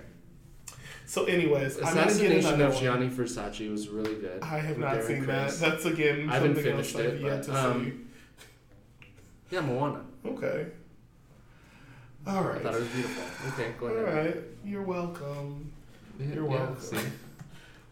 So, 1.04 1.24
anyways, 1.24 1.76
I'm 1.78 1.88
Assassination 1.88 2.54
another 2.54 2.72
of. 2.74 2.80
Gianni 2.80 3.08
Versace 3.10 3.70
was 3.70 3.88
really 3.90 4.14
good. 4.14 4.40
I 4.42 4.58
have 4.60 4.78
not 4.78 4.94
Darren 4.94 5.06
seen 5.06 5.24
Criss. 5.24 5.58
that. 5.58 5.70
That's 5.70 5.84
again 5.84 6.30
I 6.30 6.34
haven't 6.34 6.54
something 6.54 6.72
finished 6.72 6.94
else 6.94 7.04
I've 7.04 7.14
it, 7.14 7.20
yet 7.20 7.46
but, 7.46 7.52
to 7.52 7.70
um, 7.70 8.08
Yeah, 9.50 9.60
Moana. 9.60 10.00
Okay. 10.24 10.66
All 12.26 12.42
right. 12.44 12.56
I 12.56 12.60
thought 12.60 12.74
it 12.74 12.80
was 12.80 12.88
beautiful. 12.88 13.24
Okay, 13.52 13.74
go 13.78 13.86
ahead. 13.88 14.26
right. 14.34 14.42
You're 14.64 14.82
welcome. 14.82 15.72
Yeah, 16.18 16.34
You're 16.34 16.44
welcome. 16.46 16.80
see? 16.80 16.96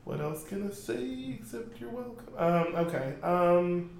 What 0.05 0.21
else 0.21 0.45
can 0.45 0.69
I 0.69 0.73
say 0.73 1.37
except 1.39 1.81
you're 1.81 1.91
welcome? 1.91 2.33
Um, 2.39 2.75
okay. 2.87 3.15
Um, 3.23 3.91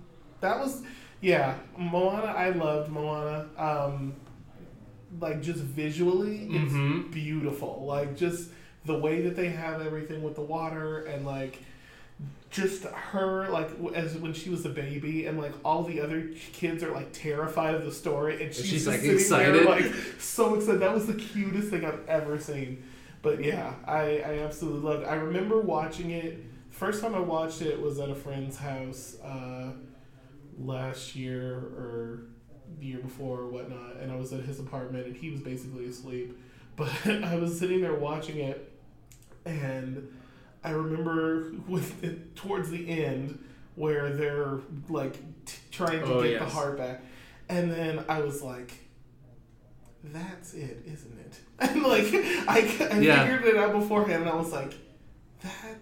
that 0.41 0.59
was, 0.59 0.83
yeah, 1.21 1.55
Moana. 1.77 2.29
I 2.29 2.51
loved 2.51 2.91
Moana. 2.91 3.47
Um, 3.59 4.15
like 5.21 5.43
just 5.43 5.61
visually, 5.61 6.47
it's 6.51 6.73
Mhm. 6.73 7.11
beautiful. 7.11 7.85
Like 7.87 8.17
just 8.17 8.51
the 8.87 8.97
way 8.99 9.23
that 9.23 9.37
they 9.37 9.49
have 9.51 9.81
everything 9.83 10.23
with 10.23 10.35
the 10.37 10.41
water 10.41 11.01
and 11.05 11.27
like 11.27 11.59
just 12.51 12.85
her 12.85 13.49
like 13.49 13.71
as 13.95 14.17
when 14.17 14.33
she 14.33 14.51
was 14.51 14.65
a 14.67 14.69
baby 14.69 15.27
and 15.27 15.39
like 15.39 15.53
all 15.65 15.85
the 15.85 16.01
other 16.01 16.29
kids 16.53 16.83
are 16.83 16.91
like 16.93 17.13
terrified 17.13 17.75
of 17.75 17.85
the 17.85 17.93
story 17.93 18.43
and 18.43 18.53
she's, 18.55 18.65
she's, 18.67 18.73
just 18.73 18.87
like, 18.89 19.01
sitting 19.01 19.17
excited. 19.17 19.55
there 19.55 19.65
like 19.65 19.85
so 20.19 20.55
excited. 20.55 20.81
That 20.81 20.93
was 20.95 21.07
the 21.07 21.15
cutest 21.15 21.69
thing 21.71 21.85
I've 21.85 22.07
ever 22.09 22.39
seen. 22.39 22.83
But 23.23 23.45
yeah, 23.45 23.75
I, 23.87 24.19
I 24.27 24.39
absolutely 24.41 24.81
loved 24.81 25.03
it. 25.03 25.07
I 25.07 25.15
remember 25.17 25.61
watching 25.61 26.11
it. 26.11 26.39
First 26.71 27.03
time 27.03 27.15
I 27.15 27.21
watched 27.21 27.63
it 27.63 27.81
was 27.81 27.99
at 27.99 28.09
a 28.09 28.15
friend's 28.15 28.57
house 28.57 29.17
uh, 29.23 29.73
last 30.61 31.17
year 31.17 31.55
or 31.57 32.23
the 32.79 32.87
year 32.87 32.99
before 32.99 33.41
or 33.41 33.47
whatnot, 33.49 33.97
and 34.01 34.13
I 34.13 34.17
was 34.17 34.33
at 34.33 34.45
his 34.45 34.61
apartment 34.61 35.07
and 35.07 35.17
he 35.17 35.31
was 35.31 35.41
basically 35.41 35.87
asleep. 35.87 36.39
But 36.77 36.91
I 37.07 37.35
was 37.35 37.59
sitting 37.59 37.81
there 37.83 37.95
watching 37.95 38.39
it, 38.39 38.73
and 39.45 40.09
I 40.65 40.71
remember 40.71 41.53
with 41.69 42.03
it, 42.03 42.35
towards 42.37 42.71
the 42.71 42.89
end 42.89 43.39
where 43.75 44.11
they're 44.15 44.61
like 44.89 45.15
t- 45.45 45.59
trying 45.71 46.01
to 46.01 46.07
Oh, 46.15 46.23
get 46.23 46.39
the 46.39 46.47
heart 46.47 46.79
back, 46.79 47.03
and 47.51 47.71
then 47.71 48.03
I 48.09 48.21
was 48.21 48.41
like, 48.43 48.73
"That's 50.05 50.55
it, 50.55 50.83
isn't 50.87 51.19
it?" 51.19 51.39
And 51.61 51.83
like 51.83 52.07
I, 52.49 52.89
I 52.91 52.99
Yeah. 53.01 53.23
figured 53.27 53.45
it 53.45 53.57
out 53.59 53.73
beforehand, 53.79 54.23
and 54.23 54.31
I 54.31 54.37
was 54.37 54.53
like, 54.53 54.73
"That." 55.43 55.77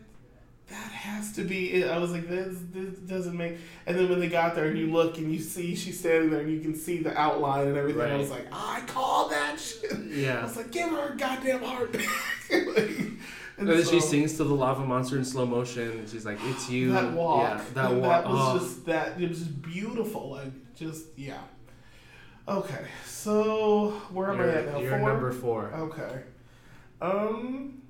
That 0.68 0.92
has 0.92 1.32
to 1.32 1.44
be 1.44 1.72
it. 1.72 1.90
I 1.90 1.96
was 1.98 2.12
like, 2.12 2.28
this, 2.28 2.56
this 2.72 2.98
doesn't 2.98 3.36
make. 3.36 3.56
And 3.86 3.98
then 3.98 4.10
when 4.10 4.20
they 4.20 4.28
got 4.28 4.54
there, 4.54 4.66
and 4.66 4.78
you 4.78 4.92
look 4.92 5.16
and 5.16 5.32
you 5.32 5.40
see 5.40 5.74
she's 5.74 5.98
standing 5.98 6.30
there, 6.30 6.40
and 6.40 6.50
you 6.50 6.60
can 6.60 6.74
see 6.74 6.98
the 6.98 7.18
outline 7.18 7.68
and 7.68 7.76
everything. 7.76 8.02
I 8.02 8.16
was 8.16 8.30
like, 8.30 8.46
I 8.52 8.82
called 8.86 9.32
that 9.32 9.58
shit. 9.58 9.98
Yeah. 10.08 10.40
I 10.40 10.44
was 10.44 10.56
like, 10.56 10.70
give 10.70 10.90
her 10.90 11.14
a 11.14 11.16
goddamn 11.16 11.62
heart 11.62 11.92
back. 11.92 12.04
Like, 12.50 12.88
and 13.58 13.68
And 13.68 13.78
then 13.78 13.84
she 13.84 14.00
sings 14.00 14.36
to 14.36 14.44
the 14.44 14.54
lava 14.54 14.84
monster 14.84 15.16
in 15.18 15.24
slow 15.24 15.44
motion, 15.44 15.90
and 15.90 16.08
she's 16.08 16.24
like, 16.24 16.38
"It's 16.44 16.70
you." 16.70 16.92
That 16.92 17.12
walk. 17.12 17.42
Yeah, 17.42 17.64
that 17.74 17.90
and 17.90 18.00
walk. 18.00 18.24
That 18.24 18.30
was 18.30 18.40
oh. 18.40 18.58
just 18.58 18.86
that. 18.86 19.20
It 19.20 19.28
was 19.28 19.38
just 19.40 19.60
beautiful. 19.62 20.30
Like 20.30 20.74
just 20.76 21.06
yeah. 21.16 21.40
Okay, 22.46 22.86
so 23.04 23.90
where 24.12 24.30
am 24.30 24.40
I 24.40 24.44
you're, 24.44 24.54
at 24.54 24.66
now? 24.72 24.78
you're 24.78 24.98
Four. 24.98 25.08
number 25.08 25.32
four. 25.32 25.72
Okay. 25.74 26.22
Um. 27.02 27.82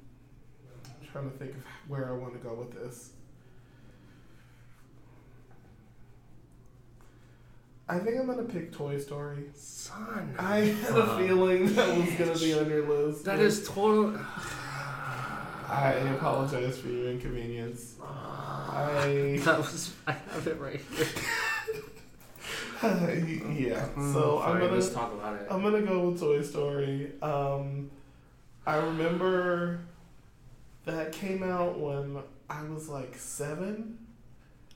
Trying 1.13 1.31
to 1.31 1.37
think 1.37 1.53
of 1.53 1.63
where 1.89 2.09
I 2.09 2.13
want 2.13 2.35
to 2.35 2.39
go 2.39 2.55
with 2.55 2.73
this. 2.73 3.11
I 7.91 7.99
think 7.99 8.19
I'm 8.21 8.27
gonna 8.27 8.43
pick 8.43 8.71
Toy 8.73 8.99
Story. 8.99 9.45
Son. 9.55 10.35
I 10.39 10.59
had 10.59 10.95
a 10.97 11.17
feeling 11.17 11.75
that 11.75 11.97
was 11.97 12.11
gonna 12.17 12.39
be 12.39 12.53
on 12.53 12.69
your 12.69 12.87
list. 12.87 13.25
That 13.25 13.39
is 13.39 13.67
total. 13.67 14.19
I 15.71 15.93
apologize 16.15 16.79
for 16.79 16.89
your 16.89 17.11
inconvenience. 17.11 17.97
I 18.03 19.41
That 19.45 19.59
was. 19.59 19.95
I 20.07 20.13
have 20.13 20.47
it 20.47 20.61
right 20.61 20.81
here. 20.97 21.07
yeah. 23.53 23.87
So 24.13 24.43
I'm 24.43 24.61
gonna 24.61 24.73
let's 24.73 24.91
talk 24.91 25.13
about 25.15 25.41
it. 25.41 25.47
I'm 25.51 25.63
gonna 25.63 25.81
go 25.81 26.11
with 26.11 26.21
Toy 26.21 26.43
Story. 26.43 27.13
Um, 27.23 27.91
I 28.67 28.77
remember 28.77 29.81
that 30.89 31.13
came 31.13 31.43
out 31.43 31.79
when 31.79 32.19
I 32.51 32.63
was 32.65 32.89
like 32.89 33.15
seven. 33.17 33.99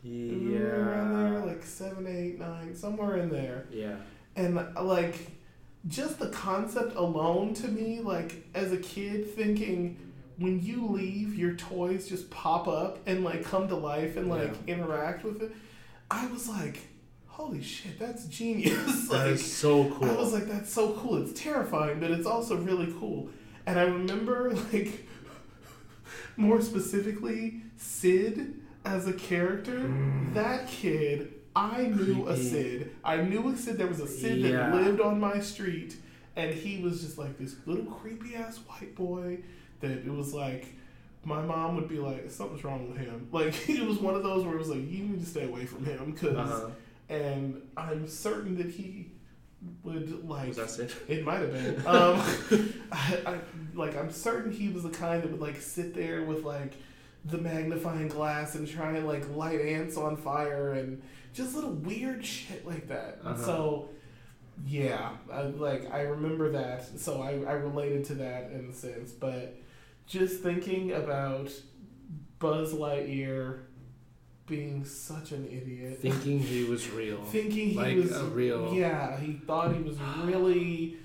Were 0.04 0.10
around 0.10 1.12
there, 1.14 1.32
Yeah. 1.38 1.44
like 1.44 1.64
seven, 1.64 2.06
eight, 2.08 2.38
nine, 2.38 2.74
somewhere 2.74 3.16
in 3.18 3.28
there. 3.30 3.66
Yeah. 3.70 3.96
And 4.34 4.56
like, 4.82 5.30
just 5.88 6.18
the 6.18 6.28
concept 6.28 6.96
alone 6.96 7.54
to 7.54 7.68
me, 7.68 8.00
like 8.00 8.46
as 8.54 8.72
a 8.72 8.78
kid, 8.78 9.28
thinking 9.34 9.96
when 10.38 10.60
you 10.62 10.86
leave, 10.86 11.34
your 11.36 11.54
toys 11.54 12.08
just 12.08 12.30
pop 12.30 12.66
up 12.66 12.98
and 13.06 13.22
like 13.22 13.44
come 13.44 13.68
to 13.68 13.76
life 13.76 14.16
and 14.16 14.28
like 14.28 14.52
interact 14.66 15.24
with 15.24 15.42
it. 15.42 15.52
I 16.10 16.26
was 16.26 16.48
like, 16.48 16.80
holy 17.26 17.62
shit, 17.62 17.98
that's 17.98 18.26
genius! 18.26 19.08
That 19.08 19.26
like, 19.26 19.34
is 19.34 19.52
so 19.52 19.88
cool. 19.90 20.10
I 20.10 20.14
was 20.14 20.32
like, 20.32 20.46
that's 20.46 20.72
so 20.72 20.92
cool. 20.94 21.22
It's 21.22 21.38
terrifying, 21.40 22.00
but 22.00 22.10
it's 22.10 22.26
also 22.26 22.56
really 22.56 22.92
cool. 22.98 23.28
And 23.66 23.78
I 23.78 23.84
remember, 23.84 24.50
like, 24.72 25.06
more 26.36 26.60
specifically, 26.60 27.62
Sid 27.76 28.60
as 28.84 29.06
a 29.06 29.12
character. 29.12 29.78
Mm. 29.78 30.34
That 30.34 30.66
kid, 30.66 31.32
I 31.54 31.84
knew 31.84 32.28
a 32.28 32.36
Sid. 32.36 32.90
I 33.04 33.18
knew 33.18 33.48
a 33.48 33.56
Sid. 33.56 33.78
There 33.78 33.86
was 33.86 34.00
a 34.00 34.08
Sid 34.08 34.42
that 34.44 34.74
lived 34.74 35.00
on 35.00 35.20
my 35.20 35.40
street, 35.40 35.96
and 36.36 36.54
he 36.54 36.82
was 36.82 37.02
just 37.02 37.18
like 37.18 37.38
this 37.38 37.56
little 37.66 37.86
creepy 37.86 38.34
ass 38.34 38.58
white 38.58 38.94
boy 38.94 39.38
that 39.80 39.90
it 39.90 40.12
was 40.12 40.34
like. 40.34 40.66
My 41.24 41.40
mom 41.40 41.76
would 41.76 41.86
be 41.86 41.98
like, 41.98 42.32
"Something's 42.32 42.64
wrong 42.64 42.88
with 42.88 42.98
him." 42.98 43.28
Like 43.32 43.68
it 43.68 43.86
was 43.86 44.00
one 44.00 44.16
of 44.16 44.24
those 44.24 44.44
where 44.44 44.56
it 44.56 44.58
was 44.58 44.70
like, 44.70 44.80
"You 44.90 45.04
need 45.04 45.20
to 45.20 45.26
stay 45.26 45.44
away 45.44 45.66
from 45.66 45.84
him," 45.84 46.10
because 46.10 46.36
uh-huh. 46.36 46.70
and 47.08 47.62
I'm 47.76 48.08
certain 48.08 48.56
that 48.56 48.70
he 48.70 49.11
would 49.82 50.28
like. 50.28 50.48
Was 50.48 50.76
that 50.76 50.84
it? 50.84 50.94
It 51.08 51.24
might 51.24 51.40
have 51.40 51.52
been. 51.52 51.76
Um, 51.86 52.72
I, 52.92 53.18
I, 53.26 53.38
like 53.74 53.96
I'm 53.96 54.10
certain 54.10 54.52
he 54.52 54.68
was 54.68 54.82
the 54.82 54.90
kind 54.90 55.22
that 55.22 55.30
would 55.30 55.40
like 55.40 55.60
sit 55.60 55.94
there 55.94 56.22
with 56.22 56.44
like 56.44 56.74
the 57.24 57.38
magnifying 57.38 58.08
glass 58.08 58.54
and 58.54 58.66
try 58.66 58.96
and 58.96 59.06
like 59.06 59.28
light 59.34 59.60
ants 59.60 59.96
on 59.96 60.16
fire 60.16 60.72
and 60.72 61.02
just 61.32 61.54
little 61.54 61.72
weird 61.72 62.24
shit 62.24 62.66
like 62.66 62.88
that. 62.88 63.20
Uh-huh. 63.24 63.36
So 63.36 63.88
yeah, 64.66 65.10
I, 65.32 65.42
like 65.42 65.92
I 65.92 66.02
remember 66.02 66.50
that. 66.52 67.00
So 67.00 67.22
I, 67.22 67.42
I 67.48 67.52
related 67.52 68.04
to 68.06 68.14
that 68.16 68.50
in 68.52 68.68
a 68.70 68.72
sense. 68.72 69.12
But 69.12 69.56
just 70.06 70.42
thinking 70.42 70.92
about 70.92 71.50
Buzz 72.38 72.72
Lightyear 72.72 73.60
being 74.46 74.84
such 74.84 75.32
an 75.32 75.46
idiot 75.46 75.98
Thinking 76.00 76.38
he 76.40 76.64
was 76.64 76.90
real. 76.90 77.22
thinking 77.26 77.70
he 77.70 77.76
Like 77.76 77.96
was 77.96 78.12
a 78.12 78.24
real- 78.24 78.72
Yeah, 78.74 79.16
he 79.18 79.32
thought 79.34 79.74
he 79.74 79.82
was 79.82 79.96
really 80.24 80.96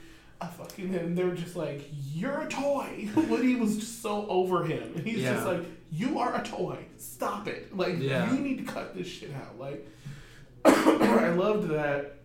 a 0.41 0.47
fucking. 0.47 0.93
And 0.95 1.18
they're 1.18 1.34
just 1.34 1.55
like, 1.55 1.81
"You're 2.14 2.41
a 2.41 2.47
toy." 2.49 3.09
Woody 3.15 3.55
was 3.55 3.77
just 3.77 4.01
so 4.01 4.27
over 4.27 4.64
him, 4.65 4.91
and 4.95 5.05
he's 5.05 5.23
just 5.23 5.45
like, 5.47 5.64
"You 5.91 6.19
are 6.19 6.39
a 6.39 6.43
toy. 6.43 6.77
Stop 6.97 7.47
it. 7.47 7.76
Like, 7.76 7.99
Yeah. 7.99 8.31
you 8.31 8.39
need 8.39 8.57
to 8.59 8.72
cut 8.72 8.95
this 8.95 9.07
shit 9.07 9.31
out." 9.34 9.57
Like, 9.59 9.88
I 10.65 11.30
loved 11.30 11.69
that. 11.69 12.18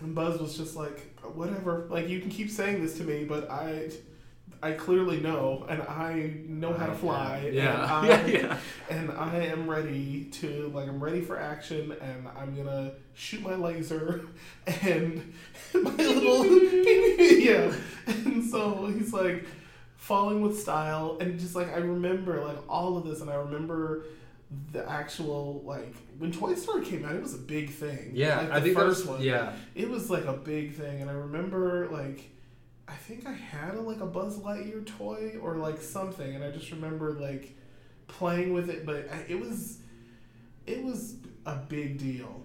And 0.00 0.14
Buzz 0.16 0.40
was 0.40 0.56
just 0.56 0.74
like, 0.74 1.16
"Whatever. 1.34 1.86
Like, 1.90 2.08
you 2.08 2.18
can 2.20 2.30
keep 2.30 2.50
saying 2.50 2.82
this 2.82 2.96
to 2.98 3.04
me, 3.04 3.24
but 3.24 3.48
I." 3.50 3.90
I 4.64 4.72
clearly 4.72 5.20
know, 5.20 5.66
and 5.68 5.82
I 5.82 6.32
know 6.48 6.72
how 6.72 6.86
to 6.86 6.94
fly. 6.94 7.50
Yeah. 7.52 7.72
And 7.72 7.82
I, 8.12 8.26
Yeah. 8.26 8.26
Yeah. 8.38 8.58
and 8.90 9.10
I 9.12 9.36
am 9.54 9.68
ready 9.68 10.24
to 10.40 10.70
like 10.74 10.88
I'm 10.88 11.02
ready 11.02 11.20
for 11.20 11.38
action 11.38 11.94
and 12.00 12.26
I'm 12.36 12.54
gonna 12.56 12.92
shoot 13.14 13.42
my 13.42 13.54
laser 13.54 14.26
and 14.82 15.32
my 15.74 15.80
little 15.96 16.46
yeah 16.46 17.72
and 18.06 18.44
so 18.44 18.86
he's 18.86 19.12
like 19.12 19.44
falling 19.96 20.40
with 20.42 20.58
style 20.58 21.18
and 21.20 21.38
just 21.38 21.54
like 21.54 21.68
I 21.74 21.78
remember 21.78 22.42
like 22.44 22.58
all 22.68 22.96
of 22.98 23.04
this 23.06 23.20
and 23.20 23.30
I 23.30 23.34
remember 23.36 24.04
the 24.72 24.88
actual 24.88 25.62
like 25.64 25.94
when 26.18 26.30
Toy 26.32 26.54
Story 26.54 26.84
came 26.84 27.04
out 27.04 27.14
it 27.14 27.22
was 27.22 27.34
a 27.34 27.38
big 27.38 27.70
thing 27.70 28.12
Yeah. 28.14 28.38
like, 28.40 28.50
I 28.50 28.58
the 28.60 28.64
think 28.66 28.76
that 28.76 28.82
first 28.84 29.00
was. 29.06 29.16
one 29.18 29.22
Yeah. 29.22 29.52
it 29.74 29.88
was 29.88 30.10
like 30.10 30.24
a 30.26 30.32
big 30.34 30.74
thing 30.74 31.00
and 31.00 31.10
i 31.10 31.14
remember 31.14 31.88
like 31.90 32.30
i 32.88 32.92
think 32.94 33.26
i 33.26 33.32
had 33.32 33.74
a, 33.74 33.80
like 33.80 34.00
a 34.00 34.06
buzz 34.06 34.38
lightyear 34.38 34.84
toy 34.86 35.34
or 35.42 35.56
like 35.56 35.80
something 35.80 36.34
and 36.34 36.44
i 36.44 36.50
just 36.50 36.70
remember 36.70 37.12
like 37.12 37.56
playing 38.08 38.52
with 38.52 38.68
it 38.70 38.84
but 38.84 39.08
I- 39.12 39.24
it 39.28 39.40
was 39.40 39.78
it 40.66 40.82
was 40.84 41.16
a 41.46 41.56
big 41.56 41.98
deal 41.98 42.42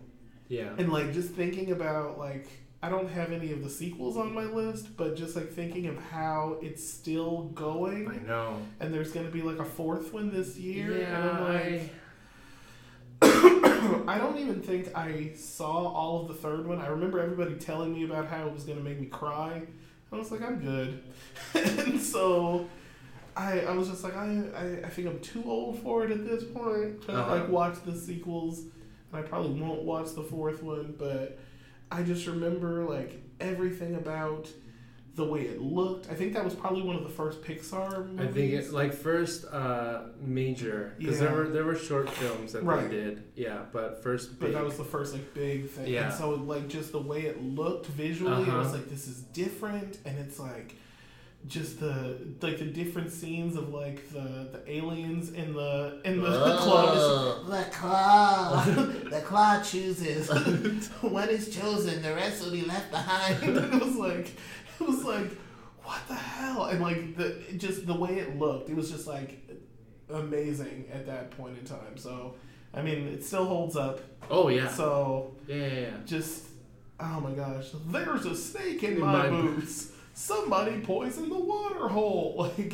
Yeah. 0.47 0.73
and 0.77 0.91
like 0.91 1.13
just 1.13 1.31
thinking 1.31 1.71
about 1.71 2.17
like 2.17 2.47
i 2.81 2.87
don't 2.89 3.09
have 3.09 3.31
any 3.33 3.51
of 3.51 3.63
the 3.63 3.69
sequels 3.69 4.15
on 4.17 4.33
my 4.33 4.43
list 4.45 4.95
but 4.95 5.15
just 5.17 5.35
like 5.35 5.51
thinking 5.51 5.87
of 5.87 5.97
how 5.97 6.57
it's 6.61 6.87
still 6.89 7.43
going. 7.53 8.07
I 8.09 8.17
know. 8.25 8.57
and 8.79 8.93
there's 8.93 9.11
gonna 9.11 9.29
be 9.29 9.41
like 9.41 9.59
a 9.59 9.65
fourth 9.65 10.13
one 10.13 10.31
this 10.31 10.57
year 10.57 11.01
and 11.03 11.15
i'm 11.15 11.43
Yeah. 11.43 11.69
like 11.71 11.89
I 13.21 14.17
don't 14.17 14.37
even 14.39 14.61
think 14.61 14.95
I 14.95 15.31
saw 15.35 15.87
all 15.87 16.21
of 16.21 16.27
the 16.29 16.33
third 16.33 16.67
one. 16.67 16.79
I 16.79 16.87
remember 16.87 17.19
everybody 17.19 17.55
telling 17.55 17.93
me 17.93 18.03
about 18.05 18.27
how 18.27 18.45
it 18.47 18.53
was 18.53 18.63
gonna 18.63 18.81
make 18.81 18.99
me 18.99 19.07
cry. 19.07 19.63
I 20.11 20.15
was 20.17 20.31
like, 20.31 20.41
I'm 20.41 20.59
good. 20.59 21.03
and 21.53 21.99
so 22.01 22.67
I 23.37 23.59
I 23.61 23.71
was 23.73 23.89
just 23.89 24.03
like, 24.03 24.15
I, 24.17 24.41
I, 24.55 24.65
I 24.85 24.89
think 24.89 25.07
I'm 25.07 25.19
too 25.19 25.43
old 25.45 25.79
for 25.83 26.03
it 26.05 26.11
at 26.11 26.25
this 26.25 26.43
point 26.43 27.01
to 27.03 27.13
Uh-huh. 27.13 27.35
like 27.35 27.49
watch 27.49 27.75
the 27.85 27.95
sequels. 27.95 28.59
And 29.11 29.23
I 29.23 29.27
probably 29.27 29.59
won't 29.59 29.83
watch 29.83 30.13
the 30.15 30.23
fourth 30.23 30.61
one, 30.63 30.95
but 30.97 31.39
I 31.91 32.03
just 32.03 32.27
remember 32.27 32.83
like 32.83 33.21
everything 33.39 33.95
about 33.95 34.47
the 35.19 35.25
way 35.33 35.41
it 35.41 35.61
looked. 35.61 36.09
I 36.09 36.15
think 36.15 36.33
that 36.33 36.43
was 36.43 36.55
probably 36.55 36.81
one 36.81 36.95
of 36.95 37.03
the 37.03 37.09
first 37.21 37.41
Pixar 37.43 38.07
movies. 38.07 38.27
I 38.27 38.31
think 38.31 38.53
it's 38.53 38.71
like 38.71 38.93
first 38.93 39.45
uh 39.45 40.01
major 40.21 40.95
because 40.97 41.19
there 41.19 41.31
were 41.37 41.47
there 41.55 41.65
were 41.65 41.75
short 41.75 42.09
films 42.09 42.53
that 42.53 42.63
Right. 42.63 42.89
they 42.89 42.95
did. 42.95 43.23
Yeah, 43.35 43.59
but 43.71 44.01
first 44.03 44.39
But 44.39 44.53
that 44.53 44.63
was 44.63 44.77
the 44.77 44.83
first 44.95 45.13
like 45.13 45.33
big 45.33 45.69
thing. 45.69 45.87
Yeah. 45.87 46.05
And 46.05 46.13
so 46.13 46.31
like 46.53 46.67
just 46.67 46.91
the 46.91 46.99
way 47.11 47.21
it 47.31 47.37
looked 47.43 47.85
visually, 47.87 48.33
I 48.49 48.57
was 48.57 48.67
Uh-huh. 48.67 48.77
like, 48.77 48.89
this 48.89 49.07
is 49.07 49.17
different 49.43 49.99
and 50.05 50.17
it's 50.17 50.39
like 50.39 50.75
just 51.47 51.79
the 51.79 52.17
like 52.41 52.57
the 52.59 52.65
different 52.65 53.09
scenes 53.19 53.55
of 53.55 53.65
like 53.73 53.99
the 54.11 54.27
the 54.51 54.61
aliens 54.77 55.31
in 55.31 55.53
the 55.53 56.01
in 56.03 56.19
the 56.21 56.27
club. 56.63 56.89
Oh, 56.91 57.45
the 57.47 57.63
claw. 57.71 58.61
the 59.15 59.21
claw 59.21 59.61
chooses. 59.61 60.27
when 61.01 61.29
it's 61.29 61.47
chosen, 61.55 62.01
the 62.01 62.13
rest 62.13 62.43
will 62.43 62.51
be 62.51 62.63
left 62.63 62.91
behind. 62.91 63.41
and 63.43 63.57
it 63.73 63.81
was 63.85 63.95
like 63.95 64.27
it 64.81 64.87
was 64.87 65.03
like 65.03 65.31
what 65.83 65.99
the 66.07 66.15
hell 66.15 66.65
and 66.65 66.81
like 66.81 67.15
the 67.15 67.41
just 67.57 67.85
the 67.87 67.93
way 67.93 68.19
it 68.19 68.37
looked 68.37 68.69
it 68.69 68.75
was 68.75 68.91
just 68.91 69.07
like 69.07 69.39
amazing 70.13 70.85
at 70.91 71.05
that 71.05 71.31
point 71.31 71.57
in 71.57 71.63
time 71.65 71.95
so 71.97 72.35
i 72.73 72.81
mean 72.81 73.07
it 73.07 73.23
still 73.23 73.45
holds 73.45 73.75
up 73.75 73.99
oh 74.29 74.47
yeah. 74.49 74.67
so 74.67 75.33
yeah, 75.47 75.55
yeah, 75.55 75.79
yeah. 75.79 75.89
just 76.05 76.45
oh 76.99 77.19
my 77.21 77.31
gosh 77.31 77.67
there's 77.87 78.25
a 78.25 78.35
snake 78.35 78.83
in 78.83 78.93
In 78.93 78.99
my, 78.99 79.29
my 79.29 79.41
boots 79.41 79.91
somebody 80.13 80.79
poisoned 80.81 81.31
the 81.31 81.39
water 81.39 81.87
hole 81.87 82.51
like 82.57 82.73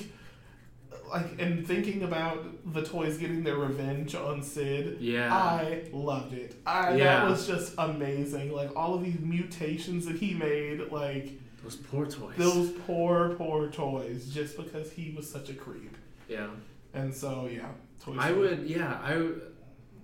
like 1.11 1.39
and 1.39 1.67
thinking 1.67 2.01
about 2.03 2.73
the 2.73 2.81
toys 2.81 3.17
getting 3.17 3.43
their 3.43 3.57
revenge 3.57 4.15
on 4.15 4.41
sid 4.41 4.97
Yeah. 4.99 5.31
i 5.33 5.83
loved 5.93 6.33
it 6.33 6.55
i 6.65 6.95
Yeah. 6.95 7.03
that 7.19 7.29
was 7.29 7.45
just 7.45 7.73
amazing 7.77 8.51
like 8.51 8.75
all 8.75 8.95
of 8.95 9.03
these 9.03 9.19
mutations 9.19 10.05
that 10.07 10.15
he 10.15 10.33
made 10.33 10.91
like 10.91 11.33
Those 11.65 11.75
poor 11.75 12.05
toys. 12.05 12.35
those 12.37 12.69
poor 12.87 13.29
poor 13.37 13.69
toys 13.69 14.33
just 14.33 14.55
because 14.55 14.91
he 14.91 15.13
was 15.17 15.29
such 15.29 15.49
a 15.49 15.53
creep 15.53 15.95
Yeah. 16.29 16.47
and 16.93 17.13
so 17.13 17.47
yeah 17.51 17.67
toys 18.03 18.17
I 18.19 18.31
would, 18.31 18.69
yeah, 18.69 18.99
I. 19.03 19.31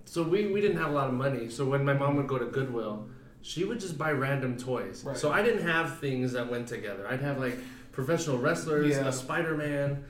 So 0.04 0.22
we 0.24 0.48
we 0.48 0.60
didn't 0.60 0.76
have 0.78 0.90
a 0.90 0.94
lot 0.94 1.08
of 1.08 1.14
money. 1.14 1.48
So 1.48 1.64
when 1.64 1.84
my 1.84 1.94
mom 1.94 2.16
would 2.16 2.26
go 2.26 2.36
to 2.38 2.46
Goodwill, 2.46 3.08
she 3.42 3.64
would 3.64 3.80
just 3.80 3.96
buy 3.96 4.10
random 4.12 4.56
toys. 4.58 5.04
Right. 5.04 5.16
So 5.16 5.30
I 5.32 5.40
didn't 5.42 5.62
have 5.66 5.98
things 6.00 6.32
that 6.32 6.50
went 6.50 6.66
together. 6.68 7.06
I'd 7.08 7.20
have 7.20 7.38
like 7.38 7.56
professional 7.92 8.38
wrestlers, 8.38 8.90
Yeah. 8.96 9.06
a 9.06 9.12
Spider 9.12 9.56
Man, 9.56 10.04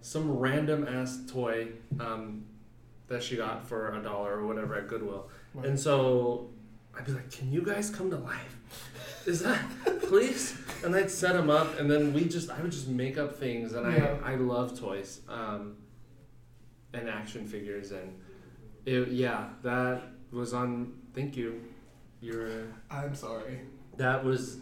some 0.00 0.30
random 0.38 0.86
ass 0.86 1.20
toy 1.30 1.68
um, 2.00 2.44
that 3.06 3.22
she 3.22 3.36
got 3.36 3.66
for 3.68 3.94
a 3.96 4.02
dollar 4.02 4.32
or 4.40 4.46
whatever 4.46 4.74
at 4.74 4.88
Goodwill. 4.88 5.28
Right. 5.54 5.66
And 5.66 5.78
so 5.78 6.50
I'd 6.96 7.06
be 7.06 7.12
like, 7.12 7.30
"Can 7.30 7.52
you 7.52 7.62
guys 7.62 7.88
come 7.90 8.10
to 8.10 8.16
life? 8.16 8.57
Is 9.28 9.40
that 9.42 9.60
please?" 10.02 10.56
And 10.84 10.94
I'd 10.94 11.10
set 11.10 11.34
them 11.34 11.50
up, 11.50 11.78
and 11.78 11.90
then 11.90 12.12
we 12.12 12.24
just 12.24 12.50
I 12.50 12.60
would 12.62 12.72
just 12.72 12.88
make 12.88 13.18
up 13.18 13.36
things, 13.36 13.72
and 13.74 13.92
Yeah. 13.92 14.16
I 14.24 14.32
I 14.32 14.36
love 14.36 14.78
toys. 14.78 15.20
Um, 15.28 15.76
and 16.94 17.08
action 17.08 17.46
figures 17.46 17.92
and 17.92 18.18
it, 18.86 19.08
yeah, 19.08 19.50
that 19.62 20.02
was 20.32 20.54
on. 20.54 20.94
Thank 21.14 21.36
you. 21.36 21.60
You're. 22.20 22.68
I'm 22.90 23.14
sorry. 23.14 23.60
That 23.98 24.24
was. 24.24 24.58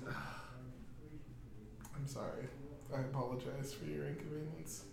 I'm 1.95 2.07
sorry. 2.07 2.49
I 2.95 3.01
apologize 3.01 3.73
for 3.73 3.85
your 3.85 4.07
inconvenience. 4.07 4.85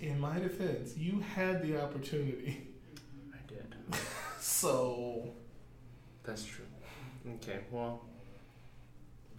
In 0.00 0.20
my 0.20 0.38
defense, 0.38 0.96
you 0.98 1.20
had 1.20 1.62
the 1.62 1.80
opportunity. 1.80 2.68
I 3.32 3.38
did. 3.48 3.74
So, 4.40 5.32
That's 6.24 6.44
true. 6.44 6.64
Okay, 7.36 7.60
well, 7.70 8.02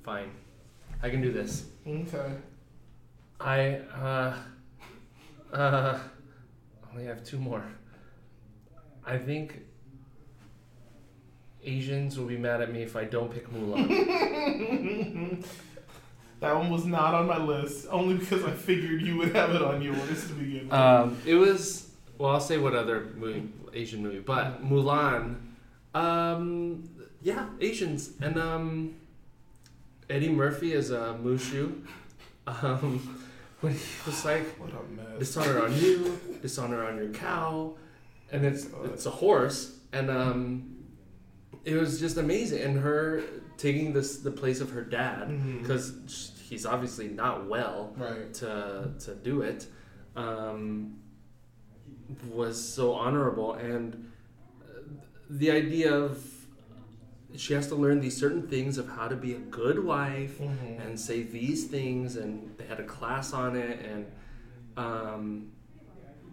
fine. 0.04 0.32
I 1.02 1.10
can 1.10 1.22
do 1.22 1.32
this. 1.32 1.66
okay. 1.88 2.32
I 3.40 3.76
uh 3.94 4.34
uh 5.52 6.00
only 6.92 7.06
have 7.06 7.24
two 7.24 7.38
more. 7.38 7.64
I 9.06 9.18
think 9.18 9.60
Asians 11.64 12.18
will 12.18 12.28
be 12.28 12.38
mad 12.38 12.62
at 12.62 12.72
me 12.72 12.82
if 12.84 12.96
I 12.96 13.04
don't 13.06 13.32
pick 13.32 13.50
Mulan. 13.52 13.88
that 16.40 16.56
one 16.56 16.70
was 16.70 16.86
not 16.86 17.14
on 17.14 17.28
my 17.28 17.38
list, 17.38 17.88
only 17.90 18.16
because 18.18 18.44
I 18.46 18.52
figured 18.52 19.02
you 19.02 19.18
would 19.18 19.36
have 19.36 19.50
it 19.54 19.62
on 19.62 19.82
yours 19.82 20.28
to 20.28 20.34
begin 20.34 20.66
with. 20.66 20.74
um, 20.74 21.18
it 21.26 21.36
was 21.36 21.90
well, 22.18 22.32
I'll 22.32 22.40
say 22.40 22.58
what 22.58 22.74
other 22.74 23.08
movie, 23.16 23.50
Asian 23.74 24.02
movie, 24.02 24.20
but 24.20 24.64
Mulan. 24.64 25.36
Um, 25.96 26.90
yeah, 27.22 27.48
Asians 27.60 28.12
and 28.22 28.38
um, 28.38 28.96
Eddie 30.10 30.30
Murphy 30.30 30.74
as 30.74 30.92
a 30.92 31.18
Mushu. 31.24 31.86
Um, 32.46 33.22
when 33.62 33.74
he 33.74 33.80
was 34.06 34.24
like, 34.26 34.44
what 34.60 34.70
a 34.72 34.84
mess. 34.94 35.20
dishonor 35.20 35.64
on 35.64 35.74
you, 35.80 36.20
dishonor 36.42 36.84
on 36.86 36.98
your 36.98 37.10
cow, 37.10 37.74
and 38.32 38.46
it's 38.46 38.68
it's 38.84 39.06
a 39.06 39.10
horse, 39.10 39.78
and 39.94 40.12
um, 40.12 40.76
it 41.64 41.76
was 41.76 42.00
just 42.00 42.18
amazing, 42.18 42.62
and 42.62 42.78
her 42.80 43.24
taking 43.58 43.94
this 43.94 44.18
the 44.18 44.30
place 44.32 44.60
of 44.60 44.70
her 44.72 44.84
dad 44.84 45.30
because 45.62 46.32
he's 46.48 46.66
obviously 46.66 47.08
not 47.08 47.48
well 47.48 47.94
Right. 47.98 48.32
to 48.36 48.92
to 49.00 49.16
do 49.16 49.42
it, 49.42 49.66
um, 50.16 51.00
was 52.30 52.62
so 52.62 52.94
honorable, 52.94 53.54
and 53.54 53.94
uh, 53.94 53.98
the 55.30 55.52
idea 55.52 55.94
of 55.94 56.26
she 57.36 57.54
has 57.54 57.68
to 57.68 57.76
learn 57.76 58.00
these 58.00 58.16
certain 58.16 58.48
things 58.48 58.78
of 58.78 58.88
how 58.88 59.08
to 59.10 59.16
be 59.16 59.34
a 59.34 59.40
good 59.40 59.84
wife 59.84 60.40
Mhm. 60.40 60.86
and 60.86 61.00
say 61.00 61.24
these 61.24 61.66
things 61.66 62.16
and 62.16 62.56
they 62.58 62.66
had 62.66 62.80
a 62.80 62.84
class 62.86 63.34
on 63.34 63.56
it 63.56 63.80
and 63.86 64.06
um, 64.78 65.52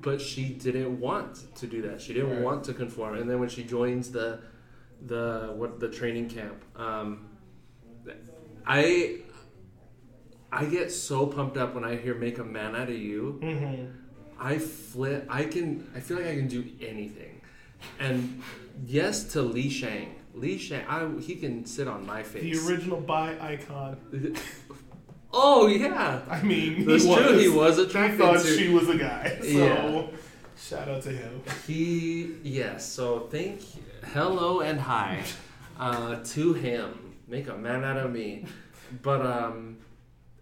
but 0.01 0.21
she 0.21 0.45
didn't 0.55 0.99
want 1.01 1.55
to 1.57 1.67
do 1.67 1.83
that 1.83 2.01
she 2.01 2.13
didn't 2.13 2.31
Right. 2.31 2.43
want 2.43 2.65
to 2.65 2.75
conform 2.75 3.17
and 3.17 3.29
then 3.31 3.41
when 3.41 3.49
she 3.49 3.65
joins 3.65 4.11
the 4.13 4.41
the 5.05 5.53
what 5.57 5.81
the 5.81 5.89
training 5.89 6.29
camp 6.29 6.63
um, 6.77 7.27
i 8.67 9.17
i 10.53 10.65
get 10.65 10.91
so 10.93 11.27
pumped 11.27 11.57
up 11.57 11.75
when 11.75 11.85
i 11.85 11.97
hear 11.97 12.15
make 12.15 12.39
a 12.39 12.45
man 12.45 12.77
out 12.77 12.89
of 12.89 12.97
you 12.97 13.39
Mhm. 13.43 13.93
i 14.39 14.59
flip 14.59 15.27
i 15.29 15.45
can 15.45 15.87
i 15.97 16.01
feel 16.01 16.19
like 16.19 16.27
i 16.27 16.37
can 16.37 16.49
do 16.49 16.65
anything 16.81 17.41
and 17.99 18.41
yes 18.87 19.25
to 19.33 19.43
li 19.43 19.69
shang 19.69 20.15
li 20.35 20.57
shang 20.59 20.85
I, 20.89 21.09
he 21.21 21.37
can 21.37 21.65
sit 21.67 21.87
on 21.89 22.07
my 22.07 22.23
face. 22.23 22.43
The 22.43 22.71
original 22.73 23.01
bi 23.01 23.37
icon. 23.41 23.97
Oh 25.35 25.67
yeah, 25.67 26.21
I 26.31 26.43
mean, 26.43 26.85
that's 26.85 27.05
he 27.05 27.09
was. 27.09 27.19
true. 27.27 27.39
He 27.39 27.49
was 27.49 27.77
He 27.79 27.83
attracted 27.85 28.19
thought 28.19 28.41
to. 28.41 28.57
she 28.57 28.69
was 28.69 28.89
a 28.91 28.99
guy. 28.99 29.39
So, 29.43 29.49
Yeah. 29.49 30.07
shout 30.59 30.89
out 30.89 31.03
to 31.05 31.11
him. 31.11 31.43
He 31.67 32.35
yes. 32.43 32.87
So 32.87 33.29
thank 33.31 33.61
hello 34.13 34.61
and 34.61 34.79
hi 34.79 35.23
uh, 35.81 36.17
to 36.35 36.53
him. 36.53 37.15
Make 37.29 37.49
a 37.49 37.57
man 37.57 37.83
out 37.83 37.97
of 37.97 38.13
me. 38.13 38.45
But 39.01 39.25
um, 39.25 39.79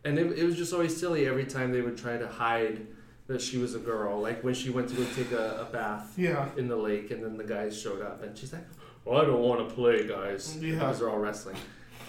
and 0.04 0.18
it, 0.18 0.36
it 0.40 0.44
was 0.44 0.56
just 0.56 0.72
always 0.72 0.96
silly 0.98 1.24
every 1.28 1.44
time 1.44 1.70
they 1.70 1.82
would 1.82 1.96
try 1.96 2.16
to 2.16 2.26
hide 2.26 2.84
that 3.30 3.40
she 3.40 3.58
was 3.58 3.76
a 3.76 3.78
girl. 3.78 4.20
Like 4.20 4.42
when 4.42 4.54
she 4.54 4.70
went 4.70 4.88
to 4.88 4.96
go 4.96 5.04
take 5.14 5.30
a, 5.30 5.60
a 5.60 5.72
bath 5.72 6.14
Yeah. 6.16 6.48
in 6.56 6.66
the 6.68 6.76
lake, 6.76 7.12
and 7.12 7.22
then 7.22 7.36
the 7.36 7.44
guys 7.44 7.80
showed 7.80 8.02
up, 8.02 8.22
and 8.24 8.36
she's 8.36 8.52
like, 8.52 8.66
"Well, 9.04 9.20
I 9.22 9.24
don't 9.24 9.40
want 9.40 9.68
to 9.68 9.74
play, 9.74 10.06
guys." 10.06 10.56
Yeah. 10.60 10.72
Because 10.72 10.98
they're 10.98 11.08
all 11.10 11.18
wrestling. 11.18 11.56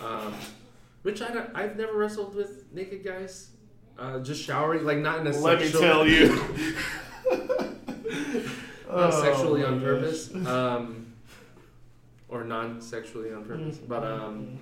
Um, 0.03 0.33
which 1.03 1.21
I 1.21 1.29
don't, 1.31 1.49
I've 1.55 1.77
never 1.77 1.95
wrestled 1.95 2.33
with 2.35 2.65
naked 2.73 3.03
guys. 3.03 3.49
Uh, 3.99 4.19
just 4.19 4.43
showering, 4.43 4.83
like 4.83 4.97
not 4.97 5.19
in 5.19 5.27
a 5.27 5.31
Let 5.37 5.59
me 5.59 5.65
sexual- 5.65 5.81
tell 5.81 6.07
you. 6.07 6.27
not 8.89 9.13
Oh, 9.13 9.21
sexually 9.23 9.61
my 9.61 9.67
on 9.67 9.73
gosh. 9.79 9.83
purpose, 9.85 10.35
um, 10.47 11.13
or 12.29 12.43
non-sexually 12.43 13.31
on 13.33 13.45
purpose. 13.45 13.77
But 13.77 14.03
um, 14.03 14.57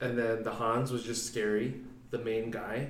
and 0.00 0.18
then 0.18 0.42
the 0.42 0.52
Huns 0.52 0.90
was 0.90 1.02
just 1.04 1.24
scary. 1.26 1.74
The 2.10 2.18
main 2.18 2.50
guy, 2.50 2.88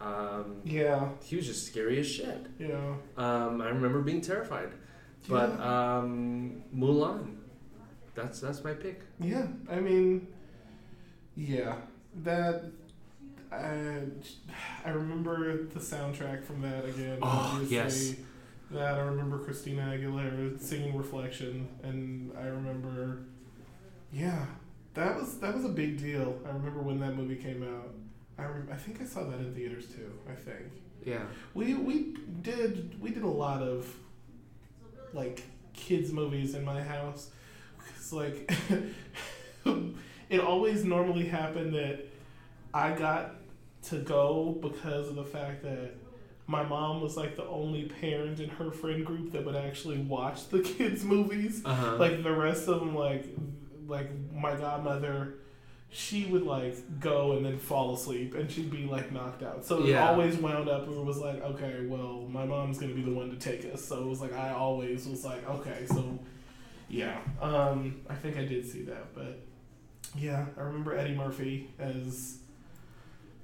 um, 0.00 0.60
yeah, 0.64 1.08
he 1.24 1.36
was 1.36 1.46
just 1.46 1.66
scary 1.66 1.98
as 1.98 2.06
shit. 2.06 2.46
yeah. 2.58 2.94
Um, 3.16 3.60
I 3.60 3.68
remember 3.68 4.00
being 4.00 4.20
terrified. 4.20 4.70
But 5.28 5.60
um, 5.60 6.62
Mulan, 6.74 7.36
that's 8.14 8.40
that's 8.40 8.62
my 8.64 8.72
pick. 8.72 9.02
Yeah, 9.20 9.46
I 9.70 9.80
mean, 9.80 10.28
yeah, 11.36 11.76
that. 12.22 12.64
I, 13.50 14.02
I 14.84 14.90
remember 14.90 15.64
the 15.64 15.80
soundtrack 15.80 16.44
from 16.44 16.60
that 16.60 16.84
again. 16.84 17.18
Oh, 17.22 17.60
obviously. 17.62 17.76
yes. 17.76 18.14
That 18.70 18.96
I 18.96 19.00
remember 19.00 19.38
Christina 19.38 19.82
Aguilera 19.82 20.60
singing 20.60 20.94
"Reflection," 20.94 21.66
and 21.82 22.30
I 22.38 22.44
remember, 22.48 23.22
yeah, 24.12 24.44
that 24.92 25.16
was 25.16 25.38
that 25.38 25.54
was 25.54 25.64
a 25.64 25.70
big 25.70 25.98
deal. 25.98 26.38
I 26.44 26.48
remember 26.50 26.80
when 26.80 27.00
that 27.00 27.16
movie 27.16 27.36
came 27.36 27.62
out. 27.62 27.94
I 28.38 28.42
rem- 28.44 28.68
I 28.72 28.76
think 28.76 29.00
I 29.00 29.04
saw 29.04 29.24
that 29.24 29.38
in 29.40 29.54
theaters 29.54 29.86
too. 29.86 30.12
I 30.30 30.34
think 30.34 30.70
Yeah. 31.04 31.22
we 31.54 31.74
we 31.74 32.16
did 32.42 33.00
we 33.00 33.10
did 33.10 33.22
a 33.24 33.26
lot 33.28 33.62
of 33.62 33.92
like 35.12 35.42
kids 35.74 36.12
movies 36.12 36.54
in 36.54 36.64
my 36.64 36.82
house. 36.82 37.30
It's 37.96 38.12
like 38.12 38.50
it 40.28 40.40
always 40.40 40.84
normally 40.84 41.26
happened 41.26 41.74
that 41.74 42.06
I 42.72 42.92
got 42.92 43.34
to 43.84 43.98
go 43.98 44.58
because 44.60 45.08
of 45.08 45.14
the 45.14 45.24
fact 45.24 45.62
that 45.62 45.92
my 46.46 46.62
mom 46.62 47.00
was 47.02 47.16
like 47.16 47.36
the 47.36 47.44
only 47.46 47.84
parent 47.84 48.40
in 48.40 48.48
her 48.50 48.70
friend 48.70 49.04
group 49.04 49.32
that 49.32 49.44
would 49.44 49.56
actually 49.56 49.98
watch 49.98 50.48
the 50.48 50.60
kids 50.76 51.04
movies. 51.04 51.62
Uh 51.64 51.74
huh. 51.74 51.96
Like 51.96 52.22
the 52.22 52.32
rest 52.32 52.68
of 52.68 52.80
them, 52.80 52.94
like 52.94 53.24
like 53.86 54.10
my 54.34 54.54
godmother, 54.54 55.37
she 55.90 56.26
would 56.26 56.42
like 56.42 56.76
go 57.00 57.32
and 57.32 57.44
then 57.46 57.58
fall 57.58 57.94
asleep, 57.94 58.34
and 58.34 58.50
she'd 58.50 58.70
be 58.70 58.84
like 58.84 59.10
knocked 59.10 59.42
out. 59.42 59.64
So 59.64 59.82
it 59.84 59.90
Yeah. 59.90 60.08
always 60.10 60.36
wound 60.36 60.68
up. 60.68 60.86
Where 60.86 60.98
it 60.98 61.04
was 61.04 61.18
like, 61.18 61.42
okay, 61.42 61.86
well, 61.86 62.26
my 62.28 62.44
mom's 62.44 62.78
gonna 62.78 62.94
be 62.94 63.02
the 63.02 63.12
one 63.12 63.30
to 63.30 63.36
take 63.36 63.64
us. 63.72 63.84
So 63.84 64.02
it 64.02 64.06
was 64.06 64.20
like 64.20 64.34
I 64.34 64.50
always 64.52 65.06
was 65.06 65.24
like, 65.24 65.48
okay, 65.48 65.86
so 65.86 66.18
yeah. 66.88 67.18
Um, 67.40 68.00
I 68.08 68.14
think 68.14 68.36
I 68.36 68.44
did 68.44 68.66
see 68.70 68.82
that, 68.82 69.14
but 69.14 69.38
yeah, 70.16 70.46
I 70.56 70.60
remember 70.62 70.96
Eddie 70.96 71.14
Murphy 71.14 71.70
as. 71.78 72.38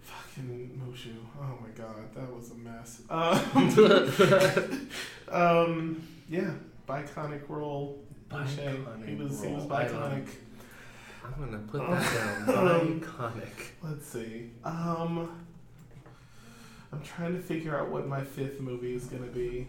Fucking 0.03 0.79
Mushu. 0.87 1.15
Oh 1.41 1.59
my 1.63 1.69
god, 1.71 2.15
that 2.15 2.31
was 2.35 2.51
a 2.51 2.55
mess. 2.57 3.01
Um, 3.09 4.89
um, 5.31 6.03
yeah, 6.29 6.51
biconic 6.87 7.49
role. 7.49 8.03
Biconic 8.31 9.07
He 9.09 9.15
was 9.15 9.43
he 9.43 9.53
was 9.53 9.65
biconic. 9.65 10.27
I'm 11.25 11.45
gonna 11.45 11.59
put 11.59 11.81
that 11.89 12.47
down. 12.47 12.55
Um, 12.81 13.01
Iconic. 13.01 13.71
Let's 13.83 14.07
see. 14.07 14.51
Um, 14.65 15.31
I'm 16.93 17.03
trying 17.03 17.35
to 17.35 17.41
figure 17.41 17.77
out 17.77 17.89
what 17.91 18.07
my 18.07 18.23
fifth 18.23 18.61
movie 18.61 18.95
is 18.95 19.07
gonna 19.07 19.27
be. 19.27 19.67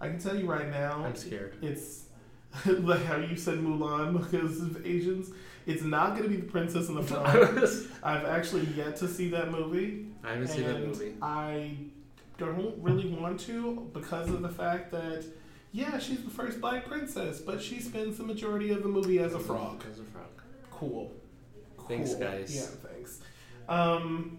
I 0.00 0.08
can 0.08 0.18
tell 0.18 0.36
you 0.36 0.46
right 0.46 0.70
now, 0.70 1.04
I'm 1.04 1.16
scared. 1.16 1.56
it's 1.62 2.04
like 2.66 3.04
how 3.04 3.16
you 3.16 3.36
said 3.36 3.58
Mulan 3.58 4.16
because 4.22 4.60
of 4.60 4.86
Asians. 4.86 5.30
It's 5.66 5.82
not 5.82 6.16
gonna 6.16 6.28
be 6.28 6.36
The 6.36 6.46
Princess 6.46 6.88
and 6.88 6.96
the 6.98 7.02
Frog. 7.02 7.26
I've 8.02 8.24
actually 8.24 8.64
yet 8.76 8.96
to 8.96 9.08
see 9.08 9.28
that 9.30 9.50
movie. 9.50 10.06
I 10.24 10.30
haven't 10.30 10.48
seen 10.48 10.64
that 10.64 10.86
movie. 10.86 11.14
I 11.20 11.76
don't 12.38 12.80
really 12.80 13.08
want 13.12 13.40
to 13.40 13.90
because 13.92 14.28
of 14.30 14.40
the 14.42 14.48
fact 14.48 14.92
that, 14.92 15.24
yeah, 15.72 15.98
she's 15.98 16.22
the 16.24 16.30
first 16.30 16.60
black 16.60 16.86
princess, 16.86 17.40
but 17.40 17.62
she 17.62 17.80
spends 17.80 18.18
the 18.18 18.24
majority 18.24 18.70
of 18.70 18.82
the 18.82 18.88
movie 18.88 19.18
as 19.18 19.34
a 19.34 19.38
frog. 19.38 19.84
As 19.90 19.98
a 19.98 20.04
frog. 20.04 20.24
Cool. 20.70 21.12
Thanks, 21.88 22.10
Cool. 22.14 22.20
guys. 22.20 22.54
Yeah, 22.54 22.88
thanks. 22.90 23.20
Um, 23.68 24.38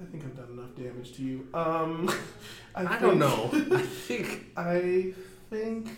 I 0.00 0.04
think 0.10 0.24
I've 0.24 0.36
done 0.36 0.50
enough 0.58 0.74
damage 0.76 1.14
to 1.16 1.22
you. 1.22 1.46
Um, 1.54 2.10
I, 2.74 2.96
I 2.96 2.98
don't 2.98 3.18
know. 3.18 3.50
I 3.52 3.82
think 3.82 4.46
I 4.56 5.12
think 5.50 5.90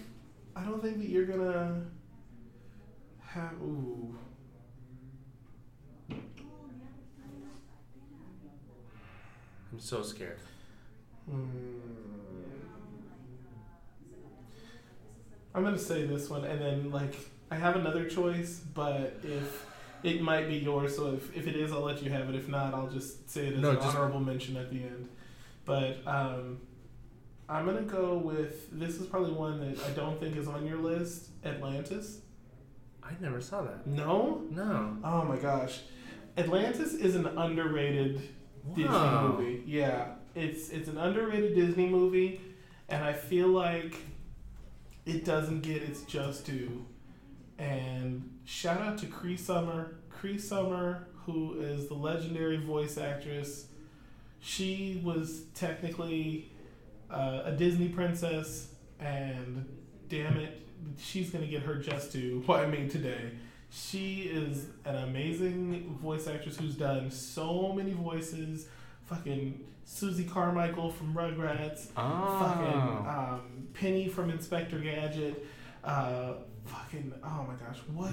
I 0.55 0.63
don't 0.65 0.83
think 0.83 0.99
that 0.99 1.09
you're 1.09 1.27
gonna 1.27 1.83
have. 3.23 3.53
Ooh. 3.63 4.15
I'm 9.75 9.81
so 9.81 10.03
scared. 10.05 10.39
Hmm. 11.29 11.47
I'm 15.53 15.65
gonna 15.65 15.77
say 15.77 16.07
this 16.07 16.31
one, 16.31 16.45
and 16.45 16.61
then 16.61 16.91
like 16.93 17.17
I 17.51 17.57
have 17.57 17.75
another 17.75 18.09
choice, 18.09 18.61
but 18.73 19.19
if 19.25 19.67
it 20.05 20.23
might 20.23 20.47
be 20.47 20.55
yours, 20.59 20.95
so 20.95 21.13
if, 21.15 21.37
if 21.37 21.49
it 21.49 21.57
is, 21.57 21.73
I'll 21.73 21.81
let 21.81 22.05
you 22.05 22.11
have 22.13 22.29
it. 22.29 22.37
If 22.37 22.49
not, 22.49 22.73
I'll 22.73 22.87
just 22.89 23.29
say 23.29 23.49
it 23.49 23.55
as 23.55 23.61
No, 23.61 23.71
an 23.71 23.77
just- 23.77 23.89
honorable 23.97 24.21
mention 24.21 24.57
at 24.57 24.71
the 24.71 24.81
end. 24.85 25.09
But 25.65 26.07
um, 26.07 26.61
I'm 27.49 27.67
gonna 27.67 27.83
go 27.83 28.17
with 28.17 28.69
this 28.79 29.01
is 29.01 29.09
probably 29.09 29.33
one 29.33 29.59
that 29.59 29.85
I 29.85 29.91
don't 29.91 30.21
think 30.21 30.37
is 30.37 30.47
on 30.47 30.65
your 30.69 30.79
list. 30.79 31.31
Atlantis. 31.45 32.21
I 33.03 33.11
never 33.21 33.41
saw 33.41 33.63
that. 33.63 33.89
No. 33.89 34.45
No. 34.51 34.99
Oh 35.03 35.25
my 35.25 35.37
gosh, 35.37 35.81
Atlantis 36.39 36.95
is 36.95 37.17
an 37.17 37.27
underrated 37.27 38.23
Disney 38.69 38.85
Wow. 38.85 39.37
movie. 39.37 39.63
Yeah, 39.67 40.07
it's 40.35 40.71
it's 40.71 40.89
an 40.89 40.99
underrated 40.99 41.55
Disney 41.55 41.89
movie, 41.89 42.41
and 42.89 43.05
I 43.05 43.13
feel 43.13 43.49
like 43.49 43.97
it 45.07 45.25
doesn't 45.25 45.61
get 45.63 45.83
its 45.83 46.03
just 46.03 46.47
due. 46.47 46.85
And 47.59 48.31
shout 48.45 48.81
out 48.81 48.99
to 48.99 49.07
Cree 49.07 49.37
Summer, 49.37 49.97
Cree 50.11 50.39
Summer, 50.39 51.07
who 51.27 51.61
is 51.61 51.89
the 51.89 51.95
legendary 51.95 52.57
voice 52.57 52.99
actress. 52.99 53.67
She 54.41 55.01
was 55.05 55.45
technically 55.55 56.51
uh, 57.11 57.43
a 57.45 57.53
Disney 57.53 57.89
princess, 57.89 58.69
and 58.99 59.65
damn 60.09 60.37
it, 60.39 60.61
she's 60.99 61.31
gonna 61.31 61.47
get 61.47 61.63
her 61.63 61.77
just 61.77 62.13
due. 62.13 62.43
What 62.47 62.61
I 62.61 62.67
mean 62.67 62.89
today. 62.89 63.31
She 63.79 64.23
is 64.23 64.67
an 64.85 64.95
amazing 64.97 65.99
voice 66.01 66.29
actress 66.29 66.57
who's 66.57 66.77
done 66.77 67.11
so 67.11 67.73
many 67.73 67.93
voices. 67.93 68.69
Fucking 69.07 69.65
Susie 69.85 70.25
Carmichael 70.25 70.91
from 70.91 71.13
Rugrats. 71.13 71.87
Fucking 71.89 71.97
Oh. 71.97 73.07
um, 73.35 73.69
Penny 73.75 74.09
from 74.09 74.31
Inspector 74.31 74.79
Gadget. 74.79 75.45
Uh, 75.83 76.35
fucking 76.67 77.13
oh 77.25 77.47
my 77.49 77.55
gosh, 77.67 77.79
what? 77.93 78.13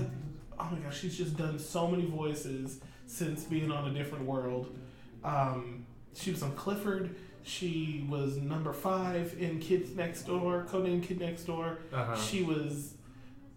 Oh 0.59 0.67
my 0.71 0.79
gosh, 0.79 0.99
she's 0.99 1.17
just 1.17 1.37
done 1.37 1.59
so 1.59 1.87
many 1.87 2.05
voices 2.05 2.79
since 3.05 3.43
being 3.43 3.71
on 3.71 3.89
a 3.89 3.93
different 3.93 4.25
world. 4.25 4.75
Um, 5.23 5.85
she 6.15 6.31
was 6.31 6.41
on 6.41 6.53
Clifford. 6.55 7.15
She 7.43 8.05
was 8.09 8.37
number 8.37 8.73
five 8.73 9.35
in 9.39 9.59
Kids 9.59 9.95
Next 9.95 10.23
Door, 10.23 10.67
codename 10.69 11.03
Kid 11.03 11.19
Next 11.19 11.43
Door. 11.43 11.79
Uh-huh. 11.93 12.15
She 12.15 12.43
was, 12.43 12.93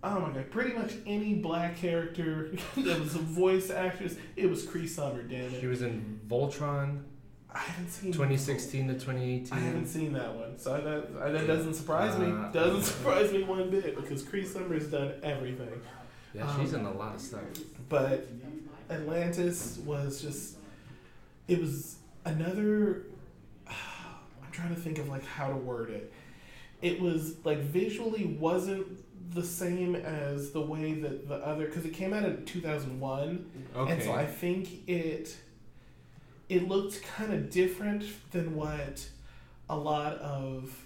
oh 0.04 0.20
my 0.20 0.30
god, 0.30 0.50
pretty 0.50 0.74
much 0.74 0.92
any 1.06 1.34
black 1.34 1.76
character 1.76 2.52
that 2.76 3.00
was 3.00 3.14
a 3.14 3.18
voice 3.18 3.70
actress. 3.70 4.16
It 4.36 4.48
was 4.48 4.64
Cree 4.64 4.86
Summer, 4.86 5.22
damn 5.22 5.52
it. 5.52 5.60
She 5.60 5.66
was 5.66 5.82
in 5.82 6.20
Voltron, 6.28 7.02
I 7.54 7.58
haven't 7.58 7.88
seen 7.88 8.12
2016 8.12 8.88
to 8.88 8.94
2018. 8.94 9.52
I 9.52 9.60
haven't 9.60 9.86
seen 9.86 10.12
that 10.14 10.34
one, 10.34 10.58
so 10.58 10.72
that 10.76 11.32
that 11.32 11.46
doesn't 11.46 11.74
surprise 11.74 12.18
me. 12.18 12.26
Uh, 12.26 12.50
Doesn't 12.50 12.82
surprise 12.82 13.32
me 13.32 13.44
one 13.44 13.70
bit 13.70 13.94
because 13.94 14.24
Cree 14.24 14.44
Summer's 14.44 14.88
done 14.88 15.14
everything. 15.22 15.80
Yeah, 16.34 16.52
she's 16.58 16.72
in 16.72 16.84
a 16.84 16.92
lot 16.92 17.14
of 17.14 17.20
stuff. 17.20 17.44
But 17.88 18.26
Atlantis 18.90 19.78
was 19.84 20.20
just, 20.20 20.56
it 21.46 21.60
was 21.60 21.98
another. 22.24 23.06
I'm 23.68 24.50
trying 24.50 24.74
to 24.74 24.80
think 24.80 24.98
of 24.98 25.08
like 25.08 25.24
how 25.24 25.46
to 25.46 25.56
word 25.56 25.90
it. 25.90 26.12
It 26.82 27.00
was 27.00 27.36
like 27.44 27.58
visually 27.60 28.36
wasn't 28.40 29.03
the 29.32 29.42
same 29.42 29.94
as 29.96 30.50
the 30.50 30.60
way 30.60 30.94
that 30.94 31.28
the 31.28 31.36
other 31.36 31.66
because 31.66 31.84
it 31.84 31.92
came 31.94 32.12
out 32.12 32.24
in 32.24 32.44
2001 32.44 33.46
Okay. 33.76 33.92
and 33.92 34.02
so 34.02 34.12
I 34.12 34.26
think 34.26 34.88
it 34.88 35.36
it 36.48 36.68
looked 36.68 37.02
kind 37.02 37.32
of 37.32 37.50
different 37.50 38.04
than 38.32 38.54
what 38.54 39.06
a 39.70 39.76
lot 39.76 40.14
of 40.18 40.78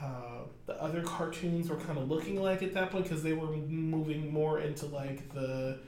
uh, 0.00 0.40
the 0.66 0.82
other 0.82 1.02
cartoons 1.02 1.68
were 1.68 1.76
kind 1.76 1.98
of 1.98 2.08
looking 2.10 2.40
like 2.40 2.62
at 2.62 2.74
that 2.74 2.90
point 2.90 3.04
because 3.04 3.22
they 3.22 3.32
were 3.34 3.54
moving 3.56 4.32
more 4.32 4.60
into 4.60 4.86
like 4.86 5.32
the 5.34 5.78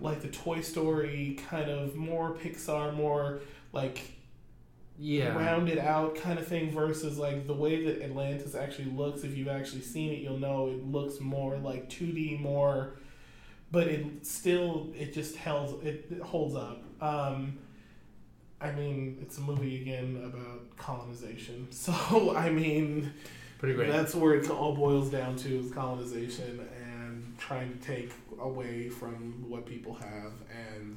like 0.00 0.20
the 0.22 0.28
Toy 0.28 0.60
Story 0.60 1.38
kind 1.48 1.68
of 1.70 1.94
more 1.94 2.32
Pixar, 2.32 2.94
more 2.94 3.40
like 3.72 4.12
yeah. 5.00 5.34
rounded 5.34 5.78
out 5.78 6.14
kind 6.14 6.38
of 6.38 6.46
thing 6.46 6.70
versus 6.70 7.18
like 7.18 7.46
the 7.46 7.54
way 7.54 7.84
that 7.86 8.02
Atlantis 8.02 8.54
actually 8.54 8.90
looks. 8.90 9.24
If 9.24 9.36
you've 9.36 9.48
actually 9.48 9.80
seen 9.80 10.12
it, 10.12 10.18
you'll 10.18 10.38
know 10.38 10.68
it 10.68 10.86
looks 10.86 11.20
more 11.20 11.56
like 11.56 11.88
2D, 11.88 12.38
more, 12.38 12.98
but 13.72 13.86
it 13.88 14.26
still 14.26 14.88
it 14.94 15.14
just 15.14 15.36
holds 15.38 15.84
it, 15.84 16.06
it 16.10 16.20
holds 16.20 16.54
up. 16.54 16.82
Um, 17.00 17.58
I 18.60 18.72
mean, 18.72 19.16
it's 19.22 19.38
a 19.38 19.40
movie 19.40 19.80
again 19.80 20.20
about 20.22 20.76
colonization, 20.76 21.68
so 21.72 22.36
I 22.36 22.50
mean. 22.50 23.12
Pretty 23.58 23.74
great. 23.74 23.90
That's 23.90 24.14
where 24.14 24.34
it 24.34 24.48
all 24.50 24.74
boils 24.74 25.10
down 25.10 25.36
to 25.36 25.58
is 25.58 25.70
colonization 25.70 26.66
and 26.82 27.36
trying 27.36 27.78
to 27.78 27.86
take 27.86 28.10
away 28.40 28.88
from 28.88 29.44
what 29.50 29.66
people 29.66 29.92
have 29.94 30.32
and 30.50 30.96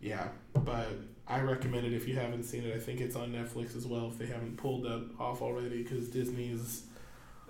yeah, 0.00 0.28
but 0.54 0.88
I 1.28 1.40
recommend 1.40 1.86
it 1.86 1.92
if 1.92 2.08
you 2.08 2.14
haven't 2.16 2.44
seen 2.44 2.64
it. 2.64 2.74
I 2.74 2.78
think 2.78 3.00
it's 3.00 3.14
on 3.16 3.32
Netflix 3.32 3.76
as 3.76 3.86
well 3.86 4.08
if 4.08 4.18
they 4.18 4.26
haven't 4.26 4.56
pulled 4.56 4.84
that 4.84 5.06
off 5.20 5.42
already 5.42 5.82
because 5.82 6.08
Disney 6.08 6.48
is 6.50 6.84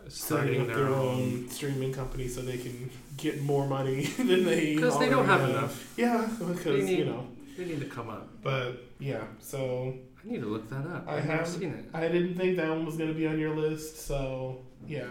setting 0.09 0.11
Starting 0.11 0.61
up 0.63 0.67
their 0.69 0.77
their 0.77 0.87
own. 0.89 1.09
own 1.21 1.49
streaming 1.51 1.93
company 1.93 2.29
so 2.29 2.41
they 2.43 2.59
can 2.59 2.91
get 3.17 3.41
more 3.43 3.67
money 3.69 4.07
than 4.17 4.45
they 4.45 4.75
Because 4.75 4.99
they 4.99 5.09
don't 5.09 5.29
already 5.29 5.43
have 5.43 5.51
enough. 5.51 5.95
Yeah, 5.97 6.29
because 6.39 6.85
need- 6.85 6.99
you 6.99 7.05
know. 7.05 7.27
They 7.57 7.65
need 7.67 7.81
to 7.81 7.87
come 7.87 8.09
up. 8.09 8.29
But 8.43 8.85
yeah, 9.01 9.25
so 9.41 9.95
I 10.25 10.29
need 10.29 10.41
to 10.41 10.47
look 10.47 10.69
that 10.71 10.87
up. 10.87 11.05
I 11.09 11.17
never 11.17 11.27
have- 11.33 11.49
seen 11.49 11.73
it. 11.73 11.85
I 11.93 12.09
didn't 12.09 12.37
think 12.37 12.57
that 12.57 12.69
one 12.69 12.87
was 12.87 12.97
gonna 12.97 13.13
be 13.15 13.27
on 13.27 13.39
your 13.39 13.55
list, 13.55 13.97
so 14.07 14.61
yeah. 14.87 15.07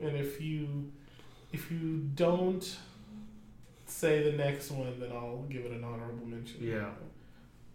And 0.00 0.16
if 0.16 0.40
you 0.40 0.90
if 1.52 1.70
you 1.70 2.08
don't 2.14 2.78
say 3.86 4.22
the 4.30 4.36
next 4.36 4.70
one, 4.70 4.98
then 5.00 5.12
I'll 5.12 5.44
give 5.50 5.64
it 5.66 5.72
an 5.72 5.84
honorable 5.84 6.26
mention. 6.26 6.58
Yeah. 6.62 6.90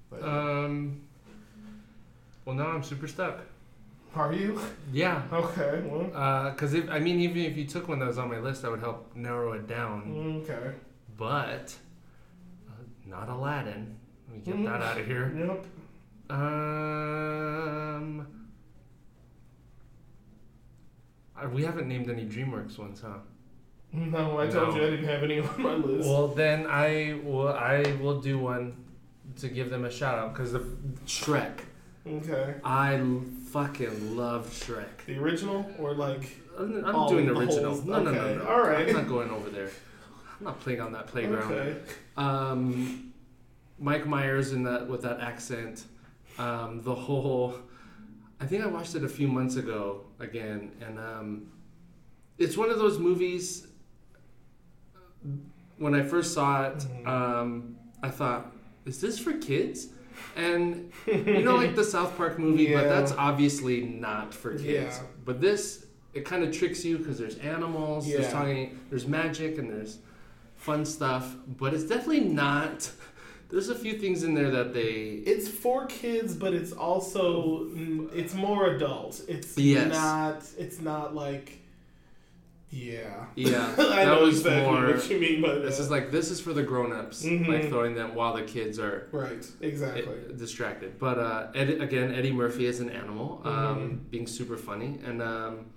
But, 0.09 0.23
Um. 0.23 1.01
Well, 2.45 2.55
now 2.55 2.67
I'm 2.67 2.83
super 2.83 3.07
stuck. 3.07 3.39
are 4.15 4.31
you? 4.33 4.59
Yeah. 4.93 5.21
Okay. 5.33 5.81
Well. 5.85 6.05
Because 6.51 6.73
if 6.73 6.89
I 6.89 6.99
mean, 6.99 7.19
even 7.19 7.37
if 7.39 7.57
you 7.57 7.65
took 7.65 7.87
one 7.89 7.99
that 7.99 8.07
was 8.07 8.17
on 8.17 8.29
my 8.29 8.39
list, 8.39 8.61
that 8.61 8.71
would 8.71 8.79
help 8.79 9.13
narrow 9.15 9.51
it 9.53 9.67
down. 9.67 10.41
Okay. 10.43 10.71
But 11.17 11.75
uh, 12.69 12.71
not 13.05 13.27
Aladdin. 13.29 13.95
Let 14.29 14.37
me 14.37 14.43
get 14.63 14.65
that 14.71 14.81
out 14.81 14.97
of 14.99 15.05
here. 15.05 15.33
Yep. 15.37 15.65
Um. 16.29 18.27
uh, 21.41 21.49
We 21.49 21.63
haven't 21.63 21.87
named 21.87 22.09
any 22.09 22.25
DreamWorks 22.25 22.77
ones, 22.79 23.01
huh? 23.01 23.17
No, 23.93 24.37
I 24.39 24.47
told 24.47 24.69
No. 24.69 24.81
you 24.81 24.87
I 24.87 24.89
didn't 24.91 25.05
have 25.05 25.23
any 25.23 25.39
on 25.39 25.61
my 25.61 25.73
list. 25.75 26.07
Well, 26.09 26.27
then 26.29 26.65
I 26.67 27.19
will. 27.23 27.49
I 27.49 27.83
will 28.01 28.19
do 28.21 28.37
one 28.39 28.75
to 29.39 29.49
give 29.49 29.69
them 29.69 29.85
a 29.85 29.91
shout 29.91 30.17
out 30.17 30.33
because 30.33 30.53
of 30.53 30.63
Shrek. 31.05 31.59
okay. 32.05 32.55
I 32.63 32.99
fucking 33.51 34.15
love 34.17 34.47
Shrek. 34.49 35.05
The 35.05 35.17
original 35.17 35.69
or 35.79 35.93
like 35.93 36.29
I'm, 36.57 37.07
doing 37.07 37.27
the 37.27 37.33
original. 37.37 37.71
holes. 37.73 37.85
No, 37.85 38.01
no, 38.01 38.11
no, 38.11 38.35
no. 38.35 38.45
all 38.47 38.61
right. 38.61 38.87
I'm 38.89 38.93
not 38.95 39.07
going 39.07 39.29
over 39.29 39.49
there. 39.49 39.69
I'm 40.39 40.45
not 40.45 40.59
playing 40.59 40.81
on 40.81 40.91
that 40.93 41.07
playground. 41.07 41.51
okay. 41.51 41.77
Um, 42.17 43.13
Mike 43.79 44.07
Myers 44.07 44.53
in 44.53 44.63
that 44.63 44.87
with 44.87 45.01
that 45.03 45.19
accent. 45.19 45.85
Um, 46.39 46.81
the 46.83 46.93
whole. 46.95 47.55
I 48.39 48.45
think 48.45 48.63
I 48.63 48.67
watched 48.67 48.93
it 48.95 49.03
a 49.03 49.09
few 49.09 49.27
months 49.27 49.55
ago 49.55 50.01
again, 50.19 50.71
and 50.85 50.99
um, 50.99 51.51
it's 52.37 52.55
one 52.55 52.69
of 52.69 52.77
those 52.77 52.99
movies. 52.99 53.67
When 55.77 55.93
I 55.95 56.03
first 56.03 56.33
saw 56.33 56.67
it, 56.67 56.77
Mhm. 56.79 57.07
um, 57.07 57.77
I 58.01 58.09
thought, 58.09 58.51
"Is 58.87 58.99
this 59.01 59.19
for 59.19 59.33
kids?" 59.33 59.89
And 60.35 60.91
you 61.05 61.43
know, 61.43 61.55
like 61.55 61.75
the 61.75 61.83
South 61.83 62.15
Park 62.17 62.39
movie, 62.39 62.73
but 62.73 62.83
that's 62.89 63.11
obviously 63.11 63.81
not 63.81 64.33
for 64.33 64.53
kids. 64.53 64.97
Yeah. 64.97 65.03
But 65.25 65.41
this, 65.41 65.85
it 66.13 66.25
kind 66.25 66.43
of 66.43 66.51
tricks 66.51 66.83
you 66.83 66.97
because 66.97 67.17
there's 67.19 67.37
animals, 67.37 68.07
there's 68.07 68.31
talking, 68.31 68.79
there's 68.89 69.07
magic, 69.07 69.57
and 69.57 69.69
there's 69.69 69.99
fun 70.55 70.85
stuff. 70.85 71.35
But 71.47 71.73
it's 71.73 71.83
definitely 71.83 72.21
not. 72.21 72.89
There's 73.49 73.69
a 73.69 73.75
few 73.75 73.93
things 73.97 74.23
in 74.23 74.33
there 74.33 74.51
that 74.51 74.73
they. 74.73 75.21
It's 75.25 75.47
for 75.47 75.85
kids, 75.85 76.35
but 76.35 76.53
it's 76.53 76.73
also 76.73 77.63
mm, 77.65 78.13
it's 78.13 78.33
more 78.33 78.71
adult. 78.75 79.21
It's 79.29 79.57
Yes. 79.57 79.91
not. 79.93 80.43
It's 80.57 80.81
not 80.81 81.15
like. 81.15 81.59
Yeah. 82.69 83.25
Yeah, 83.35 83.65
I 83.77 84.03
that 84.03 84.05
know 84.05 84.21
was 84.23 84.39
exactly 84.39 84.63
more. 84.71 84.85
what 84.93 85.09
you 85.09 85.19
mean 85.19 85.41
by 85.41 85.53
that. 85.55 85.61
This 85.61 85.79
is 85.79 85.89
like 85.89 86.11
this 86.11 86.29
is 86.31 86.41
for 86.41 86.53
the 86.53 86.63
grown-ups, 86.63 87.23
Mhm. 87.25 87.47
like 87.47 87.69
throwing 87.69 87.95
them 87.95 88.13
while 88.13 88.33
the 88.35 88.43
kids 88.43 88.77
are 88.77 89.07
right. 89.11 89.45
Exactly. 89.61 90.03
eh, 90.03 90.33
distracted. 90.35 90.99
But 90.99 91.17
uh, 91.17 91.47
Ed, 91.55 91.69
again, 91.81 92.13
Eddie 92.13 92.33
Murphy 92.33 92.65
is 92.65 92.79
an 92.81 92.89
animal, 92.89 93.41
um, 93.45 93.53
Mhm. 93.53 94.09
being 94.11 94.27
super 94.27 94.57
funny, 94.57 94.99
and 95.05 95.21
um, 95.21 95.67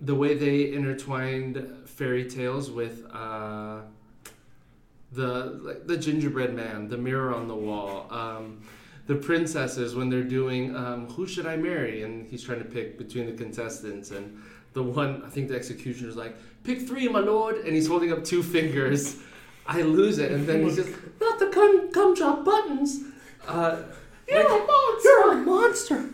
the 0.00 0.14
way 0.14 0.34
they 0.34 0.72
intertwined 0.72 1.66
fairy 1.86 2.24
tales 2.30 2.70
with 2.70 3.04
uh, 3.12 3.80
the 5.12 5.58
like 5.62 5.86
the 5.86 5.96
gingerbread 5.96 6.54
man, 6.54 6.88
the 6.88 6.96
mirror 6.98 7.34
on 7.34 7.48
the 7.48 7.54
wall, 7.56 8.06
um, 8.12 8.60
the 9.06 9.16
princesses 9.16 9.96
when 9.96 10.10
they're 10.10 10.22
doing 10.22 10.76
um, 10.76 11.08
who 11.08 11.26
should 11.26 11.46
I 11.46 11.56
marry, 11.56 12.02
and 12.02 12.26
he's 12.30 12.42
trying 12.44 12.58
to 12.60 12.64
pick 12.66 12.98
between 12.98 13.26
the 13.26 13.32
contestants, 13.32 14.10
and 14.12 14.38
the 14.72 14.82
one 14.82 15.22
I 15.24 15.28
think 15.30 15.48
the 15.48 15.56
executioner's 15.56 16.16
like, 16.16 16.36
pick 16.64 16.82
three, 16.86 17.08
my 17.08 17.20
lord, 17.20 17.56
and 17.56 17.74
he's 17.74 17.86
holding 17.88 18.12
up 18.12 18.24
two 18.24 18.42
fingers. 18.42 19.16
I 19.66 19.82
lose 19.82 20.18
it, 20.18 20.32
and 20.32 20.46
then 20.46 20.62
he 20.64 20.70
says, 20.70 20.88
not 21.20 21.38
the 21.38 21.48
cum 21.48 21.90
cum 21.92 22.14
drop 22.14 22.42
buttons. 22.44 23.00
Uh, 23.46 23.82
You're 24.26 24.38
like, 24.38 24.62
a 24.62 24.66
monster. 24.66 25.08
You're 25.08 25.32
a 25.32 25.36
monster. 25.36 26.10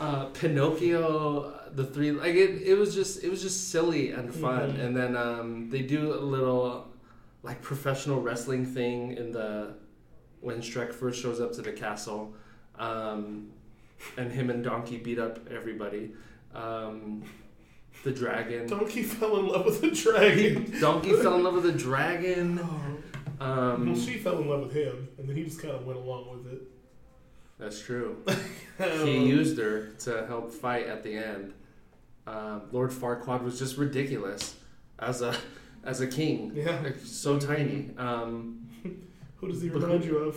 Uh, 0.00 0.24
Pinocchio, 0.26 1.54
the 1.72 1.84
three 1.84 2.10
like 2.10 2.34
it, 2.34 2.62
it 2.62 2.74
was 2.76 2.94
just 2.94 3.22
it 3.22 3.30
was 3.30 3.40
just 3.42 3.70
silly 3.70 4.10
and 4.10 4.34
fun, 4.34 4.72
Mhm. 4.72 4.80
and 4.84 4.96
then 4.96 5.16
um, 5.16 5.70
they 5.70 5.82
do 5.82 6.12
a 6.14 6.20
little 6.20 6.88
like 7.42 7.62
professional 7.62 8.20
wrestling 8.20 8.64
thing 8.66 9.12
in 9.12 9.30
the 9.30 9.74
when 10.40 10.58
Shrek 10.60 10.92
first 10.92 11.22
shows 11.22 11.40
up 11.40 11.52
to 11.52 11.62
the 11.62 11.72
castle, 11.72 12.34
um, 12.78 13.48
and 14.16 14.32
him 14.32 14.50
and 14.50 14.62
Donkey 14.64 14.96
beat 14.98 15.18
up 15.18 15.38
everybody. 15.50 16.10
Um, 16.54 17.22
the 18.06 18.12
dragon. 18.12 18.66
Donkey 18.68 19.02
fell 19.02 19.36
in 19.38 19.48
love 19.48 19.66
with 19.66 19.82
a 19.82 19.90
dragon. 19.90 20.72
Donkey 20.80 21.12
fell 21.12 21.34
in 21.34 21.42
love 21.44 21.54
with 21.54 21.66
a 21.66 21.72
dragon. 21.72 22.60
Oh. 23.38 23.44
Um, 23.44 23.92
well, 23.92 24.00
she 24.00 24.14
fell 24.16 24.38
in 24.38 24.48
love 24.48 24.60
with 24.62 24.72
him, 24.72 25.08
and 25.18 25.28
then 25.28 25.36
he 25.36 25.44
just 25.44 25.60
kind 25.60 25.74
of 25.74 25.84
went 25.84 25.98
along 25.98 26.30
with 26.30 26.50
it. 26.54 26.62
that's 27.58 27.78
true. 27.82 28.16
Um, 28.78 29.06
he 29.06 29.26
used 29.26 29.58
her 29.58 29.88
to 30.00 30.26
help 30.26 30.50
fight 30.52 30.86
at 30.86 31.02
the 31.02 31.14
end. 31.16 31.52
Um, 32.26 32.62
Lord 32.72 32.90
Farquaad 32.90 33.42
was 33.42 33.58
just 33.58 33.76
ridiculous 33.78 34.54
as 34.98 35.20
a 35.22 35.34
as 35.84 36.00
a 36.02 36.06
king, 36.06 36.52
Yeah. 36.54 36.80
like, 36.82 36.96
so 37.04 37.38
tiny. 37.38 37.90
Um, 37.98 38.68
Who 39.36 39.48
does 39.48 39.60
he 39.62 39.68
remind 39.70 40.04
you 40.04 40.16
of? 40.18 40.36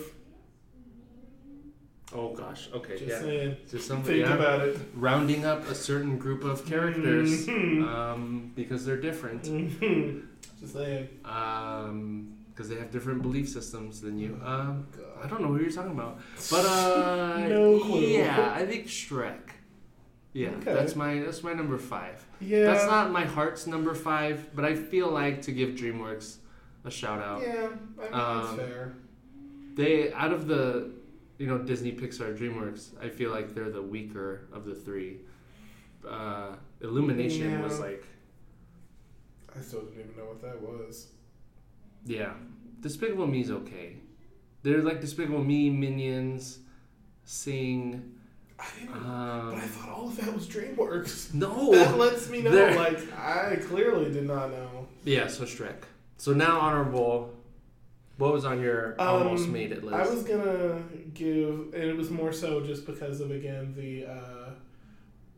Oh 2.14 2.34
gosh, 2.34 2.68
okay, 2.74 2.94
Just 2.98 3.08
yeah, 3.10 3.20
saying. 3.20 3.56
just 3.70 3.86
somebody 3.86 4.18
Think 4.22 4.28
yeah, 4.28 4.34
about 4.34 4.60
it. 4.68 4.78
rounding 4.94 5.44
up 5.44 5.66
a 5.68 5.74
certain 5.74 6.18
group 6.18 6.44
of 6.44 6.64
characters 6.66 7.46
Mhm. 7.46 7.84
um, 7.86 8.52
because 8.54 8.84
they're 8.84 9.00
different, 9.00 9.42
Mhm. 9.44 10.22
Just 10.60 10.74
saying. 10.74 11.08
because 11.22 12.68
they 12.68 12.76
have 12.76 12.90
different 12.90 13.22
belief 13.22 13.48
systems 13.48 14.00
than 14.00 14.18
you. 14.18 14.38
Um, 14.44 14.86
I 15.22 15.26
don't 15.28 15.40
know 15.40 15.48
who 15.48 15.60
you're 15.60 15.70
talking 15.70 15.92
about, 15.92 16.18
but 16.50 16.64
uh, 16.66 17.46
No 17.48 17.78
clue. 17.80 18.00
yeah, 18.00 18.52
I 18.54 18.66
think 18.66 18.86
Shrek. 18.86 19.54
Yeah, 20.32 20.50
Okay. 20.58 20.74
that's 20.74 20.94
my 20.94 21.20
that's 21.20 21.42
my 21.42 21.54
number 21.54 21.78
five. 21.78 22.24
Yeah. 22.40 22.64
That's 22.66 22.86
not 22.86 23.10
my 23.10 23.24
heart's 23.24 23.66
number 23.66 23.94
five, 23.94 24.50
but 24.54 24.64
I 24.64 24.74
feel 24.74 25.08
like 25.10 25.42
to 25.42 25.52
give 25.52 25.70
DreamWorks 25.70 26.36
a 26.84 26.90
shout 26.90 27.20
out. 27.20 27.42
Yeah, 27.42 27.68
I 27.98 28.02
mean, 28.04 28.12
Um, 28.12 28.56
that's 28.56 28.68
fair. 28.68 28.92
They 29.74 30.12
out 30.12 30.32
of 30.32 30.46
the 30.46 30.90
you 31.40 31.46
know 31.46 31.56
Disney, 31.56 31.92
Pixar, 31.92 32.36
DreamWorks, 32.38 32.90
I 33.02 33.08
feel 33.08 33.30
like 33.30 33.54
they're 33.54 33.70
the 33.70 33.80
weaker 33.82 34.46
of 34.52 34.66
the 34.66 34.74
three. 34.74 35.16
Uh, 36.06 36.50
Illumination 36.82 37.62
was 37.62 37.80
like 37.80 38.04
I 39.56 39.60
still 39.62 39.80
didn't 39.80 40.00
even 40.00 40.16
know 40.16 40.26
what 40.26 40.42
that 40.42 40.60
was. 40.60 41.08
yeah, 42.04 42.32
Despicable 42.80 43.26
Me 43.26 43.40
is 43.40 43.50
okay. 43.50 43.96
They're 44.62 44.82
like 44.82 45.00
Despicable 45.00 45.42
Me, 45.42 45.70
Minions, 45.70 46.58
Sing. 47.24 48.16
I 48.58 48.66
didn't. 48.78 48.94
Um, 48.94 49.50
but 49.50 49.58
I 49.58 49.66
thought 49.66 49.88
all 49.88 50.08
of 50.08 50.16
that 50.18 50.34
was 50.34 50.46
DreamWorks. 50.46 51.32
no. 51.32 51.72
That 51.72 51.96
lets 51.96 52.28
me 52.28 52.42
know, 52.42 52.50
like, 52.76 53.00
I 53.18 53.56
clearly 53.56 54.12
did 54.12 54.26
not 54.26 54.50
know. 54.50 54.86
Yeah, 55.04 55.26
so 55.28 55.44
Shrek. 55.44 55.84
So 56.18 56.34
now 56.34 56.60
honorable. 56.60 57.32
What 58.20 58.34
was 58.34 58.44
on 58.44 58.60
your 58.60 58.94
Um, 59.00 59.08
almost 59.08 59.48
made 59.48 59.72
it 59.72 59.82
list? 59.82 59.96
I 59.96 60.14
was 60.14 60.22
gonna 60.24 60.82
give, 61.14 61.72
and 61.72 61.84
it 61.84 61.96
was 61.96 62.10
more 62.10 62.34
so 62.34 62.60
just 62.60 62.84
because 62.84 63.22
of 63.22 63.30
again 63.30 63.72
the 63.74 64.04
uh, 64.04 64.50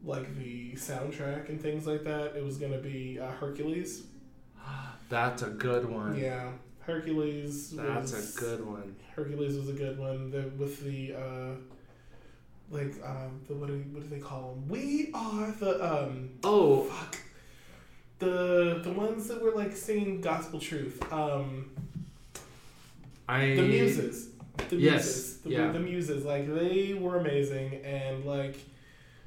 like 0.05 0.37
the 0.37 0.73
soundtrack 0.73 1.49
and 1.49 1.61
things 1.61 1.87
like 1.87 2.03
that. 2.03 2.35
It 2.35 2.43
was 2.43 2.59
gonna 2.59 2.81
be 2.81 3.21
uh, 3.21 3.31
Hercules. 3.31 4.03
That's 5.09 5.43
a 5.43 5.51
good 5.51 5.89
one. 5.89 6.17
Yeah, 6.19 6.51
Hercules. 6.81 7.71
That's 7.71 8.11
was, 8.11 8.37
a 8.37 8.41
good 8.41 8.67
one. 8.67 8.97
Hercules 9.15 9.57
was 9.57 9.69
a 9.69 9.75
good 9.75 9.97
one. 9.97 10.33
The, 10.33 10.51
with 10.59 10.83
the 10.85 11.15
uh, 11.15 11.55
like 12.69 12.95
um, 13.05 13.43
the 13.47 13.55
what 13.55 13.69
do 13.69 13.75
what 13.93 14.03
do 14.03 14.09
they 14.09 14.21
call 14.21 14.55
them? 14.55 14.69
We 14.69 15.13
are 15.15 15.53
the 15.53 16.05
um 16.05 16.31
Oh, 16.43 16.83
fuck 16.83 17.17
the 18.19 18.81
the 18.83 18.93
ones 18.93 19.29
that 19.29 19.41
were 19.41 19.53
like 19.53 19.77
singing 19.77 20.21
gospel 20.21 20.59
truth. 20.59 21.01
Um, 21.13 21.71
I 23.29 23.55
the 23.55 23.63
muses 23.63 24.29
the 24.69 24.77
Yes, 24.77 25.05
muses 25.05 25.37
the, 25.39 25.51
yeah. 25.51 25.73
the 25.73 25.81
muses 25.81 26.25
like 26.25 26.53
they 26.55 26.95
were 26.95 27.19
amazing 27.19 27.77
and 27.85 28.25
like 28.25 28.57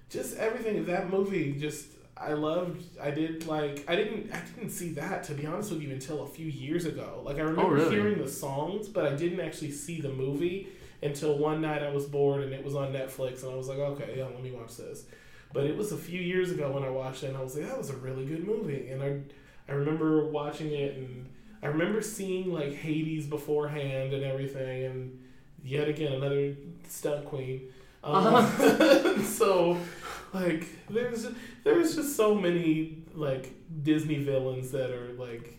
just 0.09 0.37
everything 0.37 0.85
that 0.85 1.09
movie 1.09 1.53
just 1.53 1.87
i 2.17 2.31
loved 2.33 2.81
i 3.01 3.09
did 3.11 3.45
like 3.47 3.83
i 3.89 3.95
didn't 3.95 4.31
i 4.31 4.39
didn't 4.55 4.69
see 4.69 4.89
that 4.89 5.23
to 5.23 5.33
be 5.33 5.45
honest 5.45 5.71
with 5.71 5.81
you 5.81 5.91
until 5.91 6.23
a 6.23 6.27
few 6.27 6.45
years 6.45 6.85
ago 6.85 7.21
like 7.25 7.37
i 7.37 7.41
oh, 7.41 7.45
remember 7.45 7.61
Oh, 7.63 7.69
really? 7.69 7.95
hearing 7.95 8.17
the 8.19 8.29
songs 8.29 8.87
but 8.87 9.05
i 9.05 9.15
didn't 9.15 9.39
actually 9.41 9.71
see 9.71 9.99
the 9.99 10.09
movie 10.13 10.67
until 11.01 11.37
one 11.37 11.59
night 11.61 11.83
i 11.83 11.89
was 11.91 12.05
bored 12.05 12.43
and 12.43 12.53
it 12.53 12.63
was 12.63 12.75
on 12.75 12.93
netflix 12.93 13.43
and 13.43 13.51
i 13.51 13.55
was 13.55 13.67
like 13.67 13.79
okay 13.79 14.13
yeah 14.17 14.25
let 14.25 14.41
me 14.41 14.51
watch 14.51 14.77
this 14.77 15.05
but 15.53 15.63
it 15.65 15.75
was 15.75 15.91
a 15.91 15.97
few 15.97 16.21
years 16.21 16.51
ago 16.51 16.71
when 16.71 16.83
i 16.83 16.89
watched 16.89 17.23
it 17.23 17.27
and 17.27 17.37
i 17.37 17.41
was 17.41 17.55
like 17.57 17.67
that 17.67 17.77
was 17.77 17.89
a 17.89 17.97
really 17.97 18.25
good 18.25 18.45
movie 18.47 18.87
and 18.89 19.01
i 19.03 19.19
i 19.69 19.75
remember 19.75 20.27
watching 20.27 20.71
it 20.71 20.95
and 20.97 21.27
I 21.65 21.69
remember 21.69 21.99
seeing 22.01 22.53
like 22.53 22.73
Hades 22.75 23.25
beforehand 23.25 24.13
and 24.13 24.23
everything, 24.23 24.85
and 24.85 25.23
yet 25.63 25.87
again 25.87 26.13
another 26.13 26.55
stunt 26.87 27.25
queen. 27.25 27.69
Um, 28.03 28.45
so, 29.23 29.75
like, 30.31 30.67
there's 30.91 31.25
there's 31.63 31.95
just 31.95 32.15
so 32.15 32.35
many 32.35 32.99
like 33.15 33.51
Disney 33.81 34.19
villains 34.19 34.69
that 34.71 34.91
are 34.91 35.13
like 35.13 35.57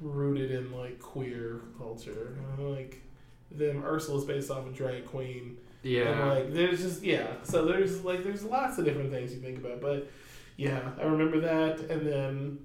rooted 0.00 0.50
in 0.50 0.72
like 0.72 0.98
queer 0.98 1.60
culture. 1.76 2.38
And, 2.56 2.74
like, 2.74 3.02
them 3.50 3.84
Ursula's 3.84 4.24
based 4.24 4.50
off 4.50 4.66
a 4.66 4.70
drag 4.70 5.04
queen. 5.04 5.58
And, 5.82 5.92
yeah. 5.92 6.24
like 6.24 6.54
there's 6.54 6.80
just 6.80 7.02
yeah. 7.02 7.34
So 7.42 7.66
there's 7.66 8.02
like 8.02 8.24
there's 8.24 8.44
lots 8.44 8.78
of 8.78 8.86
different 8.86 9.10
things 9.10 9.34
you 9.34 9.40
think 9.40 9.58
about, 9.58 9.82
but 9.82 10.08
yeah, 10.56 10.92
I 10.98 11.04
remember 11.04 11.40
that, 11.40 11.80
and 11.90 12.06
then 12.06 12.58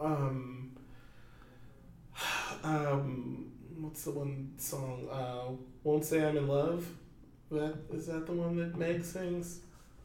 um, 0.00 0.59
um, 2.64 3.52
what's 3.78 4.04
the 4.04 4.10
one 4.10 4.52
song? 4.56 5.08
Uh, 5.10 5.52
Won't 5.84 6.04
say 6.04 6.24
I'm 6.24 6.36
in 6.36 6.48
love. 6.48 6.86
That 7.50 7.74
is 7.92 8.06
that 8.06 8.26
the 8.26 8.32
one 8.32 8.56
that 8.56 8.76
Meg 8.76 9.04
sings? 9.04 9.60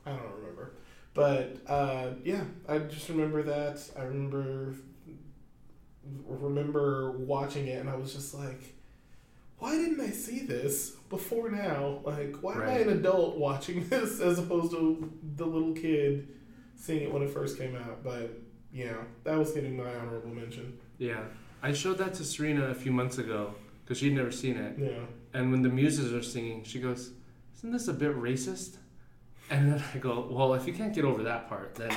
I 0.06 0.12
don't 0.12 0.36
remember, 0.40 0.74
but 1.14 1.58
uh, 1.68 2.12
yeah, 2.24 2.44
I 2.68 2.80
just 2.80 3.10
remember 3.10 3.44
that. 3.44 3.82
I 3.98 4.04
remember 4.04 4.76
remember 6.28 7.12
watching 7.12 7.68
it, 7.68 7.80
and 7.80 7.90
I 7.90 7.96
was 7.96 8.14
just 8.14 8.34
like 8.34 8.76
why 9.60 9.72
didn't 9.78 10.02
I 10.02 10.10
see 10.10 10.40
this 10.40 10.92
before 11.10 11.50
now? 11.50 12.02
Like, 12.04 12.36
why 12.42 12.54
am 12.54 12.62
I 12.62 12.78
an 12.80 12.90
adult 12.90 13.38
watching 13.38 13.88
this 13.90 14.20
as 14.20 14.40
opposed 14.40 14.72
to 14.72 15.12
the 15.36 15.46
little 15.46 15.74
kid 15.74 16.28
seeing 16.76 17.04
it 17.04 17.12
when 17.12 17.22
it 17.24 17.30
first 17.30 17.58
came 17.58 17.76
out? 17.76 18.04
But 18.04 18.38
yeah, 18.72 18.96
that 19.24 19.38
was 19.38 19.52
getting 19.52 19.78
my 19.78 19.96
honorable 19.96 20.30
mention. 20.30 20.78
Yeah. 20.98 21.24
I 21.70 21.74
showed 21.74 21.98
that 21.98 22.14
to 22.16 22.24
Serena 22.24 22.66
a 22.68 22.74
few 22.76 22.92
months 22.92 23.18
ago 23.18 23.56
because 23.84 23.98
she'd 24.00 24.14
never 24.14 24.32
seen 24.32 24.58
it. 24.58 24.74
Yeah. 24.78 24.90
And 25.34 25.52
when 25.52 25.62
the 25.62 25.70
muses 25.70 26.14
are 26.14 26.22
singing, 26.24 26.64
she 26.64 26.80
goes, 26.80 27.12
Isn't 27.58 27.72
this 27.72 27.88
a 27.88 27.94
bit 27.94 28.16
racist? 28.16 28.76
And 29.50 29.72
then 29.74 29.84
I 29.94 29.98
go, 29.98 30.28
Well, 30.30 30.54
if 30.54 30.68
you 30.68 30.74
can't 30.74 30.94
get 30.94 31.06
over 31.06 31.24
that 31.24 31.50
part, 31.50 31.76
then 31.76 31.94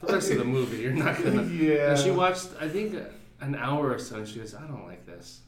the 0.00 0.12
rest 0.12 0.30
of 0.30 0.38
the 0.38 0.44
movie, 0.44 0.78
you're 0.82 0.92
not 0.92 1.16
going 1.22 1.38
to. 1.48 1.54
yeah. 1.54 1.90
And 1.92 1.98
she 1.98 2.10
watched, 2.10 2.48
I 2.60 2.68
think, 2.68 2.94
an 3.40 3.54
hour 3.54 3.90
or 3.92 3.98
so, 3.98 4.16
and 4.16 4.28
she 4.28 4.38
goes, 4.38 4.54
I 4.54 4.66
don't 4.66 4.86
like 4.86 5.06
this. 5.06 5.40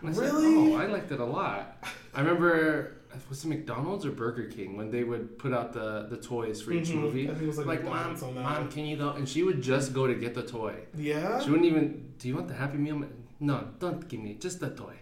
And 0.00 0.10
I 0.10 0.12
said, 0.12 0.22
Really? 0.32 0.74
oh, 0.74 0.76
I 0.76 0.86
liked 0.86 1.12
it 1.12 1.20
a 1.20 1.24
lot. 1.24 1.84
I 2.14 2.20
remember, 2.20 2.96
was 3.28 3.44
it 3.44 3.48
McDonald's 3.48 4.04
or 4.06 4.10
Burger 4.12 4.44
King 4.44 4.76
when 4.76 4.90
they 4.90 5.04
would 5.04 5.38
put 5.38 5.52
out 5.52 5.72
the, 5.72 6.06
the 6.10 6.16
toys 6.16 6.60
for 6.62 6.72
each 6.72 6.88
Mhm. 6.90 7.00
movie? 7.02 7.24
I 7.28 7.32
think 7.32 7.42
it 7.44 7.46
was 7.48 7.58
like, 7.58 7.66
Like, 7.66 7.84
mom, 7.84 8.16
mom, 8.34 8.68
can 8.70 8.84
you 8.86 8.96
go? 8.96 9.10
And 9.10 9.28
she 9.28 9.42
would 9.42 9.60
just 9.62 9.92
go 9.92 10.06
to 10.06 10.14
get 10.14 10.34
the 10.34 10.42
toy. 10.42 10.74
Yeah. 10.96 11.40
She 11.40 11.50
wouldn't 11.50 11.66
even, 11.66 12.12
do 12.18 12.28
you 12.28 12.34
want 12.36 12.48
the 12.48 12.54
Happy 12.54 12.78
Meal? 12.78 13.02
No, 13.40 13.68
don't 13.78 14.06
give 14.08 14.20
me 14.20 14.34
just 14.34 14.60
the 14.60 14.70
toy. 14.70 14.94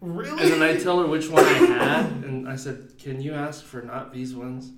Really? 0.00 0.42
And 0.42 0.52
then 0.52 0.62
I 0.62 0.76
tell 0.76 1.00
her 1.00 1.06
which 1.06 1.28
one 1.30 1.42
I 1.44 1.48
had, 1.52 2.06
and 2.24 2.46
I 2.48 2.56
said, 2.56 2.92
"Can 2.98 3.20
you 3.22 3.32
ask 3.32 3.64
for 3.64 3.80
not 3.80 4.12
these 4.12 4.34
ones?" 4.36 4.72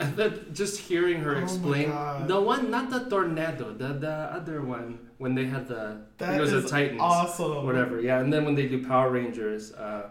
And 0.00 0.16
then 0.16 0.46
just 0.54 0.80
hearing 0.80 1.20
her 1.20 1.36
Oh 1.36 1.40
explain 1.42 1.90
the 2.26 2.40
one, 2.40 2.70
not 2.70 2.88
the 2.88 3.00
tornado, 3.10 3.74
the 3.74 3.88
the 3.92 4.10
other 4.38 4.62
one 4.62 4.98
when 5.18 5.34
they 5.34 5.44
had 5.44 5.68
the 5.68 5.76
I 5.78 5.92
think 5.92 6.18
that 6.18 6.34
it 6.38 6.40
was 6.40 6.52
is 6.54 6.62
the 6.64 6.70
Titans, 6.70 7.00
awesome. 7.02 7.66
whatever. 7.66 8.00
Yeah, 8.00 8.20
and 8.20 8.32
then 8.32 8.46
when 8.46 8.54
they 8.54 8.66
do 8.66 8.82
Power 8.82 9.10
Rangers, 9.10 9.74
uh, 9.74 10.08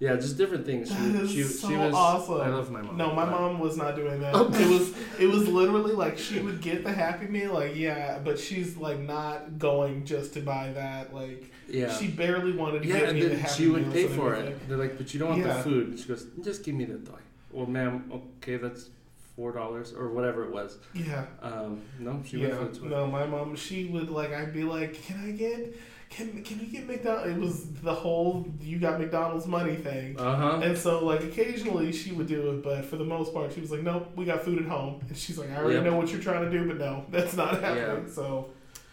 Yeah, 0.00 0.14
just 0.14 0.36
different 0.38 0.64
things. 0.64 0.88
She, 0.94 0.94
That 1.08 1.22
is 1.24 1.30
she, 1.32 1.42
so 1.42 1.68
she 1.68 1.76
was 1.76 1.92
awesome. 1.92 2.40
I 2.40 2.48
love 2.48 2.70
my 2.70 2.80
mom. 2.82 2.96
No, 2.96 3.12
my 3.14 3.24
but- 3.24 3.32
mom 3.32 3.58
was 3.58 3.76
not 3.76 3.96
doing 3.96 4.20
that. 4.20 4.34
It 4.60 4.68
was 4.68 4.94
it 5.18 5.26
was 5.26 5.48
literally 5.48 5.92
like 5.92 6.18
she 6.18 6.38
would 6.40 6.60
get 6.60 6.84
the 6.84 6.92
Happy 6.92 7.26
Meal, 7.26 7.52
like 7.54 7.74
yeah, 7.76 8.18
but 8.22 8.38
she's 8.38 8.76
like 8.76 9.00
not 9.00 9.58
going 9.58 10.04
just 10.04 10.34
to 10.34 10.40
buy 10.40 10.72
that. 10.74 11.12
Like 11.12 11.52
Yeah. 11.68 11.92
she 11.92 12.08
barely 12.08 12.52
wanted 12.52 12.82
to 12.82 12.88
yeah, 12.88 13.00
get 13.00 13.08
and 13.08 13.14
me 13.18 13.22
the 13.24 13.28
then 13.30 13.38
Happy 13.40 13.54
she 13.54 13.68
would 13.68 13.82
Meals 13.82 13.94
pay 13.94 14.06
and 14.06 14.14
for 14.14 14.34
everything. 14.34 14.52
it. 14.54 14.68
They're 14.68 14.78
like, 14.78 14.96
but 14.98 15.12
you 15.12 15.18
don't 15.20 15.30
want 15.30 15.40
Yeah. 15.44 15.56
the 15.56 15.62
food. 15.64 15.98
She 15.98 16.06
goes, 16.08 16.26
just 16.44 16.62
give 16.64 16.74
me 16.76 16.84
the 16.84 16.98
toy. 16.98 17.18
Well, 17.50 17.66
ma'am, 17.66 18.10
okay, 18.38 18.56
that's 18.56 18.90
four 19.34 19.50
dollars 19.52 19.92
or 19.92 20.10
whatever 20.10 20.44
it 20.44 20.52
was. 20.52 20.78
Yeah, 20.94 21.24
Um, 21.42 21.80
no, 21.98 22.22
she 22.24 22.38
yeah. 22.38 22.48
went 22.48 22.58
for 22.58 22.64
the 22.72 22.78
toy. 22.80 22.86
No, 22.88 23.06
my 23.08 23.26
mom. 23.26 23.56
She 23.56 23.86
would 23.86 24.10
like. 24.10 24.32
I'd 24.32 24.52
be 24.52 24.62
like, 24.64 24.94
can 25.02 25.18
I 25.28 25.30
get? 25.32 25.74
Can 26.10 26.42
can 26.42 26.58
we 26.58 26.66
get 26.66 26.86
McDonald's? 26.86 27.30
It 27.30 27.38
was 27.38 27.70
the 27.82 27.94
whole 27.94 28.46
you 28.60 28.78
got 28.78 28.98
McDonald's 28.98 29.46
money 29.46 29.76
thing. 29.76 30.18
Uh 30.18 30.36
huh. 30.36 30.60
And 30.62 30.76
so, 30.76 31.04
like, 31.04 31.22
occasionally 31.22 31.92
she 31.92 32.12
would 32.12 32.26
do 32.26 32.50
it, 32.50 32.62
but 32.62 32.84
for 32.86 32.96
the 32.96 33.04
most 33.04 33.34
part, 33.34 33.52
she 33.52 33.60
was 33.60 33.70
like, 33.70 33.82
"Nope, 33.82 34.10
we 34.16 34.24
got 34.24 34.42
food 34.42 34.58
at 34.58 34.66
home." 34.68 35.00
And 35.08 35.16
she's 35.16 35.38
like, 35.38 35.50
"I 35.50 35.56
already 35.56 35.74
Yep. 35.74 35.84
know 35.84 35.96
what 35.96 36.10
you're 36.10 36.20
trying 36.20 36.50
to 36.50 36.50
do, 36.50 36.66
but 36.66 36.78
no, 36.78 37.04
that's 37.10 37.36
not 37.36 37.60
happening." 37.60 38.06
Yeah. 38.06 38.12
So, 38.12 38.48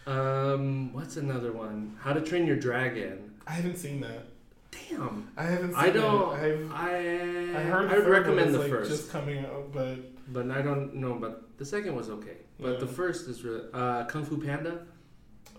Um, 0.06 0.92
what's 0.92 1.16
another 1.16 1.52
one? 1.52 1.96
How 2.00 2.12
to 2.12 2.20
Train 2.20 2.46
Your 2.46 2.56
Dragon. 2.56 3.32
I 3.46 3.52
haven't 3.52 3.76
seen 3.76 4.00
that. 4.02 4.26
Damn. 4.90 5.28
I 5.36 5.44
haven't. 5.44 5.70
Seen 5.72 5.80
I 5.80 5.90
don't. 5.90 6.36
That. 6.36 6.44
I've 6.44 6.72
I 6.72 6.96
I 7.58 7.62
heard. 7.62 7.90
I 7.90 7.98
would 7.98 8.06
recommend 8.08 8.54
the 8.54 8.58
like, 8.60 8.70
first, 8.70 8.90
just 8.90 9.10
coming 9.10 9.44
out, 9.44 9.72
but 9.72 9.96
but 10.32 10.50
I 10.50 10.60
don't 10.62 10.94
know. 10.96 11.14
But 11.14 11.44
the 11.58 11.64
second 11.64 11.96
was 11.96 12.10
okay. 12.10 12.36
But 12.60 12.78
the 12.78 12.86
first 12.86 13.26
is 13.28 13.42
really 13.42 13.62
uh, 13.72 14.04
Kung 14.04 14.24
Fu 14.24 14.36
Panda 14.38 14.80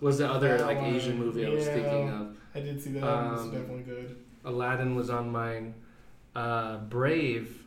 was 0.00 0.18
the 0.18 0.28
other 0.30 0.58
That 0.58 0.66
like 0.66 0.80
one, 0.80 0.94
Asian 0.94 1.18
movie 1.18 1.46
I 1.46 1.50
was 1.50 1.66
thinking 1.66 2.08
of. 2.10 2.36
I 2.54 2.60
did 2.60 2.82
see 2.82 2.90
that. 2.92 2.98
it 2.98 3.02
was 3.32 3.40
Um, 3.42 3.50
definitely 3.50 3.82
good. 3.82 4.16
Aladdin 4.44 4.94
was 4.94 5.10
on 5.10 5.30
mine. 5.30 5.74
Uh, 6.34 6.78
Brave. 6.78 7.64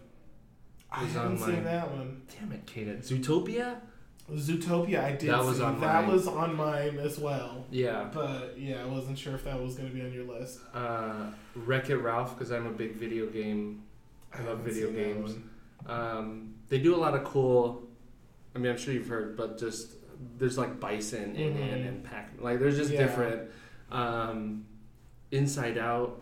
I 0.91 1.03
was 1.03 1.14
haven't 1.14 1.32
on 1.34 1.38
seen 1.38 1.53
mine. 1.56 1.64
that 1.66 1.91
one. 1.91 2.22
Damn 2.40 2.52
it, 2.52 2.66
Kaden. 2.66 2.99
Zootopia. 2.99 3.78
Zootopia, 4.32 5.03
I 5.03 5.12
did. 5.12 5.22
See 5.22 5.28
that 5.28 5.44
was 5.44 5.58
see. 5.58 5.64
on 5.64 5.80
That 5.82 6.06
mine. 6.06 6.14
was 6.14 6.28
on 6.28 6.56
mine 6.56 6.98
as 6.99 7.20
well. 7.20 7.66
Yeah. 7.70 8.10
But 8.14 8.56
yeah, 8.58 8.82
I 8.82 8.86
wasn't 8.86 9.18
sure 9.18 9.36
if 9.36 9.44
that 9.44 9.62
was 9.62 9.76
going 9.76 9.90
to 9.90 9.94
be 9.95 10.02
on 10.02 10.14
your 10.14 10.24
list. 10.26 10.60
Uh, 10.74 11.32
Wreck 11.56 11.90
It 11.90 11.98
Ralph 11.98 12.38
because 12.38 12.52
I'm 12.52 12.66
a 12.66 12.72
big 12.72 12.95
video 12.95 13.26
game. 13.28 13.84
I 14.34 14.41
love 14.44 14.60
video 14.60 14.88
seen 14.88 14.95
games. 14.95 15.36
Um, 15.86 16.53
they 16.70 16.80
do 16.80 16.95
a 16.95 16.98
lot 16.98 17.14
of 17.16 17.24
cool. 17.26 17.84
I 18.56 18.60
mean, 18.60 18.72
I'm 18.72 18.78
sure 18.78 18.94
you've 18.94 19.08
heard, 19.08 19.36
but 19.36 19.58
just 19.58 19.95
there's 20.38 20.57
like 20.57 20.80
bison 20.80 21.35
in 21.35 21.57
it 21.57 21.81
Mhm. 21.81 21.88
and 21.88 22.03
pack. 22.03 22.31
Like 22.39 22.60
there's 22.60 22.77
just 22.77 22.91
Yeah. 22.91 23.03
different. 23.03 23.49
Um, 23.91 24.65
Inside 25.31 25.77
Out 25.77 26.22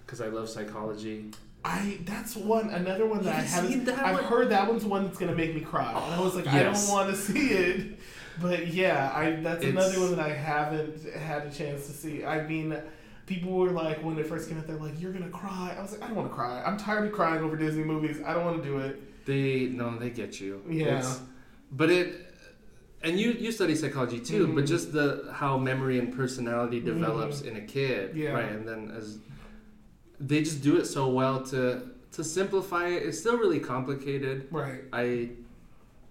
because 0.00 0.20
I 0.20 0.26
love 0.28 0.48
psychology. 0.48 1.30
I 1.64 1.98
that's 2.04 2.36
one 2.36 2.68
another 2.70 3.06
one 3.06 3.22
that 3.22 3.34
I 3.36 3.40
You've 3.40 3.48
haven't. 3.50 3.70
seen 3.70 3.84
that 3.84 4.04
I've 4.04 4.14
one? 4.16 4.24
heard 4.24 4.50
that 4.50 4.68
one's 4.68 4.84
one 4.84 5.04
that's 5.04 5.18
gonna 5.18 5.34
make 5.34 5.54
me 5.54 5.60
cry. 5.62 5.90
and 5.92 6.14
I 6.14 6.20
was 6.20 6.34
like, 6.34 6.46
I 6.46 6.62
don't 6.64 6.88
want 6.88 7.10
to 7.10 7.16
see 7.16 7.48
it, 7.50 7.98
but 8.40 8.66
yeah, 8.68 9.10
I 9.14 9.30
that's 9.40 9.64
It's- 9.64 9.70
another 9.72 10.00
one 10.06 10.16
that 10.16 10.26
I 10.30 10.34
haven't 10.34 11.04
had 11.14 11.46
a 11.46 11.50
chance 11.50 11.86
to 11.86 11.92
see. 11.92 12.24
I 12.24 12.46
mean, 12.46 12.76
people 13.26 13.52
were 13.52 13.70
like 13.70 14.02
when 14.04 14.18
it 14.18 14.26
first 14.26 14.48
came 14.48 14.58
out, 14.58 14.66
they're 14.66 14.76
like, 14.76 15.00
"You're 15.00 15.12
gonna 15.12 15.30
cry." 15.30 15.74
I 15.78 15.80
was 15.80 15.92
like, 15.92 16.02
I 16.02 16.08
don't 16.08 16.16
want 16.16 16.28
to 16.28 16.34
cry. 16.34 16.62
I'm 16.66 16.76
tired 16.76 17.06
of 17.06 17.12
crying 17.12 17.42
over 17.42 17.56
Disney 17.56 17.84
movies. 17.84 18.18
I 18.26 18.34
don't 18.34 18.44
want 18.44 18.62
to 18.62 18.68
do 18.68 18.78
it. 18.78 19.24
They 19.24 19.66
no, 19.72 19.96
they 19.98 20.10
get 20.10 20.40
you. 20.40 20.60
Yeah. 20.68 20.98
It's- 20.98 21.20
but 21.72 21.88
it. 21.90 22.33
And 23.04 23.20
you, 23.20 23.32
you 23.32 23.52
study 23.52 23.74
psychology 23.74 24.18
too, 24.18 24.46
but 24.54 24.64
Mhm. 24.64 24.68
just 24.68 24.92
the 24.92 25.28
how 25.32 25.58
memory 25.58 25.98
and 25.98 26.12
personality 26.16 26.80
develops 26.80 27.42
in 27.42 27.56
a 27.56 27.60
kid, 27.60 28.10
Mm-hmm. 28.10 28.18
Yeah. 28.18 28.30
right? 28.32 28.50
And 28.52 28.66
then 28.66 28.90
as 28.96 29.18
they 30.18 30.42
just 30.42 30.62
do 30.62 30.76
it 30.78 30.86
so 30.86 31.08
well 31.08 31.42
to 31.52 31.90
to 32.12 32.22
simplify 32.24 32.86
it. 32.88 33.02
It's 33.02 33.18
still 33.18 33.36
really 33.36 33.58
complicated. 33.58 34.46
Right. 34.52 34.82
I 34.92 35.30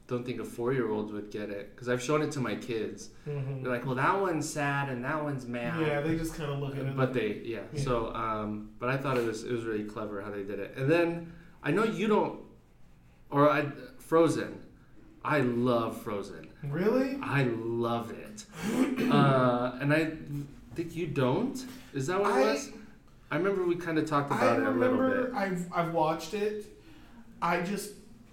don't 0.08 0.26
think 0.26 0.42
a 0.42 0.44
four 0.44 0.74
year 0.74 0.92
old 0.92 1.14
would 1.14 1.32
get 1.32 1.50
it 1.50 1.72
because 1.74 1.88
I've 1.88 2.04
shown 2.04 2.22
it 2.22 2.30
to 2.34 2.42
my 2.42 2.56
kids. 2.56 3.10
hmm 3.24 3.64
They're 3.64 3.72
like, 3.72 3.86
"Well, 3.86 3.96
that 3.96 4.20
one's 4.20 4.48
sad 4.48 4.90
and 4.90 5.04
that 5.06 5.24
one's 5.24 5.48
mad." 5.48 5.80
Yeah, 5.82 6.02
they 6.02 6.16
just 6.18 6.36
kind 6.36 6.52
of 6.52 6.60
look 6.60 6.76
at 6.76 6.86
it. 6.86 6.96
But 6.98 7.14
they, 7.14 7.42
yeah. 7.46 7.62
Yeah. 7.74 7.82
So, 7.82 8.14
um, 8.14 8.70
but 8.80 8.90
I 8.90 8.98
thought 8.98 9.18
it 9.18 9.26
was 9.26 9.46
it 9.46 9.52
was 9.54 9.64
really 9.64 9.86
clever 9.86 10.22
how 10.22 10.30
they 10.30 10.44
did 10.44 10.60
it. 10.60 10.74
And 10.78 10.92
then 10.92 11.32
I 11.64 11.72
know 11.72 11.86
you 11.86 12.08
don't, 12.08 12.42
or 13.32 13.50
I 13.50 13.72
Frozen. 13.98 14.60
I 15.24 15.40
love 15.40 16.02
Frozen. 16.02 16.50
Really. 16.70 17.18
I 17.22 17.44
love 17.44 18.12
it. 18.12 18.46
uh, 19.12 19.78
and 19.82 19.94
I 19.94 20.12
think 20.76 20.96
you 20.96 21.08
don't. 21.08 21.64
Is 21.94 22.08
that 22.08 22.20
what 22.22 22.40
it 22.40 22.46
was? 22.46 22.70
I 23.32 23.38
remember 23.38 23.66
we 23.66 23.76
kind 23.76 23.98
of 23.98 24.06
talked 24.06 24.32
I 24.32 24.38
about 24.38 24.60
it 24.60 24.68
a 24.68 24.72
little 24.72 24.98
remember 24.98 25.26
bit. 25.26 25.34
I've 25.36 25.68
I've 25.74 25.94
watched 25.94 26.34
it. 26.34 26.66
I 27.42 27.62
just 27.62 27.92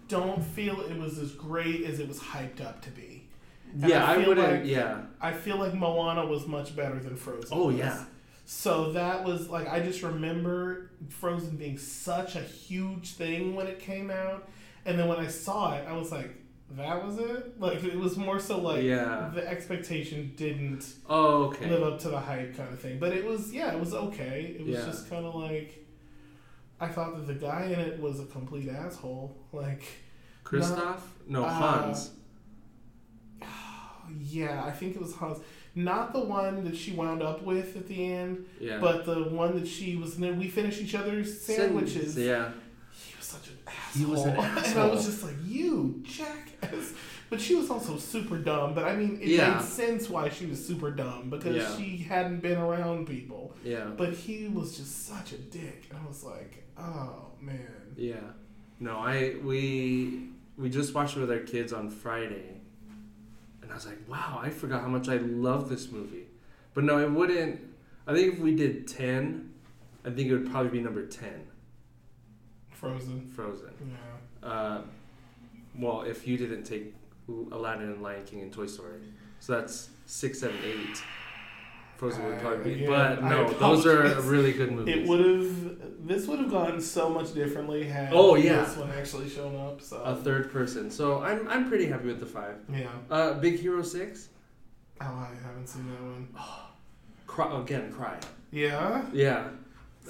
don't 0.08 0.42
feel 0.42 0.80
it 0.80 0.96
was 0.98 1.18
as 1.18 1.32
great 1.32 1.84
as 1.84 2.00
it 2.00 2.08
was 2.08 2.18
hyped 2.18 2.60
up 2.60 2.82
to 2.82 2.90
be. 2.90 3.24
and 3.72 3.88
Yeah, 3.88 4.04
I 4.04 4.14
I, 4.14 4.26
wouldn't. 4.26 4.52
like- 4.62 4.66
yeah. 4.66 5.02
I 5.20 5.32
feel 5.32 5.56
like 5.56 5.74
Moana 5.74 6.26
was 6.26 6.46
much 6.46 6.74
better 6.76 6.98
than 6.98 7.16
Frozen. 7.16 7.48
Oh 7.52 7.66
was. 7.68 7.76
yeah. 7.76 8.04
So 8.44 8.92
that 8.92 9.24
was 9.24 9.48
like 9.48 9.68
I 9.68 9.80
just 9.80 10.02
remember 10.02 10.90
Frozen 11.08 11.56
being 11.56 11.78
such 11.78 12.36
a 12.36 12.40
huge 12.40 13.12
thing 13.12 13.54
when 13.54 13.66
it 13.68 13.78
came 13.78 14.10
out, 14.10 14.48
and 14.84 14.98
then 14.98 15.08
when 15.08 15.18
I 15.18 15.28
saw 15.28 15.74
it, 15.76 15.84
I 15.88 15.92
was 15.92 16.10
like, 16.12 16.34
"That 16.76 17.04
was 17.04 17.18
it." 17.18 17.60
Like 17.60 17.82
it 17.84 17.96
was 17.96 18.16
more 18.16 18.38
so 18.38 18.58
like 18.60 18.82
Yeah. 18.82 19.30
the 19.34 19.46
expectation 19.46 20.32
didn't 20.36 20.84
Oh, 21.08 21.44
okay. 21.46 21.68
live 21.70 21.82
up 21.82 21.98
to 22.00 22.08
the 22.08 22.20
hype 22.20 22.56
kind 22.56 22.72
of 22.72 22.78
thing. 22.80 22.98
But 22.98 23.12
it 23.12 23.24
was 23.24 23.52
yeah, 23.52 23.72
it 23.72 23.80
was 23.80 23.92
okay. 23.94 24.56
It 24.58 24.64
was 24.66 24.76
Yeah. 24.76 24.86
just 24.86 25.08
kind 25.10 25.24
of 25.26 25.34
like 25.34 25.84
I 26.80 26.88
thought 26.88 27.14
that 27.16 27.26
the 27.26 27.34
guy 27.34 27.64
in 27.66 27.78
it 27.78 28.00
was 28.00 28.20
a 28.20 28.24
complete 28.26 28.68
asshole. 28.68 29.36
Like 29.52 29.82
Kristoff? 30.44 31.00
No, 31.28 31.44
uh, 31.44 31.48
Hans. 31.50 32.10
yeah, 34.20 34.64
I 34.64 34.70
think 34.70 34.96
it 34.96 35.00
was 35.02 35.14
Hans. 35.14 35.38
Not 35.74 36.12
the 36.12 36.20
one 36.20 36.64
that 36.64 36.76
she 36.76 36.92
wound 36.92 37.22
up 37.22 37.42
with 37.44 37.76
at 37.76 37.86
the 37.86 38.12
end, 38.12 38.44
Yeah. 38.58 38.78
but 38.80 39.04
the 39.04 39.24
one 39.24 39.54
that 39.58 39.68
she 39.68 39.96
was. 39.96 40.14
And 40.16 40.24
then 40.24 40.38
we 40.38 40.48
finished 40.48 40.80
each 40.80 40.94
other's 40.96 41.40
sandwiches. 41.40 42.16
Yeah. 42.18 42.50
He 42.92 43.14
was 43.16 43.26
such 43.26 43.48
an 43.48 43.58
asshole. 43.66 43.92
He 43.94 44.00
asshole. 44.02 44.10
was 44.10 44.24
an 44.24 44.36
asshole. 44.58 44.82
and 44.82 44.90
I 44.90 44.94
was 44.94 45.04
just 45.06 45.22
like, 45.22 45.34
you 45.46 46.02
jackass. 46.02 46.49
But 47.30 47.40
she 47.40 47.54
was 47.54 47.70
also 47.70 47.96
super 47.96 48.38
dumb. 48.38 48.74
But 48.74 48.84
I 48.84 48.96
mean, 48.96 49.18
it 49.20 49.28
Yeah. 49.28 49.54
made 49.54 49.62
sense 49.62 50.08
why 50.10 50.28
she 50.30 50.46
was 50.46 50.64
super 50.64 50.90
dumb 50.90 51.30
because 51.30 51.56
Yeah. 51.56 51.76
she 51.76 51.98
hadn't 51.98 52.40
been 52.40 52.58
around 52.58 53.06
people. 53.06 53.54
Yeah. 53.64 53.90
But 53.96 54.12
he 54.14 54.48
was 54.48 54.76
just 54.76 55.06
such 55.06 55.32
a 55.32 55.38
dick. 55.38 55.86
And 55.90 55.98
I 56.04 56.06
was 56.08 56.24
like, 56.24 56.64
oh, 56.78 57.26
man. 57.40 57.94
Yeah. 57.96 58.32
No, 58.80 58.96
I 58.96 59.36
we 59.44 60.28
we 60.56 60.68
just 60.70 60.94
watched 60.94 61.16
it 61.16 61.20
with 61.20 61.30
our 61.30 61.38
kids 61.40 61.72
on 61.72 61.88
Friday. 61.90 62.60
And 63.62 63.70
I 63.70 63.74
was 63.74 63.86
like, 63.86 63.98
wow, 64.08 64.40
I 64.42 64.50
forgot 64.50 64.82
how 64.82 64.88
much 64.88 65.08
I 65.08 65.18
love 65.18 65.68
this 65.68 65.90
movie. 65.92 66.26
But 66.74 66.84
no, 66.84 66.98
it 66.98 67.10
wouldn't 67.10 67.60
I 68.06 68.14
think 68.14 68.34
if 68.34 68.40
we 68.40 68.54
did 68.56 68.88
10, 68.88 69.52
I 70.04 70.10
think 70.10 70.30
it 70.30 70.32
would 70.32 70.50
probably 70.50 70.70
be 70.70 70.80
number 70.80 71.06
10, 71.06 71.46
Frozen. 72.70 73.28
Frozen. 73.28 73.70
Yeah. 74.42 74.48
Uh, 74.48 74.82
well, 75.80 76.02
if 76.02 76.26
you 76.26 76.36
didn't 76.36 76.64
take 76.64 76.94
Aladdin 77.28 77.88
and 77.92 78.02
Lion 78.02 78.24
King 78.24 78.40
and 78.42 78.52
Toy 78.52 78.66
Story. 78.66 79.00
So 79.40 79.54
that's 79.58 79.90
6, 80.06 80.38
7, 80.40 80.56
8. 80.64 81.02
Frozen 81.96 82.24
would 82.26 82.38
probably 82.40 82.74
be. 82.74 82.86
Uh, 82.86 82.90
but 82.90 83.20
yeah, 83.20 83.26
I 83.26 83.30
no, 83.30 83.50
those 83.50 83.86
are 83.86 84.20
really 84.22 84.52
good 84.52 84.72
movies. 84.72 84.96
It 84.96 85.06
would 85.06 85.20
have. 85.20 86.06
This 86.06 86.26
would 86.26 86.38
have 86.38 86.50
gone 86.50 86.80
so 86.80 87.10
much 87.10 87.34
differently 87.34 87.84
had 87.84 88.08
Oh, 88.12 88.36
yeah. 88.36 88.64
this 88.64 88.76
one 88.78 88.90
actually 88.92 89.28
shown 89.28 89.54
up. 89.54 89.82
So 89.82 89.98
a 89.98 90.16
third 90.16 90.50
person. 90.50 90.90
So 90.90 91.22
I'm 91.22 91.46
I'm 91.46 91.68
pretty 91.68 91.84
happy 91.86 92.06
with 92.06 92.18
the 92.20 92.26
5. 92.26 92.54
yeah. 92.74 92.88
Uh, 93.10 93.34
Big 93.34 93.58
Hero 93.60 93.82
6? 93.82 94.28
Oh, 95.02 95.04
I 95.04 95.28
haven't 95.46 95.66
seen 95.66 95.86
that 95.90 96.00
one. 96.02 96.28
Cry, 97.26 97.60
again, 97.60 97.92
cry. 97.92 98.18
Yeah. 98.50 99.04
Yeah. 99.12 99.48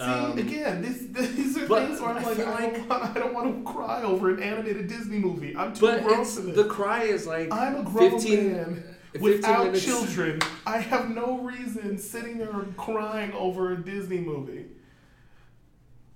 See 0.01 0.06
Um, 0.06 0.39
again, 0.39 0.82
this, 0.82 0.98
these 1.36 1.56
are 1.59 1.66
but 1.66 1.86
things 1.89 2.01
where 2.01 2.10
I'm 2.10 2.18
I 2.18 2.22
like, 2.28 2.39
I, 2.40 2.60
don't 2.70 2.89
want, 2.89 3.02
I 3.16 3.18
don't 3.18 3.35
want 3.35 3.64
to 3.66 3.72
cry 3.72 4.02
over 4.02 4.31
an 4.31 4.43
animated 4.43 4.89
Disney 4.89 5.18
movie. 5.18 5.55
I'm 5.56 5.74
too 5.74 5.86
But 5.86 6.02
grown 6.02 6.24
for 6.24 6.40
this. 6.40 6.56
the 6.56 6.64
cry 6.64 7.02
is 7.05 7.27
like 7.27 7.52
I'm 7.52 7.77
a 7.77 7.82
grown 7.82 8.10
15 8.18 8.52
man 8.52 8.85
15 9.12 9.22
without 9.22 9.64
minutes. 9.66 9.85
children. 9.85 10.40
I 10.66 10.78
have 10.78 11.10
no 11.10 11.39
reason 11.39 11.98
sitting 11.98 12.39
there 12.39 12.52
crying 12.77 13.32
over 13.32 13.72
a 13.72 13.77
Disney 13.77 14.18
movie. 14.20 14.66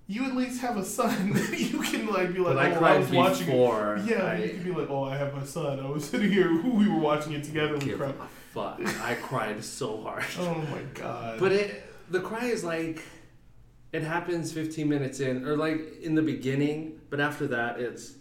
You 0.07 0.25
at 0.27 0.37
least 0.37 0.61
have 0.61 0.77
a 0.77 0.85
son. 0.85 1.33
that 1.35 1.59
you 1.59 1.81
can 1.81 2.07
like 2.07 2.33
be 2.35 2.39
like, 2.41 2.55
But 2.57 2.59
I 2.67 2.71
oh, 2.71 2.75
I 2.75 2.79
cried 2.79 2.99
was 3.01 3.11
watching 3.11 3.49
it. 3.49 4.07
Yeah, 4.07 4.25
I, 4.25 4.37
you 4.45 4.51
can 4.51 4.63
be 4.65 4.71
like, 4.71 4.91
oh, 4.91 5.05
I 5.05 5.17
have 5.17 5.35
my 5.35 5.45
son. 5.45 5.81
I 5.81 5.89
was 5.89 6.05
sitting 6.05 6.31
here. 6.31 6.53
We 6.63 6.89
were 6.89 6.99
watching 6.99 7.33
it 7.33 7.45
together. 7.45 7.75
We 7.75 7.81
give 7.87 7.99
cried. 7.99 8.15
a 8.21 8.27
fuck. 8.53 8.81
I 9.03 9.15
cried 9.15 9.65
so 9.65 10.03
hard. 10.03 10.25
Oh 10.39 10.55
my 10.71 10.83
god. 10.95 11.41
But 11.41 11.53
it, 11.53 11.83
the 12.11 12.21
cry 12.21 12.45
is 12.47 12.63
like, 12.65 13.03
it 13.95 14.03
happens 14.03 14.53
15 14.53 14.89
minutes 14.89 15.21
in, 15.21 15.47
or 15.47 15.57
like 15.57 16.01
in 16.03 16.17
the 16.17 16.23
beginning, 16.23 17.01
but 17.11 17.21
after 17.21 17.47
that, 17.47 17.79
it's, 17.79 18.15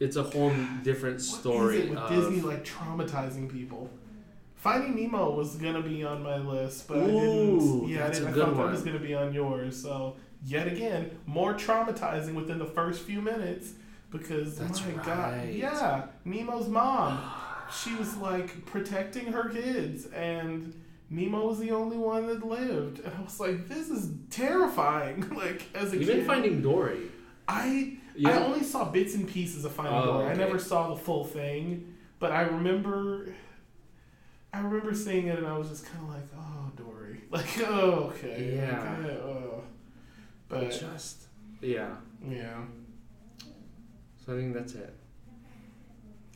it's 0.00 0.16
a 0.16 0.22
whole 0.24 0.52
different 0.82 1.20
story. 1.20 1.78
is 1.78 1.84
it 1.84 1.90
with 1.90 1.98
of, 2.00 2.10
Disney 2.10 2.40
like 2.40 2.64
traumatizing 2.64 3.48
people? 3.48 3.88
Finding 4.56 4.96
Nemo 4.96 5.30
was 5.30 5.54
gonna 5.54 5.80
be 5.80 6.02
on 6.02 6.24
my 6.24 6.38
list, 6.38 6.88
but 6.88 6.96
I 6.98 7.06
didn't. 7.06 7.88
Yeah, 7.88 8.06
I, 8.06 8.10
didn't, 8.10 8.26
a 8.26 8.30
I 8.30 8.32
thought 8.32 8.48
one. 8.48 8.56
that 8.56 8.72
was 8.72 8.82
gonna 8.82 8.98
be 8.98 9.14
on 9.14 9.32
yours. 9.32 9.80
So 9.80 10.16
yet 10.44 10.66
again 10.66 11.16
more 11.26 11.54
traumatizing 11.54 12.34
within 12.34 12.58
the 12.58 12.66
first 12.66 13.02
few 13.02 13.22
minutes 13.22 13.74
because 14.10 14.58
That's 14.58 14.84
my 14.84 15.04
god, 15.04 15.50
yeah, 15.50 16.06
Nemo's 16.24 16.66
mom, 16.66 17.20
she 17.72 17.94
was 17.94 18.16
like 18.16 18.66
protecting 18.66 19.26
her 19.26 19.48
kids 19.50 20.06
and. 20.06 20.74
Nemo 21.10 21.46
was 21.46 21.58
the 21.58 21.70
only 21.70 21.96
one 21.96 22.26
that 22.26 22.44
lived, 22.44 23.00
and 23.00 23.12
I 23.14 23.20
was 23.22 23.38
like, 23.38 23.68
"This 23.68 23.90
is 23.90 24.10
terrifying." 24.30 25.28
like 25.36 25.62
as 25.74 25.92
a 25.92 25.96
kid. 25.96 26.02
Even 26.02 26.16
kid, 26.18 26.26
Finding 26.26 26.62
Dory. 26.62 26.98
I 27.46 27.98
Yeah. 28.16 28.30
I 28.30 28.44
only 28.44 28.62
saw 28.62 28.90
bits 28.90 29.14
and 29.14 29.28
pieces 29.28 29.64
of 29.64 29.72
Finding 29.72 29.94
Oh, 29.94 30.04
Dory. 30.20 30.26
I 30.26 30.34
never 30.34 30.58
saw 30.58 30.88
the 30.94 30.96
full 31.00 31.24
thing, 31.24 31.94
but 32.18 32.32
I 32.32 32.42
remember, 32.42 33.34
I 34.52 34.60
remember 34.60 34.94
seeing 34.94 35.26
it, 35.28 35.38
and 35.38 35.46
I 35.46 35.56
was 35.58 35.68
just 35.68 35.84
kind 35.86 36.02
of 36.04 36.14
like, 36.14 36.28
"Oh, 36.36 36.70
Dory," 36.76 37.20
like, 37.30 37.58
"Oh, 37.60 38.12
okay, 38.14 38.54
Yeah. 38.56 38.96
okay, 39.00 39.16
oh." 39.18 39.62
But 40.48 40.70
Just 40.70 41.22
yeah. 41.60 41.96
yeah, 42.26 42.60
So 44.24 44.34
I 44.34 44.36
think 44.40 44.54
that's 44.54 44.74
it. 44.74 44.94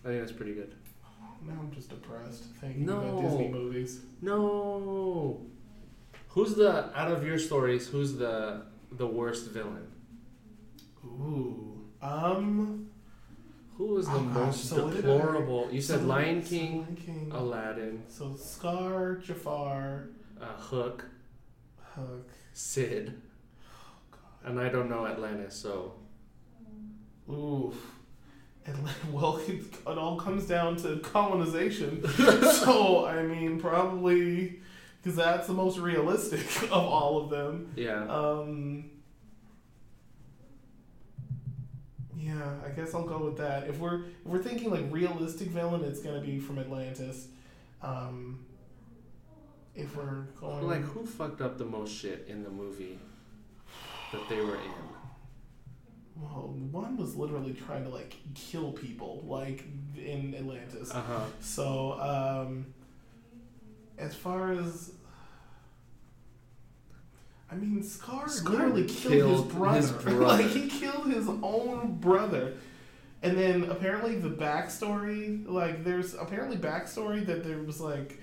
I 0.05 0.09
think 0.09 0.21
that's 0.21 0.33
pretty 0.33 0.55
good. 0.55 0.75
Now 1.49 1.61
I'm 1.61 1.71
just 1.73 1.89
depressed 1.91 2.45
thinking 2.61 2.87
No. 2.87 3.01
about 3.01 3.23
Disney 3.23 3.49
movies. 3.49 4.01
No. 4.21 5.47
Who's 6.29 6.55
the 6.55 6.97
out 6.99 7.11
of 7.11 7.25
your 7.27 7.39
stories? 7.39 7.89
Who's 7.89 8.15
the 8.17 8.63
the 8.93 9.07
worst 9.07 9.51
villain? 9.51 9.87
Ooh, 11.05 11.85
um, 12.03 12.91
Who 13.77 13.87
was 13.95 14.07
the 14.09 14.15
Oh, 14.17 14.21
gosh, 14.25 14.35
most 14.35 14.65
so 14.65 14.89
I- 14.89 14.95
deplorable? 14.95 15.69
You 15.71 15.81
said 15.81 16.01
so- 16.01 16.07
Lion 16.07 16.43
King, 16.43 16.81
Lion 16.81 16.97
King. 16.97 17.31
Aladdin, 17.33 18.03
So 18.09 18.35
Scar, 18.35 19.17
Jafar, 19.19 20.09
uh, 20.41 20.45
Hook, 20.57 21.05
Hook. 21.95 22.29
Sid, 22.53 23.21
and 24.45 24.59
I 24.59 24.69
don't 24.69 24.89
know 24.91 25.07
Atlantis. 25.07 25.55
So 25.55 25.95
Oof. 27.31 27.98
And 28.69 28.89
well, 29.13 29.37
it, 29.49 29.63
it 29.87 29.99
all 29.99 30.17
comes 30.17 30.47
down 30.47 30.77
to 30.77 30.99
colonization. 30.99 32.07
so 32.09 33.07
I 33.07 33.23
mean, 33.23 33.59
probably 33.59 34.61
because 35.03 35.17
that's 35.17 35.47
the 35.47 35.55
most 35.55 35.79
realistic 35.79 36.63
of 36.65 36.73
all 36.73 37.19
of 37.23 37.31
them. 37.31 37.73
yeah. 37.77 38.05
Um, 38.09 38.91
yeah, 42.17 42.57
I 42.67 42.71
guess 42.71 42.95
I'll 42.95 43.07
go 43.07 43.19
with 43.25 43.39
that. 43.39 43.69
If 43.69 43.79
we're 43.79 44.05
if 44.05 44.27
we're 44.27 44.43
thinking 44.43 44.71
like 44.71 44.85
realistic 44.91 45.49
villain, 45.49 45.83
it's 45.85 46.01
gonna 46.01 46.21
be 46.21 46.39
from 46.39 46.59
Atlantis. 46.59 47.29
Um, 47.81 48.45
if 49.75 49.97
we're 49.97 50.25
going 50.41 50.67
like 50.67 50.83
who 50.83 51.07
fucked 51.07 51.41
up 51.41 51.57
the 51.57 51.65
most 51.65 51.95
shit 51.95 52.27
in 52.29 52.43
the 52.43 52.51
movie 52.51 52.99
that 54.13 54.29
they 54.29 54.41
were 54.41 54.57
in? 54.57 54.88
Well, 56.21 56.55
one 56.71 56.97
was 56.97 57.15
literally 57.17 57.53
trying 57.53 57.85
to 57.85 57.91
like 57.91 58.17
kill 58.35 58.73
people, 58.73 59.23
like 59.27 59.65
in 59.97 60.35
Atlantis. 60.35 60.91
Uh 60.91 61.01
huh. 61.01 61.21
So, 61.41 62.01
um, 62.01 62.67
as 63.99 64.15
far 64.15 64.53
as 64.53 64.93
I 67.51 67.55
mean, 67.55 67.83
Scar, 67.83 68.29
Scar 68.29 68.53
literally 68.53 68.85
killed, 68.85 69.13
killed 69.13 69.45
his 69.47 69.53
brother. 69.55 69.77
his 69.81 69.91
brother. 70.03 70.21
like 70.21 70.47
he 70.47 70.69
killed 70.69 71.07
his 71.07 71.29
own 71.29 71.99
brother. 72.01 72.55
And 73.23 73.37
then 73.37 73.65
apparently 73.65 74.17
the 74.17 74.29
backstory, 74.31 75.45
like 75.49 75.83
there's 75.83 76.15
apparently 76.15 76.57
backstory 76.57 77.25
that 77.27 77.43
there 77.43 77.59
was 77.59 77.81
like 77.81 78.21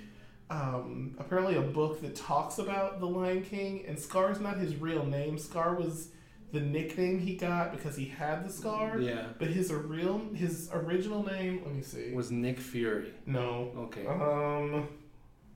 um, 0.49 1.15
apparently 1.17 1.55
a 1.55 1.61
book 1.61 2.01
that 2.01 2.15
talks 2.15 2.59
about 2.59 2.99
the 2.99 3.07
Lion 3.07 3.43
King, 3.43 3.83
and 3.87 3.99
Scar's 3.99 4.39
not 4.39 4.57
his 4.57 4.75
real 4.75 5.05
name. 5.05 5.37
Scar 5.37 5.73
was 5.73 6.09
the 6.55 6.61
nickname 6.61 7.19
he 7.19 7.35
got 7.35 7.73
because 7.75 7.97
he 7.97 8.05
had 8.05 8.47
the 8.47 8.51
scar. 8.51 8.97
Yeah. 8.97 9.27
But 9.37 9.49
his 9.49 9.71
real 9.73 10.21
his 10.33 10.69
original 10.71 11.21
name, 11.23 11.61
let 11.65 11.75
me 11.75 11.81
see. 11.81 12.11
Was 12.13 12.31
Nick 12.31 12.59
Fury? 12.59 13.13
no. 13.25 13.71
Okay. 13.77 14.07
Um, 14.07 14.87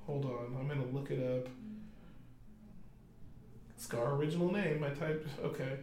hold 0.05 0.25
on. 0.25 0.57
I'm 0.59 0.67
gonna 0.67 0.85
look 0.91 1.09
it 1.09 1.23
up. 1.23 1.49
Scar 3.77 4.15
original 4.15 4.51
name. 4.51 4.83
I 4.83 4.89
typed. 4.89 5.27
Okay. 5.41 5.77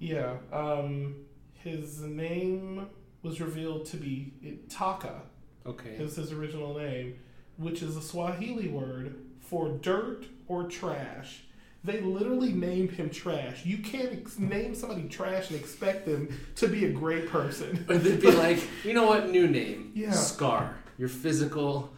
Yeah. 0.00 0.34
Um, 0.52 1.26
his 1.52 2.00
name 2.00 2.88
was 3.22 3.40
revealed 3.40 3.86
to 3.86 3.96
be 3.96 4.34
it, 4.42 4.68
Taka. 4.68 5.22
Okay. 5.64 5.90
Is 5.90 6.16
his 6.16 6.32
original 6.32 6.76
name, 6.76 7.20
which 7.56 7.82
is 7.82 7.96
a 7.96 8.02
Swahili 8.02 8.66
word 8.66 9.14
for 9.38 9.68
dirt 9.68 10.26
or 10.48 10.64
trash. 10.64 11.44
They 11.84 12.00
literally 12.00 12.52
named 12.52 12.92
him 12.92 13.10
trash. 13.10 13.64
You 13.66 13.78
can't 13.78 14.12
ex- 14.12 14.38
name 14.38 14.74
somebody 14.74 15.06
trash 15.08 15.50
and 15.50 15.60
expect 15.60 16.06
them 16.06 16.28
to 16.56 16.66
be 16.66 16.86
a 16.86 16.90
great 16.90 17.28
person. 17.28 17.84
Or 17.90 17.98
they'd 17.98 18.20
be 18.20 18.30
like, 18.32 18.58
you 18.84 18.94
know 18.94 19.04
what? 19.04 19.28
New 19.28 19.46
name. 19.46 19.92
Yeah. 19.94 20.12
Scar. 20.12 20.76
Your 20.96 21.10
physical. 21.10 21.92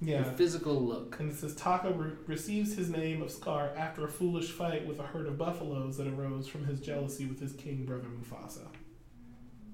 Yeah. 0.00 0.16
Your 0.24 0.32
physical 0.32 0.80
look. 0.80 1.20
And 1.20 1.30
it 1.30 1.36
says 1.36 1.54
Taka 1.54 1.90
re- 1.92 2.12
receives 2.26 2.74
his 2.76 2.88
name 2.88 3.20
of 3.20 3.30
Scar 3.30 3.72
after 3.76 4.04
a 4.06 4.08
foolish 4.08 4.50
fight 4.52 4.86
with 4.86 5.00
a 5.00 5.02
herd 5.02 5.26
of 5.26 5.36
buffaloes 5.36 5.98
that 5.98 6.06
arose 6.06 6.48
from 6.48 6.64
his 6.64 6.80
jealousy 6.80 7.26
with 7.26 7.38
his 7.40 7.52
king 7.52 7.84
brother 7.84 8.08
Mufasa. 8.08 8.66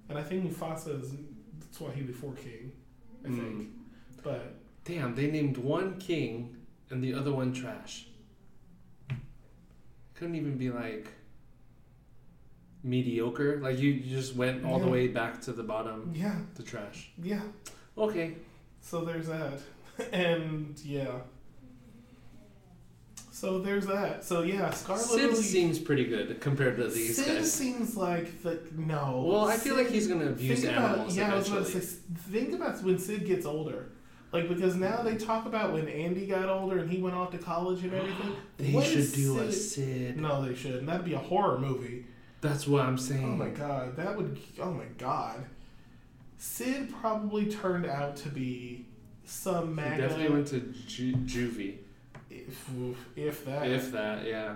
And 0.09 0.19
I 0.19 0.23
think 0.25 0.45
Mufasa 0.53 1.01
is 1.01 1.13
Swahili 1.71 2.13
for 2.13 2.33
king, 2.35 2.73
I 3.25 3.29
Mm. 3.29 3.39
think. 3.39 3.69
But 4.25 4.57
Damn, 4.85 5.15
they 5.15 5.31
named 5.31 5.57
one 5.59 5.99
king 5.99 6.57
and 6.91 7.03
the 7.03 7.15
other 7.15 7.33
one 7.33 7.53
trash. 7.53 8.09
Couldn't 10.15 10.35
even 10.37 10.57
be 10.57 10.71
like 10.71 11.09
mediocre. 12.83 13.59
Like 13.61 13.79
you, 13.79 13.91
you 13.91 14.15
just 14.17 14.35
went 14.37 14.65
all 14.65 14.79
the 14.79 14.89
way 14.89 15.09
back 15.09 15.41
to 15.43 15.53
the 15.53 15.63
bottom, 15.63 16.13
yeah, 16.15 16.37
to 16.57 16.63
trash. 16.63 17.11
yeah. 17.23 17.43
Okay. 17.97 18.35
So 18.81 19.05
there's 19.05 19.27
that. 19.29 19.61
and 20.13 20.79
yeah. 20.85 21.13
So 23.31 23.59
there's 23.59 23.87
that. 23.87 24.25
So 24.25 24.43
yeah, 24.43 24.71
Scar 24.71 24.97
Sid 24.99 25.17
literally. 25.21 25.43
seems 25.43 25.79
pretty 25.79 26.05
good 26.05 26.41
compared 26.41 26.77
to 26.77 26.89
these 26.89 27.17
Sid 27.17 27.39
guys. 27.39 27.53
seems 27.53 27.97
like 27.97 28.43
the 28.43 28.61
no. 28.77 29.25
Well, 29.27 29.47
I 29.47 29.57
feel 29.57 29.77
like 29.77 29.89
he's 29.91 30.07
gonna 30.07 30.27
abuse 30.29 30.63
think 30.63 30.73
about, 30.77 30.91
animals 30.91 31.17
yeah, 31.17 31.33
I 31.33 31.37
was 31.37 31.49
about 31.49 31.67
to 31.67 31.71
eventually. 31.71 31.85
say, 31.85 31.97
think 32.31 32.55
about 32.55 32.83
when 32.83 32.99
Sid 32.99 33.27
gets 33.27 33.45
older. 33.47 33.89
Like 34.33 34.49
because 34.49 34.75
now 34.77 35.03
they 35.03 35.17
talk 35.17 35.45
about 35.47 35.73
when 35.75 35.87
Andy 35.89 36.27
got 36.27 36.49
older 36.49 36.79
and 36.79 36.91
he 36.91 37.03
went 37.03 37.15
off 37.15 37.31
to 37.33 37.39
college 37.39 37.83
and 37.85 37.93
everything. 37.93 38.33
They 38.57 38.73
What 38.73 38.87
should 38.87 39.13
do 39.13 39.39
a 39.41 39.53
Sid- 39.53 39.85
Sid. 39.85 40.17
No, 40.21 40.45
they 40.45 40.55
shouldn't. 40.55 40.87
That'd 40.87 41.05
be 41.05 41.15
a 41.15 41.19
horror 41.19 41.59
movie. 41.59 42.07
That's 42.41 42.67
what 42.67 42.85
I'm 42.85 42.97
saying. 42.99 43.25
Oh 43.35 43.37
my 43.37 43.51
god, 43.51 43.97
that 43.97 44.17
would. 44.17 44.39
Oh 44.61 44.71
my 44.73 44.87
god. 44.99 45.45
Sid 46.39 46.93
probably 47.01 47.47
turned 47.51 47.87
out 47.87 48.17
to 48.17 48.29
be 48.31 48.87
some 49.25 49.69
He 49.69 49.75
MAGA. 49.75 50.03
definitely 50.03 50.35
went 50.35 50.47
to 50.49 50.61
ju- 50.87 51.15
juvie. 51.19 51.77
if, 52.31 52.69
if 53.17 53.45
that. 53.45 53.69
If 53.69 53.93
that, 53.93 54.27
yeah. 54.27 54.55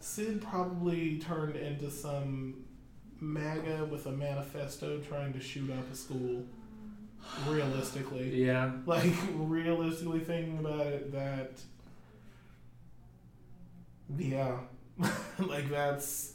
Sid 0.00 0.40
probably 0.42 1.18
turned 1.18 1.56
into 1.56 1.90
some 1.90 2.64
MAGA 3.20 3.86
with 3.90 4.06
a 4.06 4.12
manifesto 4.12 5.00
trying 5.00 5.32
to 5.32 5.40
shoot 5.40 5.70
up 5.70 5.90
a 5.92 5.96
school. 5.96 6.44
Realistically. 7.46 8.44
Yeah. 8.44 8.72
Like, 8.86 9.12
realistically 9.34 10.20
thinking 10.20 10.58
about 10.58 10.86
it, 10.86 11.12
that. 11.12 11.60
Yeah. 14.16 14.58
like, 15.38 15.70
that's. 15.70 16.34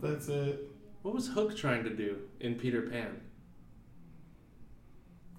That's 0.00 0.28
it. 0.28 0.70
What 1.02 1.14
was 1.14 1.28
Hook 1.28 1.56
trying 1.56 1.84
to 1.84 1.90
do 1.90 2.18
in 2.40 2.54
Peter 2.56 2.82
Pan? 2.82 3.20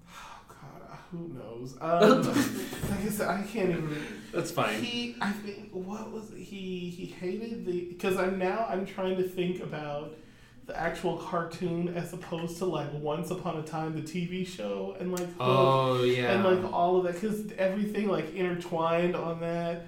Oh, 0.08 0.40
God, 0.48 0.98
who 1.10 1.28
knows? 1.28 1.76
Um, 1.80 2.22
like 2.90 3.06
I 3.06 3.08
said, 3.08 3.28
I 3.28 3.42
can't 3.42 3.70
even. 3.70 3.96
That's 4.32 4.50
fine. 4.50 4.82
He, 4.82 5.16
I 5.20 5.30
think, 5.30 5.70
what 5.72 6.10
was 6.10 6.30
he? 6.36 6.90
He 6.90 7.06
hated 7.06 7.64
the 7.64 7.86
because 7.86 8.16
I'm 8.16 8.38
now 8.38 8.66
I'm 8.68 8.84
trying 8.84 9.16
to 9.18 9.28
think 9.28 9.62
about 9.62 10.16
the 10.70 10.80
actual 10.80 11.16
cartoon 11.16 11.88
as 11.96 12.12
opposed 12.12 12.58
to 12.58 12.64
like 12.64 12.88
Once 12.92 13.32
Upon 13.32 13.56
a 13.58 13.62
Time, 13.62 13.94
the 13.94 14.02
TV 14.02 14.46
show, 14.46 14.96
and 15.00 15.10
like 15.12 15.26
Oh 15.40 16.04
yeah. 16.04 16.32
and 16.32 16.44
like 16.44 16.72
all 16.72 16.98
of 16.98 17.04
that 17.04 17.14
because 17.14 17.50
everything 17.58 18.08
like 18.08 18.32
intertwined 18.34 19.16
on 19.16 19.40
that, 19.40 19.86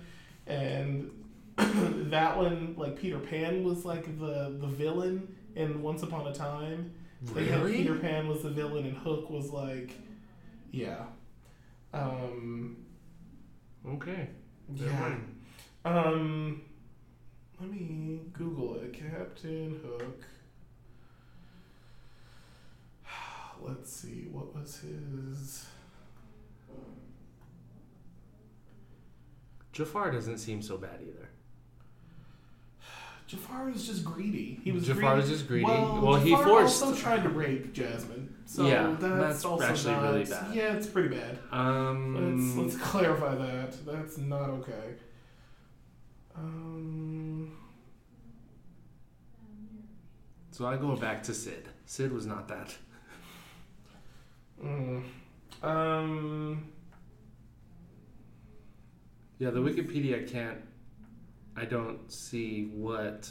and 0.48 1.10
that 1.56 2.36
one 2.36 2.74
like 2.76 2.96
Peter 2.96 3.20
Pan 3.20 3.62
was 3.62 3.84
like 3.84 4.04
the 4.18 4.56
the 4.60 4.66
villain 4.66 5.36
in 5.54 5.82
Once 5.82 6.02
Upon 6.02 6.26
a 6.26 6.34
Time. 6.34 6.92
They 7.22 7.44
had 7.44 7.62
really? 7.62 7.76
Peter 7.76 7.94
Pan 7.94 8.26
was 8.26 8.42
the 8.42 8.50
villain 8.50 8.84
and 8.84 8.96
Hook 8.96 9.30
was 9.30 9.50
like, 9.50 9.92
yeah. 10.72 11.04
Um, 11.94 12.78
Okay. 13.86 14.30
Yeah. 14.74 15.14
Um, 15.84 16.62
let 17.60 17.70
me 17.70 18.22
Google 18.32 18.76
it. 18.80 18.92
Captain 18.92 19.78
Hook. 19.84 20.24
Let's 23.66 23.92
see. 23.92 24.26
What 24.30 24.54
was 24.54 24.78
his? 24.80 25.66
Jafar 29.72 30.10
doesn't 30.10 30.38
seem 30.38 30.60
so 30.60 30.76
bad 30.76 31.00
either. 31.02 31.28
Jafar 33.26 33.70
is 33.70 33.86
just 33.86 34.04
greedy. 34.04 34.60
He 34.62 34.72
was 34.72 34.86
Jafar 34.86 35.14
greedy. 35.14 35.22
is 35.24 35.30
just 35.30 35.48
greedy. 35.48 35.64
Well, 35.64 36.00
Well, 36.02 36.16
he 36.20 36.30
Jafar 36.30 36.44
forced- 36.44 36.82
also 36.82 36.94
tried 37.00 37.22
to 37.22 37.30
rape 37.30 37.72
Jasmine. 37.72 38.34
So 38.44 38.66
Yeah, 38.66 38.94
that's, 39.00 39.18
that's 39.20 39.44
also 39.46 39.64
actually 39.64 39.94
not, 39.94 40.02
really 40.02 40.24
bad. 40.24 40.54
Yeah, 40.54 40.74
it's 40.74 40.86
pretty 40.86 41.08
bad. 41.16 41.38
Um, 41.50 42.56
Let's 42.58 42.76
let's 42.76 42.90
clarify 42.90 43.34
that. 43.36 43.86
That's 43.86 44.18
not 44.18 44.50
okay. 44.50 44.94
Um, 46.36 47.56
so 50.50 50.66
I 50.66 50.76
go 50.76 50.94
back 50.96 51.22
to 51.24 51.34
Sid. 51.34 51.68
Sid 51.86 52.12
was 52.12 52.26
not 52.26 52.48
that. 52.48 52.74
Mm, 54.62 55.02
um, 55.62 56.64
Yeah, 59.38 59.50
the 59.50 59.60
Wikipedia 59.60 60.30
can't. 60.30 60.58
I 61.56 61.64
don't 61.64 62.10
see 62.10 62.64
what. 62.72 63.30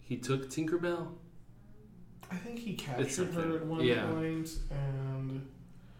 He 0.00 0.16
took 0.16 0.48
Tinkerbell? 0.50 1.08
I 2.30 2.36
think 2.36 2.58
he 2.58 2.74
captured 2.74 3.32
her 3.34 3.56
at 3.56 3.66
one 3.66 3.80
Yeah. 3.84 4.06
point, 4.10 4.50
and 4.70 5.46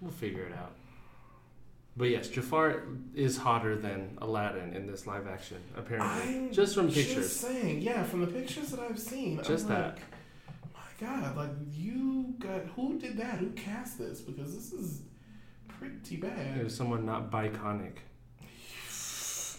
We'll 0.00 0.10
figure 0.10 0.44
it 0.44 0.52
out. 0.52 0.72
But 1.96 2.10
yes, 2.10 2.28
Jafar 2.28 2.82
is 3.14 3.36
hotter 3.38 3.76
than 3.76 4.18
Aladdin 4.20 4.74
in 4.74 4.86
this 4.86 5.06
live 5.06 5.26
action, 5.26 5.58
apparently. 5.76 6.36
I'm 6.46 6.52
just 6.52 6.74
from 6.74 6.88
pictures. 6.88 7.14
Just 7.14 7.42
pictures. 7.44 7.62
saying, 7.62 7.82
yeah, 7.82 8.02
from 8.02 8.20
the 8.20 8.26
pictures 8.26 8.70
that 8.70 8.80
I've 8.80 8.98
seen, 8.98 9.40
Just 9.44 9.64
I'm 9.66 9.70
that. 9.74 9.94
like, 9.94 10.00
my 10.10 10.13
God, 11.04 11.36
like 11.36 11.50
you 11.72 12.34
got 12.38 12.62
who 12.76 12.98
did 12.98 13.16
that? 13.18 13.38
Who 13.38 13.50
cast 13.50 13.98
this? 13.98 14.20
Because 14.20 14.54
this 14.54 14.72
is 14.72 15.02
pretty 15.68 16.14
It 16.16 16.20
bad. 16.22 16.64
was 16.64 16.74
someone 16.74 17.04
not 17.04 17.30
biconic. 17.30 17.96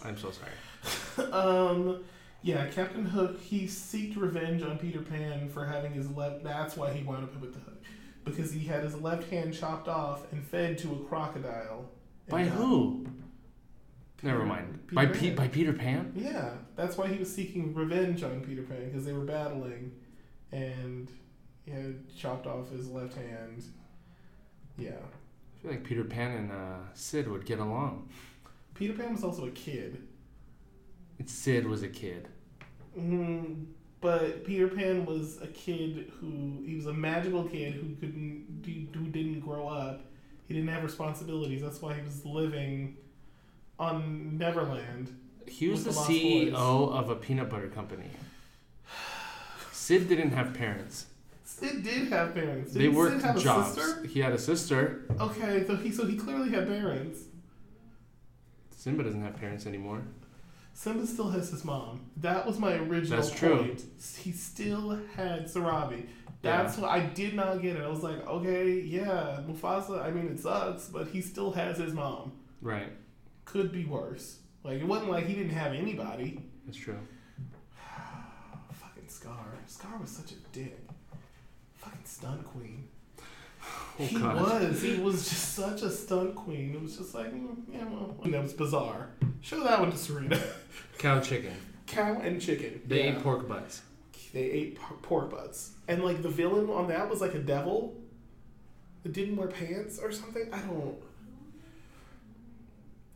I'm 0.04 0.16
so 0.18 0.30
sorry. 0.30 1.30
um, 1.32 2.04
yeah, 2.42 2.66
Captain 2.68 3.04
Hook. 3.04 3.40
He 3.40 3.66
seeked 3.66 4.16
revenge 4.16 4.62
on 4.62 4.78
Peter 4.78 5.00
Pan 5.00 5.48
for 5.48 5.64
having 5.66 5.92
his 5.92 6.10
left. 6.10 6.42
That's 6.44 6.76
why 6.76 6.92
he 6.92 7.02
wound 7.04 7.24
up 7.24 7.40
with 7.40 7.54
the 7.54 7.60
hook, 7.60 7.82
because 8.24 8.52
he 8.52 8.64
had 8.64 8.82
his 8.84 8.94
left 9.00 9.28
hand 9.30 9.54
chopped 9.54 9.88
off 9.88 10.30
and 10.32 10.44
fed 10.44 10.78
to 10.78 10.92
a 10.94 10.98
crocodile. 11.08 11.90
By 12.28 12.44
who? 12.44 13.04
Peter- 14.16 14.32
Never 14.32 14.44
mind. 14.46 14.80
Peter 14.88 14.94
by 14.94 15.06
Pan. 15.06 15.14
Pe- 15.20 15.34
by 15.34 15.48
Peter 15.48 15.72
Pan? 15.72 16.12
Yeah, 16.16 16.50
that's 16.74 16.96
why 16.96 17.06
he 17.08 17.18
was 17.18 17.32
seeking 17.32 17.74
revenge 17.74 18.22
on 18.22 18.40
Peter 18.40 18.62
Pan 18.62 18.86
because 18.86 19.04
they 19.04 19.12
were 19.12 19.24
battling, 19.24 19.92
and 20.52 21.08
he 21.66 21.72
had 21.72 22.16
chopped 22.16 22.46
off 22.46 22.70
his 22.70 22.88
left 22.90 23.14
hand. 23.16 23.62
Yeah, 24.78 24.92
I 24.92 25.62
feel 25.62 25.70
like 25.72 25.84
Peter 25.84 26.04
Pan 26.04 26.30
and 26.36 26.52
uh, 26.52 26.76
Sid 26.94 27.28
would 27.28 27.44
get 27.44 27.58
along. 27.58 28.08
Peter 28.74 28.92
Pan 28.94 29.12
was 29.12 29.24
also 29.24 29.46
a 29.46 29.50
kid, 29.50 30.02
And 31.18 31.28
Sid 31.28 31.66
was 31.66 31.82
a 31.82 31.88
kid. 31.88 32.28
mm, 32.98 33.64
but 34.00 34.44
Peter 34.44 34.68
Pan 34.68 35.04
was 35.06 35.40
a 35.42 35.46
kid 35.48 36.12
who 36.20 36.62
he 36.64 36.76
was 36.76 36.86
a 36.86 36.92
magical 36.92 37.44
kid 37.44 37.74
who 37.74 37.94
couldn't 37.96 38.64
who 38.94 39.06
didn't 39.08 39.40
grow 39.40 39.66
up. 39.68 40.02
He 40.46 40.54
didn't 40.54 40.68
have 40.68 40.84
responsibilities. 40.84 41.62
That's 41.62 41.82
why 41.82 41.94
he 41.94 42.02
was 42.02 42.24
living 42.24 42.98
on 43.78 44.38
Neverland. 44.38 45.10
He 45.48 45.68
was 45.68 45.84
the 45.84 45.90
the 45.90 45.96
CEO 45.96 46.52
of 46.54 47.08
a 47.10 47.16
peanut 47.16 47.48
butter 47.50 47.68
company. 47.68 48.10
Sid 49.72 50.08
didn't 50.08 50.30
have 50.32 50.54
parents. 50.54 51.06
Sid 51.48 51.84
did 51.84 52.08
have 52.08 52.34
parents. 52.34 52.72
they 52.72 52.80
Didn't 52.80 52.94
Sid 52.94 53.22
worked 53.22 53.38
a 53.38 53.40
jobs. 53.42 53.74
sister? 53.74 54.04
He 54.06 54.18
had 54.20 54.32
a 54.32 54.38
sister. 54.38 55.04
Okay, 55.20 55.64
so 55.66 55.76
he 55.76 55.92
so 55.92 56.04
he 56.04 56.16
clearly 56.16 56.50
had 56.50 56.66
parents. 56.66 57.20
Simba 58.76 59.04
doesn't 59.04 59.22
have 59.22 59.36
parents 59.36 59.64
anymore. 59.64 60.02
Simba 60.74 61.06
still 61.06 61.30
has 61.30 61.48
his 61.50 61.64
mom. 61.64 62.10
That 62.18 62.46
was 62.46 62.58
my 62.58 62.74
original 62.74 63.20
That's 63.20 63.30
true. 63.30 63.56
point. 63.58 63.82
He 64.18 64.32
still 64.32 65.00
had 65.14 65.46
Sarabi. 65.46 66.06
That's 66.42 66.76
what 66.76 66.90
I 66.90 67.00
did 67.00 67.34
not 67.34 67.62
get 67.62 67.76
it. 67.76 67.82
I 67.82 67.88
was 67.88 68.02
like, 68.02 68.26
okay, 68.26 68.80
yeah, 68.80 69.40
Mufasa. 69.48 70.04
I 70.04 70.10
mean, 70.10 70.26
it 70.26 70.38
sucks, 70.38 70.88
but 70.88 71.08
he 71.08 71.20
still 71.22 71.52
has 71.52 71.78
his 71.78 71.92
mom. 71.94 72.32
Right. 72.60 72.92
Could 73.44 73.72
be 73.72 73.84
worse. 73.84 74.40
Like 74.64 74.80
it 74.80 74.86
wasn't 74.86 75.10
like 75.12 75.26
he 75.26 75.34
didn't 75.34 75.50
have 75.54 75.72
anybody. 75.72 76.40
That's 76.66 76.76
true. 76.76 76.98
Fucking 78.72 79.08
Scar. 79.08 79.46
Scar 79.66 79.96
was 80.00 80.10
such 80.10 80.32
a 80.32 80.36
dick. 80.52 80.85
Fucking 81.86 82.04
stunt 82.04 82.44
queen. 82.44 82.88
Oh, 83.98 84.04
he 84.04 84.18
God. 84.18 84.36
was. 84.40 84.82
He 84.82 84.96
was 84.96 85.28
just 85.28 85.54
such 85.54 85.82
a 85.82 85.90
stunt 85.90 86.34
queen. 86.34 86.74
It 86.74 86.82
was 86.82 86.96
just 86.98 87.14
like, 87.14 87.32
mm, 87.32 87.56
yeah, 87.72 87.84
well, 87.84 88.16
and 88.24 88.34
that 88.34 88.42
was 88.42 88.52
bizarre. 88.52 89.08
Show 89.40 89.62
that 89.64 89.80
one 89.80 89.90
to 89.90 89.96
Serena. 89.96 90.38
Cow 90.98 91.20
chicken. 91.20 91.54
Cow 91.86 92.18
and 92.20 92.40
chicken. 92.40 92.82
They 92.86 93.04
Yeah. 93.04 93.12
ate 93.16 93.22
pork 93.22 93.48
butts. 93.48 93.82
They 94.32 94.42
ate 94.42 94.78
por- 94.80 94.96
pork 94.98 95.30
butts. 95.30 95.72
And 95.88 96.04
like 96.04 96.22
the 96.22 96.28
villain 96.28 96.68
on 96.68 96.88
that 96.88 97.08
was 97.08 97.20
like 97.20 97.34
a 97.34 97.38
devil 97.38 97.96
that 99.02 99.12
didn't 99.12 99.36
wear 99.36 99.46
pants 99.48 99.98
or 99.98 100.10
something. 100.12 100.52
I 100.52 100.58
don't. 100.60 100.96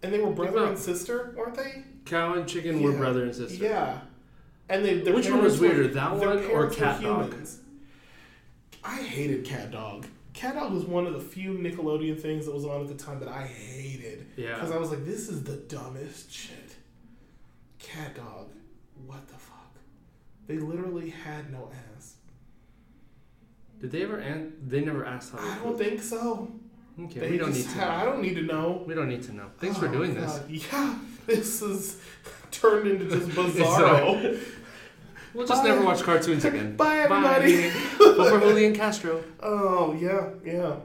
And 0.02 0.12
they 0.14 0.20
were 0.20 0.30
brother 0.30 0.64
and 0.66 0.78
sister, 0.78 1.34
weren't 1.36 1.56
they? 1.56 1.84
Cow 2.06 2.34
and 2.34 2.48
chicken 2.48 2.82
were 2.82 2.92
brother 2.92 3.24
and 3.24 3.34
sister. 3.34 3.62
Yeah. 3.62 3.98
And 4.70 4.84
they, 4.84 4.98
Which 5.00 5.28
one 5.28 5.42
was 5.42 5.58
parents 5.58 5.60
were- 5.60 5.68
weirder, 5.68 5.88
that 5.94 6.16
one 6.16 6.44
or 6.46 6.70
Cat 6.70 7.02
Dog? 7.02 7.24
humans. 7.30 7.58
I 8.84 8.96
hated 9.02 9.44
Cat 9.44 9.70
Dog. 9.70 10.06
Cat 10.32 10.54
Dog 10.54 10.72
was 10.72 10.84
one 10.84 11.06
of 11.06 11.12
the 11.12 11.20
few 11.20 11.54
Nickelodeon 11.54 12.20
things 12.20 12.46
that 12.46 12.54
was 12.54 12.64
on 12.64 12.80
at 12.82 12.88
the 12.88 12.94
time 12.94 13.20
that 13.20 13.28
I 13.28 13.42
hated. 13.46 14.26
Yeah. 14.36 14.54
Because 14.54 14.70
I 14.70 14.78
was 14.78 14.90
like, 14.90 15.04
this 15.04 15.28
is 15.28 15.42
the 15.44 15.56
dumbest 15.56 16.32
shit. 16.32 16.76
Cat 17.78 18.14
Dog. 18.16 18.48
What 19.06 19.26
the 19.28 19.34
fuck? 19.34 19.56
They 20.46 20.58
literally 20.58 21.10
had 21.10 21.50
no 21.52 21.70
ass. 21.96 22.14
Did 23.80 23.90
they 23.92 24.02
ever? 24.02 24.18
An- 24.18 24.52
they 24.66 24.80
never 24.82 25.04
asked 25.06 25.32
how. 25.32 25.38
I 25.38 25.58
don't 25.64 25.76
think 25.78 26.00
so. 26.02 26.50
Okay, 27.04 27.20
They 27.20 27.30
we 27.32 27.38
don't 27.38 27.52
need 27.54 27.62
to. 27.64 27.78
ha- 27.80 28.00
I 28.02 28.04
don't 28.04 28.20
need 28.20 28.34
to 28.34 28.42
know. 28.42 28.82
We 28.86 28.94
don't 28.94 29.08
need 29.08 29.22
to 29.24 29.34
know. 29.34 29.46
Thanks 29.58 29.78
for 29.78 29.88
Oh, 29.88 29.92
doing 29.92 30.14
this. 30.14 30.40
Yeah, 30.48 30.98
this 31.26 31.62
is 31.62 32.00
turned 32.50 32.88
into 32.90 33.06
just 33.08 33.28
bizarro. 33.36 34.38
We'll 35.32 35.46
just 35.46 35.62
Bye. 35.62 35.68
never 35.68 35.84
watch 35.84 36.02
cartoons 36.02 36.44
again. 36.44 36.76
Bye, 36.76 36.98
everybody. 37.00 37.68
Bye. 37.70 37.74
Vote 37.98 38.30
for 38.30 38.40
Julian 38.40 38.74
Castro. 38.74 39.22
oh 39.40 39.94
yeah, 39.94 40.30
yeah. 40.44 40.76